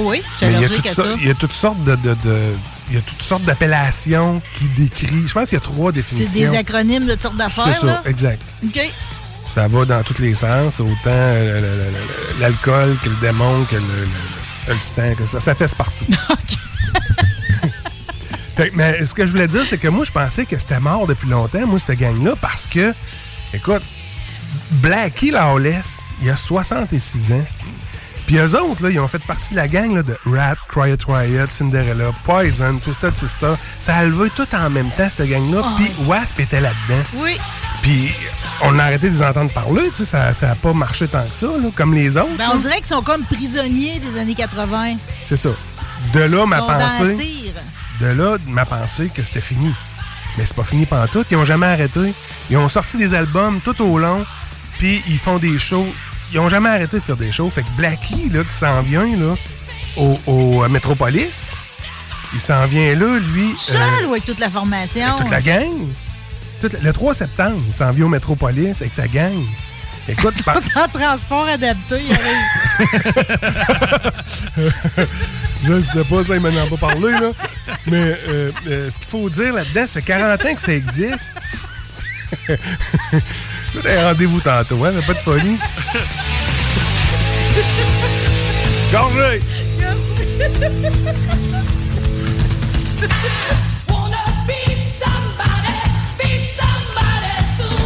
ouais. 0.04 0.22
Je 0.40 0.46
suis 0.46 0.46
Mais 0.46 0.52
il 0.54 0.60
y 0.60 0.64
a 0.64 0.68
toutes 0.68 0.88
ça. 0.88 1.04
il 1.20 1.26
y 1.26 1.30
a 1.30 1.34
toutes 1.34 1.52
sortes 1.52 1.82
de. 1.84 1.94
de- 1.96 2.14
de- 2.14 2.52
il 2.90 2.96
y 2.96 2.98
a 2.98 3.02
toutes 3.02 3.22
sortes 3.22 3.44
d'appellations 3.44 4.42
qui 4.58 4.68
décrivent. 4.68 5.26
Je 5.26 5.32
pense 5.32 5.48
qu'il 5.48 5.56
y 5.56 5.60
a 5.62 5.64
trois 5.64 5.90
C'est 5.90 5.94
définitions. 5.94 6.50
des 6.52 6.58
acronymes 6.58 7.06
de 7.06 7.12
toutes 7.12 7.22
sortes 7.22 7.36
d'affaires. 7.36 7.64
C'est 7.72 7.80
ça, 7.80 7.86
là? 7.86 8.02
exact. 8.04 8.42
OK. 8.66 8.90
Ça 9.47 9.69
va 9.69 9.85
dans 9.85 10.02
tous 10.02 10.19
les 10.23 10.35
sens, 10.35 10.81
autant 10.81 10.93
euh, 11.06 11.90
l'alcool 12.40 12.97
que 13.02 13.09
le 13.10 13.16
démon, 13.16 13.64
que 13.64 13.77
le, 13.77 13.81
le- 13.82 14.09
le 14.69 14.74
sang, 14.77 15.14
que 15.16 15.27
ça, 15.27 15.40
ça 15.40 15.55
fesse 15.55 15.74
partout. 15.74 16.05
Mais 18.74 19.05
ce 19.05 19.12
que 19.14 19.27
je 19.27 19.32
voulais 19.32 19.48
dire, 19.48 19.64
c'est 19.66 19.78
que 19.78 19.89
moi, 19.89 20.05
je 20.05 20.12
pensais 20.12 20.47
que 20.47 20.56
c'était 20.56 20.78
mort 20.78 21.06
depuis 21.06 21.28
longtemps, 21.28 21.66
moi, 21.66 21.78
cette 21.78 21.98
gang-là, 21.98 22.35
parce 22.40 22.66
que, 22.66 22.94
écoute, 23.52 23.82
Blackie 24.73 25.31
Lawless, 25.32 25.98
il 26.23 26.31
a 26.31 26.36
66 26.36 27.32
ans. 27.32 27.44
Puis 28.32 28.40
eux 28.40 28.59
autres, 28.59 28.82
là, 28.84 28.88
ils 28.88 28.98
ont 28.98 29.09
fait 29.09 29.22
partie 29.22 29.50
de 29.50 29.56
la 29.56 29.68
gang 29.68 29.94
là, 29.94 30.02
de 30.02 30.16
Rat, 30.24 30.56
Quiet 30.66 30.96
Riot, 31.06 31.48
Cinderella, 31.50 32.12
Poison, 32.24 32.78
Twisted 32.78 33.14
Sister. 33.14 33.52
Ça 33.78 33.96
a 33.96 34.04
levé 34.06 34.30
tout 34.34 34.46
en 34.54 34.70
même 34.70 34.88
temps, 34.88 35.06
cette 35.10 35.28
gang-là. 35.28 35.60
Oh. 35.62 35.68
Puis 35.76 35.92
Wasp 36.06 36.40
était 36.40 36.62
là-dedans. 36.62 37.02
Oui. 37.16 37.36
Puis 37.82 38.10
on 38.62 38.78
a 38.78 38.84
arrêté 38.84 39.10
de 39.10 39.16
les 39.16 39.22
entendre 39.22 39.50
parler, 39.52 39.82
tu 39.90 40.06
sais, 40.06 40.32
ça 40.32 40.46
n'a 40.46 40.54
pas 40.54 40.72
marché 40.72 41.09
tant 41.09 41.22
que 41.24 41.34
ça, 41.34 41.48
là, 41.48 41.68
comme 41.76 41.92
les 41.92 42.16
autres. 42.16 42.34
Ben, 42.38 42.48
on 42.54 42.56
dirait 42.56 42.76
qu'ils 42.76 42.86
sont 42.86 43.02
comme 43.02 43.22
prisonniers 43.22 43.98
des 43.98 44.18
années 44.18 44.34
80. 44.34 44.94
C'est 45.22 45.36
ça. 45.36 45.50
De 46.14 46.20
là, 46.20 46.46
ma 46.46 46.62
pensée. 46.62 47.52
De 48.00 48.06
là, 48.06 48.38
ma 48.46 48.64
pensée 48.64 49.10
que 49.14 49.22
c'était 49.22 49.42
fini. 49.42 49.74
Mais 50.38 50.46
c'est 50.46 50.56
pas 50.56 50.64
fini 50.64 50.88
tout. 51.12 51.26
Ils 51.30 51.36
ont 51.36 51.44
jamais 51.44 51.66
arrêté. 51.66 52.14
Ils 52.48 52.56
ont 52.56 52.70
sorti 52.70 52.96
des 52.96 53.12
albums 53.12 53.60
tout 53.60 53.78
au 53.82 53.98
long, 53.98 54.24
puis 54.78 55.02
ils 55.06 55.18
font 55.18 55.36
des 55.36 55.59
shows. 55.59 55.92
Ils 56.32 56.38
ont 56.40 56.48
jamais 56.48 56.68
arrêté 56.70 56.98
de 56.98 57.04
faire 57.04 57.16
des 57.16 57.30
shows. 57.30 57.50
Fait 57.50 57.62
que 57.62 57.70
Blackie, 57.76 58.30
là, 58.32 58.42
qui 58.44 58.52
s'en 58.54 58.80
vient, 58.82 59.04
là, 59.16 59.34
au, 59.96 60.18
au, 60.26 60.64
euh, 60.64 60.68
Metropolis, 60.68 61.56
il 62.32 62.40
s'en 62.40 62.66
vient 62.66 62.94
là, 62.94 63.18
lui. 63.18 63.54
Seul 63.59 63.76
euh, 64.04 64.06
ou 64.06 64.12
avec 64.12 64.24
toute 64.24 64.38
la 64.38 64.48
formation? 64.48 65.04
avec 65.06 65.16
toute 65.18 65.30
la 65.30 65.42
gang? 65.42 65.70
Le 66.82 66.92
3 66.92 67.14
septembre, 67.14 67.59
il 67.66 67.72
s'en 67.72 67.90
vient 67.90 68.06
au 68.06 68.09
Metropolis 68.09 68.80
avec 68.80 68.94
sa 68.94 69.09
gang. 69.09 69.34
Écoute, 70.09 70.42
par- 70.44 70.60
En 70.76 70.88
transport 70.88 71.46
adapté, 71.48 72.02
il 72.02 72.12
arrive. 72.14 73.42
Je 75.64 75.80
sais 75.80 76.04
pas, 76.04 76.24
ça, 76.24 76.34
il 76.36 76.40
m'en 76.40 76.48
a 76.48 76.66
pas 76.66 76.76
parlé, 76.76 77.10
là. 77.12 77.30
Mais 77.86 78.16
euh, 78.28 78.50
euh, 78.68 78.90
ce 78.90 78.98
qu'il 78.98 79.06
faut 79.09 79.28
dire 79.30 79.52
là-dedans, 79.52 79.86
fait 79.86 80.02
40 80.02 80.44
ans 80.44 80.54
que 80.54 80.60
ça 80.60 80.72
existe. 80.72 81.32
Un 83.74 84.05
rendez-vous 84.09 84.40
tantôt, 84.40 84.85
hein, 84.85 84.93
mais 84.94 85.03
pas 85.03 85.15
de 85.15 85.19
folie. 85.19 85.59
Gorgé! 88.93 89.40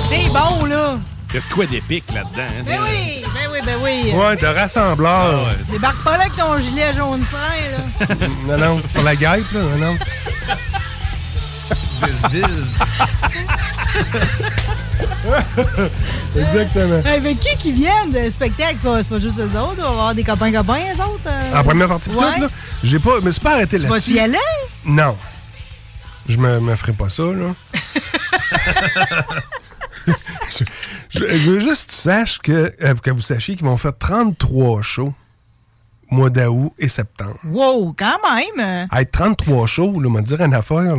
C'est 0.09 0.29
bon, 0.29 0.65
là. 0.67 0.95
Il 1.31 1.35
y 1.35 1.39
a 1.39 1.41
de 1.41 1.53
quoi 1.55 1.67
d'épique 1.67 2.05
là-dedans. 2.15 2.47
hein? 2.49 2.63
Ben 2.65 2.81
oui, 2.85 3.25
ben 3.35 3.51
oui, 3.53 3.59
ben 3.65 3.77
oui. 3.83 4.13
Ouais, 4.15 4.37
de 4.37 4.47
rassembleur. 4.47 5.51
Débarque 5.71 6.03
pas 6.03 6.17
là 6.17 6.23
avec 6.25 6.37
ton 6.37 6.57
gilet 6.59 6.93
jaune 6.97 7.23
train, 7.25 8.07
là. 8.19 8.27
non, 8.57 8.59
non, 8.77 8.83
sur 8.91 9.03
la 9.03 9.17
guêpe, 9.17 9.51
là, 9.53 9.61
non, 9.61 9.77
non. 9.79 9.97
Exactement. 16.37 17.01
Avec 17.05 17.41
qui 17.41 17.57
qui 17.57 17.73
viennent 17.73 18.13
de 18.13 18.31
spectacle? 18.31 18.77
C'est 18.83 19.09
pas, 19.09 19.19
juste 19.19 19.39
eux 19.39 19.59
autres. 19.59 19.77
On 19.79 19.83
va 19.83 19.89
avoir 19.89 20.15
des 20.15 20.25
copains-copains, 20.25 20.81
eux 20.97 21.01
autres. 21.03 21.21
euh? 21.27 21.59
En 21.59 21.65
première 21.65 21.89
partie, 21.89 22.11
Ouais. 22.11 22.17
tout, 22.35 22.41
là, 22.43 22.49
j'ai 22.83 22.99
pas, 22.99 23.21
me 23.21 23.31
suis 23.31 23.41
pas 23.41 23.55
arrêté 23.55 23.79
Tu 23.79 23.87
là-dessus. 23.87 24.15
vas-y 24.15 24.21
aller? 24.21 24.39
Non. 24.85 25.17
Je 26.29 26.39
me, 26.39 26.61
me 26.61 26.75
ferai 26.77 26.93
pas 26.93 27.09
ça, 27.09 27.23
là. 27.25 27.55
je, 30.07 30.65
je- 31.11 31.39
je 31.39 31.51
veux 31.51 31.61
juste 31.61 31.87
que 31.87 31.91
tu 31.95 32.01
saches 32.01 32.39
que, 32.39 32.73
euh, 32.83 32.95
que 33.03 33.11
vous 33.11 33.21
sachiez 33.21 33.57
qu'ils 33.57 33.67
vont 33.67 33.77
faire 33.77 33.97
33 33.99 34.83
shows 34.83 35.13
mois 36.11 36.31
d'août 36.31 36.73
et 36.79 36.89
septembre. 36.89 37.37
Wow, 37.45 37.95
quand 37.99 38.19
même. 38.57 38.87
À 38.91 39.03
être 39.03 39.11
33 39.11 39.67
shows, 39.67 40.01
là, 40.01 40.09
on 40.09 40.13
va 40.13 40.23
dire 40.23 40.41
une 40.41 40.55
affaire, 40.55 40.81
là. 40.83 40.95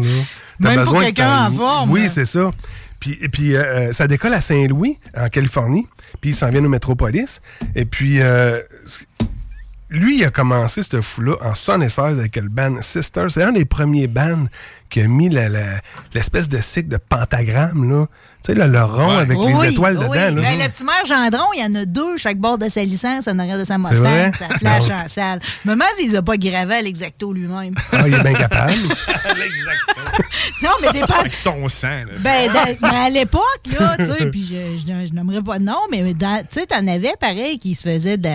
Même 0.59 0.75
pour 0.75 0.83
besoin 0.85 1.03
quelqu'un 1.05 1.45
en 1.47 1.51
forme, 1.51 1.91
Oui, 1.91 2.03
là. 2.03 2.09
c'est 2.09 2.25
ça. 2.25 2.51
Puis, 2.99 3.17
et 3.21 3.29
puis 3.29 3.55
euh, 3.55 3.91
ça 3.91 4.07
décolle 4.07 4.33
à 4.33 4.41
Saint-Louis, 4.41 4.99
en 5.15 5.27
Californie. 5.27 5.87
Puis 6.21 6.31
ils 6.31 6.35
s'en 6.35 6.49
viennent 6.49 6.65
au 6.65 6.69
Métropolis. 6.69 7.41
Et 7.75 7.85
puis, 7.85 8.21
euh, 8.21 8.59
lui, 9.89 10.19
il 10.19 10.25
a 10.25 10.29
commencé 10.29 10.83
ce 10.83 11.01
fou-là 11.01 11.35
en 11.41 11.53
76 11.53 12.19
avec 12.19 12.35
le 12.35 12.49
band 12.49 12.81
Sister. 12.81 13.27
C'est 13.29 13.43
un 13.43 13.53
des 13.53 13.65
premiers 13.65 14.07
bands 14.07 14.45
qui 14.89 15.01
a 15.01 15.07
mis 15.07 15.29
l'espèce 15.29 16.49
de 16.49 16.59
cycle 16.59 16.89
de 16.89 16.97
pentagramme, 16.97 17.89
là. 17.89 18.05
Tu 18.43 18.53
sais, 18.53 18.59
le, 18.59 18.67
le 18.71 18.83
rond 18.83 19.09
avec 19.17 19.37
les 19.43 19.71
étoiles 19.71 19.97
oui. 19.97 20.03
dedans, 20.05 20.41
là. 20.41 20.49
Ben, 20.49 20.59
le 20.59 20.69
petit 20.69 20.83
maire 20.83 21.05
Gendron, 21.05 21.47
il 21.55 21.59
y 21.61 21.63
en 21.65 21.73
a 21.75 21.85
deux 21.85 22.17
chaque 22.17 22.37
bord 22.37 22.57
de 22.57 22.69
sa 22.69 22.83
licence 22.83 23.27
en 23.27 23.37
arrière 23.39 23.57
de 23.57 23.63
sa? 23.63 23.77
Mustang. 23.77 24.31
Ça 24.37 24.47
flash 24.57 24.87
Non. 24.87 24.95
en 24.95 25.07
salle. 25.07 25.39
Je 25.65 25.69
me 25.69 25.73
demande 25.75 25.87
s'il 25.97 26.11
les 26.11 26.15
a 26.15 26.21
pas 26.21 26.37
gravés 26.37 26.75
à 26.75 26.81
l'exacto 26.81 27.33
lui-même. 27.33 27.73
Ah, 27.91 28.03
il 28.07 28.13
est 28.13 28.21
bien 28.21 28.33
capable. 28.33 28.73
non, 30.63 30.69
mais 30.81 30.91
des 30.93 30.99
pas. 31.01 31.19
Avec 31.19 31.33
son 31.33 31.67
sang. 31.69 31.87
là. 31.87 32.17
Ben, 32.21 32.51
dans- 32.53 32.75
ben, 32.81 32.95
à 32.95 33.09
l'époque, 33.09 33.41
là, 33.79 33.95
tu 33.97 34.05
sais, 34.05 34.29
puis 34.31 34.43
je, 34.49 34.79
je, 34.81 35.07
je 35.07 35.13
nommerai 35.13 35.41
pas 35.41 35.59
de 35.59 35.63
nom, 35.63 35.77
mais 35.91 36.03
tu 36.13 36.25
sais, 36.49 36.65
t'en 36.65 36.85
avais 36.87 37.13
pareil 37.19 37.59
qui 37.59 37.75
se 37.75 37.81
faisait 37.83 38.17
de 38.17 38.27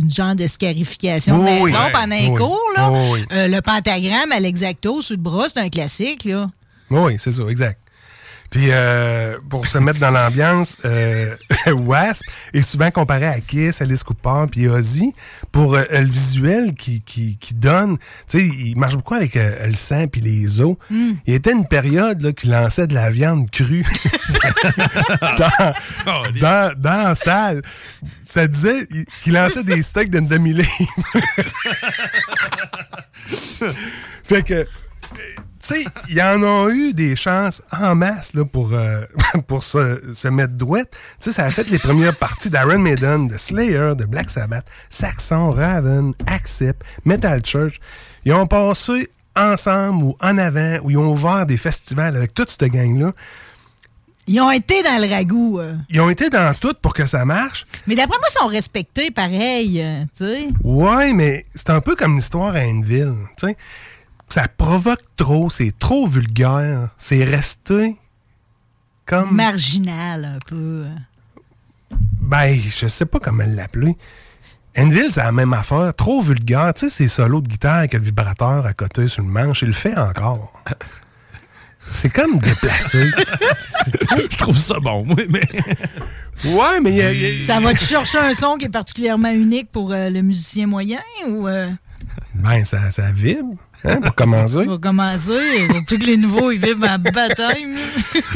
une 0.00 0.10
genre 0.10 0.34
de 0.34 0.46
scarification 0.46 1.38
de 1.38 1.42
Oui, 1.44 1.62
maison 1.64 1.78
oui. 1.86 1.92
pendant 1.92 2.16
un 2.16 2.36
cours, 2.36 2.70
là. 2.76 2.90
Oui, 2.90 3.08
oui. 3.12 3.24
Euh, 3.32 3.48
le 3.48 3.60
pentagramme 3.60 4.32
à 4.32 4.40
l'exacto 4.40 5.02
sur 5.02 5.16
le 5.16 5.22
bras, 5.22 5.46
c'est 5.52 5.60
un 5.60 5.68
classique, 5.68 6.24
là. 6.24 6.48
Oui, 6.90 7.16
c'est 7.18 7.32
ça, 7.32 7.42
exact. 7.50 7.78
Puis, 8.50 8.68
euh, 8.70 9.36
pour 9.50 9.66
se 9.66 9.76
mettre 9.76 9.98
dans 9.98 10.10
l'ambiance, 10.10 10.78
euh, 10.86 11.36
Wasp 11.66 12.22
est 12.54 12.62
souvent 12.62 12.90
comparé 12.90 13.26
à 13.26 13.40
Kiss, 13.40 13.82
Alice 13.82 14.02
Cooper, 14.02 14.46
puis 14.50 14.68
Ozzy, 14.68 15.12
pour 15.52 15.74
euh, 15.74 15.82
le 15.90 16.06
visuel 16.06 16.72
qui, 16.74 17.02
qui, 17.02 17.36
qui 17.36 17.52
donne. 17.54 17.98
Tu 18.26 18.38
sais, 18.38 18.44
il 18.46 18.74
marche 18.76 18.96
beaucoup 18.96 19.14
avec 19.14 19.36
euh, 19.36 19.66
le 19.66 19.74
sang 19.74 20.06
puis 20.06 20.22
les 20.22 20.60
os. 20.62 20.76
Mm. 20.88 21.10
Il 21.26 21.32
y 21.32 21.36
était 21.36 21.52
une 21.52 21.66
période 21.66 22.22
là, 22.22 22.32
qu'il 22.32 22.50
lançait 22.50 22.86
de 22.86 22.94
la 22.94 23.10
viande 23.10 23.50
crue 23.50 23.84
dans, 25.20 25.74
dans, 26.40 26.72
dans 26.78 27.08
la 27.08 27.14
salle. 27.14 27.60
Ça 28.24 28.46
disait 28.46 28.86
il- 28.90 29.04
qu'il 29.22 29.34
lançait 29.34 29.62
des 29.62 29.82
steaks 29.82 30.10
d'une 30.10 30.26
demi-livre. 30.26 30.68
fait 34.24 34.42
que 34.42 34.66
tu 35.14 35.22
sais, 35.60 35.84
il 36.08 36.14
y 36.16 36.22
en 36.22 36.42
a 36.42 36.68
eu 36.70 36.92
des 36.92 37.16
chances 37.16 37.62
en 37.72 37.94
masse 37.94 38.34
là, 38.34 38.44
pour, 38.44 38.72
euh, 38.72 39.02
pour 39.46 39.62
se, 39.64 40.00
se 40.14 40.28
mettre 40.28 40.54
douette. 40.54 40.90
Tu 41.20 41.30
sais, 41.30 41.32
ça 41.32 41.44
a 41.46 41.50
fait 41.50 41.68
les 41.70 41.78
premières 41.78 42.16
parties 42.16 42.50
d'Iron 42.50 42.78
Maiden, 42.78 43.28
de 43.28 43.36
Slayer, 43.36 43.92
de 43.96 44.04
Black 44.04 44.30
Sabbath, 44.30 44.66
Saxon, 44.88 45.50
Raven, 45.50 46.12
Accept, 46.26 46.82
Metal 47.04 47.40
Church. 47.44 47.80
Ils 48.24 48.32
ont 48.32 48.46
passé 48.46 49.10
ensemble 49.36 50.04
ou 50.04 50.16
en 50.20 50.36
avant, 50.38 50.78
ou 50.82 50.90
ils 50.90 50.98
ont 50.98 51.12
ouvert 51.12 51.46
des 51.46 51.56
festivals 51.56 52.16
avec 52.16 52.34
toute 52.34 52.50
cette 52.50 52.64
gang-là. 52.64 53.12
Ils 54.30 54.40
ont 54.42 54.50
été 54.50 54.82
dans 54.82 55.00
le 55.00 55.08
ragoût. 55.10 55.58
euh. 55.58 55.74
Ils 55.88 56.02
ont 56.02 56.10
été 56.10 56.28
dans 56.28 56.52
tout 56.52 56.74
pour 56.82 56.92
que 56.92 57.06
ça 57.06 57.24
marche. 57.24 57.64
Mais 57.86 57.94
d'après 57.94 58.18
moi, 58.18 58.26
ils 58.28 58.38
sont 58.38 58.46
respectés 58.48 59.10
pareil, 59.10 59.80
euh, 59.80 60.02
tu 60.16 60.24
sais. 60.24 60.48
Ouais, 60.62 61.14
mais 61.14 61.44
c'est 61.54 61.70
un 61.70 61.80
peu 61.80 61.94
comme 61.94 62.16
l'histoire 62.16 62.54
à 62.54 62.58
Anneville. 62.58 63.14
Tu 63.38 63.46
sais, 63.46 63.56
ça 64.28 64.46
provoque 64.48 65.00
trop, 65.16 65.50
c'est 65.50 65.76
trop 65.78 66.06
vulgaire, 66.06 66.88
c'est 66.98 67.24
resté 67.24 67.96
comme. 69.06 69.34
Marginal, 69.34 70.24
un 70.24 70.38
peu. 70.48 70.84
Ben, 72.20 72.58
je 72.60 72.86
sais 72.86 73.06
pas 73.06 73.18
comment 73.20 73.44
l'appeler. 73.46 73.96
Enville, 74.76 75.08
c'est 75.10 75.22
la 75.22 75.32
même 75.32 75.52
affaire, 75.54 75.92
trop 75.96 76.20
vulgaire. 76.20 76.72
Tu 76.74 76.88
sais, 76.88 76.90
ces 76.90 77.08
solos 77.08 77.40
de 77.40 77.48
guitare 77.48 77.78
avec 77.78 77.94
le 77.94 78.00
vibrateur 78.00 78.64
à 78.66 78.72
côté 78.74 79.08
sur 79.08 79.22
le 79.22 79.28
manche, 79.28 79.62
il 79.62 79.68
le 79.68 79.74
fait 79.74 79.96
encore. 79.96 80.52
C'est 81.90 82.10
comme 82.10 82.38
déplacé. 82.38 83.08
Je 83.10 84.36
trouve 84.36 84.58
ça 84.58 84.78
bon, 84.78 85.06
oui, 85.08 85.26
mais. 85.30 85.48
Ouais, 86.52 86.80
mais 86.82 86.90
il 86.90 86.96
y 86.96 87.02
a- 87.02 87.12
il 87.12 87.38
y 87.40 87.42
a- 87.42 87.46
Ça 87.46 87.60
va-tu 87.60 87.84
chercher 87.84 88.18
un 88.18 88.34
son 88.34 88.56
qui 88.58 88.66
est 88.66 88.70
particulièrement 88.70 89.30
unique 89.30 89.70
pour 89.70 89.90
euh, 89.92 90.10
le 90.10 90.20
musicien 90.20 90.66
moyen 90.66 91.00
ou 91.28 91.48
euh, 91.48 91.68
Ben, 92.34 92.62
ça, 92.64 92.90
ça 92.90 93.10
vibre, 93.10 93.54
hein, 93.84 94.00
pour 94.00 94.14
commencer. 94.14 94.64
pour 94.64 94.80
commencer? 94.80 95.68
Tous 95.86 96.04
les 96.04 96.16
nouveaux, 96.16 96.50
ils 96.50 96.60
vivent 96.60 96.84
en 96.84 96.98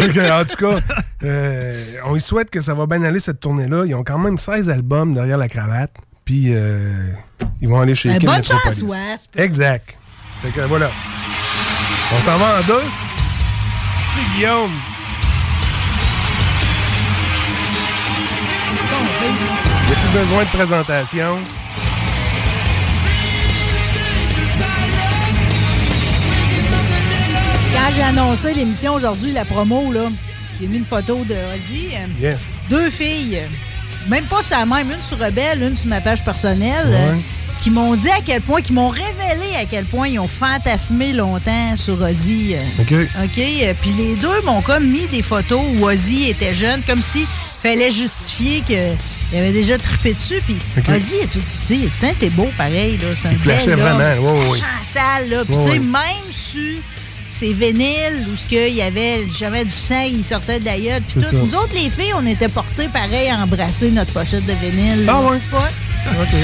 que, 0.09 0.41
en 0.41 0.45
tout 0.45 0.57
cas, 0.57 0.81
euh, 1.25 1.95
on 2.07 2.17
y 2.17 2.21
souhaite 2.21 2.51
que 2.51 2.61
ça 2.61 2.75
va 2.75 2.87
bien 2.87 3.03
aller 3.03 3.21
cette 3.21 3.41
tournée-là. 3.41 3.85
Ils 3.87 3.95
ont 3.95 4.05
quand 4.05 4.19
même 4.19 4.39
16 4.39 4.71
albums 4.71 5.15
derrière 5.15 5.39
la 5.39 5.49
cravate. 5.49 5.93
Puis, 6.25 6.47
euh, 6.49 7.13
ils 7.61 7.69
vont 7.69 7.81
aller 7.81 7.95
chez 7.95 8.11
Ben, 8.11 8.19
Kim 8.19 8.31
bonne 8.31 8.45
chance, 8.45 8.83
Wasp. 8.83 9.39
Exact. 9.39 9.97
Fait 10.43 10.51
que 10.51 10.61
voilà. 10.63 10.91
On 12.15 12.21
s'en 12.21 12.37
va 12.37 12.61
en 12.61 12.67
deux. 12.67 12.87
C'est 14.15 14.37
Guillaume. 14.37 14.71
Il 19.23 19.89
n'y 19.89 19.95
a 19.95 19.97
plus 19.97 20.19
besoin 20.19 20.45
de 20.45 20.49
présentation. 20.49 21.39
J'ai 27.97 28.03
annoncé 28.03 28.55
l'émission 28.55 28.95
aujourd'hui, 28.95 29.33
la 29.33 29.45
promo, 29.45 29.93
là, 29.93 30.09
j'ai 30.61 30.67
mis 30.67 30.79
une 30.79 30.85
photo 30.85 31.25
de 31.29 31.35
Ozzy. 31.55 31.89
Yes. 32.21 32.59
Deux 32.71 32.91
filles, 32.91 33.41
même 34.09 34.25
pas 34.25 34.43
sur 34.43 34.59
la 34.59 34.67
même, 34.67 34.91
une 34.91 35.03
sur 35.03 35.19
Rebelle, 35.19 35.63
une 35.63 35.77
sur 35.77 35.89
ma 35.89 36.01
page 36.01 36.25
personnelle, 36.25 36.89
euh, 36.89 37.15
qui 37.63 37.71
m'ont 37.71 37.95
dit 37.95 38.11
à 38.11 38.21
quel 38.25 38.41
point, 38.41 38.61
qui 38.63 38.73
m'ont 38.73 38.89
révélé 38.89 39.57
à 39.61 39.65
quel 39.71 39.85
point 39.85 40.09
ils 40.09 40.19
ont 40.19 40.29
fantasmé 40.29 41.13
longtemps 41.13 41.77
sur 41.77 42.01
Ozzy. 42.03 42.55
euh. 42.55 42.83
OK. 42.83 42.93
OK? 43.25 43.39
euh, 43.39 43.75
Puis 43.81 43.93
les 43.97 44.17
deux 44.17 44.41
m'ont 44.45 44.63
comme 44.63 44.87
mis 44.89 45.07
des 45.07 45.23
photos 45.23 45.61
où 45.79 45.87
Ozzy 45.87 46.29
était 46.31 46.55
jeune, 46.55 46.83
comme 46.87 47.03
si 47.03 47.27
fallait 47.63 47.91
justifier 47.91 48.63
que. 48.67 48.95
Il 49.35 49.39
avait 49.39 49.53
déjà 49.53 49.79
trippé 49.79 50.13
dessus, 50.13 50.43
puis 50.45 50.57
OK. 50.77 50.91
Ozzy, 50.95 51.17
tu 51.67 51.89
sais, 51.99 52.15
t'es 52.21 52.29
beau 52.29 52.51
pareil, 52.59 52.99
là. 52.99 53.09
C'est 53.17 53.29
un 53.29 53.31
Il 53.31 53.39
flashait 53.39 53.75
vraiment, 53.75 53.99
ouais. 53.99 54.45
Flash 54.51 54.61
en 54.61 54.85
salle, 54.85 55.31
là. 55.31 55.43
Puis 55.47 55.57
tu 55.57 55.63
sais, 55.71 55.79
même 55.79 56.31
sur 56.31 56.79
ces 57.33 57.53
vinyles 57.53 58.27
où 58.33 58.37
ce 58.37 58.45
qu'il 58.47 58.75
y 58.75 58.83
avait 58.83 59.29
jamais 59.31 59.65
du 59.65 59.71
sang, 59.71 60.03
il 60.07 60.25
sortait 60.25 60.61
de 60.61 60.65
la 60.65 60.79
gueule, 60.79 61.03
puis 61.03 61.15
C'est 61.15 61.21
tout. 61.21 61.37
ça. 61.37 61.37
Nous 61.37 61.55
autres, 61.55 61.75
les 61.75 61.89
filles, 61.91 62.13
on 62.17 62.27
était 62.27 62.49
portés 62.49 62.89
pareil 62.89 63.29
à 63.31 63.39
embrasser 63.39 63.91
notre 63.91 64.13
pochette 64.13 64.45
de 64.47 64.53
vinyle. 64.53 65.07
Ah 65.09 65.21
ouais? 65.21 65.39
Ouais. 65.53 66.23
OK. 66.23 66.35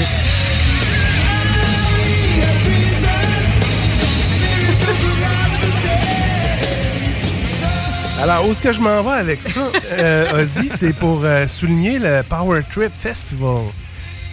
Alors, 8.21 8.45
où 8.45 8.51
est-ce 8.51 8.61
que 8.61 8.73
je 8.73 8.81
m'en 8.81 9.01
vais 9.01 9.13
avec 9.13 9.41
ça, 9.41 9.71
euh, 9.93 10.41
Ozzy, 10.41 10.69
c'est 10.69 10.91
pour 10.93 11.21
euh, 11.23 11.47
souligner 11.47 11.99
le 11.99 12.21
Power 12.27 12.61
Trip 12.69 12.91
Festival 12.97 13.61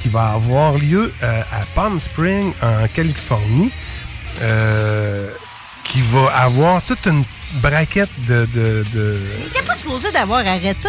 qui 0.03 0.09
va 0.09 0.33
avoir 0.33 0.73
lieu 0.77 1.13
euh, 1.23 1.41
à 1.53 1.65
Palm 1.75 2.01
Spring, 2.01 2.53
en 2.63 2.89
Californie, 2.89 3.71
euh, 4.43 5.29
qui 5.97 6.03
va 6.03 6.27
avoir 6.37 6.83
toute 6.83 7.07
une 7.07 7.25
braquette 7.63 8.11
de... 8.29 8.47
de, 8.53 8.85
de- 8.93 9.19
Il 9.41 9.47
était 9.47 9.63
pas 9.63 9.75
supposé 9.75 10.13
d'avoir 10.13 10.41
arrêté. 10.41 10.89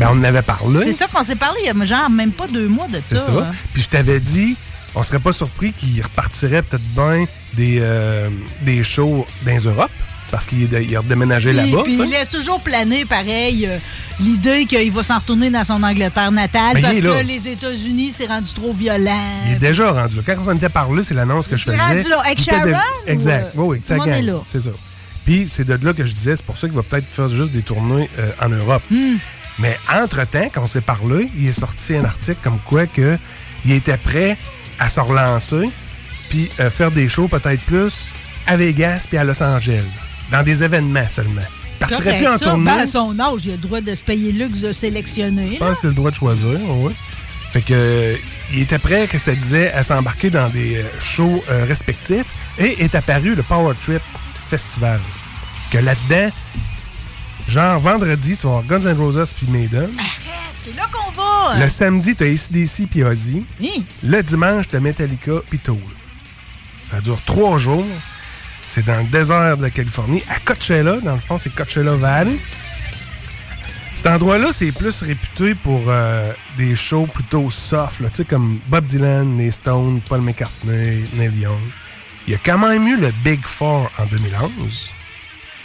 Ben, 0.00 0.08
on 0.10 0.18
en 0.18 0.24
avait 0.24 0.42
parlé. 0.42 0.80
C'est 0.82 0.92
ça 0.92 1.06
qu'on 1.06 1.22
s'est 1.22 1.36
parlé 1.36 1.60
il 1.62 1.66
y 1.66 1.82
a 1.82 1.86
genre 1.86 2.10
même 2.10 2.32
pas 2.32 2.48
deux 2.48 2.66
mois 2.66 2.88
de 2.88 2.94
C'est 2.96 3.18
ça. 3.18 3.26
ça. 3.26 3.32
hein. 3.32 3.50
Puis 3.72 3.82
je 3.84 3.88
t'avais 3.88 4.18
dit, 4.18 4.56
on 4.96 5.04
serait 5.04 5.20
pas 5.20 5.30
surpris 5.32 5.72
qu'il 5.72 6.02
repartirait 6.02 6.62
peut-être 6.62 6.82
bien 6.82 7.26
des, 7.52 7.78
euh, 7.80 8.30
des 8.62 8.82
shows 8.82 9.24
dans 9.46 9.58
Europe, 9.64 9.92
parce 10.34 10.46
qu'il 10.46 10.64
est- 10.74 10.96
redéménagé 10.96 11.52
là-bas. 11.52 11.82
Puis 11.84 11.94
il 11.96 12.10
laisse 12.10 12.28
toujours 12.28 12.58
planer, 12.60 13.04
pareil, 13.04 13.68
euh, 13.68 13.78
l'idée 14.18 14.66
qu'il 14.66 14.90
va 14.90 15.04
s'en 15.04 15.18
retourner 15.18 15.48
dans 15.48 15.62
son 15.62 15.80
Angleterre 15.80 16.32
natale 16.32 16.74
Ben, 16.74 16.82
parce 16.82 16.98
que 17.00 17.22
les 17.22 17.46
États-Unis, 17.46 18.10
c'est 18.12 18.26
rendu 18.26 18.52
trop 18.52 18.72
violent. 18.72 19.12
Il 19.46 19.52
est 19.52 19.56
déjà 19.60 19.92
rendu 19.92 20.16
là. 20.16 20.22
Quand 20.26 20.34
on 20.40 20.44
s'en 20.46 20.56
était 20.56 20.68
parlé, 20.68 21.04
c'est 21.04 21.14
l'annonce 21.14 21.46
que 21.46 21.56
je 21.56 21.66
Il 21.70 21.74
est 21.74 21.76
faisais. 21.76 21.98
rendu 21.98 22.08
là. 22.08 22.20
Avec 22.26 22.40
Sharon 22.40 22.64
déjà- 22.64 22.78
ou, 22.78 23.08
Exact. 23.10 23.46
euh, 23.56 23.60
Oui? 23.62 23.80
C'est 24.44 24.60
ça. 24.60 24.70
Puis 25.24 25.46
c'est 25.48 25.64
de 25.64 25.86
là 25.86 25.92
que 25.92 26.04
je 26.04 26.12
disais, 26.12 26.34
c'est 26.34 26.44
pour 26.44 26.56
ça 26.56 26.66
qu'il 26.66 26.74
va 26.74 26.82
peut-être 26.82 27.06
faire 27.08 27.28
juste 27.28 27.52
des 27.52 27.62
tournées 27.62 28.10
euh, 28.18 28.32
en 28.42 28.48
Europe. 28.48 28.82
Hmm. 28.90 29.14
Mais 29.60 29.78
entre-temps, 30.02 30.50
quand 30.52 30.62
on 30.64 30.66
s'est 30.66 30.80
parlé, 30.80 31.28
il 31.36 31.46
est 31.46 31.52
sorti 31.52 31.94
un 31.94 32.04
article 32.04 32.38
comme 32.42 32.58
quoi 32.64 32.86
que 32.86 33.16
il 33.64 33.70
était 33.70 33.98
prêt 33.98 34.36
à 34.80 34.88
se 34.88 34.98
relancer 34.98 35.70
puis 36.28 36.50
euh, 36.58 36.70
faire 36.70 36.90
des 36.90 37.08
shows 37.08 37.28
peut-être 37.28 37.62
plus 37.62 38.12
à 38.48 38.56
Vegas 38.56 39.04
puis 39.08 39.16
à 39.16 39.22
Los 39.22 39.40
Angeles. 39.40 39.84
Dans 40.34 40.42
des 40.42 40.64
événements 40.64 41.08
seulement. 41.08 41.42
Il 41.74 41.86
partirait 41.86 42.18
plus 42.18 42.26
en 42.26 42.38
ça. 42.38 42.46
tournée. 42.46 42.64
Ben, 42.64 42.78
à 42.78 42.86
son 42.86 43.18
âge, 43.20 43.40
il 43.44 43.50
a 43.50 43.54
le 43.54 43.58
droit 43.58 43.80
de 43.80 43.94
se 43.94 44.02
payer 44.02 44.32
le 44.32 44.46
luxe 44.46 44.60
de 44.60 44.72
sélectionner. 44.72 45.46
Je 45.46 45.56
pense 45.56 45.78
qu'il 45.78 45.88
a 45.88 45.90
le 45.90 45.94
droit 45.94 46.10
de 46.10 46.16
choisir, 46.16 46.58
oui. 46.68 46.92
Fait 47.50 47.60
que 47.60 48.16
il 48.52 48.60
était 48.60 48.80
prêt, 48.80 49.06
que 49.06 49.16
ça 49.16 49.32
disait, 49.32 49.72
à 49.72 49.84
s'embarquer 49.84 50.30
dans 50.30 50.48
des 50.48 50.78
euh, 50.78 50.84
shows 50.98 51.42
euh, 51.48 51.64
respectifs 51.66 52.26
et 52.58 52.82
est 52.82 52.96
apparu 52.96 53.36
le 53.36 53.44
Power 53.44 53.74
Trip 53.80 54.02
Festival. 54.48 55.00
Que 55.70 55.78
là-dedans, 55.78 56.32
genre 57.46 57.78
vendredi, 57.78 58.36
tu 58.36 58.46
vas 58.48 58.58
avoir 58.58 58.64
Guns 58.64 58.88
N' 58.88 58.96
Roses 58.96 59.32
puis 59.32 59.46
Maiden. 59.46 59.90
C'est 60.60 60.74
là 60.76 60.88
qu'on 60.90 61.12
va. 61.12 61.58
Le 61.60 61.68
samedi, 61.68 62.16
t'as 62.16 62.26
ACDC 62.26 62.88
puis 62.90 63.04
Ozzy. 63.04 63.44
Hi. 63.60 63.84
Le 64.02 64.22
dimanche, 64.22 64.64
t'as 64.68 64.80
Metallica 64.80 65.34
puis 65.48 65.60
Tool. 65.60 65.78
Ça 66.80 67.00
dure 67.00 67.20
trois 67.24 67.58
jours. 67.58 67.86
C'est 68.66 68.84
dans 68.84 68.96
le 68.98 69.04
désert 69.04 69.56
de 69.56 69.62
la 69.62 69.70
Californie, 69.70 70.22
à 70.28 70.38
Coachella. 70.40 70.96
Dans 71.00 71.14
le 71.14 71.20
fond, 71.20 71.38
c'est 71.38 71.54
Coachella 71.54 71.92
Valley. 71.96 72.36
Cet 73.94 74.06
endroit-là, 74.08 74.48
c'est 74.52 74.72
plus 74.72 75.02
réputé 75.02 75.54
pour 75.54 75.82
euh, 75.88 76.32
des 76.56 76.74
shows 76.74 77.06
plutôt 77.06 77.50
soft, 77.50 78.00
là, 78.00 78.08
tu 78.10 78.16
sais, 78.16 78.24
comme 78.24 78.58
Bob 78.66 78.84
Dylan, 78.86 79.36
les 79.38 79.50
Stones, 79.50 80.00
Paul 80.08 80.20
McCartney, 80.20 81.04
Neil 81.14 81.32
Young. 81.40 81.60
Il 82.26 82.32
y 82.32 82.34
a 82.34 82.38
quand 82.44 82.58
même 82.58 82.86
eu 82.86 82.96
le 82.98 83.12
Big 83.22 83.44
Four 83.46 83.90
en 83.98 84.06
2011. 84.06 84.90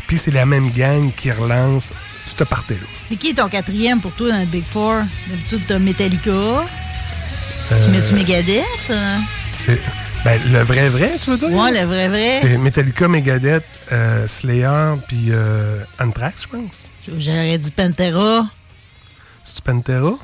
Puis 0.08 0.18
c'est 0.18 0.32
la 0.32 0.46
même 0.46 0.70
gang 0.72 1.12
qui 1.16 1.32
relance 1.32 1.94
ce 2.26 2.44
party-là. 2.44 2.80
C'est 3.06 3.16
qui 3.16 3.34
ton 3.34 3.48
quatrième 3.50 4.00
pour 4.02 4.12
toi 4.14 4.30
dans 4.30 4.40
le 4.40 4.46
Big 4.46 4.64
Four? 4.66 5.02
D'habitude, 5.28 5.62
t'as 5.68 5.80
Metallica. 5.80 6.32
Tu 7.70 7.74
Euh, 7.76 7.88
mets-tu 7.92 8.14
Megadeth? 8.14 8.64
euh? 8.90 9.18
C'est 9.54 9.80
ben, 10.26 10.40
le 10.52 10.60
vrai 10.60 10.90
vrai, 10.90 11.18
tu 11.22 11.30
veux 11.32 11.38
dire? 11.38 11.52
Ouais, 11.52 11.72
le 11.72 11.86
vrai 11.88 12.08
vrai. 12.10 12.40
C'est 12.42 12.58
Metallica, 12.58 13.08
Megadeth, 13.08 13.64
euh, 13.92 14.28
Slayer, 14.28 14.96
puis 15.08 15.28
euh, 15.30 15.82
Anthrax, 16.00 16.44
je 16.44 16.48
pense. 16.58 16.92
J'aurais 17.18 17.58
dit 17.58 17.72
Pantera. 17.72 18.48
C'est 19.44 19.62
Pantera? 19.62 20.18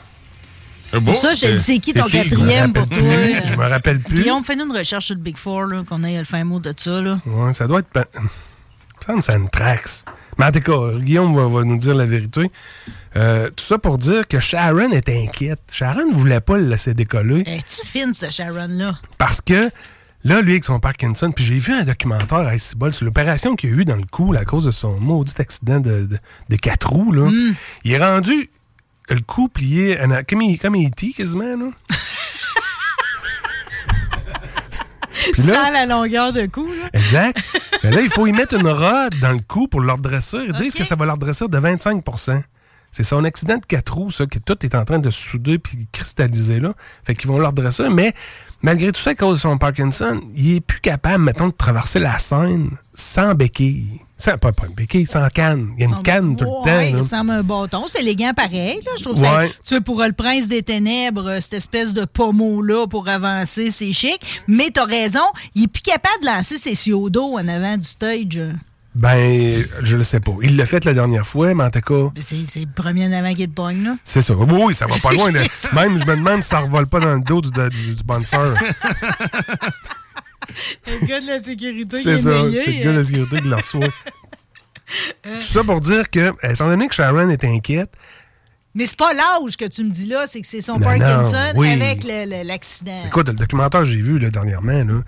Pour 1.03 1.15
ça, 1.17 1.33
je 1.33 1.57
sais 1.57 1.79
qui 1.79 1.93
ton 1.93 2.05
quatrième 2.07 2.71
pour 2.71 2.87
toi. 2.87 3.01
euh? 3.01 3.41
Je 3.43 3.55
me 3.55 3.65
rappelle 3.67 3.99
plus. 3.99 4.21
Guillaume, 4.21 4.43
fais-nous 4.43 4.65
une 4.65 4.77
recherche 4.77 5.07
sur 5.07 5.15
le 5.15 5.21
Big 5.21 5.35
Four, 5.37 5.63
là, 5.65 5.83
qu'on 5.87 6.03
ait 6.03 6.17
le 6.19 6.23
fin 6.23 6.43
mot 6.43 6.59
de 6.59 6.73
ça. 6.77 7.01
Là. 7.01 7.19
Ouais, 7.25 7.53
ça 7.53 7.67
doit 7.67 7.79
être. 7.79 7.89
Pan- 7.89 8.03
Il 9.07 9.15
me 9.15 9.19
semble 9.19 9.19
que 9.19 9.25
c'est 9.25 9.35
Anthrax. 9.61 10.05
Mais 10.37 10.45
en 10.45 10.51
tout 10.51 10.61
cas, 10.61 10.97
Guillaume 10.99 11.35
va, 11.35 11.47
va 11.47 11.63
nous 11.63 11.77
dire 11.77 11.95
la 11.95 12.05
vérité. 12.05 12.49
Euh, 13.17 13.47
tout 13.49 13.63
ça 13.63 13.77
pour 13.77 13.97
dire 13.97 14.27
que 14.27 14.39
Sharon 14.39 14.91
est 14.91 15.07
inquiète. 15.09 15.61
Sharon 15.71 16.07
ne 16.11 16.13
voulait 16.15 16.41
pas 16.41 16.57
le 16.57 16.65
laisser 16.67 16.93
décoller 16.93 17.43
Es-tu 17.45 17.85
fine, 17.87 18.13
ce 18.13 18.29
Sharon-là? 18.29 18.97
parce 19.17 19.39
que 19.41 19.69
là, 20.25 20.41
lui, 20.41 20.51
avec 20.51 20.65
son 20.65 20.79
Parkinson, 20.81 21.31
puis 21.31 21.45
j'ai 21.45 21.57
vu 21.57 21.71
un 21.73 21.83
documentaire 21.83 22.39
à 22.39 22.57
Cibol 22.57 22.93
sur 22.93 23.05
l'opération 23.05 23.55
qu'il 23.55 23.69
a 23.69 23.73
eu 23.73 23.85
dans 23.85 23.95
le 23.95 24.03
cou 24.09 24.33
à 24.37 24.43
cause 24.43 24.65
de 24.65 24.71
son 24.71 24.99
maudit 24.99 25.33
accident 25.39 25.79
de, 25.79 26.05
de, 26.05 26.17
de 26.49 26.55
quatre 26.57 26.89
roues. 26.91 27.13
Là. 27.13 27.29
Il 27.85 27.91
est 27.93 27.99
rendu 28.03 28.49
le 29.09 29.19
cou 29.21 29.47
plié 29.47 29.97
en- 30.01 30.23
comme, 30.27 30.41
il- 30.41 30.59
comme 30.59 30.75
E.T. 30.75 31.13
quasiment. 31.13 31.55
Là. 31.55 31.71
Puis 35.33 35.43
là- 35.43 35.63
Sans 35.65 35.71
la 35.71 35.85
longueur 35.85 36.33
de 36.33 36.45
cou. 36.47 36.65
Là. 36.67 36.89
Exact. 36.99 37.37
Mais 37.83 37.91
là, 37.91 38.01
il 38.01 38.09
faut 38.09 38.27
y 38.27 38.33
mettre 38.33 38.55
une 38.55 38.67
rod 38.67 39.13
dans 39.21 39.31
le 39.31 39.39
cou 39.47 39.67
pour 39.67 39.79
l'ordresser. 39.81 40.37
Ils 40.47 40.53
disent 40.53 40.73
que 40.75 40.83
ça 40.83 40.95
va 40.95 41.05
l'ordresser 41.05 41.47
de 41.47 41.57
25 41.57 42.03
C'est 42.95 43.03
son 43.03 43.25
accident 43.25 43.57
de 43.57 43.65
quatre 43.65 43.93
roues, 43.95 44.09
ça, 44.09 44.25
que 44.25 44.39
tout 44.39 44.55
est 44.65 44.73
en 44.73 44.85
train 44.85 44.99
de 44.99 45.09
se 45.09 45.21
souder 45.21 45.59
puis 45.59 45.85
cristalliser 45.91 46.61
là. 46.61 46.73
Fait 47.03 47.13
qu'ils 47.13 47.27
vont 47.29 47.37
l'ordresser. 47.39 47.89
Mais 47.89 48.13
malgré 48.61 48.89
tout 48.93 49.01
ça, 49.01 49.09
à 49.09 49.15
cause 49.15 49.35
de 49.35 49.41
son 49.41 49.57
Parkinson, 49.57 50.21
il 50.33 50.55
est 50.55 50.61
plus 50.61 50.79
capable, 50.79 51.21
mettons, 51.25 51.47
de 51.49 51.53
traverser 51.53 51.99
la 51.99 52.17
scène 52.19 52.69
sans 52.93 53.33
béquille. 53.35 53.99
Sans, 54.17 54.37
pas, 54.37 54.53
pas 54.53 54.67
une 54.67 54.75
béquille, 54.75 55.05
sans 55.07 55.27
canne. 55.27 55.73
Il 55.75 55.81
y 55.81 55.83
a 55.83 55.89
une 55.89 56.03
canne 56.03 56.37
tout 56.37 56.45
le 56.45 56.49
Ouais, 56.51 56.61
temps. 56.63 56.79
il 56.79 56.95
ressemble 56.95 57.31
à 57.31 57.33
un 57.33 57.43
bâton. 57.43 57.83
C'est 57.89 57.99
élégant 57.99 58.33
pareil. 58.33 58.79
Là. 58.85 58.91
Je 58.97 59.03
trouve 59.03 59.19
Ouais. 59.19 59.27
ça. 59.27 59.43
Tu 59.47 59.53
sais, 59.63 59.81
pour 59.81 60.01
le 60.01 60.13
prince 60.13 60.47
des 60.47 60.63
ténèbres, 60.63 61.27
euh, 61.31 61.41
cette 61.41 61.55
espèce 61.55 61.93
de 61.93 62.05
pommeau-là 62.05 62.87
pour 62.87 63.09
avancer, 63.09 63.71
c'est 63.71 63.91
chic. 63.91 64.21
Mais 64.47 64.69
t'as 64.73 64.85
raison, 64.85 65.19
il 65.53 65.63
est 65.63 65.67
plus 65.67 65.81
capable 65.81 66.21
de 66.21 66.27
lancer 66.27 66.57
ses 66.57 66.75
siodos 66.75 67.37
en 67.37 67.45
avant 67.45 67.75
du 67.75 67.83
stage. 67.83 68.39
Ben, 68.95 69.61
je 69.81 69.97
le 69.97 70.03
sais 70.03 70.21
pas. 70.21 70.31
Il 70.41 70.55
l'a 70.55 70.65
fait 70.65 70.85
la 70.85 70.93
dernière 70.93 71.25
fois, 71.25 71.53
mais 71.53 71.65
en 71.65 71.69
tout 71.69 71.81
cas, 71.81 72.11
C'est 72.21 72.45
c'est 72.49 72.61
le 72.61 72.67
premier 72.73 73.13
avant 73.13 73.33
qui 73.33 73.47
te 73.47 73.61
là. 73.61 73.97
c'est 74.05 74.21
ça. 74.21 74.33
Oui, 74.33 74.73
ça 74.73 74.87
va 74.87 74.95
pas 74.99 75.11
loin. 75.11 75.33
De... 75.33 75.39
Même, 75.73 75.99
je 75.99 76.05
me 76.05 76.15
demande 76.15 76.41
si 76.41 76.47
ça 76.49 76.59
revole 76.59 76.87
pas 76.87 77.01
dans 77.01 77.15
le 77.15 77.21
dos 77.21 77.41
du, 77.41 77.51
du, 77.51 77.95
du. 77.95 78.03
Le 80.87 81.07
gars 81.07 81.19
de 81.19 81.27
la 81.27 81.41
sécurité 81.41 81.97
qui 81.97 82.03
C'est 82.03 82.11
est 82.11 82.17
ça, 82.17 82.31
c'est 82.53 82.71
le 82.71 82.83
gars 82.83 82.83
de 82.83 82.89
hein. 82.89 82.93
la 82.93 83.03
sécurité 83.03 83.41
qui 83.41 83.47
le 83.49 83.55
reçoit. 83.55 83.87
Tout 85.23 85.41
ça 85.41 85.63
pour 85.63 85.81
dire 85.81 86.09
que, 86.09 86.31
étant 86.49 86.67
donné 86.67 86.87
que 86.87 86.93
Sharon 86.93 87.29
est 87.29 87.43
inquiète, 87.43 87.91
Mais 88.75 88.85
c'est 88.85 88.95
pas 88.97 89.13
l'âge 89.13 89.57
que 89.57 89.65
tu 89.65 89.83
me 89.83 89.89
dis 89.89 90.05
là, 90.05 90.25
c'est 90.27 90.39
que 90.39 90.47
c'est 90.47 90.61
son 90.61 90.73
Non, 90.73 90.91
non, 90.91 90.99
Parkinson 90.99 91.53
oui. 91.55 91.69
avec 91.69 92.03
l'accident. 92.45 93.01
écoute, 93.05 93.27
le 93.29 93.35
documentaire 93.35 93.81
que 93.81 93.87
j'ai 93.87 94.01
vu 94.01 94.19
là, 94.19 94.29
dernièrement, 94.29 94.83
là, 94.83 95.01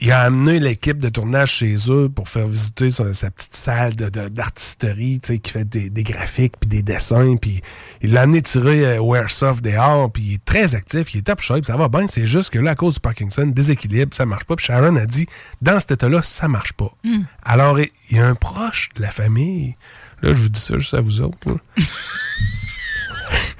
il 0.00 0.10
a 0.12 0.20
amené 0.20 0.60
l'équipe 0.60 0.98
de 0.98 1.08
tournage 1.08 1.50
chez 1.52 1.76
eux 1.88 2.10
pour 2.14 2.28
faire 2.28 2.46
visiter 2.46 2.90
sa, 2.90 3.14
sa 3.14 3.30
petite 3.30 3.54
salle 3.54 3.96
de- 3.96 4.10
de- 4.10 4.28
d'artisterie, 4.28 5.18
tu 5.20 5.28
sais, 5.34 5.38
qui 5.38 5.50
fait 5.50 5.64
des, 5.66 5.88
des 5.88 6.02
graphiques 6.02 6.52
puis 6.60 6.68
des 6.68 6.82
dessins, 6.82 7.36
puis 7.40 7.62
il 8.02 8.12
l'a 8.12 8.22
amené 8.22 8.42
tirer 8.42 8.84
euh, 8.84 9.00
au 9.02 9.14
Airsoft 9.14 9.64
dehors, 9.64 10.12
puis 10.12 10.22
il 10.22 10.34
est 10.34 10.44
très 10.44 10.74
actif, 10.74 11.14
il 11.14 11.18
est 11.18 11.22
top 11.22 11.40
shape, 11.40 11.64
ça 11.64 11.76
va 11.76 11.88
bien, 11.88 12.06
c'est 12.06 12.26
juste 12.26 12.50
que 12.50 12.58
là, 12.58 12.72
à 12.72 12.74
cause 12.74 12.94
du 12.94 13.00
Parkinson, 13.00 13.46
déséquilibre, 13.46 14.12
ça 14.14 14.26
marche 14.26 14.44
pas, 14.44 14.56
puis 14.56 14.66
Sharon 14.66 14.94
a 14.96 15.06
dit, 15.06 15.26
dans 15.62 15.80
cet 15.80 15.92
état-là, 15.92 16.20
ça 16.22 16.48
marche 16.48 16.74
pas. 16.74 16.90
Hmm. 17.04 17.22
Alors, 17.42 17.80
il 17.80 17.88
y 18.10 18.18
a 18.18 18.26
un 18.28 18.34
proche 18.34 18.90
de 18.96 19.00
la 19.00 19.10
famille, 19.10 19.74
là, 20.20 20.32
je 20.34 20.38
vous 20.42 20.48
dis 20.50 20.60
ça 20.60 20.76
juste 20.76 20.92
à 20.94 21.00
vous 21.00 21.22
autres, 21.22 21.38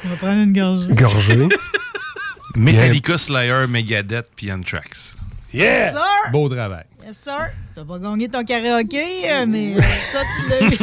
On 0.05 0.09
va 0.11 0.17
prendre 0.17 0.43
une 0.43 0.53
gorgée. 0.53 0.95
gorgé. 0.95 1.49
Metallica, 2.57 3.17
Slayer, 3.17 3.67
Megadeth, 3.67 4.27
puis 4.37 4.53
Anthrax. 4.53 5.17
Yeah! 5.53 5.85
Yes, 5.87 5.93
sir! 5.93 6.31
Beau 6.33 6.49
travail. 6.49 6.85
Yes, 7.07 7.19
sir! 7.19 7.51
T'as 7.75 7.85
pas 7.85 7.99
gagné 7.99 8.29
ton 8.29 8.45
karaoké, 8.45 9.03
euh, 9.31 9.47
mais 9.47 9.75
euh, 9.77 9.81
ça, 10.13 10.21
tu 10.37 10.51
l'as 10.51 10.67
eu. 10.67 10.77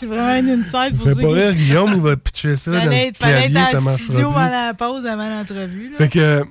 c'est 0.00 0.06
vraiment 0.06 0.36
une 0.36 0.50
insight 0.60 0.96
pour 0.96 1.06
ceux 1.08 1.14
pas 1.22 1.28
rire, 1.32 1.54
Guillaume, 1.54 1.92
il 1.94 2.00
va 2.02 2.16
pitcher 2.16 2.56
ça 2.56 2.70
dans 2.72 2.78
Fallait 2.78 3.02
le 3.04 3.08
être, 3.08 3.16
fallait 3.18 3.48
clavier, 3.48 3.58
être 3.58 3.80
ça 3.82 3.96
studio 3.96 4.28
plus. 4.28 4.34
pendant 4.34 4.50
la 4.50 4.74
pause 4.74 5.06
avant 5.06 5.28
l'entrevue. 5.28 5.90
là. 5.90 5.96
Fait 5.98 6.08
que, 6.08 6.18
euh, 6.18 6.44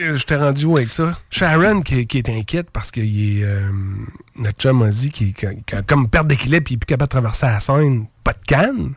euh, 0.00 0.16
je 0.16 0.22
t'ai 0.24 0.36
rendu 0.36 0.64
où 0.66 0.76
avec 0.76 0.90
ça? 0.90 1.16
Sharon 1.30 1.80
qui, 1.82 2.06
qui 2.06 2.18
est 2.18 2.28
inquiète 2.30 2.68
parce 2.72 2.90
que 2.90 3.00
il 3.00 3.40
est, 3.40 3.44
euh, 3.44 3.70
notre 4.36 4.58
chum 4.58 4.82
a 4.82 4.88
dit 4.88 5.10
qu'il 5.10 5.32
qu'il 5.34 5.48
a 5.72 5.82
comme 5.82 6.08
perte 6.08 6.26
d'équilibre 6.26 6.64
puis 6.64 6.74
il 6.74 6.76
est 6.76 6.80
plus 6.80 6.86
capable 6.86 7.08
de 7.08 7.12
traverser 7.12 7.46
la 7.46 7.60
scène, 7.60 8.06
pas 8.24 8.32
de 8.32 8.44
canne. 8.46 8.94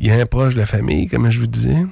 Il 0.00 0.06
y 0.06 0.10
a 0.10 0.14
un 0.14 0.26
proche 0.26 0.54
de 0.54 0.60
la 0.60 0.66
famille, 0.66 1.08
comme 1.08 1.28
je 1.30 1.40
vous 1.40 1.46
disais, 1.48 1.84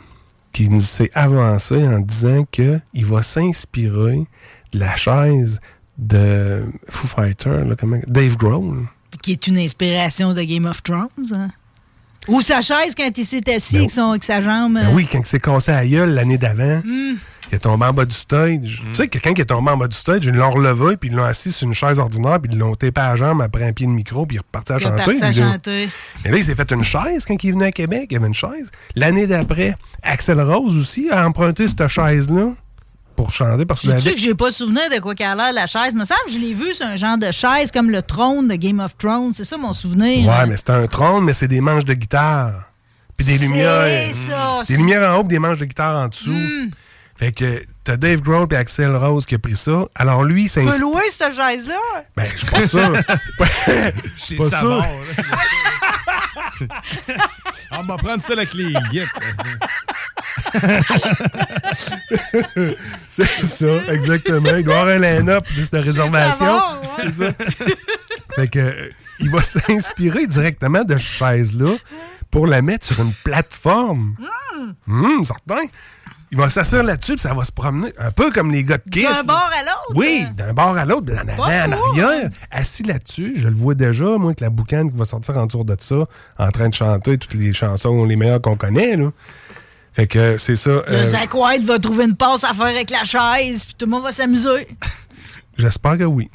qui 0.56 0.70
nous 0.70 0.80
s'est 0.80 1.10
avancé 1.12 1.86
en 1.86 1.98
disant 1.98 2.44
qu'il 2.50 3.04
va 3.04 3.20
s'inspirer 3.20 4.26
de 4.72 4.78
la 4.78 4.96
chaise 4.96 5.60
de 5.98 6.64
Foo 6.88 7.06
Fighter, 7.06 7.62
Dave 8.06 8.38
Grohl. 8.38 8.88
Qui 9.20 9.32
est 9.32 9.46
une 9.48 9.58
inspiration 9.58 10.32
de 10.32 10.42
Game 10.44 10.64
of 10.64 10.82
Thrones. 10.82 11.10
hein? 11.34 11.50
Ou 12.28 12.40
sa 12.40 12.60
chaise 12.62 12.94
quand 12.96 13.10
il 13.16 13.24
s'est 13.24 13.54
assis 13.54 13.76
avec, 13.78 13.90
son, 13.90 14.10
avec 14.10 14.24
sa 14.24 14.40
jambe. 14.40 14.74
Ben 14.74 14.90
oui, 14.94 15.06
quand 15.10 15.20
il 15.20 15.26
s'est 15.26 15.38
cassé 15.40 15.70
à 15.72 15.76
la 15.82 15.86
gueule 15.86 16.10
l'année 16.14 16.38
d'avant, 16.38 16.80
Hmm. 16.84 17.14
il 17.52 17.54
est 17.54 17.58
tombé 17.60 17.86
en 17.86 17.92
bas 17.92 18.04
du 18.04 18.14
stage. 18.14 18.82
Tu 18.88 18.94
sais, 18.94 19.08
quelqu'un 19.08 19.32
qui 19.32 19.40
est 19.42 19.44
tombé 19.46 19.70
en 19.70 19.76
bas 19.76 19.86
du 19.86 19.96
stage, 19.96 20.24
ils 20.24 20.32
l'ont 20.32 20.50
relevé, 20.50 20.96
puis 20.96 21.08
ils 21.10 21.14
l'ont 21.14 21.22
assis 21.24 21.52
sur 21.52 21.68
une 21.68 21.74
chaise 21.74 21.98
ordinaire, 22.00 22.40
puis 22.40 22.50
ils 22.52 22.58
l'ont 22.58 22.74
tapé 22.74 23.00
à 23.00 23.10
la 23.10 23.16
jambe 23.16 23.40
après 23.42 23.62
un 23.64 23.72
pied 23.72 23.86
de 23.86 23.92
micro, 23.92 24.26
puis 24.26 24.36
il 24.36 24.38
est 24.38 24.40
reparti 24.40 24.72
à 24.72 24.76
Il 24.76 24.80
est 24.80 24.84
chanter. 24.84 25.18
parti 25.20 25.22
à 25.24 25.32
chanter. 25.52 25.88
Mais 26.24 26.30
là, 26.32 26.36
il 26.38 26.44
s'est 26.44 26.54
fait 26.56 26.70
une 26.72 26.82
chaise 26.82 27.24
quand 27.26 27.36
il 27.42 27.48
est 27.48 27.52
venu 27.52 27.64
à 27.64 27.70
Québec. 27.72 28.06
Il 28.10 28.14
y 28.14 28.16
avait 28.16 28.26
une 28.26 28.34
chaise. 28.34 28.70
L'année 28.96 29.26
d'après, 29.28 29.74
Axel 30.02 30.40
Rose 30.40 30.76
aussi 30.76 31.08
a 31.10 31.24
emprunté 31.26 31.68
cette 31.68 31.86
chaise-là 31.86 32.48
pour 33.16 33.32
chanter 33.32 33.64
parce 33.64 33.80
qu'il 33.80 33.94
Tu 33.94 34.00
sais 34.00 34.14
que 34.14 34.20
j'ai 34.20 34.34
pas 34.34 34.50
souvenir 34.50 34.82
de 34.94 35.00
quoi 35.00 35.14
qu'elle 35.14 35.28
a 35.28 35.34
l'air 35.34 35.52
la 35.52 35.66
chaise? 35.66 35.88
Il 35.92 35.98
me 35.98 36.04
semble 36.04 36.20
que 36.26 36.32
je 36.32 36.38
l'ai 36.38 36.54
vu, 36.54 36.72
c'est 36.72 36.84
un 36.84 36.96
genre 36.96 37.18
de 37.18 37.30
chaise 37.30 37.72
comme 37.72 37.90
le 37.90 38.02
trône 38.02 38.46
de 38.48 38.54
Game 38.54 38.80
of 38.80 38.96
Thrones. 38.96 39.32
C'est 39.34 39.44
ça 39.44 39.56
mon 39.56 39.72
souvenir. 39.72 40.28
Ouais, 40.28 40.34
hein. 40.34 40.46
mais 40.46 40.56
c'est 40.56 40.70
un 40.70 40.86
trône, 40.86 41.24
mais 41.24 41.32
c'est 41.32 41.48
des 41.48 41.60
manches 41.60 41.84
de 41.84 41.94
guitare. 41.94 42.52
Puis 43.16 43.26
des 43.26 43.38
lumières. 43.38 44.14
ça, 44.14 44.62
Des 44.68 44.76
lumières 44.76 45.10
en 45.10 45.18
haut, 45.18 45.24
puis 45.24 45.30
des 45.30 45.38
manches 45.38 45.58
de 45.58 45.64
guitare 45.64 46.04
en 46.04 46.08
dessous. 46.08 46.32
Hmm. 46.32 46.70
Fait 47.18 47.32
que 47.32 47.62
t'as 47.82 47.96
Dave 47.96 48.20
Grohl 48.20 48.46
et 48.50 48.56
Axel 48.56 48.94
Rose 48.94 49.24
qui 49.24 49.34
a 49.36 49.38
pris 49.38 49.56
ça. 49.56 49.86
Alors 49.94 50.22
lui, 50.22 50.48
c'est 50.48 50.62
Tu 50.62 50.68
peux 50.68 50.78
louer 50.80 51.08
cette 51.10 51.34
chaise-là? 51.34 52.04
Ben, 52.16 52.26
je 52.30 52.36
suis 52.36 52.46
pas 52.46 52.66
sûr. 52.66 52.92
Chez 54.16 54.36
pas 54.36 54.50
Savard, 54.50 54.84
sûr. 54.84 56.66
On 57.72 57.82
va 57.84 57.96
prendre 57.96 58.22
ça 58.22 58.34
avec 58.34 58.52
les 58.54 58.72
guides. 58.90 59.08
c'est 63.08 63.26
ça, 63.26 63.84
exactement. 63.88 64.56
Il 64.56 64.64
doit 64.64 64.80
avoir 64.80 64.94
un 64.94 64.98
line-up 64.98 65.46
de 65.56 65.62
cette 65.62 65.84
réservation. 65.84 66.60
C'est 66.98 67.10
ça. 67.12 67.32
fait 68.34 68.48
que, 68.48 68.58
euh, 68.58 68.90
il 69.20 69.30
va 69.30 69.42
s'inspirer 69.42 70.26
directement 70.26 70.84
de 70.84 70.96
cette 70.96 71.06
chaise-là 71.06 71.76
pour 72.30 72.46
la 72.46 72.62
mettre 72.62 72.86
sur 72.86 73.00
une 73.00 73.14
plateforme. 73.24 74.16
Hum, 74.88 75.24
certain. 75.24 75.66
Il 76.36 76.40
va 76.42 76.50
s'asseoir 76.50 76.82
là-dessus, 76.82 77.12
puis 77.14 77.22
ça 77.22 77.32
va 77.32 77.44
se 77.44 77.52
promener. 77.52 77.92
Un 77.98 78.10
peu 78.10 78.30
comme 78.30 78.52
les 78.52 78.62
gars 78.62 78.76
de 78.76 78.90
Kiss. 78.90 79.04
D'un 79.04 79.10
là. 79.10 79.22
bord 79.22 79.50
à 79.58 79.62
l'autre. 79.62 79.92
Oui, 79.94 80.26
d'un 80.34 80.52
bord 80.52 80.76
à 80.76 80.84
l'autre, 80.84 81.10
en 81.14 81.28
avant, 81.28 81.44
en 81.44 81.72
arrière, 81.72 82.28
assis 82.50 82.82
là-dessus. 82.82 83.34
Je 83.36 83.48
le 83.48 83.54
vois 83.54 83.74
déjà, 83.74 84.04
moi, 84.04 84.26
avec 84.26 84.40
la 84.40 84.50
boucane 84.50 84.92
qui 84.92 84.98
va 84.98 85.06
sortir 85.06 85.38
en 85.38 85.46
tour 85.46 85.64
de 85.64 85.74
ça, 85.78 86.06
en 86.38 86.50
train 86.50 86.68
de 86.68 86.74
chanter 86.74 87.16
toutes 87.16 87.32
les 87.32 87.54
chansons 87.54 88.04
les 88.04 88.16
meilleures 88.16 88.42
qu'on 88.42 88.56
connaît, 88.56 88.96
là. 88.96 89.10
Fait 89.94 90.06
que 90.06 90.36
c'est 90.36 90.56
ça. 90.56 90.70
Le 90.70 90.92
euh, 90.92 91.04
Zach 91.04 91.32
White 91.32 91.64
va 91.64 91.78
trouver 91.78 92.04
une 92.04 92.16
passe 92.16 92.44
à 92.44 92.52
faire 92.52 92.66
avec 92.66 92.90
la 92.90 93.04
chaise, 93.04 93.64
puis 93.64 93.74
tout 93.78 93.86
le 93.86 93.92
monde 93.92 94.02
va 94.02 94.12
s'amuser. 94.12 94.68
J'espère 95.56 95.96
que 95.96 96.04
oui. 96.04 96.28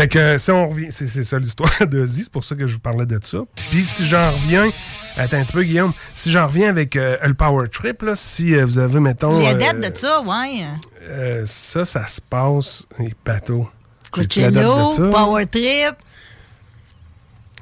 Fait 0.00 0.08
que 0.08 0.38
si 0.38 0.50
on 0.50 0.70
revient, 0.70 0.90
c'est 0.90 1.24
ça 1.24 1.38
l'histoire 1.38 1.86
de 1.86 2.06
Z, 2.06 2.22
c'est 2.22 2.32
pour 2.32 2.42
ça 2.42 2.54
que 2.54 2.66
je 2.66 2.72
vous 2.72 2.80
parlais 2.80 3.04
de 3.04 3.20
ça. 3.22 3.40
Puis 3.70 3.84
si 3.84 4.06
j'en 4.06 4.30
reviens, 4.32 4.70
attends 5.14 5.36
un 5.36 5.44
petit 5.44 5.52
peu 5.52 5.62
Guillaume, 5.62 5.92
si 6.14 6.30
j'en 6.30 6.46
reviens 6.46 6.70
avec 6.70 6.96
euh, 6.96 7.18
le 7.22 7.34
Power 7.34 7.68
Trip, 7.68 8.00
là, 8.00 8.14
si 8.14 8.54
euh, 8.54 8.64
vous 8.64 8.78
avez, 8.78 8.98
mettons... 8.98 9.42
La 9.42 9.50
euh, 9.50 9.58
date 9.58 9.92
de 9.92 9.98
ça, 9.98 10.22
ouais. 10.22 10.64
euh, 11.02 11.44
ça, 11.44 11.84
ça 11.84 12.06
se 12.06 12.18
passe, 12.22 12.86
les 12.98 13.14
bateaux. 13.26 13.68
Coachella, 14.10 14.50
de 14.50 14.90
ça? 14.90 15.10
Power 15.10 15.44
Trip. 15.46 15.96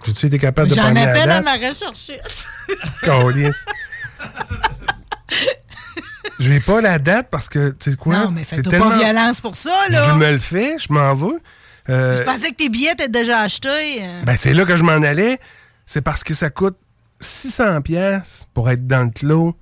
J'ai-tu 0.05 0.27
été 0.27 0.39
capable 0.39 0.71
de 0.71 0.77
J'en 0.77 0.95
appelle 0.95 1.33
à 1.33 1.43
ma 1.43 1.55
recherchiste. 1.55 2.47
Je 6.39 6.53
n'ai 6.53 6.61
pas 6.61 6.81
la 6.81 7.01
date 7.01 7.31
parce 7.33 7.49
que, 7.49 7.71
tu 7.71 7.91
sais 7.91 7.97
quoi? 7.97 8.17
Non, 8.17 8.31
mais 8.31 8.47
c'est 8.49 8.57
fais-toi 8.57 8.79
pas 8.79 8.97
violence 8.97 9.41
pour 9.41 9.57
ça, 9.57 9.89
là. 9.91 10.11
Je 10.11 10.13
me 10.13 10.31
le 10.31 10.39
fais, 10.39 10.77
je 10.79 10.93
m'en 10.93 11.13
veux. 11.17 11.41
Euh, 11.91 12.19
Je 12.19 12.23
pensais 12.23 12.51
que 12.51 12.57
tes 12.57 12.69
billets 12.69 12.93
étaient 12.93 13.09
déjà 13.09 13.41
achetés. 13.41 14.03
euh. 14.05 14.23
Ben, 14.25 14.37
c'est 14.37 14.53
là 14.55 14.65
que 14.65 14.77
je 14.77 14.83
m'en 14.85 14.93
allais. 15.03 15.39
C'est 15.87 16.03
parce 16.03 16.23
que 16.25 16.35
ça 16.35 16.51
coûte 16.51 16.77
600 17.21 17.81
pièces 17.83 18.47
pour 18.55 18.69
être 18.71 18.87
dans 18.87 19.05
le 19.05 19.11
clos, 19.11 19.55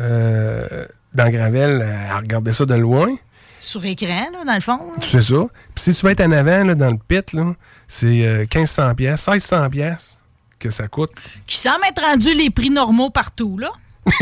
euh, 0.00 0.86
dans 1.14 1.28
Gravel, 1.28 1.82
à 2.10 2.18
regarder 2.18 2.52
ça 2.52 2.64
de 2.66 2.74
loin. 2.74 3.14
Sur 3.58 3.84
écran, 3.84 4.28
là, 4.32 4.44
dans 4.46 4.54
le 4.54 4.60
fond. 4.60 4.80
Tu 5.00 5.08
sais 5.08 5.22
ça. 5.22 5.46
Puis 5.74 5.84
si 5.84 5.94
tu 5.94 6.04
vas 6.06 6.12
être 6.12 6.20
en 6.20 6.30
avant, 6.30 6.62
là, 6.64 6.74
dans 6.74 6.90
le 6.90 6.98
pit, 6.98 7.32
là, 7.32 7.52
c'est 7.88 8.24
euh, 8.26 8.38
1500 8.54 8.94
pièces, 8.94 9.26
1600 9.26 9.70
pièces 9.70 10.18
que 10.58 10.70
ça 10.70 10.86
coûte. 10.88 11.10
Qui 11.46 11.56
semble 11.56 11.84
être 11.88 12.00
rendu 12.00 12.32
les 12.34 12.50
prix 12.50 12.70
normaux 12.70 13.10
partout, 13.10 13.58
là. 13.58 13.70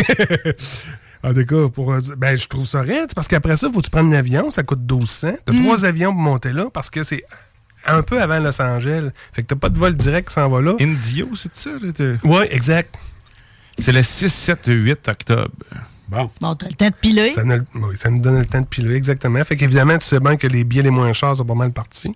En 1.24 1.32
tout 1.32 1.44
cas, 1.46 1.68
pour, 1.72 1.92
euh, 1.92 1.98
ben, 2.18 2.36
je 2.36 2.46
trouve 2.48 2.66
ça 2.66 2.82
raide, 2.82 3.14
parce 3.14 3.28
qu'après 3.28 3.56
ça, 3.56 3.68
il 3.68 3.72
faut 3.72 3.80
que 3.80 3.84
tu 3.86 3.90
prennes 3.90 4.12
un 4.14 4.18
avion, 4.18 4.50
ça 4.50 4.62
coûte 4.62 4.80
1200. 4.80 5.32
T'as 5.46 5.52
Mm. 5.54 5.62
trois 5.64 5.84
avions 5.86 6.12
pour 6.12 6.20
monter 6.20 6.52
là, 6.52 6.66
parce 6.72 6.90
que 6.90 7.02
c'est 7.02 7.24
un 7.86 8.02
peu 8.02 8.20
avant 8.20 8.38
Los 8.40 8.60
Angeles. 8.60 9.08
Fait 9.32 9.42
que 9.42 9.48
t'as 9.48 9.56
pas 9.56 9.70
de 9.70 9.78
vol 9.78 9.94
direct 9.94 10.28
qui 10.28 10.34
s'en 10.34 10.48
va 10.50 10.60
là. 10.60 10.74
Indio, 10.80 11.28
c'est 11.34 11.54
ça? 11.54 11.70
Là, 11.80 12.16
Oui, 12.24 12.44
exact. 12.50 12.94
C'est 13.78 13.92
le 13.92 14.02
6, 14.02 14.28
7, 14.32 14.60
8 14.66 15.08
octobre. 15.08 15.50
Bon. 16.08 16.30
Bon, 16.40 16.54
t'as 16.54 16.68
le 16.68 16.74
temps 16.74 16.88
de 16.90 16.94
piler. 16.94 17.32
Ça, 17.32 17.42
nous- 17.44 17.64
oui, 17.76 17.96
ça 17.96 18.10
nous 18.10 18.20
donne 18.20 18.38
le 18.38 18.46
temps 18.46 18.60
de 18.60 18.66
piler, 18.66 18.94
exactement. 18.94 19.42
Fait 19.44 19.56
qu'évidemment, 19.56 19.96
tu 19.98 20.06
sais 20.06 20.20
bien 20.20 20.36
que 20.36 20.46
les 20.46 20.62
billets 20.64 20.82
les 20.82 20.90
moins 20.90 21.12
chers 21.14 21.36
sont 21.36 21.44
pas 21.46 21.54
mal 21.54 21.72
partis. 21.72 22.14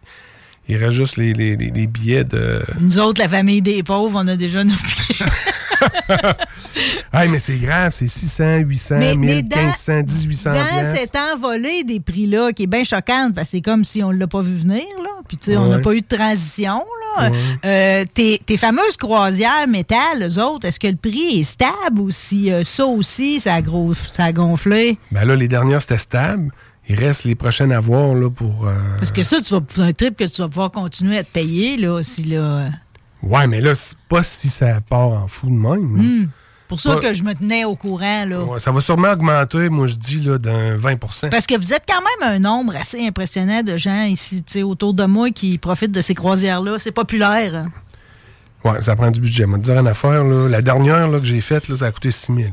Il 0.68 0.76
reste 0.76 0.92
juste 0.92 1.16
les, 1.16 1.32
les- 1.32 1.56
les- 1.56 1.70
les 1.70 1.86
billets 1.86 2.24
de. 2.24 2.60
Nous 2.80 2.98
autres, 2.98 3.20
la 3.22 3.28
famille 3.28 3.62
des 3.62 3.82
pauvres, 3.82 4.20
on 4.22 4.28
a 4.28 4.36
déjà 4.36 4.64
nos 4.64 4.70
billets. 4.74 5.30
Ah, 7.12 7.26
mais 7.28 7.38
c'est 7.38 7.56
grave, 7.56 7.90
c'est 7.92 8.08
600, 8.08 8.58
800, 8.58 8.96
Mais- 8.98 9.14
1000, 9.16 9.18
mais 9.36 9.42
dans- 9.42 9.56
1500, 9.56 10.02
1800 10.02 10.50
Dans 10.52 10.64
piastres. 10.66 10.98
cet 11.00 11.16
envolé 11.16 11.84
des 11.84 12.00
prix-là, 12.00 12.52
qui 12.52 12.64
est 12.64 12.66
bien 12.66 12.84
choquante, 12.84 13.34
parce 13.34 13.46
que 13.46 13.50
c'est 13.52 13.60
comme 13.60 13.84
si 13.84 14.02
on 14.02 14.12
ne 14.12 14.18
l'a 14.18 14.26
pas 14.26 14.42
vu 14.42 14.54
venir, 14.56 14.84
là. 15.02 15.10
Puis, 15.26 15.36
tu 15.36 15.50
sais, 15.52 15.56
on 15.56 15.68
n'a 15.68 15.78
pas 15.78 15.94
eu 15.94 16.00
de 16.00 16.16
transition, 16.16 16.84
là. 17.16 17.30
Ouais. 17.30 17.36
Euh, 17.64 18.04
tes, 18.12 18.40
tes 18.44 18.56
fameuses 18.56 18.96
croisières 18.96 19.66
métal, 19.68 20.22
eux 20.22 20.42
autres, 20.42 20.66
est-ce 20.66 20.78
que 20.80 20.86
le 20.88 20.96
prix 20.96 21.40
est 21.40 21.44
stable 21.44 21.98
ou 22.00 22.10
si 22.10 22.50
euh, 22.52 22.62
ça 22.64 22.86
aussi, 22.86 23.40
ça 23.40 23.54
a, 23.54 23.62
gros, 23.62 23.92
ça 24.10 24.24
a 24.24 24.32
gonflé? 24.32 24.98
Ben 25.12 25.24
là, 25.24 25.34
les 25.36 25.48
dernières, 25.48 25.80
c'était 25.82 25.98
stable. 25.98 26.50
Il 26.88 26.94
reste 26.98 27.24
les 27.24 27.34
prochaines 27.34 27.72
à 27.72 27.80
voir 27.80 28.14
là, 28.14 28.30
pour. 28.30 28.66
euh, 28.66 28.74
Parce 28.98 29.12
que 29.12 29.22
ça, 29.22 29.40
tu 29.40 29.52
vas, 29.54 29.84
un 29.84 29.92
trip 29.92 30.16
que 30.16 30.24
tu 30.24 30.40
vas 30.40 30.48
pouvoir 30.48 30.70
continuer 30.70 31.18
à 31.18 31.24
te 31.24 31.30
payer, 31.30 31.76
là, 31.76 32.02
si 32.02 32.24
là. 32.24 32.70
Ouais, 33.22 33.46
mais 33.46 33.60
là, 33.60 33.74
c'est 33.74 33.98
pas 34.08 34.22
si 34.22 34.48
ça 34.48 34.80
part 34.88 35.08
en 35.08 35.26
fou 35.28 35.46
de 35.48 35.52
même. 35.52 35.80
Hmm. 35.82 36.28
Pour 36.68 36.80
ça 36.80 36.96
que 36.96 37.14
je 37.14 37.22
me 37.22 37.34
tenais 37.34 37.64
au 37.64 37.74
courant, 37.76 38.24
là. 38.26 38.40
Ouais, 38.44 38.58
ça 38.58 38.70
va 38.70 38.80
sûrement 38.80 39.12
augmenter, 39.12 39.68
moi, 39.70 39.86
je 39.86 39.94
dis, 39.96 40.20
là, 40.20 40.36
d'un 40.38 40.76
20% 40.76 41.30
Parce 41.30 41.46
que 41.46 41.56
vous 41.58 41.72
êtes 41.72 41.84
quand 41.88 42.00
même 42.20 42.34
un 42.34 42.38
nombre 42.38 42.76
assez 42.76 43.06
impressionnant 43.06 43.62
de 43.62 43.76
gens 43.78 44.02
ici, 44.02 44.42
autour 44.62 44.92
de 44.94 45.04
moi 45.04 45.30
qui 45.30 45.56
profitent 45.58 45.92
de 45.92 46.02
ces 46.02 46.14
croisières-là. 46.14 46.78
C'est 46.78 46.92
populaire. 46.92 47.54
hein. 47.54 47.68
Ouais, 48.64 48.80
ça 48.82 48.96
prend 48.96 49.10
du 49.10 49.20
budget. 49.20 49.46
Moi, 49.46 49.58
te 49.58 49.64
dire 49.64 49.78
une 49.78 49.86
affaire, 49.86 50.24
là, 50.24 50.48
la 50.48 50.60
dernière 50.62 51.08
là, 51.08 51.18
que 51.20 51.24
j'ai 51.24 51.40
faite, 51.40 51.74
ça 51.74 51.86
a 51.86 51.90
coûté 51.92 52.10
6 52.10 52.32
000. 52.34 52.48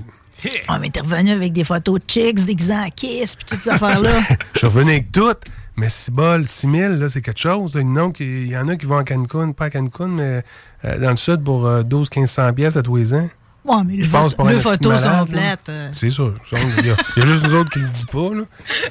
Ah, 0.68 0.78
mais 0.80 0.90
t'es 0.90 1.00
revenu 1.02 1.32
avec 1.32 1.54
des 1.54 1.64
photos 1.64 2.00
de 2.00 2.06
chicks, 2.10 2.44
des 2.46 2.72
en 2.72 2.90
kiss, 2.90 3.36
puis 3.36 3.46
toutes 3.46 3.64
ces 3.64 3.70
affaires-là. 3.72 4.12
Je 4.54 4.60
suis 4.60 4.68
revenu 4.68 4.92
avec 4.92 5.12
tout, 5.12 5.34
mais 5.78 5.90
6 5.90 6.12
bol, 6.12 6.46
6 6.48 6.70
000, 6.72 6.94
là, 6.96 7.10
c'est 7.10 7.22
quelque 7.22 7.40
chose. 7.40 7.72
Il 7.76 8.48
y 8.48 8.58
en 8.58 8.68
a 8.68 8.76
qui- 8.76 8.86
vont 8.86 8.98
à 8.98 9.04
Cancun, 9.04 9.52
pas 9.54 9.66
à 9.66 9.70
Cancun, 9.70 10.08
mais 10.08 10.44
euh, 10.86 11.00
dans 11.00 11.12
le 11.12 11.18
sud 11.18 11.44
pour 11.44 11.66
12-1500 11.68 12.54
pièces 12.54 12.78
à 12.78 12.84
tous 12.84 12.96
les 12.98 13.14
ans. 13.14 13.30
Ouais, 13.66 13.84
mais 13.86 13.94
les, 13.98 14.04
Je 14.04 14.10
pense 14.12 14.32
photos- 14.32 14.36
pour 14.36 14.48
les 14.50 14.60
photos 14.60 15.02
sont 15.02 15.10
malade, 15.10 15.28
plates. 15.30 15.70
euh. 15.70 15.90
C'est 15.94 16.10
sûr. 16.12 16.34
ça, 16.50 16.58
Il 16.80 16.86
y, 16.86 16.92
a, 16.92 16.96
il 17.16 17.20
y 17.20 17.22
a 17.24 17.26
juste 17.32 17.44
nous 17.46 17.56
autres 17.56 17.72
qui 17.72 17.80
le 17.80 17.88
disent 17.90 18.06
pas, 18.06 18.30
là. 18.34 18.44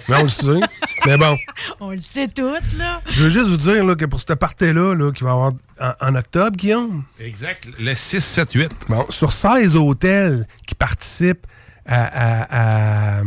Mais 0.09 0.17
on 0.17 0.23
le 0.23 0.29
sait. 0.29 0.61
Mais 1.07 1.17
bon. 1.17 1.37
On 1.81 1.91
le 1.91 1.99
sait 2.01 2.27
toutes, 2.29 2.77
là. 2.79 3.01
Je 3.09 3.23
veux 3.25 3.29
juste 3.29 3.47
vous 3.51 3.57
dire 3.57 3.85
là, 3.85 3.95
que 3.95 4.05
pour 4.07 4.19
cette 4.19 4.35
partie-là, 4.35 4.95
là, 4.95 5.13
qui 5.13 5.23
va 5.25 5.31
avoir 5.33 5.53
en, 5.81 5.93
en 6.01 6.15
octobre, 6.17 6.57
Guillaume. 6.57 7.05
Exact. 7.21 7.67
Le 7.79 7.95
6, 7.95 8.21
7, 8.25 8.53
8. 8.53 8.71
Bon, 8.89 9.07
sur 9.11 9.31
16 9.33 9.77
hôtels 9.77 10.47
qui 10.67 10.75
participent 10.75 11.47
à, 11.87 12.05
à- 12.05 13.19
à, 13.19 13.23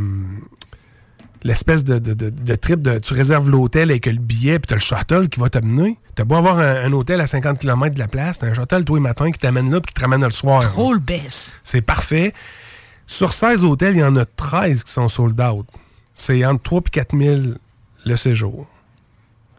l'espèce 1.47 1.83
de, 1.83 1.97
de, 1.97 2.13
de- 2.13 2.29
de 2.29 2.55
trip 2.55 2.81
de 2.81 2.99
tu 2.99 3.13
réserves 3.13 3.49
l'hôtel 3.49 3.89
avec 3.89 4.05
le 4.05 4.17
billet 4.19 4.59
puis 4.59 4.67
t'as 4.67 4.75
le 4.75 4.81
shuttle 4.81 5.29
qui 5.29 5.39
va 5.39 5.49
t'amener. 5.49 5.97
T'as 6.15 6.23
beau 6.25 6.35
avoir 6.35 6.59
un, 6.59 6.85
un 6.85 6.91
hôtel 6.93 7.21
à 7.21 7.27
50 7.27 7.59
km 7.59 7.93
de 7.95 7.99
la 7.99 8.07
place, 8.07 8.39
t'as 8.39 8.47
un 8.47 8.53
shuttle 8.53 8.83
tous 8.83 8.95
les 8.95 9.01
matins 9.01 9.31
qui 9.31 9.39
t'amène 9.39 9.71
là 9.71 9.79
puis 9.81 9.87
qui 9.87 9.93
te 9.93 10.01
ramène 10.01 10.23
le 10.23 10.29
soir. 10.29 10.61
Trop 10.61 10.93
le 10.93 10.99
baisse. 10.99 11.51
C'est 11.63 11.81
parfait. 11.81 12.33
Sur 13.05 13.31
16 13.33 13.63
hôtels, 13.63 13.95
il 13.95 13.99
y 13.99 14.03
en 14.03 14.15
a 14.17 14.25
13 14.25 14.83
qui 14.83 14.91
sont 14.91 15.07
sold 15.07 15.39
out. 15.39 15.65
C'est 16.13 16.43
entre 16.45 16.61
3 16.63 16.81
et 16.85 16.89
4 16.89 17.17
000 17.17 17.41
le 18.05 18.15
séjour 18.15 18.67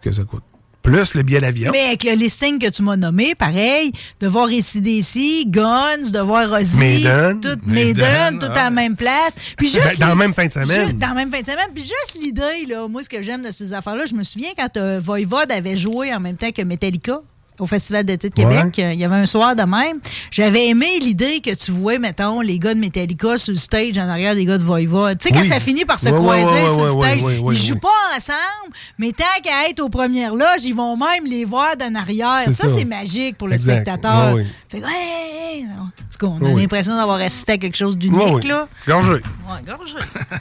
que 0.02 0.12
ça 0.12 0.24
coûte. 0.24 0.42
Plus 0.90 1.14
le 1.14 1.22
billet 1.22 1.40
d'avion. 1.40 1.70
Mais 1.72 1.86
avec 1.86 2.04
le 2.04 2.12
listing 2.12 2.58
que 2.58 2.68
tu 2.68 2.82
m'as 2.82 2.96
nommé, 2.96 3.34
pareil, 3.34 3.92
de 4.20 4.26
voir 4.26 4.46
ACDC, 4.46 5.46
Guns, 5.46 6.10
de 6.10 6.20
voir 6.20 6.50
Ozzy, 6.52 6.78
Maiden. 6.78 7.40
tout, 7.40 7.58
Maiden, 7.66 8.04
Maiden, 8.04 8.38
tout 8.38 8.46
ah. 8.50 8.60
à 8.60 8.64
la 8.64 8.70
même 8.70 8.96
place. 8.96 9.38
Puis 9.56 9.72
Ben, 9.72 9.82
juste 9.82 10.00
dans 10.00 10.06
la 10.06 10.14
même 10.14 10.34
fin 10.34 10.46
de 10.46 10.52
semaine. 10.52 10.86
Juste 10.86 10.98
dans 10.98 11.08
la 11.08 11.14
même 11.14 11.30
fin 11.30 11.40
de 11.40 11.46
semaine. 11.46 11.68
Puis 11.74 11.82
juste 11.82 12.18
l'idée, 12.20 12.66
là, 12.68 12.88
moi, 12.88 13.02
ce 13.02 13.08
que 13.08 13.22
j'aime 13.22 13.42
de 13.42 13.50
ces 13.50 13.72
affaires-là, 13.72 14.06
je 14.06 14.14
me 14.14 14.22
souviens 14.22 14.50
quand 14.56 14.76
euh, 14.76 15.00
Voivode 15.02 15.52
avait 15.52 15.76
joué 15.76 16.14
en 16.14 16.20
même 16.20 16.36
temps 16.36 16.52
que 16.52 16.62
Metallica 16.62 17.20
au 17.58 17.66
Festival 17.66 18.04
d'été 18.04 18.28
de 18.30 18.34
Québec, 18.34 18.74
Ouais. 18.78 18.94
il 18.94 19.00
y 19.00 19.04
avait 19.04 19.16
un 19.16 19.26
soir 19.26 19.56
de 19.56 19.62
même. 19.62 19.98
J'avais 20.30 20.68
aimé 20.68 20.86
l'idée 21.00 21.40
que 21.40 21.54
tu 21.54 21.70
vois, 21.72 21.98
mettons, 21.98 22.40
les 22.40 22.58
gars 22.58 22.74
de 22.74 22.78
Metallica 22.80 23.36
sur 23.38 23.52
le 23.52 23.58
stage 23.58 23.98
en 23.98 24.08
arrière 24.08 24.34
des 24.34 24.44
gars 24.44 24.58
de 24.58 24.64
Voivode. 24.64 25.18
Tu 25.18 25.28
sais, 25.28 25.34
quand 25.34 25.40
Oui. 25.40 25.48
ça 25.48 25.60
finit 25.60 25.84
par 25.84 25.98
se 25.98 26.08
croiser 26.10 26.44
ouais, 26.44 26.68
sur 26.68 26.84
le 26.84 26.92
ouais, 26.92 27.06
stage, 27.18 27.24
ouais, 27.24 27.38
ouais, 27.38 27.54
ils 27.54 27.58
jouent 27.60 27.74
ouais. 27.74 27.80
pas 27.80 28.16
ensemble, 28.16 28.74
mais 28.98 29.12
tant 29.12 29.24
qu'à 29.42 29.68
être 29.70 29.80
aux 29.80 29.88
premières 29.88 30.34
loges, 30.34 30.64
ils 30.64 30.74
vont 30.74 30.96
même 30.96 31.24
les 31.26 31.44
voir 31.44 31.76
d'en 31.76 31.94
arrière. 31.94 32.40
Ça, 32.44 32.52
ça. 32.52 32.68
c'est 32.76 32.84
magique 32.84 33.36
pour 33.38 33.48
le 33.48 33.54
Exact. 33.54 33.72
spectateur. 33.82 34.36
Fait 34.68 34.80
que, 34.80 34.84
ouais, 34.84 34.90
ouais, 34.90 35.62
non. 35.62 35.82
En 35.84 36.26
tout 36.26 36.26
cas, 36.26 36.32
on 36.40 36.46
a 36.54 36.58
l'impression 36.60 36.96
d'avoir 36.96 37.20
assisté 37.20 37.52
à 37.52 37.58
quelque 37.58 37.76
chose 37.76 37.96
d'unique, 37.96 38.44
là. 38.44 38.66
Gorgé. 38.86 39.12
Ouais, 39.12 39.20
gorgé. 39.66 39.94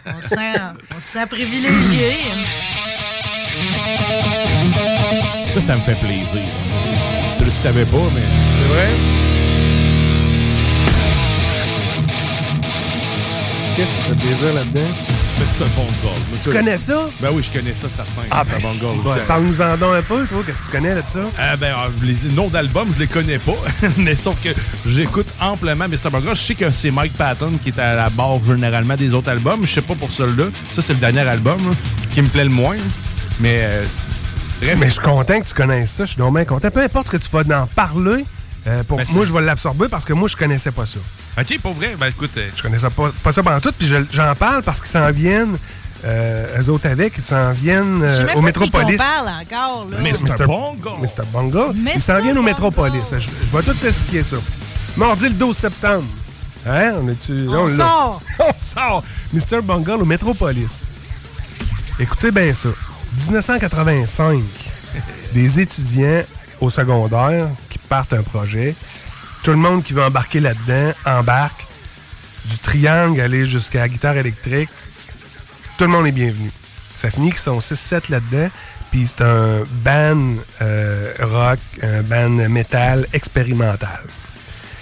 On 0.08 0.22
se 0.22 0.30
sent, 0.30 0.36
on 0.96 1.00
se 1.00 1.08
sent 1.08 1.26
privilégié. 1.28 2.16
Ça, 5.54 5.62
ça 5.62 5.76
me 5.76 5.82
fait 5.82 5.96
plaisir. 5.96 6.42
Je 7.48 7.52
le 7.54 7.58
savais 7.74 7.86
pas, 7.86 7.98
mais. 8.14 8.22
C'est 8.58 8.74
vrai? 8.74 8.88
Qu'est-ce 13.76 13.94
qui 13.94 14.02
fait 14.02 14.16
plaisir 14.16 14.54
là-dedans? 14.54 14.90
Mais 15.40 15.46
c'est 15.46 15.64
un 15.64 15.68
bon 15.78 15.86
goal. 16.04 16.20
Tu 16.44 16.50
connais 16.50 16.78
ça? 16.78 17.08
Ben 17.22 17.30
oui, 17.32 17.42
je 17.50 17.58
connais 17.58 17.74
ça, 17.74 17.88
certain. 17.90 18.24
Ah, 18.32 18.44
C'est 18.44 18.62
ben, 18.62 18.68
un 18.68 18.74
bon 18.74 18.80
goal. 18.80 18.98
bon, 19.18 19.22
Parle-nous-en 19.28 19.78
donc 19.78 19.96
un 19.96 20.02
peu, 20.02 20.26
toi. 20.26 20.40
Qu'est-ce 20.46 20.60
que 20.60 20.66
tu 20.66 20.72
connais 20.72 20.96
de 20.96 21.04
ça? 21.10 21.22
Ah 21.40 21.56
ben, 21.56 21.68
euh, 21.74 21.90
les 22.04 22.18
noms 22.36 22.50
d'albums, 22.50 22.92
je 22.94 23.00
les 23.00 23.08
connais 23.08 23.38
pas. 23.40 23.56
mais 23.98 24.16
sauf 24.18 24.36
que 24.44 24.50
j'écoute 24.86 25.28
amplement 25.40 25.88
Mr. 25.88 26.10
Burger. 26.12 26.32
Je 26.34 26.42
sais 26.42 26.56
que 26.56 26.70
c'est 26.74 26.92
Mike 26.92 27.14
Patton 27.14 27.52
qui 27.64 27.70
est 27.70 27.80
à 27.80 27.94
la 27.96 28.10
barre 28.10 28.40
généralement 28.46 28.98
des 28.98 29.14
autres 29.14 29.30
albums. 29.30 29.62
Je 29.66 29.72
sais 29.74 29.82
pas 29.82 29.96
pour 29.96 30.12
celui-là. 30.12 30.48
Ça, 30.72 30.82
c'est 30.82 30.94
le 30.94 31.00
dernier 31.00 31.22
album 31.22 31.58
là, 31.60 31.72
qui 32.14 32.22
me 32.22 32.28
plaît 32.28 32.44
le 32.44 32.50
moins. 32.50 32.76
Mais. 33.40 33.60
euh, 33.62 33.86
Mais 34.62 34.86
je 34.88 34.90
suis 34.94 35.02
content 35.02 35.40
que 35.40 35.48
tu 35.48 35.54
connaisses 35.54 35.92
ça. 35.92 36.06
Je 36.06 36.10
suis 36.12 36.18
donc 36.18 36.34
bien 36.36 36.46
content. 36.46 36.70
Peu 36.72 36.82
importe 36.82 37.08
ce 37.08 37.12
que 37.12 37.18
tu 37.18 37.30
vas 37.32 37.62
en 37.62 37.68
parler, 37.68 38.26
euh, 38.68 38.84
pour 38.84 38.98
Ben, 38.98 39.06
moi, 39.12 39.26
je 39.26 39.34
vais 39.34 39.42
l'absorber 39.42 39.88
parce 39.90 40.04
que 40.06 40.14
moi, 40.14 40.28
je 40.28 40.36
connaissais 40.36 40.72
pas 40.72 40.86
ça. 40.86 41.00
Ok, 41.40 41.60
pour 41.62 41.74
vrai, 41.74 41.96
ben 42.00 42.08
écoute. 42.08 42.32
euh, 42.38 42.50
Je 42.56 42.62
connaissais 42.64 42.90
pas, 42.90 43.12
pas 43.24 43.32
ça 43.32 43.44
pendant 43.44 43.60
tout, 43.60 43.72
puis 43.78 43.88
je- 43.88 43.98
j'en 44.12 44.34
parle 44.36 44.64
parce 44.64 44.80
qu'ils 44.80 44.90
s'en 44.90 45.12
viennent, 45.12 45.58
euh, 46.04 46.60
eux 46.60 46.70
autres 46.72 46.90
avec, 46.90 47.14
ils 47.18 47.22
s'en 47.24 47.52
viennent 47.52 48.02
euh, 48.02 48.34
au 48.34 48.42
Métropolis. 48.42 48.98
parle 48.98 49.30
encore, 49.30 49.88
là. 49.92 49.98
Mr. 50.02 50.46
Bongo. 50.48 50.98
Mr. 51.00 51.26
Bongo. 51.32 51.74
Ils 51.96 52.02
s'en 52.02 52.20
viennent 52.20 52.38
au 52.40 52.44
Métropolis. 52.44 53.04
Je, 53.12 53.20
je 53.20 53.56
vais 53.56 53.64
tout 53.64 53.74
t'expliquer 53.76 54.24
ça. 54.24 54.38
Mardi 54.98 55.26
le 55.30 55.36
12 55.36 55.56
septembre, 55.56 56.06
Hein? 56.66 56.96
On 57.02 57.08
est-tu. 57.08 57.48
On 57.48 57.68
l'a. 57.68 57.78
sort. 57.78 58.22
On 58.40 58.54
sort. 58.58 59.04
Mr. 59.32 59.62
Bungle 59.62 60.02
au 60.02 60.06
Metropolis. 60.06 60.84
Écoutez 62.00 62.32
bien 62.32 62.54
ça. 62.54 62.70
1985. 63.18 64.42
Des 65.34 65.60
étudiants 65.60 66.24
au 66.62 66.70
secondaire 66.70 67.48
qui 67.70 67.78
partent 67.80 68.14
un 68.14 68.24
projet. 68.24 68.76
Tout 69.44 69.52
le 69.52 69.58
monde 69.58 69.84
qui 69.84 69.94
veut 69.94 70.04
embarquer 70.04 70.40
là-dedans 70.40 70.94
embarque. 71.06 71.66
Du 72.46 72.58
triangle 72.60 73.20
aller 73.20 73.46
jusqu'à 73.46 73.80
la 73.80 73.90
guitare 73.90 74.16
électrique. 74.18 74.70
Tout 75.78 75.84
le 75.86 75.90
monde 75.90 76.08
est 76.08 76.12
bienvenu. 76.14 76.50
Ça 76.96 77.12
finit 77.12 77.30
qu'ils 77.30 77.40
sont 77.40 77.60
6-7 77.60 78.10
là-dedans. 78.10 78.50
Puis 78.92 79.06
c'est 79.08 79.22
un 79.24 79.64
band 79.84 80.36
euh, 80.62 81.12
rock, 81.20 81.60
un 81.84 82.02
band 82.04 82.30
métal 82.50 83.06
expérimental 83.14 84.00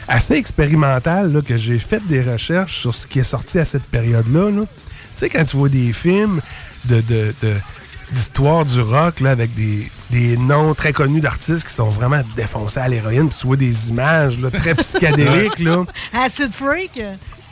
assez 0.07 0.35
expérimental 0.35 1.33
là, 1.33 1.41
que 1.41 1.57
j'ai 1.57 1.79
fait 1.79 1.99
des 2.07 2.21
recherches 2.21 2.77
sur 2.81 2.93
ce 2.93 3.07
qui 3.07 3.17
est 3.17 3.23
sorti 3.23 3.57
à 3.57 3.65
cette 3.65 3.85
période-là. 3.85 4.51
là. 4.51 4.61
Tu 4.61 4.67
sais, 5.15 5.29
quand 5.29 5.43
tu 5.43 5.57
vois 5.57 5.67
des 5.67 5.91
films 5.93 6.41
de- 6.85 7.01
de- 7.01 7.33
d'histoire 8.11 8.65
du 8.65 8.81
rock 8.81 9.19
là, 9.19 9.31
avec 9.31 9.53
des, 9.53 9.91
des 10.11 10.37
noms 10.37 10.73
très 10.73 10.93
connus 10.93 11.19
d'artistes 11.21 11.67
qui 11.67 11.73
sont 11.73 11.89
vraiment 11.89 12.21
défoncés 12.35 12.79
à 12.79 12.87
l'héroïne, 12.87 13.29
puis 13.29 13.37
tu 13.39 13.47
vois 13.47 13.57
des 13.57 13.89
images 13.89 14.39
là, 14.39 14.51
très 14.51 14.75
psychédéliques. 14.75 15.59
là. 15.59 15.85
Acid 16.13 16.53
Freak. 16.53 16.99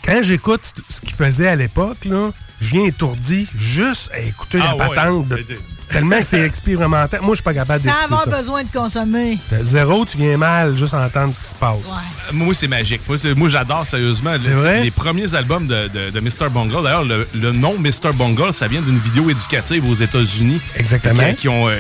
Quand 0.04 0.22
j'écoute 0.22 0.74
ce 0.90 1.02
qu'ils 1.02 1.14
faisaient 1.16 1.48
à 1.48 1.56
l'époque, 1.56 2.06
là, 2.06 2.30
je 2.62 2.70
viens 2.72 2.86
étourdi 2.86 3.48
juste 3.56 4.12
à 4.14 4.20
écouter 4.20 4.60
Ah 4.62 4.76
la 4.78 4.90
ouais. 4.90 4.96
patente. 4.96 5.28
de- 5.30 5.46
tellement 5.94 6.18
que 6.20 6.26
c'est 6.26 6.42
expérimental. 6.42 7.20
Moi, 7.22 7.30
je 7.32 7.36
suis 7.36 7.44
pas 7.44 7.54
capable 7.54 7.80
Sans 7.80 7.86
d'écouter 7.86 8.04
avoir 8.06 8.24
ça. 8.24 8.38
besoin 8.38 8.64
de 8.64 8.70
consommer. 8.72 9.38
Zéro, 9.62 10.06
tu 10.06 10.18
viens 10.18 10.38
mal 10.38 10.76
juste 10.76 10.94
à 10.94 11.06
entendre 11.06 11.34
ce 11.34 11.40
qui 11.40 11.48
se 11.48 11.56
passe. 11.56 11.92
Euh, 11.92 12.34
Moi, 12.34 12.54
c'est 12.54 12.68
magique. 12.68 13.02
Moi, 13.36 13.50
j'adore 13.50 13.86
sérieusement. 13.88 14.36
C'est 14.38 14.50
Les- 14.50 14.56
vrai? 14.56 14.84
Les 14.84 14.92
premiers 14.92 15.34
albums 15.36 15.66
de, 15.68 15.88
de, 15.88 16.10
de 16.10 16.20
Mr. 16.20 16.50
Bungle. 16.52 16.84
D'ailleurs, 16.84 17.04
le, 17.04 17.28
le 17.34 17.52
nom 17.52 17.76
Mr. 17.78 18.12
Bungle, 18.16 18.54
ça 18.54 18.68
vient 18.68 18.82
d'une 18.82 18.98
vidéo 19.00 19.30
éducative 19.30 19.88
aux 19.88 19.96
États-Unis. 19.96 20.60
Exactement. 20.76 21.24
Qui, 21.30 21.36
qui 21.36 21.50
ont, 21.50 21.68
euh, 21.70 21.76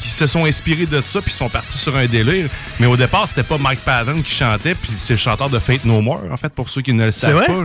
qui 0.00 0.08
se 0.08 0.26
sont 0.26 0.44
inspirés 0.44 0.86
de 0.86 1.00
ça, 1.00 1.20
puis 1.22 1.32
sont 1.32 1.48
partis 1.48 1.78
sur 1.78 1.96
un 1.96 2.06
délire. 2.06 2.48
Mais 2.80 2.86
au 2.86 2.96
départ, 2.96 3.26
c'était 3.28 3.42
pas 3.42 3.58
Mike 3.58 3.80
Patton 3.80 4.20
qui 4.22 4.34
chantait, 4.34 4.74
puis 4.74 4.92
c'est 4.98 5.14
le 5.14 5.18
chanteur 5.18 5.48
de 5.50 5.58
Fate 5.58 5.84
No 5.84 6.00
More, 6.00 6.22
en 6.30 6.36
fait, 6.36 6.52
pour 6.52 6.68
ceux 6.68 6.82
qui 6.82 6.92
ne 6.92 7.06
le 7.06 7.12
savent 7.12 7.34
vrai? 7.34 7.46
pas. 7.46 7.64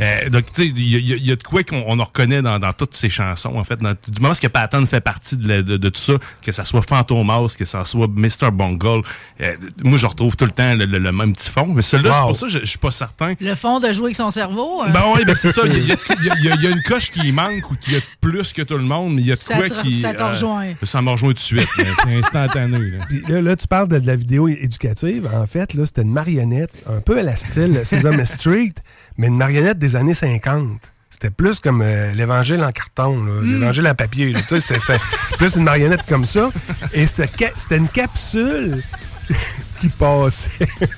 Euh, 0.00 0.30
donc, 0.30 0.46
tu 0.52 0.62
sais, 0.62 0.68
il 0.68 0.88
y, 0.88 1.12
a- 1.12 1.16
y 1.16 1.30
y 1.30 1.36
de 1.36 1.42
quoi 1.42 1.62
qu'on 1.62 1.82
on 1.86 1.98
en 1.98 2.04
reconnaît 2.04 2.40
dans, 2.42 2.58
dans 2.58 2.72
toutes 2.72 2.96
ces 2.96 3.10
chansons, 3.10 3.54
en 3.56 3.64
fait. 3.64 3.76
Dans- 3.80 3.92
du 4.08 4.20
moment 4.20 4.34
que 4.34 4.46
Patton 4.46 4.86
fait 4.86 5.00
partie 5.00 5.36
de, 5.36 5.46
la- 5.46 5.62
de- 5.62 5.76
de 5.76 5.88
tout 5.90 6.00
ça, 6.00 6.14
que 6.42 6.52
ça 6.52 6.64
soit 6.64 6.82
Fantomas, 6.82 7.54
que 7.58 7.64
ça 7.64 7.84
soit 7.84 8.06
Mr. 8.08 8.50
Bungle, 8.52 9.02
euh, 9.42 9.56
moi, 9.82 9.98
je 9.98 10.06
retrouve 10.06 10.36
tout 10.36 10.46
le 10.46 10.52
temps 10.52 10.74
le, 10.74 10.86
le- 10.86 10.98
le 10.98 11.12
même 11.12 11.34
petit 11.34 11.50
fond. 11.50 11.66
Mais 11.66 11.82
celui-là, 11.82 12.12
c'est 12.14 12.20
pour 12.20 12.36
ça 12.36 12.46
que 12.46 12.52
je, 12.52 12.58
je 12.60 12.64
suis 12.64 12.78
pas 12.78 12.90
certain. 12.90 13.34
Le 13.40 13.54
fond 13.54 13.78
de 13.80 13.92
jouer 13.92 14.06
avec 14.06 14.16
son 14.16 14.30
cerveau. 14.30 14.82
hein. 14.82 14.90
Ben 14.90 15.02
oui, 15.14 15.24
ben 15.26 15.34
c'est 15.36 15.52
ça. 15.52 15.62
Il 15.66 15.86
y, 15.86 15.92
a- 15.92 16.54
y 16.56 16.66
une 16.72 16.82
coche 16.82 17.10
qui 17.10 17.30
manque 17.32 17.70
ou 17.70 17.74
qui 17.76 17.96
a 17.96 18.00
plus 18.20 18.52
que 18.52 18.62
tout 18.62 18.78
le 18.78 18.84
monde, 18.84 19.14
mais 19.14 19.22
il 19.22 19.26
y 19.28 19.32
a 19.32 19.34
de 19.34 19.40
Ça 19.40 19.56
quoi 19.56 19.68
qui. 19.68 20.00
ça 20.00 20.14
te 20.14 20.22
rejoint. 20.22 20.68
ça 20.82 21.02
me 21.02 21.10
rejoint 21.10 21.30
tout 21.30 21.34
de 21.34 21.38
suite. 21.40 21.68
mais 21.76 21.84
C'est 22.02 22.16
instantané. 22.16 22.78
là. 22.78 23.04
Puis 23.08 23.22
là, 23.28 23.42
là, 23.42 23.56
tu 23.56 23.66
parles 23.66 23.88
de, 23.88 23.98
de 23.98 24.06
la 24.06 24.16
vidéo 24.16 24.48
éducative. 24.48 25.28
En 25.34 25.46
fait, 25.46 25.74
là, 25.74 25.84
c'était 25.86 26.02
une 26.02 26.12
marionnette, 26.12 26.72
un 26.88 27.00
peu 27.00 27.18
à 27.18 27.22
la 27.22 27.36
style 27.36 27.80
Sesame 27.84 28.24
Street, 28.24 28.72
mais 29.20 29.26
une 29.26 29.36
marionnette 29.36 29.78
des 29.78 29.96
années 29.96 30.14
50. 30.14 30.80
C'était 31.10 31.28
plus 31.28 31.60
comme 31.60 31.82
euh, 31.82 32.12
l'évangile 32.12 32.64
en 32.64 32.70
carton, 32.72 33.22
là, 33.22 33.42
l'évangile 33.42 33.86
en 33.86 33.94
papier. 33.94 34.32
là. 34.32 34.40
Tu 34.40 34.58
sais, 34.58 34.60
C'était 34.78 34.98
plus 35.36 35.56
une 35.56 35.64
marionnette 35.64 36.06
comme 36.08 36.24
ça. 36.24 36.48
Et 36.94 37.06
c'était 37.06 37.76
une 37.76 37.88
capsule 37.88 38.82
qui 39.80 39.90
passait. 39.90 40.50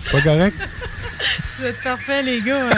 C'est 0.00 0.10
pas 0.12 0.22
correct? 0.22 0.56
C'est 1.60 1.82
parfait, 1.82 2.22
les 2.22 2.40
gars. 2.40 2.70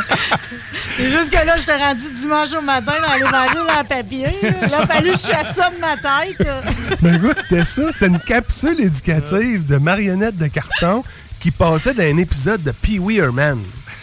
C'est 0.96 1.10
juste 1.10 1.30
que 1.30 1.46
là, 1.46 1.56
je 1.56 1.66
t'ai 1.66 1.76
rendu 1.76 2.10
dimanche 2.20 2.52
au 2.54 2.62
matin 2.62 2.92
dans 3.06 3.14
l'évangile 3.14 3.70
en 3.80 3.84
papier. 3.84 4.24
Là, 4.24 4.50
il 4.66 4.74
a 4.74 4.86
fallu 4.86 5.10
que 5.12 5.16
je 5.16 5.26
chasse 5.26 5.54
ça 5.54 5.70
de 5.70 5.80
ma 5.80 5.96
tête. 5.96 6.48
Ben 7.02 7.14
écoute, 7.14 7.36
c'était 7.40 7.64
ça. 7.64 7.92
C'était 7.92 8.06
une 8.06 8.20
capsule 8.20 8.80
éducative 8.80 9.64
de 9.64 9.76
marionnettes 9.76 10.36
de 10.36 10.46
carton 10.48 11.04
qui 11.46 11.52
passait 11.52 11.94
dans 11.94 12.02
un 12.02 12.16
épisode 12.16 12.60
de 12.64 12.72
Pee 12.72 12.98
Wee 12.98 13.18
Herman. 13.18 13.62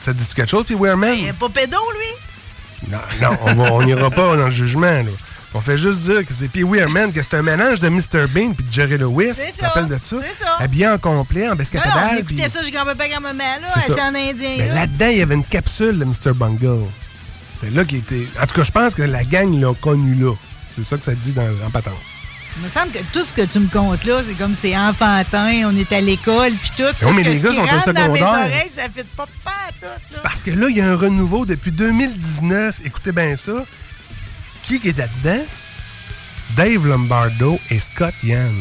Ça 0.00 0.12
te 0.12 0.18
dit 0.18 0.26
quelque 0.34 0.50
chose, 0.50 0.64
Pee 0.64 0.74
Wee 0.74 0.88
Herman? 0.90 1.16
Il 1.16 1.26
est 1.28 1.32
pas 1.32 1.48
pédo, 1.48 1.76
lui? 1.96 2.90
Non, 2.90 2.98
non, 3.22 3.38
on 3.42 3.54
va- 3.54 3.72
on 3.72 3.82
n'ira 3.84 4.10
pas 4.10 4.36
dans 4.36 4.44
le 4.46 4.50
jugement. 4.50 4.80
Là. 4.90 5.04
On 5.54 5.60
fait 5.60 5.78
juste 5.78 6.00
dire 6.00 6.26
que 6.26 6.32
c'est 6.34 6.48
Pee 6.48 6.64
Wee 6.64 6.80
Herman, 6.80 7.12
que 7.12 7.22
c'est 7.22 7.34
un 7.34 7.42
mélange 7.42 7.78
de 7.78 7.88
Mr. 7.88 8.26
Bean 8.28 8.52
puis 8.52 8.64
de 8.66 8.72
Jerry 8.72 8.98
Lewis. 8.98 9.32
C'est 9.34 9.46
Tu 9.46 9.52
te 9.52 9.58
ça, 9.60 9.68
rappelles 9.68 9.86
de 9.96 9.98
ça? 10.02 10.16
c'est 10.28 10.44
ça. 10.44 10.56
Habillé 10.58 10.88
en 10.88 10.98
complet, 10.98 11.48
en 11.48 11.54
écoutez 12.18 12.34
puis- 12.42 12.50
ça, 12.50 12.64
je 12.64 12.70
grand-papa, 12.72 13.08
grand-maman, 13.08 13.44
là. 13.62 13.68
C'est 13.72 13.80
C'est 13.86 13.94
ça. 13.94 14.06
en 14.06 14.14
indien. 14.16 14.54
Mais 14.58 14.68
là. 14.70 14.74
là-dedans, 14.74 15.06
il 15.12 15.18
y 15.18 15.22
avait 15.22 15.34
une 15.36 15.44
capsule 15.46 15.96
de 16.00 16.04
Mr. 16.04 16.32
Bungle. 16.34 16.84
C'était 17.52 17.70
là 17.70 17.84
qui 17.84 17.98
était. 17.98 18.26
En 18.42 18.46
tout 18.46 18.56
cas, 18.56 18.64
je 18.64 18.72
pense 18.72 18.94
que 18.96 19.02
la 19.02 19.22
gang 19.22 19.56
l'a 19.60 19.72
connu 19.74 20.16
là. 20.16 20.32
C'est 20.66 20.82
ça 20.84 20.98
que 20.98 21.04
ça 21.04 21.14
dit 21.14 21.32
dans, 21.32 21.48
en 21.64 21.70
patente. 21.70 21.94
Il 22.56 22.62
me 22.62 22.68
semble 22.68 22.92
que 22.92 22.98
tout 23.12 23.24
ce 23.24 23.32
que 23.32 23.42
tu 23.42 23.58
me 23.58 23.66
comptes 23.68 24.04
là, 24.04 24.22
c'est 24.24 24.34
comme 24.34 24.54
c'est 24.54 24.76
enfantin, 24.76 25.62
on 25.66 25.76
est 25.76 25.90
à 25.92 26.00
l'école, 26.00 26.52
puis 26.52 26.70
tout. 26.76 26.82
Mais 27.02 27.08
oui, 27.08 27.12
mais 27.16 27.22
les 27.24 27.40
gars 27.40 27.52
sont 27.52 27.62
au 27.62 27.66
rentre 27.66 27.92
dans 27.92 28.12
mes 28.12 28.20
secondaire. 28.20 28.28
oreilles, 28.46 28.68
ça 28.68 28.82
fait 28.94 29.06
pas 29.16 29.26
pas 29.44 29.50
tout. 29.80 29.86
là. 29.86 30.20
Parce 30.22 30.42
que 30.42 30.50
là, 30.52 30.68
il 30.70 30.76
y 30.76 30.80
a 30.80 30.88
un 30.90 30.96
renouveau 30.96 31.44
depuis 31.46 31.72
2019. 31.72 32.76
Écoutez 32.84 33.10
bien 33.12 33.34
ça. 33.36 33.64
Qui 34.62 34.76
est 34.84 34.96
là-dedans? 34.96 35.42
Dave 36.56 36.86
Lombardo 36.86 37.58
et 37.70 37.78
Scott 37.80 38.14
Yann. 38.22 38.54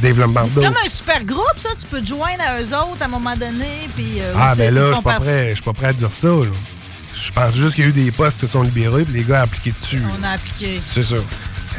Dave 0.00 0.20
Lombardo. 0.20 0.50
C'est 0.60 0.66
comme 0.66 0.76
un 0.84 0.88
super 0.88 1.24
groupe, 1.24 1.58
ça. 1.58 1.70
Tu 1.80 1.86
peux 1.86 2.00
te 2.00 2.06
joindre 2.06 2.42
à 2.46 2.60
eux 2.60 2.66
autres 2.66 3.00
à 3.00 3.06
un 3.06 3.08
moment 3.08 3.36
donné. 3.36 3.88
Puis, 3.96 4.20
euh, 4.20 4.32
Ah, 4.36 4.50
aussi, 4.52 4.58
ben 4.58 4.74
là, 4.74 4.88
je 4.90 4.94
suis 4.94 5.02
pas 5.02 5.18
prêt. 5.18 5.54
Pas 5.64 5.72
prêt 5.72 5.86
à 5.88 5.92
dire 5.94 6.12
ça. 6.12 6.28
Je 7.14 7.32
pense 7.32 7.56
juste 7.56 7.74
qu'il 7.74 7.84
y 7.84 7.86
a 7.86 7.90
eu 7.90 7.92
des 7.92 8.12
postes 8.12 8.38
qui 8.38 8.46
se 8.46 8.52
sont 8.52 8.62
libérés 8.62 9.04
puis 9.04 9.14
les 9.14 9.24
gars 9.24 9.40
ont 9.40 9.44
appliqué 9.44 9.72
dessus. 9.80 10.02
On 10.20 10.22
a 10.22 10.32
appliqué. 10.32 10.78
C'est 10.82 11.02
ça. 11.02 11.16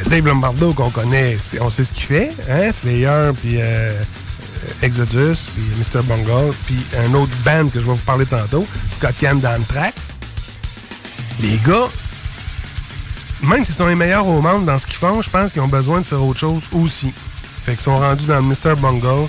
Dave 0.05 0.27
Lombardo 0.27 0.73
qu'on 0.73 0.89
connaît, 0.89 1.37
on 1.61 1.69
sait 1.69 1.83
ce 1.83 1.93
qu'il 1.93 2.03
fait, 2.03 2.31
hein? 2.49 2.71
Slayer, 2.71 3.31
puis 3.41 3.57
euh, 3.59 3.93
Exodus, 4.81 5.49
puis 5.53 5.63
Mr. 5.77 6.03
Bungle, 6.03 6.53
puis 6.65 6.77
un 6.97 7.13
autre 7.13 7.35
band 7.43 7.67
que 7.67 7.79
je 7.79 7.85
vais 7.85 7.91
vous 7.91 8.05
parler 8.05 8.25
tantôt, 8.25 8.65
Scott 8.91 9.21
Yann 9.21 9.39
d'Anthrax. 9.39 10.15
Les 11.41 11.57
gars, 11.59 11.87
même 13.43 13.63
s'ils 13.63 13.75
sont 13.75 13.87
les 13.87 13.95
meilleurs 13.95 14.27
au 14.27 14.41
monde 14.41 14.65
dans 14.65 14.77
ce 14.77 14.85
qu'ils 14.85 14.97
font, 14.97 15.21
je 15.21 15.29
pense 15.29 15.51
qu'ils 15.51 15.61
ont 15.61 15.67
besoin 15.67 16.01
de 16.01 16.05
faire 16.05 16.23
autre 16.23 16.39
chose 16.39 16.63
aussi. 16.73 17.13
Fait 17.63 17.73
qu'ils 17.73 17.81
sont 17.81 17.95
rendus 17.95 18.25
dans 18.25 18.37
le 18.37 18.43
Mr. 18.43 18.75
Bungle 18.75 19.27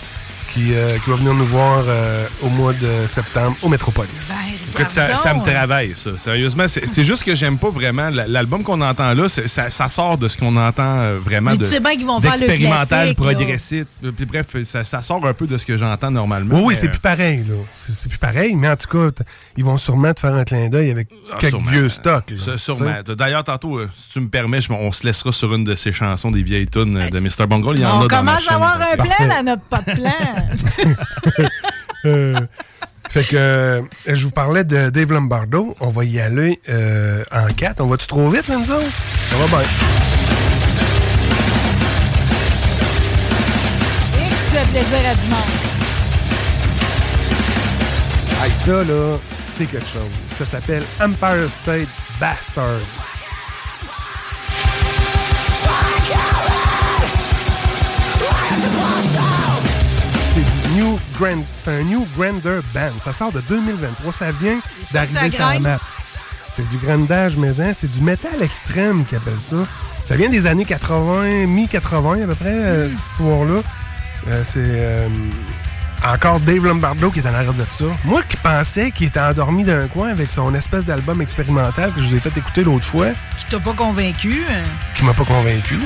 qui, 0.52 0.74
euh, 0.74 0.98
qui 0.98 1.10
va 1.10 1.16
venir 1.16 1.34
nous 1.34 1.44
voir 1.46 1.82
euh, 1.86 2.26
au 2.42 2.48
mois 2.48 2.72
de 2.72 3.06
septembre 3.06 3.56
au 3.62 3.68
Metropolis. 3.68 4.34
Écoute, 4.72 4.86
ça, 4.92 5.14
ça 5.16 5.34
me 5.34 5.42
travaille, 5.44 5.92
ça. 5.96 6.10
Sérieusement, 6.22 6.64
c'est 6.68 7.04
juste 7.04 7.24
que 7.24 7.34
j'aime 7.34 7.58
pas 7.58 7.70
vraiment. 7.70 8.08
la- 8.10 8.26
L'album 8.28 8.62
qu'on 8.62 8.80
entend 8.80 9.12
là, 9.14 9.28
ça, 9.28 9.68
ça 9.70 9.88
sort 9.88 10.16
de 10.18 10.28
ce 10.28 10.38
qu'on 10.38 10.56
entend 10.56 11.00
euh, 11.00 11.18
vraiment 11.24 11.50
Mais 11.52 11.56
de 11.58 11.64
tu 11.64 11.70
sais 11.70 11.80
bien 11.80 11.92
qu'ils 11.96 12.06
vont 12.06 12.20
faire 12.20 12.36
le 12.38 13.14
progressif. 13.14 13.84
Euh, 14.04 14.12
Puis 14.16 14.24
bref, 14.26 14.46
ça, 14.64 14.84
ça 14.84 15.02
sort 15.02 15.24
un 15.26 15.32
peu 15.34 15.46
de 15.46 15.58
ce 15.58 15.66
que 15.66 15.76
j'entends 15.76 16.10
normalement. 16.10 16.60
Oui, 16.62 16.74
c'est 16.76 16.88
plus 16.88 17.00
pareil, 17.00 17.44
là. 17.48 17.54
C'est 17.74 18.08
plus 18.08 18.18
pareil, 18.18 18.54
mais 18.54 18.68
en 18.68 18.76
tout 18.76 18.86
cas, 18.88 19.24
ils 19.56 19.64
vont 19.64 19.76
sûrement 19.76 20.12
te 20.14 20.20
faire 20.20 20.34
un 20.34 20.44
clin 20.44 20.68
d'œil 20.68 20.90
avec 20.90 21.08
Ah, 21.32 21.36
quelques 21.38 21.50
sûrement. 21.56 21.70
vieux 21.70 21.88
stocks. 21.88 22.30
là. 22.46 22.58
Sûrement. 22.58 22.94
D'ailleurs, 23.16 23.44
tantôt, 23.44 23.78
euh, 23.78 23.88
si 23.96 24.10
tu 24.10 24.20
me 24.20 24.28
permets, 24.28 24.60
on 24.70 24.92
se 24.92 25.04
laissera 25.06 25.32
sur 25.32 25.52
une 25.54 25.64
de 25.64 25.74
ces 25.74 25.92
chansons 25.92 26.30
des 26.30 26.42
vieilles 26.42 26.68
tunes 26.68 27.08
de 27.10 27.20
Mr. 27.20 27.46
Bungle. 27.48 27.74
Il 27.76 27.82
y 27.82 27.86
en 27.86 27.98
On 27.98 28.04
a 28.04 28.08
dans 28.08 28.18
commence 28.18 28.36
à 28.38 28.40
chaîne. 28.40 28.54
avoir 28.54 28.78
un 28.80 28.96
plan, 28.96 29.26
là, 29.26 29.42
notre 29.42 29.62
pas 29.64 29.78
de 29.86 29.92
plan. 29.92 30.10
Euh, 32.06 32.46
fait 33.10 33.24
que 33.24 33.36
euh, 33.36 33.82
je 34.06 34.24
vous 34.24 34.30
parlais 34.30 34.64
de 34.64 34.88
Dave 34.88 35.12
Lombardo. 35.12 35.74
On 35.80 35.88
va 35.88 36.04
y 36.04 36.18
aller 36.20 36.58
euh, 36.68 37.22
en 37.30 37.46
quatre. 37.48 37.82
On 37.82 37.88
va-tu 37.88 38.06
trop 38.06 38.28
vite, 38.30 38.48
là, 38.48 38.56
nous 38.56 38.70
autres? 38.70 38.86
Ça 39.30 39.36
va 39.36 39.46
bien. 39.46 39.68
Et 44.16 44.28
que 44.28 44.34
tu 44.34 44.56
fais 44.56 44.66
plaisir 44.70 45.10
à 45.10 45.14
du 45.14 45.26
monde. 45.28 45.40
Hey, 48.42 48.52
ça, 48.54 48.84
là, 48.84 49.18
c'est 49.46 49.66
quelque 49.66 49.86
chose. 49.86 50.08
Ça 50.30 50.44
s'appelle 50.46 50.84
Empire 51.00 51.50
State 51.50 51.88
Bastard. 52.18 52.80
New 60.80 60.98
Grand... 61.14 61.44
C'est 61.56 61.68
un 61.68 61.82
New 61.82 62.06
Grander 62.16 62.60
Band. 62.72 62.98
Ça 62.98 63.12
sort 63.12 63.32
de 63.32 63.40
2023. 63.42 64.12
Ça 64.12 64.32
vient 64.32 64.58
d'arriver 64.92 65.30
sur 65.30 65.46
la 65.46 65.60
map. 65.60 65.80
C'est 66.50 66.66
du 66.66 66.78
grandage 66.78 67.36
maison. 67.36 67.72
C'est 67.74 67.90
du 67.90 68.00
métal 68.00 68.42
extrême 68.42 69.04
qu'ils 69.04 69.18
appellent 69.18 69.40
ça. 69.40 69.66
Ça 70.02 70.16
vient 70.16 70.30
des 70.30 70.46
années 70.46 70.64
80, 70.64 71.46
mi-80 71.46 72.24
à 72.24 72.26
peu 72.26 72.34
près, 72.34 72.48
euh, 72.48 72.88
cette 72.88 72.96
histoire-là. 72.98 73.60
Euh, 74.28 74.42
c'est 74.44 74.60
euh, 74.64 75.08
encore 76.04 76.40
Dave 76.40 76.64
Lombardo 76.64 77.10
qui 77.10 77.20
est 77.20 77.26
en 77.28 77.34
arrière 77.34 77.52
de 77.52 77.64
ça. 77.68 77.84
Moi 78.04 78.22
qui 78.28 78.36
pensais 78.36 78.90
qu'il 78.90 79.06
était 79.08 79.20
endormi 79.20 79.64
d'un 79.64 79.86
coin 79.88 80.08
avec 80.10 80.30
son 80.30 80.54
espèce 80.54 80.84
d'album 80.84 81.20
expérimental 81.20 81.92
que 81.92 82.00
je 82.00 82.06
vous 82.06 82.14
ai 82.16 82.20
fait 82.20 82.36
écouter 82.36 82.64
l'autre 82.64 82.86
fois, 82.86 83.08
Qui 83.38 83.44
t'a 83.46 83.58
pas 83.60 83.72
convaincu. 83.74 84.42
hein? 84.50 84.62
qui 84.94 85.04
m'a 85.04 85.12
pas 85.14 85.24
convaincu. 85.24 85.78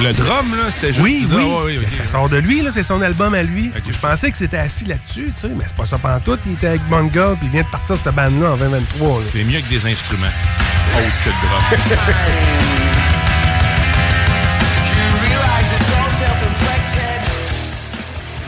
Le 0.00 0.12
drum, 0.14 0.50
là, 0.56 0.70
c'était 0.74 0.88
juste. 0.88 1.00
Oui, 1.02 1.28
Ah, 1.30 1.34
oui. 1.36 1.42
ouais, 1.44 1.58
oui, 1.66 1.78
Mais 1.82 1.90
ça 1.90 2.06
sort 2.06 2.28
de 2.28 2.38
lui, 2.38 2.62
là, 2.62 2.70
c'est 2.72 2.82
son 2.82 3.02
album 3.02 3.34
à 3.34 3.42
lui. 3.42 3.70
je 3.90 3.98
pensais 3.98 4.30
que 4.30 4.36
c'était 4.38 4.56
assis 4.56 4.84
là-dessus, 4.86 5.30
tu 5.34 5.40
sais, 5.42 5.48
mais 5.48 5.64
c'est 5.66 5.76
pas 5.76 5.84
ça 5.84 5.98
pantoute. 5.98 6.40
Il 6.46 6.52
était 6.52 6.68
avec 6.68 6.82
Bungle, 6.88 7.36
puis 7.38 7.46
il 7.46 7.50
vient 7.50 7.62
de 7.62 7.66
partir 7.66 7.96
cette 8.02 8.14
bande-là 8.14 8.52
en 8.52 8.56
2023. 8.56 9.20
là. 9.20 9.26
C'est 9.32 9.44
mieux 9.44 9.60
que 9.60 9.68
des 9.68 9.86
instruments. 9.86 10.26
Autre 10.96 11.24
que 11.24 11.28
le 11.28 11.96
drum. 11.96 12.02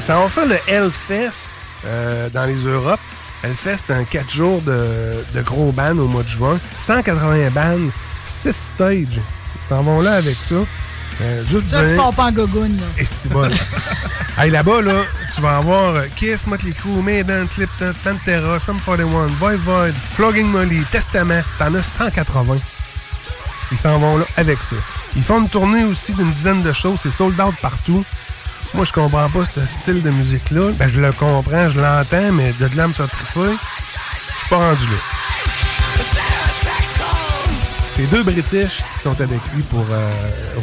Ça 0.04 0.16
va 0.16 0.28
faire 0.28 0.44
le 0.44 0.58
Hellfest 0.68 1.48
euh, 1.86 2.28
dans 2.28 2.44
les 2.44 2.66
Europes. 2.66 3.00
Hellfest, 3.42 3.84
c'est 3.86 3.90
un 3.94 4.04
4 4.04 4.30
jours 4.30 4.60
de, 4.60 5.24
de 5.32 5.40
gros 5.40 5.72
bands 5.72 5.96
au 5.96 6.06
mois 6.08 6.22
de 6.22 6.28
juin. 6.28 6.60
180 6.76 7.48
bands, 7.52 7.90
6 8.26 8.54
stages. 8.54 9.18
Ils 9.18 9.66
s'en 9.66 9.82
vont 9.82 10.02
là 10.02 10.16
avec 10.16 10.36
ça. 10.36 10.56
Euh, 11.22 11.42
juste 11.46 11.68
Ça, 11.68 11.88
tu 11.88 11.96
pars 11.96 12.12
pas 12.12 12.24
en 12.24 12.32
gogoune, 12.32 12.76
là. 12.76 12.86
Et 12.98 13.06
c'est 13.06 13.30
bon. 13.30 13.50
hey, 14.38 14.50
là-bas, 14.50 14.82
là, 14.82 15.04
tu 15.34 15.40
vas 15.40 15.56
avoir 15.56 15.94
euh, 15.94 16.04
Kiss, 16.14 16.46
Motley 16.46 16.72
Crue, 16.72 17.02
Maiden, 17.02 17.48
Slipknot, 17.48 17.94
Pantera, 18.04 18.60
Sum 18.60 18.78
41, 18.84 19.28
Void 19.40 19.56
Void, 19.56 19.94
Flogging 20.12 20.48
Molly, 20.48 20.84
Testament. 20.90 21.40
T'en 21.58 21.74
as 21.74 21.82
180. 21.82 22.58
Ils 23.72 23.78
s'en 23.78 23.98
vont 23.98 24.18
là 24.18 24.26
avec 24.36 24.62
ça. 24.62 24.76
Ils 25.16 25.22
font 25.22 25.40
une 25.40 25.48
tournée 25.48 25.84
aussi 25.84 26.12
d'une 26.12 26.30
dizaine 26.30 26.62
de 26.62 26.74
shows. 26.74 26.96
C'est 26.98 27.10
sold 27.10 27.40
out 27.40 27.54
partout. 27.62 28.04
Moi, 28.74 28.84
je 28.84 28.92
comprends 28.92 29.30
pas 29.30 29.44
ce 29.44 29.64
style 29.66 30.02
de 30.02 30.10
musique-là. 30.10 30.72
Ben, 30.72 30.88
je 30.88 31.00
le 31.00 31.12
comprends, 31.12 31.68
je 31.68 31.80
l'entends, 31.80 32.32
mais 32.32 32.52
de 32.54 32.76
là 32.76 32.84
à 32.84 32.88
me 32.88 32.92
faire 32.92 33.08
triper, 33.08 33.54
je 33.54 34.38
suis 34.38 34.48
pas 34.48 34.56
rendu 34.56 34.86
là. 34.86 34.98
C'est 37.92 38.10
deux 38.10 38.24
British 38.24 38.82
qui 38.94 39.00
sont 39.00 39.20
avec 39.20 39.38
lui 39.54 39.62
pour 39.62 39.86
euh, 39.88 40.10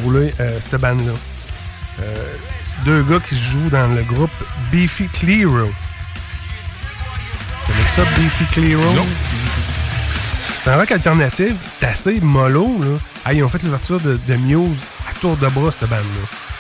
rouler 0.03 0.33
euh, 0.41 0.59
cette 0.59 0.81
bande-là. 0.81 1.13
Euh, 2.01 2.33
deux 2.83 3.01
gars 3.03 3.21
qui 3.21 3.37
jouent 3.37 3.69
dans 3.69 3.87
le 3.87 4.03
groupe 4.03 4.29
Beefy 4.73 5.07
Clearo. 5.07 5.71
Tu 7.65 7.71
connais 7.71 7.89
ça, 7.95 8.03
Beefy 8.17 8.43
Clearo? 8.51 8.93
Non. 8.93 9.07
C'est 10.57 10.69
un 10.69 10.75
rock 10.75 10.91
alternatif. 10.91 11.53
C'est 11.65 11.87
assez 11.87 12.19
mollo, 12.19 12.77
là. 12.83 12.97
Ah, 13.23 13.33
ils 13.33 13.41
ont 13.41 13.49
fait 13.49 13.63
l'ouverture 13.63 14.01
de, 14.01 14.19
de 14.27 14.35
Muse 14.35 14.85
à 15.09 15.13
tour 15.13 15.37
de 15.37 15.47
bras, 15.47 15.71
cette 15.71 15.89
bande-là. 15.89 16.50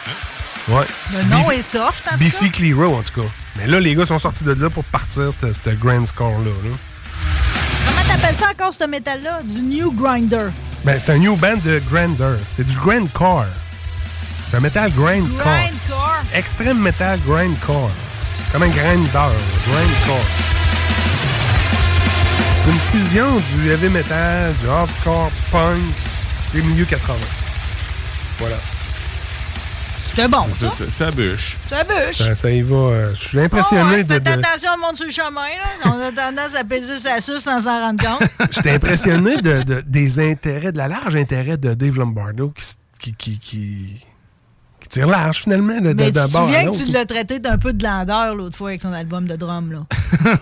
Ouais. 0.69 0.85
Le 1.13 1.23
nom 1.23 1.49
est 1.51 1.61
soft, 1.61 2.03
en 2.07 2.11
tout 2.11 2.17
Beefy 2.19 2.45
cas. 2.51 2.57
Clearo, 2.57 2.95
en 2.95 3.01
tout 3.03 3.21
cas. 3.21 3.27
Mais 3.57 3.67
là, 3.67 3.79
les 3.79 3.95
gars 3.95 4.05
sont 4.05 4.19
sortis 4.19 4.43
de 4.43 4.53
là 4.53 4.69
pour 4.69 4.83
partir, 4.85 5.29
ce 5.33 5.69
grand 5.71 6.05
score-là. 6.05 6.51
là. 6.63 6.75
Comment 7.85 8.07
t'appelles 8.07 8.35
ça 8.35 8.45
encore, 8.51 8.73
ce 8.73 8.85
métal-là? 8.85 9.41
Du 9.43 9.61
New 9.61 9.91
Grinder. 9.91 10.47
Ben, 10.85 10.99
c'est 10.99 11.11
un 11.11 11.17
new 11.17 11.35
band 11.35 11.57
de 11.63 11.81
Grander. 11.89 12.37
C'est 12.49 12.65
du 12.65 12.75
grindcore. 12.77 13.45
C'est 14.49 14.57
un 14.57 14.59
metal 14.59 14.91
grindcore. 14.93 15.37
Grindcore. 15.37 16.17
Extrême 16.33 16.79
metal 16.79 17.19
grindcore. 17.25 17.91
Comme 18.51 18.63
un 18.63 18.69
grinder. 18.69 19.09
Grindcore. 19.67 20.25
C'est 22.63 22.69
une 22.71 22.79
fusion 22.79 23.39
du 23.39 23.71
heavy 23.71 23.89
metal, 23.89 24.53
du 24.53 24.69
hardcore 24.69 25.31
punk 25.51 25.79
des 26.53 26.61
milieux 26.61 26.85
80. 26.85 27.15
Voilà. 28.39 28.57
C'était 30.13 30.27
bon, 30.27 30.45
ça. 30.59 30.69
Ça, 30.69 30.75
ça, 30.77 31.05
ça 31.05 31.11
bûche. 31.11 31.57
Ça 31.69 31.83
bûche. 31.85 32.17
Ça, 32.17 32.35
ça 32.35 32.51
y 32.51 32.61
va. 32.61 32.75
euh, 32.75 33.13
Je 33.13 33.27
suis 33.29 33.39
impressionné 33.39 33.83
Oh, 33.85 33.93
ouais, 33.93 34.03
de. 34.03 34.13
Faites 34.15 34.23
de- 34.23 34.29
attention, 34.29 34.69
on 34.77 34.85
monte 34.87 34.97
sur 34.97 35.05
le 35.05 35.11
chemin, 35.11 35.31
là. 35.31 35.85
On 35.85 36.01
a 36.01 36.11
tendance 36.11 36.53
à 36.55 36.63
peser 36.65 36.97
sa 36.97 37.21
suce 37.21 37.39
sans 37.39 37.61
s'en 37.61 37.79
rendre 37.79 38.03
compte. 38.03 38.27
J'étais 38.51 38.71
impressionné 38.71 39.37
de, 39.37 39.63
de- 39.63 39.81
des 39.85 40.19
intérêts, 40.19 40.71
de 40.73 40.77
la 40.77 40.89
large 40.89 41.15
intérêt 41.15 41.55
de 41.57 41.73
Dave 41.73 41.95
Lombardo 41.97 42.49
qui, 42.49 42.61
s- 42.63 42.75
qui, 42.99 43.13
qui, 43.13 43.39
qui, 43.39 43.95
qui 43.99 44.05
tire 44.91 45.07
large 45.07 45.43
finalement 45.43 45.79
de, 45.79 45.93
de, 45.93 46.03
Mais 46.03 46.11
tu 46.11 46.11
bord 46.11 46.25
à 46.25 46.27
souviens 46.27 46.69
que 46.69 46.75
tu 46.77 46.91
l'as 46.91 47.05
traité 47.05 47.39
d'un 47.39 47.57
peu 47.57 47.71
de 47.73 47.83
landeur 47.83 48.35
l'autre 48.35 48.57
fois 48.57 48.69
avec 48.69 48.81
son 48.81 48.91
album 48.91 49.25
de 49.27 49.35
drum, 49.35 49.71
là? 49.71 49.85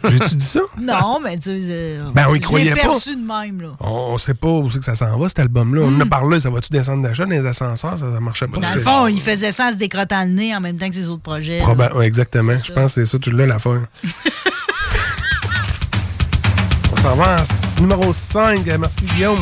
J'ai-tu 0.10 0.36
dit 0.36 0.46
ça? 0.46 0.60
Non, 0.82 1.20
mais 1.24 1.38
tu 1.38 1.50
sais. 1.60 1.68
euh, 1.72 2.10
Ben, 2.14 2.26
on 2.30 2.36
y 2.36 2.40
croyait 2.40 2.74
pas. 2.74 2.82
perçu 2.82 3.16
de 3.16 3.26
même, 3.26 3.62
là. 3.62 3.70
On, 3.80 4.14
on 4.14 4.18
sait 4.18 4.34
pas 4.34 4.50
où 4.50 4.70
c'est 4.70 4.80
que 4.80 4.86
ça 4.86 4.96
s'en 4.96 5.18
va, 5.18 5.28
cet 5.30 5.40
album-là. 5.40 5.82
On 5.84 5.96
en 5.96 6.00
a 6.02 6.06
parlé, 6.06 6.40
ça 6.40 6.50
va-tu 6.50 6.70
descendre 6.70 7.04
d'achat 7.04 7.26
dans 7.26 7.32
les 7.32 7.46
ascenseurs? 7.46 8.00
Ça, 8.00 8.12
ça 8.14 8.20
marchait 8.20 8.48
pas. 8.48 8.60
Dans 8.60 8.74
le 8.74 8.82
fond, 8.82 9.08
il 9.08 9.22
faisait 9.22 9.52
ça 9.52 9.68
en 9.68 9.72
se 9.72 9.78
le 9.78 10.30
nez 10.30 10.56
en 10.56 10.62
même 10.62 10.78
temps 10.78 10.90
que 10.90 10.96
ses 10.96 11.10
autres 11.10 11.22
projets. 11.22 11.62
ouais, 11.64 12.08
exactement. 12.08 12.58
Je 12.58 12.72
pense 12.74 12.96
que 12.96 13.06
c'est 13.06 13.06
ça, 13.06 13.20
tu 13.20 13.32
l'as 13.32 13.46
l'affaire. 13.46 13.82
On 16.92 17.02
s'en 17.02 17.16
va 17.16 17.42
en 17.42 17.82
numéro 17.82 18.12
5. 18.12 18.66
Merci 18.80 19.06
Guillaume. 19.06 19.40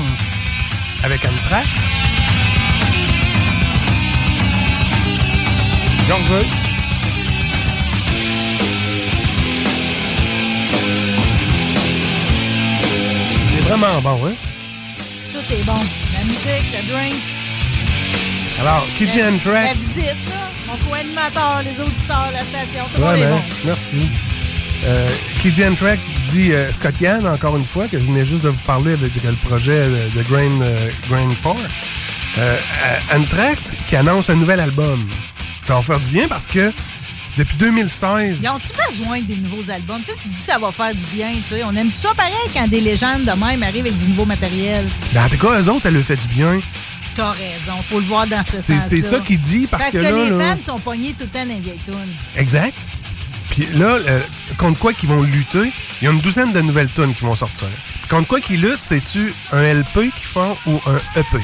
Avec 1.04 1.26
Anthrax. 1.26 1.97
Georges. 6.08 6.46
C'est 13.54 13.62
vraiment 13.68 14.02
bon, 14.02 14.28
hein? 14.28 14.34
Tout 15.32 15.54
est 15.54 15.64
bon. 15.66 15.74
La 16.14 16.24
musique, 16.26 16.72
le 16.74 16.92
drink. 16.94 17.16
Alors, 18.60 18.88
qui 18.96 19.08
dit 19.08 19.20
la- 19.20 19.74
visite, 19.74 20.06
là. 20.06 20.48
Mon 20.68 20.76
co-animateur, 20.90 21.62
les 21.64 21.82
auditeurs, 21.82 22.30
la 22.34 22.40
station. 22.44 22.84
Tout 22.94 23.00
le 23.02 23.06
monde 23.06 23.14
Ouais, 23.14 23.20
est 23.22 23.24
ben, 23.24 23.30
bon. 23.38 23.42
merci. 23.66 24.10
Euh, 24.86 25.08
dit 25.44 25.66
Anthrax 25.66 26.08
dit 26.32 26.52
euh, 26.54 26.72
Scott 26.74 27.00
Yann, 27.02 27.26
encore 27.28 27.56
une 27.58 27.66
fois, 27.66 27.88
que 27.88 28.00
je 28.00 28.06
venais 28.06 28.26
juste 28.26 28.44
de 28.44 28.50
vous 28.50 28.62
parler 28.62 28.94
avec 28.94 29.12
le 29.24 29.32
projet 29.48 29.88
de, 29.88 30.18
de 30.18 30.24
Grain, 30.24 30.62
euh, 30.62 30.90
Grain 31.10 31.30
Power. 31.42 31.58
Euh, 32.38 32.56
euh, 32.86 33.18
Anthrax 33.18 33.76
qui 33.88 33.96
annonce 33.96 34.30
un 34.30 34.36
nouvel 34.36 34.60
album. 34.60 35.08
Ça 35.62 35.76
va 35.76 35.82
faire 35.82 36.00
du 36.00 36.10
bien 36.10 36.28
parce 36.28 36.48
que 36.48 36.72
depuis 37.38 37.56
2016, 37.58 38.40
Ils 38.42 38.50
ont-tu 38.50 38.70
besoin 38.90 39.22
des 39.22 39.36
nouveaux 39.36 39.70
albums? 39.70 40.02
Tu 40.04 40.12
sais, 40.12 40.18
tu 40.22 40.28
dis 40.30 40.34
que 40.36 40.40
ça 40.42 40.58
va 40.58 40.72
faire 40.72 40.94
du 40.96 41.04
bien, 41.14 41.30
tu 41.48 41.56
sais. 41.56 41.64
On 41.64 41.76
aime 41.76 41.92
ça 41.94 42.10
pareil 42.16 42.34
quand 42.54 42.68
des 42.68 42.82
légendes 42.82 43.26
de 43.26 43.32
même 43.32 43.62
arrivent 43.64 43.86
avec 43.86 43.98
du 43.98 44.08
nouveau 44.10 44.26
matériel. 44.26 44.86
ben, 45.14 45.26
en 45.26 45.30
tout 45.30 45.38
cas, 45.38 45.62
eux 45.62 45.70
autres, 45.70 45.84
ça 45.84 45.92
leur 45.92 46.04
fait 46.04 46.16
du 46.16 46.28
bien. 46.30 46.60
T'as 47.16 47.32
raison, 47.32 47.74
faut 47.88 48.00
le 48.00 48.06
voir 48.06 48.28
dans 48.28 48.44
ce 48.44 48.52
C'est- 48.52 48.74
sens 48.80 48.88
c'est 48.90 49.02
ça 49.02 49.20
qu'il 49.20 49.40
dit, 49.40 49.66
parce 49.68 49.90
que 49.90 49.98
là, 49.98 50.12
les 50.12 50.30
là- 50.30 50.56
fans 50.56 50.74
sont 50.74 50.80
pognés 50.80 51.14
tout 51.18 51.24
le 51.26 51.28
temps 51.30 51.46
dans 51.46 51.54
les 51.56 51.60
vieilles 51.62 51.80
tunes. 51.86 51.96
Exact. 52.36 52.76
Puis 53.50 53.68
là, 53.74 53.96
euh, 54.08 54.20
contre 54.58 54.78
quoi 54.80 54.94
qu'ils 54.94 55.10
vont 55.10 55.24
lutter, 55.24 55.72
il 56.02 56.06
y 56.06 56.08
a 56.08 56.12
une 56.12 56.20
douzaine 56.22 56.54
de 56.54 56.62
nouvelles 56.62 56.92
tunes 56.94 57.14
qui 57.16 57.24
vont 57.24 57.34
sortir. 57.34 57.68
Puis 58.02 58.08
contre 58.10 58.28
quoi 58.28 58.40
qu'ils 58.40 58.62
luttent, 58.62 58.82
c'est-tu 58.84 59.34
un 59.52 59.62
LP 59.64 60.12
qu'ils 60.16 60.28
font 60.28 60.56
ou 60.68 60.80
un 60.86 60.98
EP? 61.20 61.38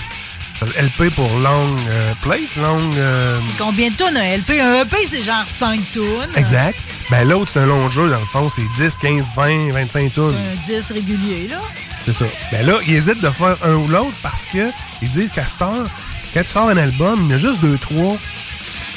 Ça, 0.55 0.65
LP 0.79 1.09
pour 1.15 1.29
long 1.39 1.75
euh, 1.89 2.13
plate, 2.21 2.55
long... 2.57 2.91
euh, 2.95 3.39
Combien 3.57 3.89
de 3.89 3.95
tunes 3.95 4.15
un 4.15 4.37
LP? 4.37 4.51
Un 4.61 4.81
EP, 4.83 4.95
c'est 5.07 5.23
genre 5.23 5.43
5 5.47 5.79
tunes. 5.91 6.03
exact. 6.35 6.77
Ben 7.09 7.27
l'autre, 7.27 7.51
c'est 7.53 7.59
un 7.59 7.65
long 7.65 7.89
jeu, 7.89 8.07
dans 8.09 8.19
le 8.19 8.25
fond, 8.25 8.49
c'est 8.49 8.61
10, 8.75 8.97
15, 8.97 9.33
20, 9.35 9.71
25 9.71 10.13
tunes. 10.13 10.35
Un 10.35 10.67
10 10.67 10.91
régulier, 10.91 11.47
là. 11.49 11.57
C'est 11.99 12.13
ça. 12.13 12.25
Ben 12.51 12.65
là, 12.65 12.73
ils 12.87 12.93
hésitent 12.95 13.19
de 13.21 13.29
faire 13.29 13.57
un 13.63 13.73
ou 13.75 13.87
l'autre 13.87 14.13
parce 14.21 14.45
que 14.45 14.69
ils 15.01 15.09
disent 15.09 15.31
qu'à 15.31 15.45
cette 15.45 15.61
heure, 15.61 15.87
quand 16.33 16.41
tu 16.41 16.47
sors 16.49 16.69
un 16.69 16.77
album, 16.77 17.21
il 17.25 17.29
y 17.29 17.33
en 17.33 17.35
a 17.35 17.37
juste 17.39 17.59
deux, 17.61 17.77
trois 17.77 18.17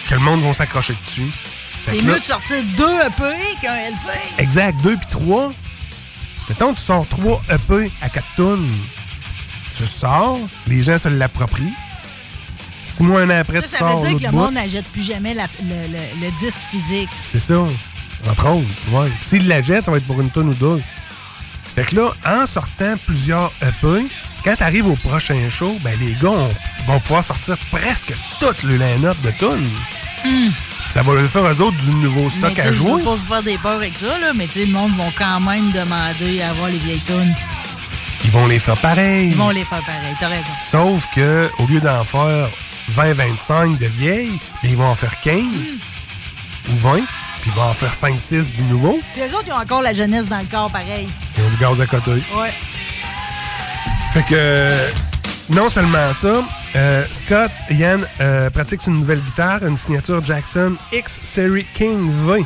que 0.08 0.14
le 0.14 0.20
monde 0.20 0.40
va 0.42 0.52
s'accrocher 0.52 0.94
dessus. 1.04 1.30
C'est 1.88 2.02
mieux 2.02 2.18
de 2.18 2.24
sortir 2.24 2.56
deux 2.76 2.96
EP 3.00 3.34
qu'un 3.62 3.74
LP. 3.74 4.18
Exact, 4.38 4.76
deux 4.82 4.96
puis 4.96 5.06
trois. 5.10 5.52
Mettons, 6.48 6.74
tu 6.74 6.82
sors 6.82 7.06
trois 7.08 7.42
EP 7.50 7.90
à 8.02 8.08
quatre 8.08 8.26
tonnes. 8.36 8.70
Tu 9.76 9.86
sors, 9.86 10.38
les 10.66 10.82
gens 10.82 10.98
se 10.98 11.08
l'approprient. 11.08 11.72
Six 12.84 13.02
mois, 13.02 13.22
un 13.22 13.30
an 13.30 13.40
après, 13.40 13.56
Ça, 13.56 13.62
tu 13.62 13.68
ça 13.68 13.78
sors 13.80 14.00
veut 14.00 14.08
dire 14.10 14.18
que 14.18 14.24
le 14.24 14.30
monde 14.32 14.54
n'achète 14.54 14.86
plus 14.86 15.02
jamais 15.02 15.34
la- 15.34 15.48
le, 15.62 15.92
le- 15.92 16.26
le 16.26 16.30
disque 16.38 16.60
physique. 16.70 17.08
C'est 17.20 17.40
ça. 17.40 17.58
Entre 18.30 18.48
autres, 18.48 18.64
ouais. 18.92 19.10
S'ils 19.20 19.46
la 19.48 19.60
jettent, 19.60 19.84
ça 19.86 19.90
va 19.90 19.98
être 19.98 20.06
pour 20.06 20.20
une 20.20 20.30
tonne 20.30 20.48
ou 20.48 20.54
deux. 20.54 20.80
Fait 21.74 21.84
que 21.84 21.96
là, 21.96 22.10
en 22.24 22.46
sortant 22.46 22.94
plusieurs 23.06 23.52
EP, 23.60 24.06
quand 24.44 24.56
tu 24.56 24.62
arrives 24.62 24.86
au 24.86 24.96
prochain 24.96 25.36
show, 25.50 25.76
ben 25.82 25.92
les 26.00 26.14
gars 26.14 26.30
ont- 26.30 26.54
vont 26.86 27.00
pouvoir 27.00 27.22
sortir 27.24 27.56
presque 27.70 28.14
tout 28.40 28.54
le 28.66 28.76
line-up 28.76 29.16
de 29.22 29.30
tonnes. 29.32 29.68
Ça 30.88 31.02
va 31.02 31.14
leur 31.14 31.28
faire 31.28 31.44
eux 31.44 31.60
autres 31.60 31.76
du 31.76 31.90
nouveau 31.90 32.30
stock 32.30 32.58
à 32.58 32.62
sais, 32.62 32.68
je 32.68 32.74
jouer. 32.74 32.92
veux 32.92 33.02
pas 33.04 33.16
vous 33.16 33.26
faire 33.26 33.42
des 33.42 33.58
peurs 33.58 33.72
avec 33.72 33.96
ça, 33.96 34.18
là, 34.18 34.32
mais 34.34 34.46
tu 34.46 34.54
sais, 34.54 34.64
le 34.66 34.72
monde 34.72 34.92
va 34.96 35.04
quand 35.18 35.40
même 35.40 35.70
demander 35.72 36.40
à 36.40 36.50
avoir 36.50 36.68
les 36.70 36.78
vieilles 36.78 37.00
tunes. 37.06 37.34
Ils 38.26 38.32
vont 38.32 38.48
les 38.48 38.58
faire 38.58 38.76
pareil. 38.78 39.28
Ils 39.28 39.36
vont 39.36 39.50
les 39.50 39.64
faire 39.64 39.80
pareil, 39.84 40.12
t'as 40.18 40.26
raison. 40.26 40.50
Sauf 40.58 41.06
que 41.14 41.48
au 41.60 41.66
lieu 41.68 41.78
d'en 41.78 42.02
faire 42.02 42.48
20-25 42.90 43.78
de 43.78 43.86
vieilles, 43.86 44.40
ils 44.64 44.76
vont 44.76 44.86
en 44.86 44.96
faire 44.96 45.20
15 45.20 45.76
ou 46.68 46.76
20, 46.76 46.94
puis 46.96 47.04
ils 47.46 47.52
vont 47.52 47.62
en 47.62 47.72
faire 47.72 47.92
5-6 47.92 48.50
du 48.50 48.62
nouveau. 48.64 48.98
Puis 49.12 49.22
les 49.22 49.32
autres, 49.32 49.44
ils 49.46 49.52
ont 49.52 49.62
encore 49.62 49.80
la 49.80 49.94
jeunesse 49.94 50.26
dans 50.26 50.40
le 50.40 50.46
corps, 50.46 50.72
pareil. 50.72 51.08
Ils 51.38 51.44
ont 51.44 51.50
du 51.50 51.56
gaz 51.56 51.80
à 51.80 51.86
côté. 51.86 52.14
Ouais. 52.36 52.52
Fait 54.12 54.24
que 54.24 54.90
non 55.48 55.68
seulement 55.68 56.12
ça, 56.12 56.42
euh, 56.74 57.04
Scott 57.12 57.52
Yann 57.70 58.08
euh, 58.20 58.50
pratique 58.50 58.84
une 58.88 58.94
nouvelle 58.94 59.20
guitare, 59.20 59.64
une 59.64 59.76
signature 59.76 60.24
Jackson 60.24 60.74
X 60.92 61.20
Series 61.22 61.66
King 61.74 62.10
V. 62.10 62.44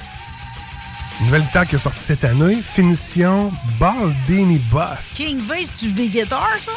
Une 1.21 1.27
nouvelle 1.27 1.43
guitare 1.43 1.67
qui 1.67 1.75
est 1.75 1.79
sortie 1.79 2.03
cette 2.03 2.25
année, 2.25 2.59
finition 2.63 3.53
Baldini 3.79 4.59
Bust. 4.73 5.15
King 5.15 5.39
V, 5.47 5.65
c'est 5.65 5.87
du 5.87 5.93
V-Guitar, 5.93 6.49
ça? 6.59 6.73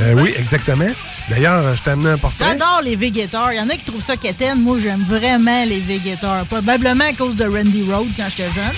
Euh, 0.00 0.14
oui, 0.18 0.34
exactement. 0.36 0.84
D'ailleurs, 1.30 1.74
je 1.74 1.82
t'ai 1.82 1.90
amené 1.90 2.10
un 2.10 2.18
portrait. 2.18 2.46
J'adore 2.50 2.80
les 2.84 2.96
V-Guitars. 2.96 3.52
Il 3.52 3.56
y 3.56 3.60
en 3.60 3.68
a 3.68 3.74
qui 3.74 3.84
trouvent 3.84 4.02
ça 4.02 4.16
quétaine. 4.16 4.60
Moi, 4.60 4.78
j'aime 4.80 5.04
vraiment 5.08 5.64
les 5.64 5.80
V-Guitars. 5.80 6.44
Probablement 6.46 7.04
à 7.04 7.12
cause 7.12 7.36
de 7.36 7.44
Randy 7.44 7.84
Road 7.90 8.08
quand 8.16 8.26
j'étais 8.28 8.50
jeune. 8.52 8.64
là. 8.64 8.72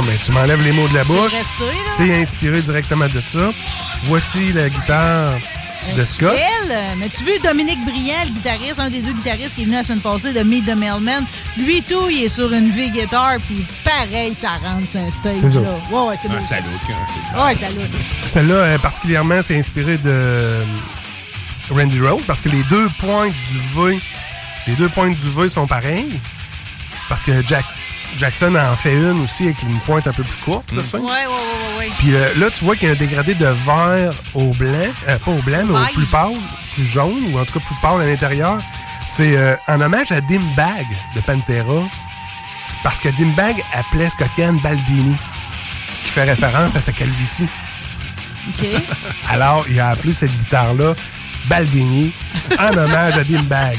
Bon, 0.00 0.02
mais 0.06 0.16
tu 0.24 0.32
m'enlèves 0.32 0.62
les 0.64 0.72
mots 0.72 0.88
de 0.88 0.94
la 0.94 1.04
bouche. 1.04 1.32
C'est 1.96 2.20
inspiré 2.20 2.60
directement 2.62 3.06
de 3.08 3.20
ça. 3.26 3.50
Voici 4.04 4.52
la 4.52 4.68
guitare 4.68 5.34
de 5.94 6.04
Scott. 6.04 6.34
Elle, 6.34 6.76
mais 6.98 7.08
tu 7.08 7.24
veux 7.24 7.38
Dominique 7.42 7.84
Briand, 7.84 8.24
le 8.24 8.30
guitariste, 8.30 8.80
un 8.80 8.90
des 8.90 9.00
deux 9.00 9.12
guitaristes 9.12 9.54
qui 9.54 9.62
est 9.62 9.64
venu 9.64 9.76
la 9.76 9.82
semaine 9.82 10.00
passée 10.00 10.32
de 10.32 10.42
Meet 10.42 10.66
the 10.66 10.74
Mailman? 10.76 11.24
Lui, 11.58 11.82
tout, 11.82 12.08
il 12.10 12.24
est 12.24 12.28
sur 12.28 12.52
une 12.52 12.70
V-Guitar, 12.70 13.36
puis 13.46 13.64
pareil, 13.84 14.34
ça 14.34 14.50
rentre 14.62 14.88
sur 14.88 15.00
un 15.00 15.10
stage. 15.10 15.34
C'est 15.40 15.50
ça. 15.50 15.60
Là. 15.60 15.78
Ouais, 15.90 16.08
ouais, 16.08 16.16
c'est. 16.16 16.28
Ah, 16.30 16.42
ça 16.42 16.56
look, 16.56 16.66
hein. 16.90 17.44
Ouais, 17.46 17.54
ça 17.54 17.68
look. 17.70 17.90
Celle-là, 18.26 18.54
euh, 18.54 18.78
particulièrement, 18.78 19.40
c'est 19.42 19.56
inspiré 19.58 19.96
de 19.98 20.02
euh, 20.10 20.64
Randy 21.70 22.00
Road 22.00 22.20
parce 22.26 22.40
que 22.40 22.48
les 22.48 22.62
deux 22.64 22.88
pointes 22.98 23.34
du 23.50 23.58
V, 23.74 24.00
les 24.66 24.74
deux 24.74 24.88
pointes 24.88 25.16
du 25.16 25.30
V 25.30 25.48
sont 25.48 25.66
pareilles. 25.66 26.18
Parce 27.08 27.22
que 27.22 27.46
Jack- 27.46 27.64
Jackson 28.18 28.54
en 28.54 28.74
fait 28.76 28.94
une 28.94 29.22
aussi 29.22 29.44
avec 29.44 29.62
une 29.62 29.78
pointe 29.80 30.06
un 30.06 30.12
peu 30.12 30.22
plus 30.22 30.36
courte, 30.38 30.72
là, 30.72 30.82
tu 30.82 30.88
sais. 30.88 30.96
Ouais, 30.98 31.04
ouais, 31.04 31.26
ouais, 31.26 31.78
ouais. 31.78 31.90
Puis 31.98 32.14
euh, 32.14 32.32
là, 32.36 32.50
tu 32.50 32.64
vois 32.64 32.76
qu'il 32.76 32.88
y 32.88 32.90
a 32.90 32.94
un 32.94 32.96
dégradé 32.96 33.34
de 33.34 33.46
vert 33.46 34.14
au 34.34 34.52
blanc, 34.54 34.88
euh, 35.08 35.18
pas 35.18 35.30
au 35.30 35.42
blanc, 35.42 35.62
mais 35.66 35.78
au 35.78 35.94
plus 35.94 36.06
pâle, 36.06 36.34
plus 36.74 36.84
jaune, 36.84 37.32
ou 37.32 37.38
en 37.38 37.44
tout 37.44 37.58
cas 37.58 37.64
plus 37.64 37.74
pâle 37.82 38.00
à 38.00 38.06
l'intérieur. 38.06 38.58
C'est 39.06 39.36
euh, 39.36 39.54
en 39.68 39.80
hommage 39.80 40.10
à 40.12 40.20
Dimbag 40.20 40.86
de 41.14 41.20
Pantera, 41.20 41.82
parce 42.82 42.98
que 43.00 43.08
Dimbag 43.10 43.62
appelait 43.72 44.10
Scottian 44.10 44.54
Baldini, 44.54 45.16
qui 46.04 46.10
fait 46.10 46.24
référence 46.24 46.74
à 46.76 46.80
sa 46.80 46.92
calvitie. 46.92 47.48
OK. 48.48 48.66
Alors, 49.28 49.64
il 49.68 49.78
a 49.78 49.90
appelé 49.90 50.12
cette 50.12 50.36
guitare-là 50.36 50.94
Baldini, 51.48 52.12
en 52.58 52.76
hommage 52.76 53.16
à 53.16 53.24
Dimbag. 53.24 53.78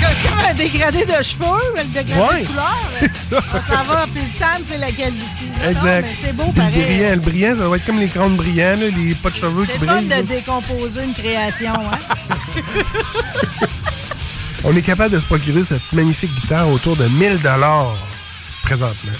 C'est 0.00 0.28
comme 0.28 0.38
un 0.38 0.54
dégradé 0.54 1.04
de 1.04 1.22
cheveux, 1.22 1.44
le 1.76 1.84
dégradé 1.84 2.20
Ouais, 2.34 2.42
de 2.42 2.46
couleur. 2.46 2.78
c'est 2.82 3.16
ça. 3.16 3.40
Ça 3.68 3.82
va, 3.82 4.06
puis 4.12 4.22
le 4.22 4.28
sand, 4.30 4.62
c'est 4.64 4.78
la 4.78 4.92
calvitie. 4.92 5.48
Exact. 5.66 6.08
C'est 6.20 6.32
beau, 6.34 6.44
Puis 6.44 6.52
le 6.52 6.70
pareil. 6.70 6.82
brillant, 6.82 7.10
le 7.14 7.20
brillant, 7.20 7.56
ça 7.56 7.68
va 7.68 7.76
être 7.76 7.84
comme 7.86 7.98
les 7.98 8.08
crânes 8.08 8.36
brillants, 8.36 8.76
là, 8.76 8.88
les 8.88 9.14
pas 9.14 9.30
de 9.30 9.34
cheveux 9.34 9.64
qui 9.66 9.72
C'est 9.72 9.78
fun 9.84 10.02
brillent. 10.02 10.08
de 10.08 10.22
décomposer 10.22 11.04
une 11.04 11.14
création, 11.14 11.72
hein? 11.74 11.98
On 14.64 14.74
est 14.74 14.82
capable 14.82 15.14
de 15.14 15.18
se 15.18 15.26
procurer 15.26 15.62
cette 15.62 15.92
magnifique 15.92 16.34
guitare 16.34 16.68
autour 16.68 16.96
de 16.96 17.06
1000 17.06 17.38
présentement. 18.62 19.12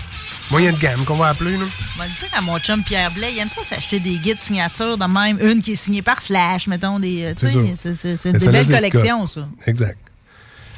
Moyen 0.50 0.72
de 0.72 0.78
gamme 0.78 1.04
qu'on 1.04 1.16
va 1.16 1.28
appeler. 1.28 1.56
Là. 1.56 1.64
On 1.96 1.98
va 2.00 2.06
dire 2.06 2.28
à 2.36 2.40
mon 2.40 2.58
chum 2.58 2.82
Pierre 2.84 3.10
Blais, 3.10 3.32
il 3.32 3.38
aime 3.40 3.48
ça 3.48 3.62
s'acheter 3.64 3.98
des 4.00 4.16
guides 4.18 4.40
signatures 4.40 4.96
de 4.96 5.04
même, 5.04 5.38
une 5.40 5.60
qui 5.60 5.72
est 5.72 5.76
signée 5.76 6.02
par 6.02 6.20
Slash, 6.22 6.66
mettons, 6.68 6.98
des. 7.00 7.24
euh, 7.24 7.34
C'est 7.74 8.16
c'est 8.16 8.32
collections, 8.44 9.26
Scott. 9.26 9.44
ça. 9.44 9.48
Exact. 9.70 9.98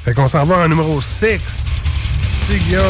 Fait 0.09 0.15
qu'on 0.15 0.25
s'en 0.25 0.43
va 0.43 0.65
en 0.65 0.67
numéro 0.67 0.99
6. 0.99 1.75
C'est 2.31 2.57
Guillaume. 2.57 2.81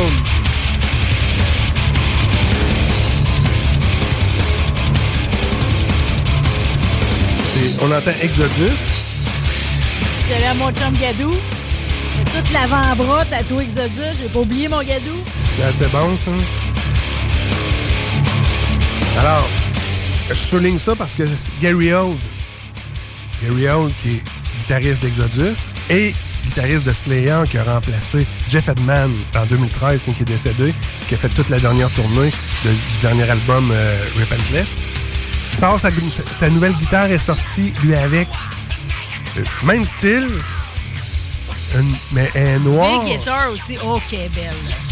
On 7.82 7.92
entend 7.92 8.12
Exodus. 8.22 8.48
J'avais 10.30 10.46
à 10.46 10.54
mon 10.54 10.72
chum 10.72 10.94
Gadou. 10.94 11.34
J'ai 12.16 12.24
Toute 12.24 12.54
l'avant-bras, 12.54 13.26
tatoué 13.26 13.64
Exodus. 13.64 14.18
J'ai 14.22 14.30
pas 14.30 14.40
oublié 14.40 14.70
mon 14.70 14.82
Gadou. 14.82 15.18
C'est 15.58 15.64
assez 15.64 15.88
bon, 15.88 16.18
ça. 16.18 16.32
Alors, 19.20 19.46
je 20.30 20.36
souligne 20.36 20.80
ça 20.80 20.96
parce 20.96 21.16
que 21.16 21.26
c'est 21.26 21.60
Gary 21.60 21.92
Old. 21.92 22.18
Gary 23.44 23.68
Old, 23.68 23.92
qui 24.02 24.12
est 24.12 24.24
guitariste 24.62 25.02
d'Exodus 25.02 25.70
et 25.90 26.14
guitariste 26.50 26.86
de 26.86 26.94
Slayer, 26.94 27.44
qui 27.50 27.58
a 27.60 27.64
remplacé 27.64 28.26
Jeff 28.48 28.70
Edman 28.70 29.12
en 29.36 29.46
2013, 29.46 30.04
quand 30.04 30.14
il 30.18 30.22
est 30.24 30.26
décédé, 30.26 30.74
qui 31.08 31.14
a 31.14 31.18
fait 31.18 31.30
toute 31.30 31.50
la 31.50 31.60
dernière 31.60 31.90
tournée 31.92 32.32
du 32.64 32.98
dernier 33.02 33.30
album 33.30 33.72
euh, 33.72 34.04
Repentless. 34.20 34.84
Sa 35.52 36.50
nouvelle 36.50 36.74
guitare 36.74 37.12
est 37.12 37.20
sortie, 37.20 37.72
lui, 37.84 37.94
avec 37.94 38.28
euh, 39.38 39.44
même 39.64 39.86
style, 39.86 40.28
une- 41.78 41.96
mais 42.12 42.30
elle 42.34 42.48
est 42.48 42.60
noire. 42.60 43.00
Big 43.04 43.18
Guitar 43.18 43.52
aussi. 43.52 43.78
OK, 43.84 44.12
belle. 44.34 44.50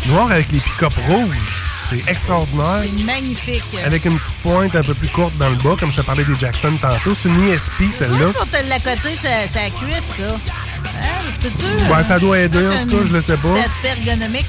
Noir 0.08 0.32
avec 0.32 0.52
les 0.52 0.60
pick-up 0.60 0.94
rouges. 1.08 1.64
C'est 1.90 2.06
extraordinaire. 2.10 2.84
C'est 2.84 3.04
magnifique. 3.04 3.64
Avec 3.86 4.04
une 4.06 4.18
petite 4.20 4.34
pointe 4.44 4.76
un 4.76 4.82
peu 4.84 4.94
plus 4.94 5.08
courte 5.08 5.38
dans 5.38 5.50
le 5.50 5.56
bas, 5.56 5.76
comme 5.80 5.90
je 5.92 5.98
te 5.98 6.02
parlais 6.02 6.26
des 6.26 6.38
Jackson 6.38 6.74
tantôt. 6.82 7.14
C'est 7.16 7.30
une 7.30 7.42
ESP, 7.50 7.90
celle-là. 7.92 8.34
Pour 8.34 8.46
te 8.48 8.68
l'accoter, 8.68 9.16
ça, 9.16 9.48
ça 9.48 9.70
cuisse, 9.70 10.16
ça. 10.18 10.24
Hein, 10.26 11.08
peut-tu? 11.40 11.64
Ouais, 11.94 12.04
ça 12.04 12.20
doit 12.20 12.40
aider, 12.40 12.68
en 12.68 12.82
tout 12.84 12.98
cas, 12.98 13.06
je 13.08 13.14
le 13.14 13.22
sais 13.22 13.38
pas. 13.38 13.50
C'est 13.56 13.66
aspect 13.66 14.10
ergonomique. 14.10 14.46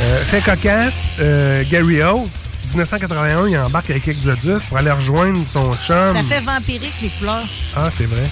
Euh, 0.00 0.24
fait 0.24 0.40
cocasse, 0.40 1.08
euh, 1.18 1.64
Gary 1.68 2.00
Holt, 2.02 2.28
1981, 2.68 3.48
il 3.48 3.58
embarque 3.58 3.90
avec 3.90 4.06
Exodus 4.06 4.64
pour 4.68 4.78
aller 4.78 4.90
rejoindre 4.92 5.40
son 5.46 5.72
chum. 5.74 6.14
Ça 6.16 6.22
fait 6.28 6.40
vampirique, 6.40 6.94
les 7.02 7.08
couleurs. 7.18 7.44
Ah, 7.76 7.90
c'est 7.90 8.06
vrai. 8.06 8.22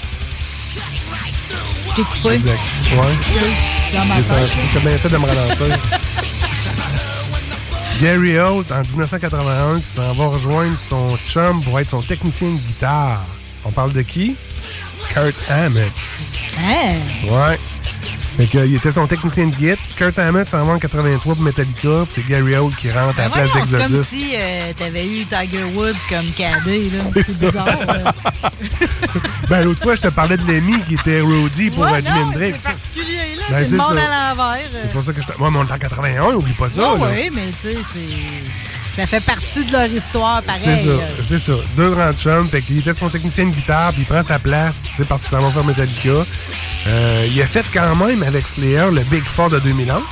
Je 1.91 1.95
t'ai 1.97 2.03
coupé. 2.03 2.35
Exact. 2.35 2.59
Ouais. 2.93 2.99
Dans 3.95 4.05
ma 4.07 4.17
J'ai 4.17 4.23
tête. 4.23 4.39
senti. 4.39 4.59
T'as 4.73 4.81
bien 4.81 4.99
fait 4.99 5.09
de 5.09 5.17
me 5.17 5.27
ralentir. 5.27 5.79
Gary 8.01 8.39
Holt, 8.39 8.73
en 8.73 8.81
1981, 8.81 9.81
qui 9.81 9.87
s'en 9.87 10.13
va 10.15 10.27
rejoindre 10.27 10.77
son 10.83 11.17
chum 11.27 11.63
pour 11.63 11.79
être 11.81 11.91
son 11.91 12.03
technicien 12.03 12.49
de 12.53 12.59
guitare. 12.59 13.25
On 13.65 13.71
parle 13.73 13.93
de 13.93 14.03
qui? 14.03 14.37
Kurt 15.13 15.35
Hammett. 15.51 15.93
Hein? 16.59 16.95
Ouais. 17.29 17.59
Fait 18.41 18.47
que, 18.47 18.67
il 18.67 18.75
était 18.75 18.91
son 18.91 19.07
technicien 19.07 19.49
de 19.49 19.55
guitare. 19.55 19.77
Kurt 19.97 20.19
Hammett 20.19 20.49
s'en 20.49 20.65
va 20.65 20.73
en 20.73 20.79
83 20.79 21.35
pour 21.35 21.45
Metallica, 21.45 22.07
puis 22.07 22.09
c'est 22.09 22.27
Gary 22.27 22.57
Holt 22.57 22.75
qui 22.75 22.89
rentre 22.91 23.21
à 23.21 23.25
la 23.25 23.29
Ben 23.29 23.35
place 23.35 23.51
voyons, 23.51 23.67
C'est 23.67 23.73
comme 23.73 23.87
d'Exodus. 23.89 24.05
si 24.05 24.33
euh, 24.35 24.73
t'avais 24.75 25.07
eu 25.07 25.27
Tiger 25.27 25.65
Woods 25.75 25.93
comme 26.09 26.27
cadet, 26.31 26.85
là. 26.85 27.03
C'est 27.27 27.45
bizarre. 27.45 28.15
Ben, 29.49 29.65
l'autre 29.65 29.83
fois, 29.83 29.95
je 29.97 30.03
te 30.03 30.09
parlais 30.09 30.37
de 30.37 30.47
Lemmy 30.47 30.81
qui 30.85 30.95
était 30.95 31.21
roadie 31.21 31.71
pour 31.71 31.83
Ouais, 31.83 31.95
euh, 31.95 32.01
Jimi 32.05 32.19
Hendrix. 32.21 32.55
C'est 32.57 32.69
particulier, 32.69 33.35
là. 33.37 33.43
Ben, 33.51 33.65
c'est 33.65 33.71
le 33.73 33.77
monde 33.79 33.99
ça. 33.99 34.05
à 34.05 34.35
l'envers. 34.35 34.71
C'est 34.75 34.91
pour 34.93 35.03
ça 35.03 35.13
que 35.13 35.21
je 35.21 35.27
te. 35.27 35.39
Moi, 35.39 35.51
mais 35.51 35.59
on 35.59 35.67
est 35.67 35.73
en 35.73 35.79
81, 35.79 36.35
oublie 36.35 36.53
pas 36.55 36.69
ça. 36.69 36.95
Oui, 36.95 37.31
mais 37.35 37.51
tu 37.51 37.73
sais, 37.73 37.79
c'est. 37.93 38.80
Ça 38.97 39.07
fait 39.07 39.21
partie 39.21 39.65
de 39.65 39.73
leur 39.73 39.87
histoire, 39.87 40.43
pareil. 40.43 40.61
C'est 40.63 40.85
ça, 40.85 40.91
c'est 41.23 41.39
ça. 41.39 41.55
Deux 41.77 41.91
grands 41.91 42.13
chums. 42.13 42.49
Fait 42.49 42.61
qu'il 42.61 42.79
était 42.79 42.95
son 42.95 43.09
technicien 43.09 43.47
de 43.47 43.51
guitare, 43.51 43.93
puis 43.93 44.03
il 44.03 44.07
prend 44.07 44.23
sa 44.23 44.39
place, 44.39 44.85
tu 44.89 44.97
sais, 44.97 45.05
parce 45.05 45.23
que 45.23 45.29
ça 45.29 45.39
va 45.39 45.51
faire 45.51 45.65
Metallica. 45.65 46.25
Euh, 46.87 47.27
il 47.31 47.41
a 47.41 47.47
fait 47.47 47.67
quand 47.73 47.95
même 47.97 48.23
avec 48.23 48.47
Slayer 48.47 48.87
le 48.93 49.03
Big 49.03 49.25
Four 49.25 49.51
de 49.51 49.59
2011, 49.61 50.03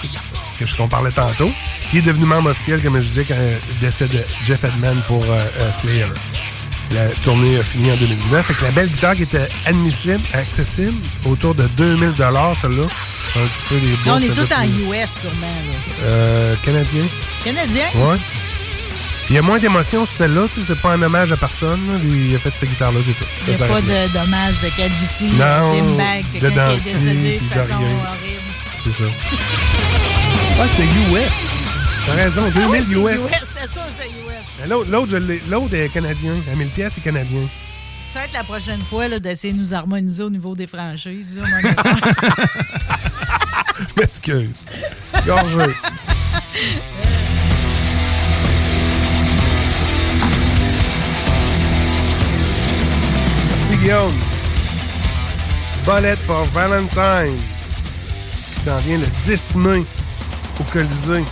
que 0.59 0.67
je 0.67 0.77
qu'on 0.77 0.89
parlait 0.89 1.11
tantôt. 1.11 1.51
Il 1.93 2.01
est 2.01 2.03
devenu 2.03 2.27
membre 2.27 2.51
officiel, 2.51 2.81
comme 2.83 3.01
je 3.01 3.09
disais, 3.09 3.25
quand 3.25 3.35
le 3.37 3.81
décès 3.81 4.07
de 4.07 4.21
Jeff 4.45 4.65
Edman 4.65 5.01
pour 5.07 5.25
euh, 5.25 5.41
euh, 5.61 5.73
Slayer. 5.73 6.07
La 6.93 7.07
tournée 7.23 7.59
a 7.59 7.63
fini 7.63 7.91
en 7.93 7.97
2019. 7.97 8.47
Fait 8.47 8.55
que 8.55 8.65
la 8.65 8.71
belle 8.71 8.89
guitare 8.89 9.15
qui 9.15 9.25
était 9.25 9.49
admissible, 9.67 10.23
accessible, 10.33 10.97
autour 11.27 11.55
de 11.55 11.67
2000 11.77 12.15
celle-là. 12.17 12.83
Un 13.37 13.47
petit 13.47 13.63
peu 13.69 13.75
les 13.77 14.11
on 14.11 14.19
est 14.19 14.29
tous 14.29 14.55
en 14.55 14.65
US, 14.65 15.11
sûrement. 15.21 15.47
Là. 15.47 15.79
Euh, 16.05 16.55
Canadien. 16.63 17.05
Canadien? 17.45 17.85
Ouais. 17.95 18.17
Il 19.31 19.35
y 19.35 19.39
a 19.39 19.43
moins 19.43 19.59
d'émotion 19.59 20.07
sur 20.07 20.17
celle-là, 20.17 20.47
tu 20.51 20.61
sais, 20.61 20.67
c'est 20.69 20.81
pas 20.81 20.93
un 20.95 21.03
hommage 21.03 21.33
à 21.33 21.37
personne. 21.37 21.81
là. 21.91 21.99
Lui, 21.99 22.31
il 22.31 22.35
a 22.37 22.39
fait 22.39 22.55
cette 22.57 22.71
guitare-là, 22.71 23.01
c'est 23.05 23.13
tout. 23.13 23.25
Il 23.47 23.53
n'y 23.53 23.59
Ça 23.59 23.65
a 23.67 23.69
pas 23.69 23.75
là. 23.81 24.07
de 24.09 24.13
dommage 24.13 24.55
de 24.63 24.69
calvitie, 24.75 25.27
de 25.27 26.39
qui 26.39 26.47
est 26.47 26.51
dentier, 26.51 26.93
décédé 26.95 27.39
de 27.41 27.45
façon 27.55 27.75
horrible. 27.75 28.43
C'est 28.83 28.93
ça. 28.93 29.05
Ah, 30.61 30.65
c'était 30.71 30.85
US. 30.85 31.33
T'as 32.07 32.15
raison, 32.15 32.43
2000 32.49 32.55
Ah 32.65 32.69
ouais, 32.71 32.79
c'est 32.89 32.95
US. 32.95 32.97
US, 33.17 33.21
c'était 33.21 33.67
ça, 33.67 33.87
c'était 33.91 34.09
US. 34.09 34.69
L'autre, 34.69 34.91
l'autre, 34.91 35.11
je 35.11 35.17
l'ai- 35.19 35.43
l'autre 35.51 35.75
est 35.75 35.89
canadien. 35.91 36.33
À 36.51 36.55
1000 36.57 36.69
pièces, 36.69 36.93
c'est 36.95 37.03
canadien. 37.03 37.41
Peut-être 38.15 38.33
la 38.33 38.45
prochaine 38.45 38.81
fois 38.81 39.09
là, 39.09 39.19
d'essayer 39.19 39.53
de 39.53 39.59
nous 39.59 39.75
harmoniser 39.75 40.23
au 40.23 40.31
niveau 40.31 40.55
des 40.55 40.67
franchises. 40.67 41.37
là, 41.39 41.45
Je 43.79 43.85
m'excuse. 44.01 44.65
Gorgeux. 45.27 45.75
Guillaume. 53.89 54.13
Bullet 55.87 56.17
for 56.27 56.45
Valentine. 56.53 57.39
Qui 58.53 58.61
s'en 58.61 58.77
vient 58.79 58.99
le 58.99 59.07
10 59.25 59.55
mai 59.55 59.83
au 60.61 60.65
Colisée. 60.65 61.25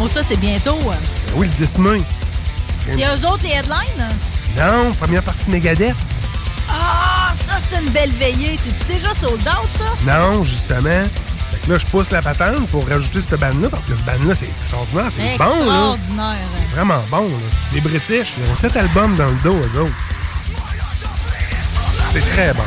oh, 0.00 0.06
ça, 0.06 0.20
c'est 0.22 0.36
bientôt. 0.36 0.78
hein. 0.88 0.94
Ben 1.26 1.32
Oui, 1.34 1.48
le 1.48 1.52
10 1.54 1.78
mai. 1.78 2.00
C'est 2.86 2.94
eux 2.94 3.26
autres 3.26 3.42
les 3.42 3.54
headlines? 3.54 3.74
hein? 3.98 4.08
Non, 4.84 4.92
première 4.94 5.24
partie 5.24 5.46
de 5.46 5.50
Megadeth. 5.50 5.96
Ah, 6.70 7.32
ça, 7.48 7.58
c'est 7.68 7.80
une 7.82 7.90
belle 7.90 8.12
veillée. 8.12 8.56
C'est-tu 8.56 8.92
déjà 8.92 9.12
sold 9.12 9.40
out, 9.40 9.68
ça? 9.76 9.94
Non, 10.06 10.44
justement. 10.44 11.02
Fait 11.50 11.68
Là, 11.72 11.76
je 11.78 11.86
pousse 11.86 12.12
la 12.12 12.22
patente 12.22 12.68
pour 12.68 12.86
rajouter 12.88 13.20
cette 13.20 13.40
bande-là 13.40 13.68
parce 13.68 13.86
que 13.86 13.96
ce 13.96 14.04
band-là, 14.04 14.36
c'est 14.36 14.46
extraordinaire. 14.60 15.06
C'est 15.10 15.36
bon, 15.38 15.44
là. 15.44 15.96
Extraordinaire. 15.96 16.36
C'est 16.52 16.76
vraiment 16.76 17.02
bon, 17.10 17.26
là. 17.26 17.46
Les 17.74 17.80
British, 17.80 18.34
ils 18.38 18.48
ont 18.48 18.54
sept 18.54 18.76
albums 18.76 19.16
dans 19.16 19.26
le 19.26 19.36
dos, 19.42 19.56
eux 19.56 19.80
autres. 19.80 19.92
C'est 22.12 22.20
très 22.20 22.52
bon. 22.52 22.62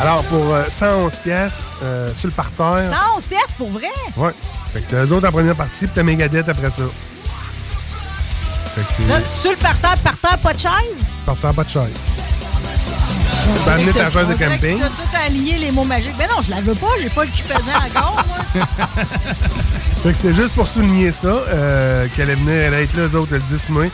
Alors, 0.00 0.22
pour 0.24 0.54
euh, 0.54 0.64
111 0.68 1.18
pièces 1.18 1.60
euh, 1.82 2.14
sur 2.14 2.28
le 2.28 2.32
parterre. 2.32 2.88
111 3.16 3.24
pièces 3.24 3.40
pour 3.58 3.70
vrai? 3.70 3.88
Ouais. 4.16 4.30
Fait 4.72 4.82
que 4.82 4.90
t'as 4.90 5.04
eux 5.04 5.12
autres 5.12 5.26
en 5.26 5.32
première 5.32 5.56
partie, 5.56 5.86
puis 5.86 5.90
t'as 5.92 6.04
Megadeth 6.04 6.48
après 6.48 6.70
ça. 6.70 6.84
Fait 8.76 8.82
que 8.82 8.86
c'est... 8.88 9.08
Là, 9.08 9.18
sur 9.24 9.50
le 9.50 9.56
parterre, 9.56 9.98
parterre, 9.98 10.38
pas 10.38 10.52
de 10.52 10.58
chaise? 10.60 11.04
Parterre, 11.26 11.54
pas 11.54 11.64
de 11.64 11.68
chaise. 11.70 12.29
Tu 13.56 13.64
peux 13.64 13.70
amener 13.70 13.92
ta 13.92 14.10
chaise 14.10 14.28
de 14.28 14.34
camping? 14.34 14.78
Tu 14.78 14.84
as 14.84 14.88
tout 14.88 15.26
aligné 15.26 15.58
les 15.58 15.70
mots 15.72 15.84
magiques. 15.84 16.14
Mais 16.18 16.26
non, 16.26 16.40
je 16.42 16.50
la 16.50 16.60
veux 16.60 16.74
pas, 16.74 16.86
j'ai 17.00 17.08
pas 17.10 17.24
le 17.24 17.30
cul 17.30 17.42
pesant 17.42 17.78
encore, 17.98 18.24
moi. 18.28 18.64
Fait 20.02 20.10
que 20.12 20.16
c'était 20.16 20.32
juste 20.32 20.54
pour 20.54 20.66
souligner 20.66 21.12
ça, 21.12 21.28
euh, 21.28 22.06
qu'elle 22.14 22.30
allait 22.30 22.40
venir, 22.40 22.52
elle 22.54 22.74
allait 22.74 22.84
être 22.84 22.96
là, 22.96 23.06
eux 23.06 23.16
autres, 23.16 23.34
le 23.34 23.40
10 23.40 23.68
mai. 23.70 23.90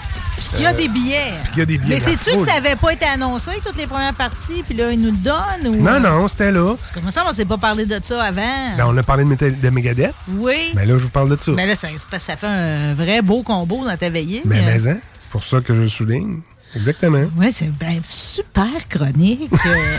Il 0.55 0.63
y 0.63 0.67
a 0.67 0.71
Euh, 0.71 0.73
des 0.75 0.87
billets. 0.89 1.33
puis 1.43 1.51
qu'il 1.51 1.59
y 1.59 1.63
a 1.63 1.67
des 1.67 1.79
billets. 1.79 2.01
Mais 2.07 2.17
c'est 2.17 2.31
sûr 2.31 2.39
que 2.45 2.49
ça 2.49 2.57
avait 2.57 2.77
pas 2.77 2.93
été 2.93 3.05
annoncé, 3.07 3.51
toutes 3.65 3.77
les 3.77 3.87
premières 3.89 4.15
parties, 4.15 4.63
puis 4.65 4.77
là, 4.77 4.93
ils 4.93 5.01
nous 5.01 5.11
le 5.11 5.17
donnent? 5.17 5.67
Ou... 5.67 5.83
Non, 5.83 5.99
non, 5.99 6.29
c'était 6.29 6.53
là. 6.53 6.77
Comment 6.95 7.11
ça, 7.11 7.23
on 7.29 7.33
s'est 7.33 7.45
pas 7.45 7.59
parlé 7.59 7.87
de 7.87 7.99
ça 8.03 8.23
avant? 8.23 8.77
Ben, 8.77 8.85
on 8.87 8.97
a 8.97 9.03
parlé 9.03 9.25
de, 9.25 9.35
de 9.51 9.71
Megadeth. 9.71 10.15
Oui. 10.29 10.73
Mais 10.77 10.87
là, 10.87 10.97
je 10.97 11.03
vous 11.03 11.11
parle 11.11 11.35
de 11.37 11.43
ça. 11.43 11.51
Mais 11.53 11.67
là, 11.67 11.75
ça, 11.75 11.89
parce 12.11 12.25
que 12.27 12.37
fait 12.37 12.47
un 12.47 12.95
vrai 12.95 13.21
beau 13.23 13.43
combo 13.43 13.85
dans 13.85 13.97
ta 13.97 14.09
veillée. 14.09 14.43
Mais, 14.45 14.61
Euh, 14.61 14.63
mais, 14.65 14.89
hein, 14.89 14.99
c'est 15.19 15.29
pour 15.31 15.43
ça 15.43 15.61
que 15.61 15.75
je 15.75 15.81
le 15.81 15.89
souligne. 15.89 16.41
Exactement. 16.77 17.25
Oui, 17.39 17.53
c'est 17.53 17.71
ben, 17.79 18.01
super 18.05 18.87
chronique. 18.89 19.51
Euh, 19.67 19.99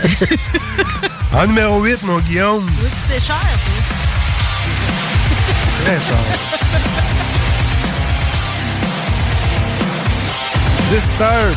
En 1.34 1.46
numéro 1.46 1.82
8, 1.82 2.02
mon 2.04 2.18
Guillaume. 2.20 2.64
oui, 2.82 2.88
c'est 3.08 3.20
cher, 3.22 3.38
toi. 3.38 3.84
Très 5.84 5.96
cher. 6.06 7.28
Disturbed. 10.90 11.56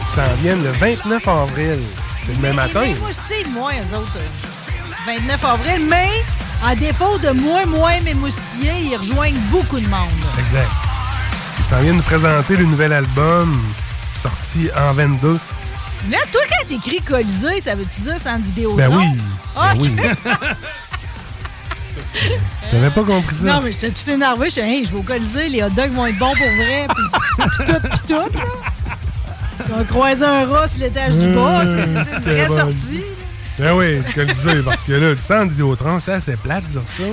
Ils 0.00 0.06
s'en 0.06 0.34
viennent 0.42 0.62
le 0.62 0.70
29 0.72 1.28
avril. 1.28 1.78
C'est 2.22 2.34
le 2.34 2.40
même 2.40 2.56
matin. 2.56 2.82
Les 2.82 2.94
moustiques, 2.94 3.48
moi, 3.52 3.70
eux 3.72 3.96
autres. 3.96 4.18
euh, 4.18 5.18
29 5.18 5.44
avril, 5.44 5.86
mais 5.88 6.10
à 6.66 6.74
défaut 6.74 7.18
de 7.18 7.30
moins, 7.30 7.66
moins 7.66 8.00
mes 8.04 8.14
moustillés, 8.14 8.90
ils 8.90 8.96
rejoignent 8.96 9.38
beaucoup 9.50 9.78
de 9.80 9.88
monde. 9.88 10.08
Exact. 10.38 10.68
Ils 11.64 11.68
s'en 11.68 11.80
viennent 11.80 11.96
nous 11.96 12.02
présenter 12.02 12.56
le 12.58 12.66
nouvel 12.66 12.92
album 12.92 13.58
sorti 14.12 14.68
en 14.76 14.92
22. 14.92 15.38
Là, 16.10 16.18
toi, 16.30 16.42
quand 16.50 16.68
t'écris 16.68 17.00
Colisée, 17.00 17.62
ça 17.62 17.74
veut-tu 17.74 18.02
dire 18.02 18.16
c'est 18.22 18.28
en 18.28 18.38
vidéo? 18.38 18.74
Ben 18.74 18.88
oui. 18.94 19.04
Ah, 19.56 19.72
Ben 19.74 19.80
oui. 19.80 19.96
T'avais 22.70 22.90
pas 22.90 23.02
compris 23.02 23.34
ça? 23.34 23.46
Non, 23.46 23.60
mais 23.64 23.72
j'étais 23.72 23.90
tout 23.90 24.10
énervé. 24.10 24.50
Je 24.50 24.60
hey, 24.60 24.84
je 24.84 24.90
vais 24.90 24.98
au 24.98 25.02
Colisée, 25.02 25.48
les 25.48 25.62
hot 25.62 25.70
dogs 25.70 25.92
vont 25.94 26.04
être 26.06 26.18
bons 26.18 26.34
pour 26.34 26.46
vrai. 26.46 26.86
Puis, 26.88 27.04
puis 27.56 27.64
tout, 27.66 27.88
puis 27.88 28.00
tout. 28.08 28.14
là. 28.38 28.44
On 29.74 29.80
a 29.80 29.84
croisé 29.84 30.24
un 30.24 30.44
rat 30.46 30.68
sur 30.68 30.80
l'étage 30.80 31.14
du 31.14 31.34
bas. 31.34 31.62
C'est- 31.64 32.04
C'est 32.04 32.16
une 32.18 32.22
vraie 32.24 32.48
sortie. 32.48 33.02
Ben 33.58 33.72
oui, 33.74 34.02
Colisée, 34.14 34.62
parce 34.62 34.84
que 34.84 34.92
là, 34.92 35.10
le 35.10 35.16
centre 35.16 35.48
Vidéotron, 35.50 35.98
ça, 35.98 36.20
c'est 36.20 36.36
plate 36.36 36.64
de 36.64 36.68
dire 36.70 36.82
ça. 36.84 37.04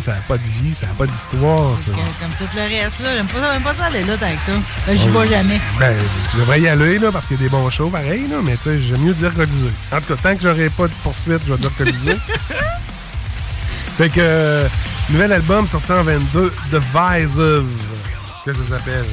Ça 0.00 0.12
n'a 0.12 0.20
pas 0.28 0.36
de 0.38 0.42
vie, 0.42 0.74
ça 0.74 0.86
n'a 0.86 0.92
pas 0.94 1.06
d'histoire, 1.06 1.78
ça. 1.78 1.86
Comme, 1.86 1.94
tout 2.38 2.54
le 2.56 2.62
reste, 2.62 3.00
là. 3.02 3.14
J'aime 3.14 3.26
pas, 3.26 3.40
ça- 3.40 3.52
j'aime 3.52 3.62
pas 3.62 3.74
ça 3.74 3.84
aller 3.86 4.02
là 4.04 4.16
tant 4.16 4.26
que 4.26 4.52
ça. 4.52 4.94
J'y 4.94 5.08
Oui. 5.08 5.16
vais 5.18 5.28
jamais. 5.36 5.60
Ben, 5.78 5.96
tu 6.30 6.36
devrais 6.38 6.60
y 6.60 6.68
aller, 6.68 6.98
là, 6.98 7.10
parce 7.12 7.26
qu'il 7.28 7.36
y 7.36 7.40
a 7.40 7.42
des 7.44 7.48
bons 7.48 7.70
shows, 7.70 7.88
pareil, 7.90 8.26
là, 8.28 8.36
mais 8.42 8.56
tu 8.56 8.64
sais, 8.64 8.78
j'aime 8.78 9.00
mieux 9.02 9.14
dire 9.14 9.32
Colisée. 9.34 9.70
En 9.92 10.00
tout 10.00 10.14
cas, 10.14 10.16
tant 10.22 10.34
que 10.36 10.42
j'aurai 10.42 10.68
pas 10.70 10.88
de 10.88 10.92
poursuite, 11.02 11.40
je 11.46 11.52
vais 11.52 11.58
dire 11.58 11.70
Colisée. 11.76 12.16
fait 13.96 14.08
que, 14.10 14.20
euh, 14.20 14.68
nouvel 15.10 15.32
album 15.32 15.66
sorti 15.66 15.92
en 15.92 16.02
22, 16.02 16.52
The 16.70 16.76
Visive. 16.76 17.64
Qu'est-ce 18.44 18.58
que 18.58 18.64
ça 18.64 18.78
s'appelle? 18.78 19.04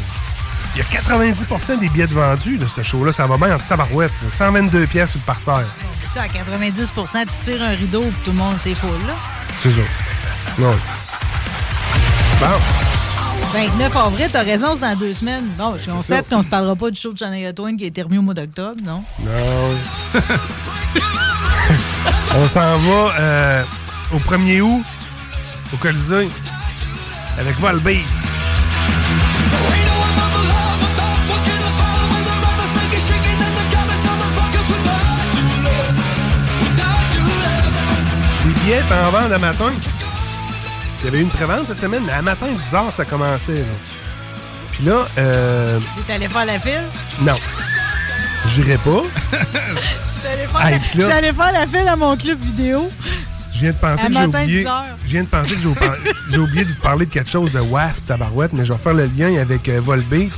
Il 0.76 0.80
y 0.80 0.82
a 0.82 0.86
90% 0.86 1.78
des 1.80 1.90
billets 1.90 2.08
de 2.08 2.14
vendus, 2.14 2.58
de 2.58 2.66
ce 2.66 2.82
show-là. 2.82 3.12
Ça 3.12 3.28
va 3.28 3.38
bien 3.38 3.56
en 3.56 3.60
tabarouette. 3.60 4.12
là. 4.24 4.32
122 4.32 4.88
pièces 4.88 5.12
sur 5.12 5.20
le 5.20 5.26
parterre. 5.26 5.68
Ça, 6.12 6.24
à 6.24 6.28
90% 6.28 7.26
tu 7.26 7.38
tires 7.52 7.64
un 7.64 7.76
rideau 7.76 8.02
puis 8.02 8.12
tout 8.26 8.32
le 8.32 8.38
monde 8.38 8.56
c'est 8.60 8.74
full, 8.74 8.90
là. 9.08 9.14
C'est 9.62 9.72
ça. 9.72 9.82
Non. 10.60 10.72
Bon. 12.40 12.60
29 13.54 13.96
avril, 13.96 14.30
t'as 14.32 14.42
raison, 14.44 14.76
c'est 14.76 14.82
dans 14.82 14.96
deux 14.96 15.14
semaines. 15.14 15.46
Bon, 15.58 15.74
je 15.78 15.84
suis 15.84 15.92
en 15.92 16.00
fait 16.00 16.28
qu'on 16.28 16.40
ne 16.40 16.44
parlera 16.44 16.76
pas 16.76 16.90
du 16.90 17.00
show 17.00 17.14
de 17.14 17.18
Shania 17.20 17.54
Twain 17.54 17.78
qui 17.78 17.84
a 17.84 17.88
été 17.88 18.02
remis 18.02 18.18
au 18.18 18.24
mois 18.24 18.34
d'octobre, 18.34 18.80
non? 18.84 19.04
Non. 19.20 19.76
On 22.36 22.48
s'en 22.48 22.78
va 22.80 23.14
euh, 23.20 23.64
au 24.12 24.18
1er 24.18 24.62
août, 24.62 24.84
au 25.72 25.78
Colisée, 25.78 26.28
avec 27.38 27.60
Volbeat. 27.60 28.04
Les 38.46 38.54
billets 38.62 38.82
en 38.92 39.12
vente 39.12 39.32
à 39.32 39.38
matin. 39.38 39.72
Il 41.04 41.06
y 41.06 41.10
avait 41.10 41.20
eu 41.20 41.24
une 41.24 41.30
prévente 41.30 41.68
cette 41.68 41.82
semaine, 41.82 42.04
mais 42.06 42.14
à 42.14 42.22
matin, 42.22 42.48
10 42.48 42.74
h, 42.74 42.92
ça 42.92 43.04
commençait. 43.06 43.56
là. 43.60 43.66
Puis 44.72 44.86
là, 44.86 45.06
euh, 45.18 45.80
T'es 46.08 46.14
allé 46.14 46.28
faire 46.28 46.46
la 46.46 46.60
file? 46.60 46.84
non. 47.22 47.34
J'irai 48.46 48.78
pas. 48.78 49.02
J'allais 50.24 50.48
faire, 50.48 50.68
Hey, 50.68 50.80
puis 50.80 51.00
là- 51.00 51.10
j'allais 51.10 51.34
faire 51.34 51.52
la 51.52 51.68
file 51.68 51.88
à 51.88 51.96
mon 51.96 52.16
club 52.18 52.40
vidéo? 52.42 52.90
Je 53.54 53.60
viens 53.60 53.72
de 53.72 53.78
penser 53.78 54.04
À 54.06 54.08
que 54.08 54.14
j'ai 54.14 54.26
oublié. 54.26 54.60
10 54.64 54.68
heures. 54.68 54.84
Je 55.06 55.12
viens 55.12 55.24
de 55.24 55.28
penser 55.28 55.56
que 55.56 55.62
j'ai 55.62 55.68
oublié- 55.68 55.92
j'ai 56.32 56.38
oublié 56.40 56.66
de 56.66 56.72
vous 56.72 56.80
parler 56.82 57.06
de 57.06 57.12
quelque 57.12 57.30
chose 57.30 57.52
de 57.52 57.60
Wasp 57.60 58.06
Tabarouette, 58.08 58.52
mais 58.54 58.64
je 58.66 58.74
vais 58.74 58.80
faire 58.80 58.94
le 58.94 59.06
lien 59.06 59.36
avec 59.40 59.70
euh, 59.70 59.80
Volbeat. 59.82 60.32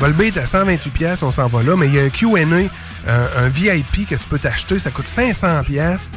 Volbeat 0.00 0.36
à 0.38 0.46
128 0.46 0.90
pièces, 0.90 1.22
on 1.22 1.30
s'en 1.30 1.46
va 1.48 1.62
là, 1.62 1.76
mais 1.76 1.86
il 1.88 1.94
y 1.94 1.98
a 2.00 2.02
un 2.04 2.08
Q&A, 2.08 2.40
un, 2.40 3.44
un 3.44 3.48
VIP 3.48 4.08
que 4.08 4.14
tu 4.14 4.26
peux 4.28 4.38
t'acheter, 4.38 4.78
ça 4.78 4.90
coûte 4.90 5.06
500 5.06 5.62
pièces. 5.64 6.10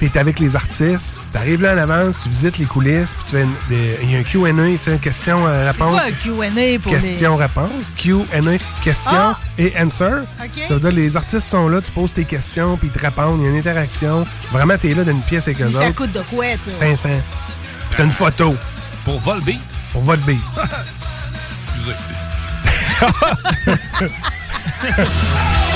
T'es 0.00 0.18
avec 0.18 0.38
les 0.40 0.56
artistes, 0.56 1.18
t'arrives 1.30 1.60
là 1.62 1.74
en 1.74 1.78
avance, 1.78 2.20
tu 2.22 2.30
visites 2.30 2.56
les 2.56 2.64
coulisses, 2.64 3.12
puis 3.14 3.24
tu 3.24 3.30
fais 3.36 3.42
une- 3.42 3.54
il 4.02 4.10
y 4.10 4.16
a 4.16 4.20
un 4.20 4.22
Q&A, 4.22 4.78
tu 4.78 4.90
sais, 4.90 4.96
question-réponse. 4.96 6.02
C'est 6.02 6.12
quoi 6.30 6.46
un 6.46 6.50
Q&A 6.50 6.78
pour 6.78 6.90
Question-réponse. 6.92 7.92
Q&A, 7.96 8.58
question 8.82 9.12
Ah! 9.14 9.38
et 9.58 9.74
answer. 9.78 10.22
Ça 10.66 10.74
veut 10.74 10.80
dire 10.80 10.92
les 10.92 11.16
artistes 11.18 11.46
sont 11.46 11.68
là, 11.68 11.82
tu 11.82 11.92
poses 11.92 12.14
tes 12.14 12.24
questions, 12.24 12.78
puis 12.78 12.88
ils 12.88 12.92
te 12.98 13.04
répondent, 13.04 13.40
il 13.40 13.44
y 13.44 13.48
a 13.48 13.50
une 13.50 13.58
interaction. 13.58 14.26
Vraiment, 14.50 14.78
t'es 14.78 14.94
là 14.94 15.04
d'une 15.04 15.20
pièce 15.20 15.48
avec 15.48 15.60
eux 15.60 15.66
les... 15.66 15.72
Ça 15.74 15.92
coûte 15.92 16.12
de 16.12 16.22
quoi, 16.22 16.46
ça? 16.56 16.72
500. 16.72 17.08
Puis 17.90 17.96
t'as 17.98 18.04
une 18.04 18.10
photo. 18.10 18.56
Pour 19.04 19.20
Volbeat? 19.20 19.60
Pour 19.92 20.00
Volbeat. 20.02 20.38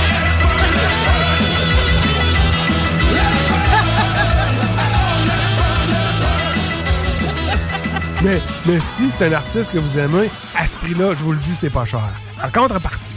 mais, 8.25 8.41
mais 8.67 8.81
si 8.81 9.09
c'est 9.11 9.27
un 9.27 9.33
artiste 9.33 9.73
que 9.73 9.79
vous 9.79 9.99
aimez, 9.99 10.31
à 10.57 10.67
ce 10.67 10.77
prix-là, 10.79 11.15
je 11.15 11.23
vous 11.23 11.33
le 11.33 11.39
dis, 11.39 11.55
c'est 11.55 11.71
pas 11.71 11.85
cher. 11.85 12.09
En 12.43 12.49
contrepartie, 12.51 13.17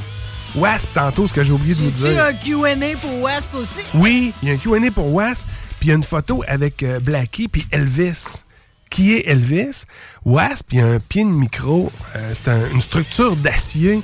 Wasp, 0.56 0.90
tantôt, 0.94 1.28
ce 1.28 1.34
que 1.34 1.44
j'ai 1.44 1.54
oublié 1.54 1.76
de 1.76 1.82
vous 1.82 1.92
Tu 1.92 1.98
dire. 2.10 2.24
un 2.24 2.34
Q&A 2.34 2.98
pour 3.00 3.22
Wasp 3.22 3.54
aussi? 3.56 3.80
Oui, 3.94 4.34
il 4.42 4.50
y 4.50 4.52
a 4.52 4.56
un 4.56 4.58
Q&A 4.58 4.92
pour 4.92 5.12
Wasp, 5.14 5.48
puis 5.80 5.88
il 5.88 5.90
y 5.90 5.92
a 5.92 5.96
une 5.96 6.04
photo 6.04 6.44
avec 6.48 6.84
euh, 6.84 7.00
Blackie 7.00 7.48
puis 7.48 7.66
Elvis. 7.72 8.44
Qui 8.90 9.14
est 9.16 9.28
Elvis? 9.28 9.84
Wasp, 10.26 10.68
il 10.72 10.78
y 10.80 10.82
a 10.82 10.86
un 10.88 11.00
pied 11.00 11.24
de 11.24 11.30
micro. 11.30 11.92
euh, 12.16 12.32
c'est 12.34 12.48
un- 12.48 12.70
une 12.72 12.82
structure 12.82 13.36
d'acier 13.36 14.02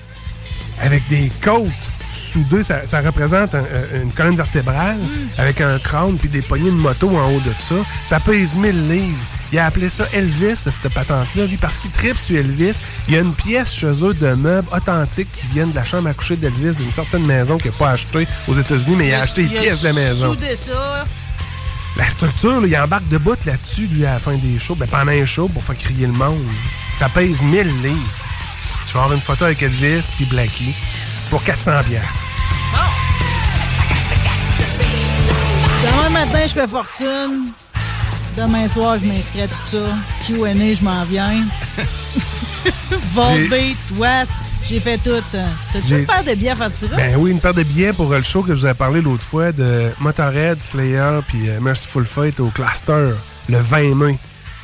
avec 0.81 1.07
des 1.07 1.31
côtes 1.41 1.67
soudées. 2.09 2.63
Ça, 2.63 2.85
ça 2.85 2.99
représente 3.01 3.55
un- 3.55 3.59
un- 3.63 4.01
une 4.03 4.11
colonne 4.11 4.35
vertébrale 4.35 4.99
avec 5.37 5.61
un 5.61 5.79
crâne 5.79 6.17
puis 6.17 6.27
des 6.29 6.41
poignées 6.41 6.69
de 6.71 6.75
moto 6.75 7.09
en 7.17 7.31
haut 7.31 7.39
de 7.39 7.51
ça. 7.57 7.75
Ça 8.03 8.19
pèse 8.19 8.55
1000 8.57 8.89
livres. 8.89 9.17
Il 9.53 9.59
a 9.59 9.67
appelé 9.67 9.87
ça 9.87 10.05
Elvis, 10.13 10.55
cette 10.55 10.91
patente-là, 10.91 11.45
lui, 11.45 11.57
parce 11.57 11.77
qu'il 11.77 11.91
tripe 11.91 12.17
sur 12.17 12.35
Elvis. 12.35 12.79
Il 13.07 13.13
y 13.13 13.17
a 13.17 13.21
une 13.21 13.35
pièce 13.35 13.71
chez 13.71 14.03
eux 14.03 14.15
de 14.15 14.33
meubles 14.33 14.67
authentiques 14.73 15.31
qui 15.31 15.45
viennent 15.45 15.69
de 15.69 15.75
la 15.75 15.85
chambre 15.85 16.09
à 16.09 16.15
coucher 16.15 16.37
d'Elvis 16.37 16.75
d'une 16.75 16.91
certaine 16.91 17.23
maison 17.23 17.59
qu'il 17.59 17.69
n'a 17.69 17.77
pas 17.77 17.91
achetée 17.91 18.27
aux 18.47 18.55
États-Unis, 18.55 18.95
mais 18.95 19.09
il 19.09 19.13
a 19.13 19.21
acheté 19.21 19.45
a 19.45 19.59
pièces 19.61 19.81
de 19.81 19.87
la 19.89 19.93
maison. 19.93 20.35
ça? 20.55 21.03
La 21.95 22.05
structure, 22.07 22.61
là, 22.61 22.67
il 22.67 22.75
embarque 22.75 23.07
de 23.09 23.19
bout 23.19 23.37
là-dessus, 23.45 23.85
lui, 23.85 24.03
à 24.07 24.13
la 24.13 24.19
fin 24.19 24.35
des 24.37 24.57
shows. 24.57 24.73
Ben, 24.73 24.87
pendant 24.87 25.11
un 25.11 25.25
show, 25.25 25.47
pour 25.47 25.63
faire 25.63 25.77
crier 25.77 26.07
le 26.07 26.13
monde. 26.13 26.41
Ça 26.95 27.07
pèse 27.09 27.43
1000 27.43 27.67
livres. 27.83 28.25
Tu 28.87 28.93
vas 28.93 29.03
avoir 29.03 29.13
une 29.13 29.21
photo 29.21 29.45
avec 29.45 29.61
Elvis 29.61 30.09
puis 30.15 30.25
Blackie 30.25 30.73
pour 31.29 31.43
400 31.43 31.73
pièces. 31.87 32.31
Demain 35.83 36.09
matin, 36.09 36.39
je 36.41 36.53
fais 36.53 36.67
fortune. 36.67 37.45
Demain 38.35 38.67
soir, 38.67 38.97
je 38.99 39.05
m'inscris 39.05 39.41
à 39.41 39.47
tout 39.47 39.55
ça. 39.67 39.77
Q&A, 40.25 40.53
je 40.73 40.83
m'en 40.83 41.03
viens. 41.05 41.45
Volbeat, 43.13 43.77
West, 43.97 44.31
j'ai 44.67 44.79
fait 44.79 44.97
tout. 44.97 45.11
T'as-tu 45.31 45.99
une 45.99 46.05
paire 46.05 46.23
de 46.23 46.33
billets 46.33 46.49
à 46.49 46.55
faire 46.55 46.71
tirer? 46.73 46.95
Ben 46.95 47.15
oui, 47.17 47.31
une 47.31 47.39
paire 47.39 47.53
de 47.53 47.63
billets 47.63 47.93
pour 47.93 48.09
le 48.11 48.23
show 48.23 48.41
que 48.41 48.55
je 48.55 48.61
vous 48.61 48.67
ai 48.67 48.73
parlé 48.73 49.01
l'autre 49.01 49.23
fois 49.23 49.51
de 49.51 49.91
Motorhead, 49.99 50.61
Slayer 50.61 51.19
puis 51.27 51.47
euh, 51.49 51.59
Merciful 51.59 52.05
Fate 52.05 52.39
au 52.39 52.47
Cluster 52.47 53.11
le 53.49 53.57
20 53.57 53.95
mai. 53.95 54.17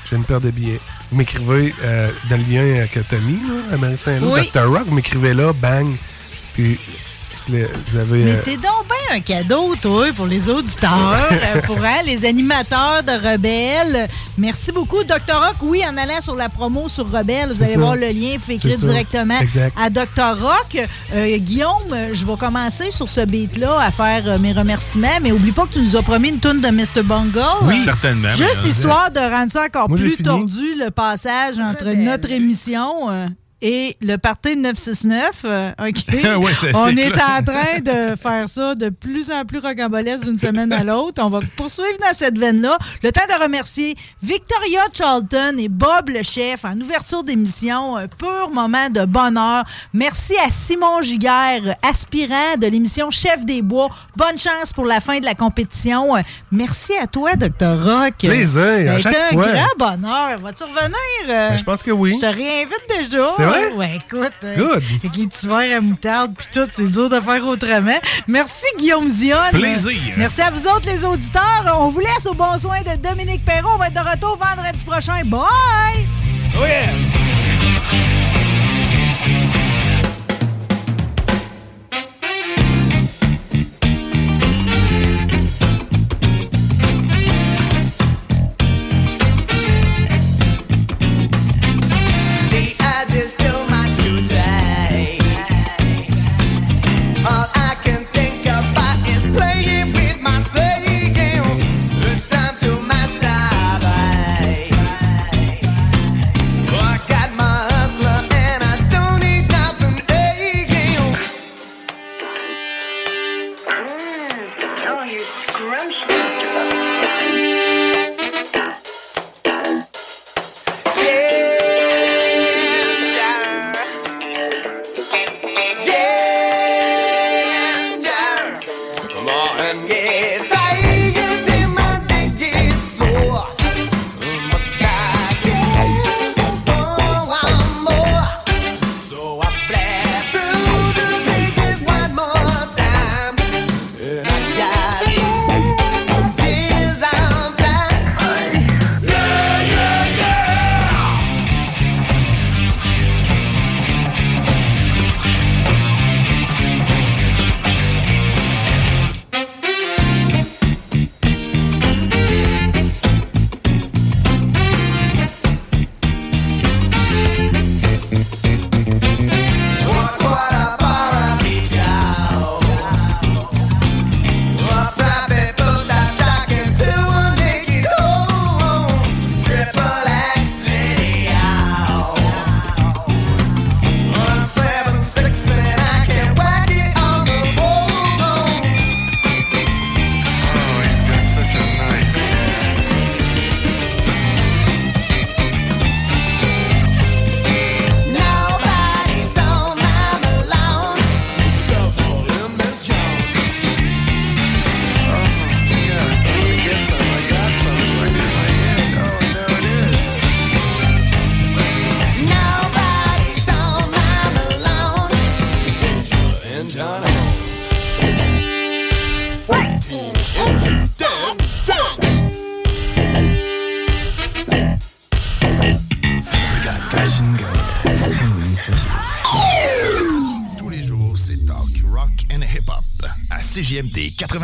J'ai 0.10 0.16
une 0.16 0.24
paire 0.24 0.42
de 0.42 0.50
billets. 0.50 0.80
Vous 1.12 1.18
m'écrivez 1.18 1.74
euh, 1.84 2.10
dans 2.30 2.38
le 2.38 2.44
lien 2.44 2.62
euh, 2.64 2.88
que 2.88 3.00
t'as 3.00 3.18
mis, 3.20 3.40
là, 3.48 3.74
à 3.76 3.78
Marie-Saint-Lô, 3.78 4.34
Oui. 4.34 4.50
Dr. 4.52 4.68
Rock, 4.68 4.84
vous 4.88 4.96
m'écrivez 4.96 5.34
là, 5.36 5.54
bang. 5.54 5.88
Puis 6.54 6.80
vous 7.48 7.96
avez. 7.98 8.24
Mais 8.24 8.32
euh, 8.32 8.42
t'es 8.44 8.56
donc 8.58 8.86
bien 8.88 9.18
un 9.18 9.20
cadeau, 9.20 9.76
toi, 9.82 10.08
pour 10.16 10.26
les 10.28 10.50
auditeurs, 10.50 11.18
euh, 11.32 11.62
pour 11.62 11.78
hein, 11.78 12.02
les 12.06 12.26
animateurs 12.26 13.02
de 13.06 13.12
Rebelle. 13.12 14.08
Merci 14.38 14.72
beaucoup, 14.72 15.04
Dr. 15.04 15.34
Rock. 15.36 15.56
Oui, 15.62 15.84
en 15.88 15.98
allant 15.98 16.22
sur 16.22 16.36
la 16.36 16.50
promo 16.50 16.88
sur 16.90 17.10
Rebelle, 17.12 17.50
vous 17.50 17.62
allez 17.62 17.74
ça. 17.74 17.80
voir 17.80 17.96
le 17.96 18.08
lien, 18.08 18.38
fait 18.42 18.58
ça. 18.58 18.68
directement 18.70 19.40
Exact. 19.40 19.76
à 19.80 19.90
Dr. 19.90 20.42
Rock. 20.42 20.78
Euh, 21.14 21.38
Guillaume, 21.38 21.96
je 22.14 22.26
vais 22.26 22.38
commencer 22.38 22.92
sur 22.92 23.10
ce 23.10 23.22
beat-là 23.22 23.80
à 23.80 23.92
faire 23.92 24.24
euh, 24.28 24.40
mes 24.40 24.54
remerciements, 24.54 25.20
mais 25.22 25.32
oublie 25.32 25.52
pas 25.52 25.66
que 25.66 25.74
tu 25.74 25.80
nous 25.82 25.96
as 25.96 26.04
promis 26.04 26.30
une 26.30 26.40
toune 26.40 26.62
de 26.62 26.68
Mr. 26.70 27.04
Bungle. 27.04 27.40
Oui, 27.64 27.82
certainement. 27.84 28.32
Juste 28.32 28.66
histoire 28.66 29.12
de 29.12 29.20
rendre 29.20 29.52
ça 29.52 29.64
encore 29.66 29.90
Moi, 29.90 29.98
plus 29.98 30.18
tordu, 30.18 30.76
le 30.78 30.90
passage 30.92 31.60
entre 31.60 31.90
notre 31.96 32.32
émission 32.32 33.10
euh, 33.10 33.28
et 33.62 33.98
le 34.02 34.18
party 34.18 34.56
de 34.56 34.62
969. 34.62 35.42
euh, 35.46 35.72
OK? 35.80 35.96
Ouais, 36.40 36.54
c'est- 36.60 36.76
On 36.76 36.96
est 36.96 37.14
en 37.14 37.44
train 37.44 37.80
de 37.82 38.16
faire 38.16 38.48
ça 38.48 38.76
de 38.76 38.90
plus 38.90 39.32
en 39.32 39.44
plus 39.46 39.60
rocambolesque 39.60 40.26
d'une 40.26 40.38
semaine 40.38 40.72
à 40.72 40.84
l'autre. 40.84 41.22
On 41.24 41.30
va 41.30 41.40
poursuivre 41.58 41.98
dans 42.00 42.14
cette 42.14 42.38
veine-là. 42.38 42.78
Le 43.04 43.12
temps 43.12 43.22
de 43.28 43.44
remercier 43.44 43.96
Victoria 44.24 44.82
Charlton 44.94 45.56
et 45.58 45.68
Bob 45.70 46.10
le 46.10 46.24
chef 46.24 46.64
en 46.66 46.78
ouverture 46.80 47.24
d'émission. 47.24 47.98
Un 47.98 48.08
pur 48.08 48.50
moment 48.54 48.90
de 48.90 49.06
bonheur. 49.06 49.64
Merci 49.94 50.34
à 50.46 50.50
Simon 50.50 51.02
Giguère, 51.02 51.76
aspirant 51.88 52.56
de 52.58 52.68
l'émission 52.68 53.10
Chef 53.12 53.44
des 53.46 53.62
Bois. 53.62 53.90
Bonne 54.16 54.38
chance 54.38 54.72
pour 54.74 54.86
la 54.86 55.02
fin 55.02 55.20
de 55.20 55.26
la 55.26 55.36
compétition. 55.36 56.16
Euh, 56.16 56.22
Merci 56.52 56.94
à 56.96 57.08
toi, 57.08 57.36
Dr. 57.36 57.84
Rock. 57.84 58.14
Plaisir, 58.20 58.92
à 58.92 59.00
chaque 59.00 59.16
fois. 59.34 59.48
un 59.48 59.54
grand 59.54 59.98
bonheur. 59.98 60.40
Vas-tu 60.40 60.64
revenir? 60.64 60.96
euh? 61.30 61.50
Ben, 61.50 61.58
je 61.58 61.64
pense 61.64 61.84
que 61.84 61.92
oui. 61.92 62.16
Je 62.16 62.26
te 62.28 62.34
réinvite 62.34 62.86
déjà. 62.98 63.32
Vrai? 63.50 63.72
Ouais, 63.74 63.98
écoute. 63.98 64.32
euh, 64.44 64.56
Good. 64.56 64.84
Avec 65.04 65.16
les 65.18 65.28
petits 65.28 65.48
verres 65.48 65.78
à 65.78 65.82
moutarde 65.82 66.34
puis 66.38 66.48
tout, 66.54 66.68
c'est 66.72 66.92
dur 66.92 67.10
de 67.10 67.20
faire 67.20 67.46
autrement. 67.46 68.00
Merci 68.28 68.66
Guillaume 68.78 69.10
Zion. 69.10 69.38
Plaisir. 69.52 70.00
Merci 70.18 70.42
à 70.42 70.52
vous 70.52 70.68
autres 70.68 70.86
les 70.88 71.04
auditeurs. 71.06 71.78
On 71.80 71.88
vous 71.90 72.00
laisse 72.00 72.26
au 72.26 72.34
bon 72.34 72.58
soin 72.58 72.82
de 72.82 72.96
Dominique 73.02 73.44
Perrault. 73.46 73.72
On 73.76 73.78
va 73.78 73.88
être 73.88 73.94
de 73.94 74.10
retour 74.10 74.38
vendredi 74.38 74.84
prochain. 74.84 75.22
Bye! 75.26 76.06
Oh 76.60 76.66
yeah! 76.66 77.29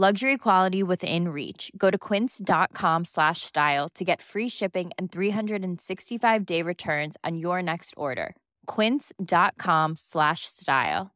Luxury 0.00 0.38
quality 0.38 0.82
within 0.82 1.28
reach. 1.28 1.70
Go 1.76 1.90
to 1.90 1.98
quince.com 1.98 3.04
slash 3.04 3.42
style 3.42 3.90
to 3.90 4.02
get 4.02 4.22
free 4.22 4.48
shipping 4.48 4.92
and 4.96 5.12
365 5.12 6.46
day 6.46 6.62
returns 6.62 7.18
on 7.22 7.36
your 7.36 7.60
next 7.60 7.92
order. 7.98 8.34
Quince.com 8.64 9.96
slash 9.96 10.46
style. 10.46 11.10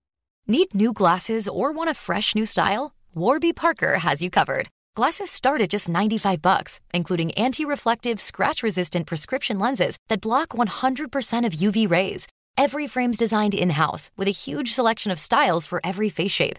Need 0.46 0.74
new 0.74 0.92
glasses 0.92 1.48
or 1.48 1.72
want 1.72 1.88
a 1.88 1.94
fresh 1.94 2.34
new 2.34 2.44
style? 2.44 2.94
Warby 3.14 3.54
Parker 3.54 4.00
has 4.00 4.20
you 4.20 4.28
covered. 4.28 4.68
Glasses 4.94 5.30
start 5.30 5.62
at 5.62 5.70
just 5.70 5.88
95 5.88 6.42
bucks, 6.42 6.78
including 6.92 7.32
anti-reflective, 7.38 8.20
scratch-resistant 8.20 9.06
prescription 9.06 9.58
lenses 9.58 9.96
that 10.10 10.20
block 10.20 10.50
100% 10.50 11.46
of 11.46 11.54
UV 11.54 11.90
rays. 11.90 12.26
Every 12.58 12.86
frame's 12.86 13.16
designed 13.16 13.54
in-house 13.54 14.10
with 14.18 14.28
a 14.28 14.42
huge 14.46 14.74
selection 14.74 15.10
of 15.10 15.18
styles 15.18 15.66
for 15.66 15.80
every 15.82 16.10
face 16.10 16.32
shape. 16.32 16.58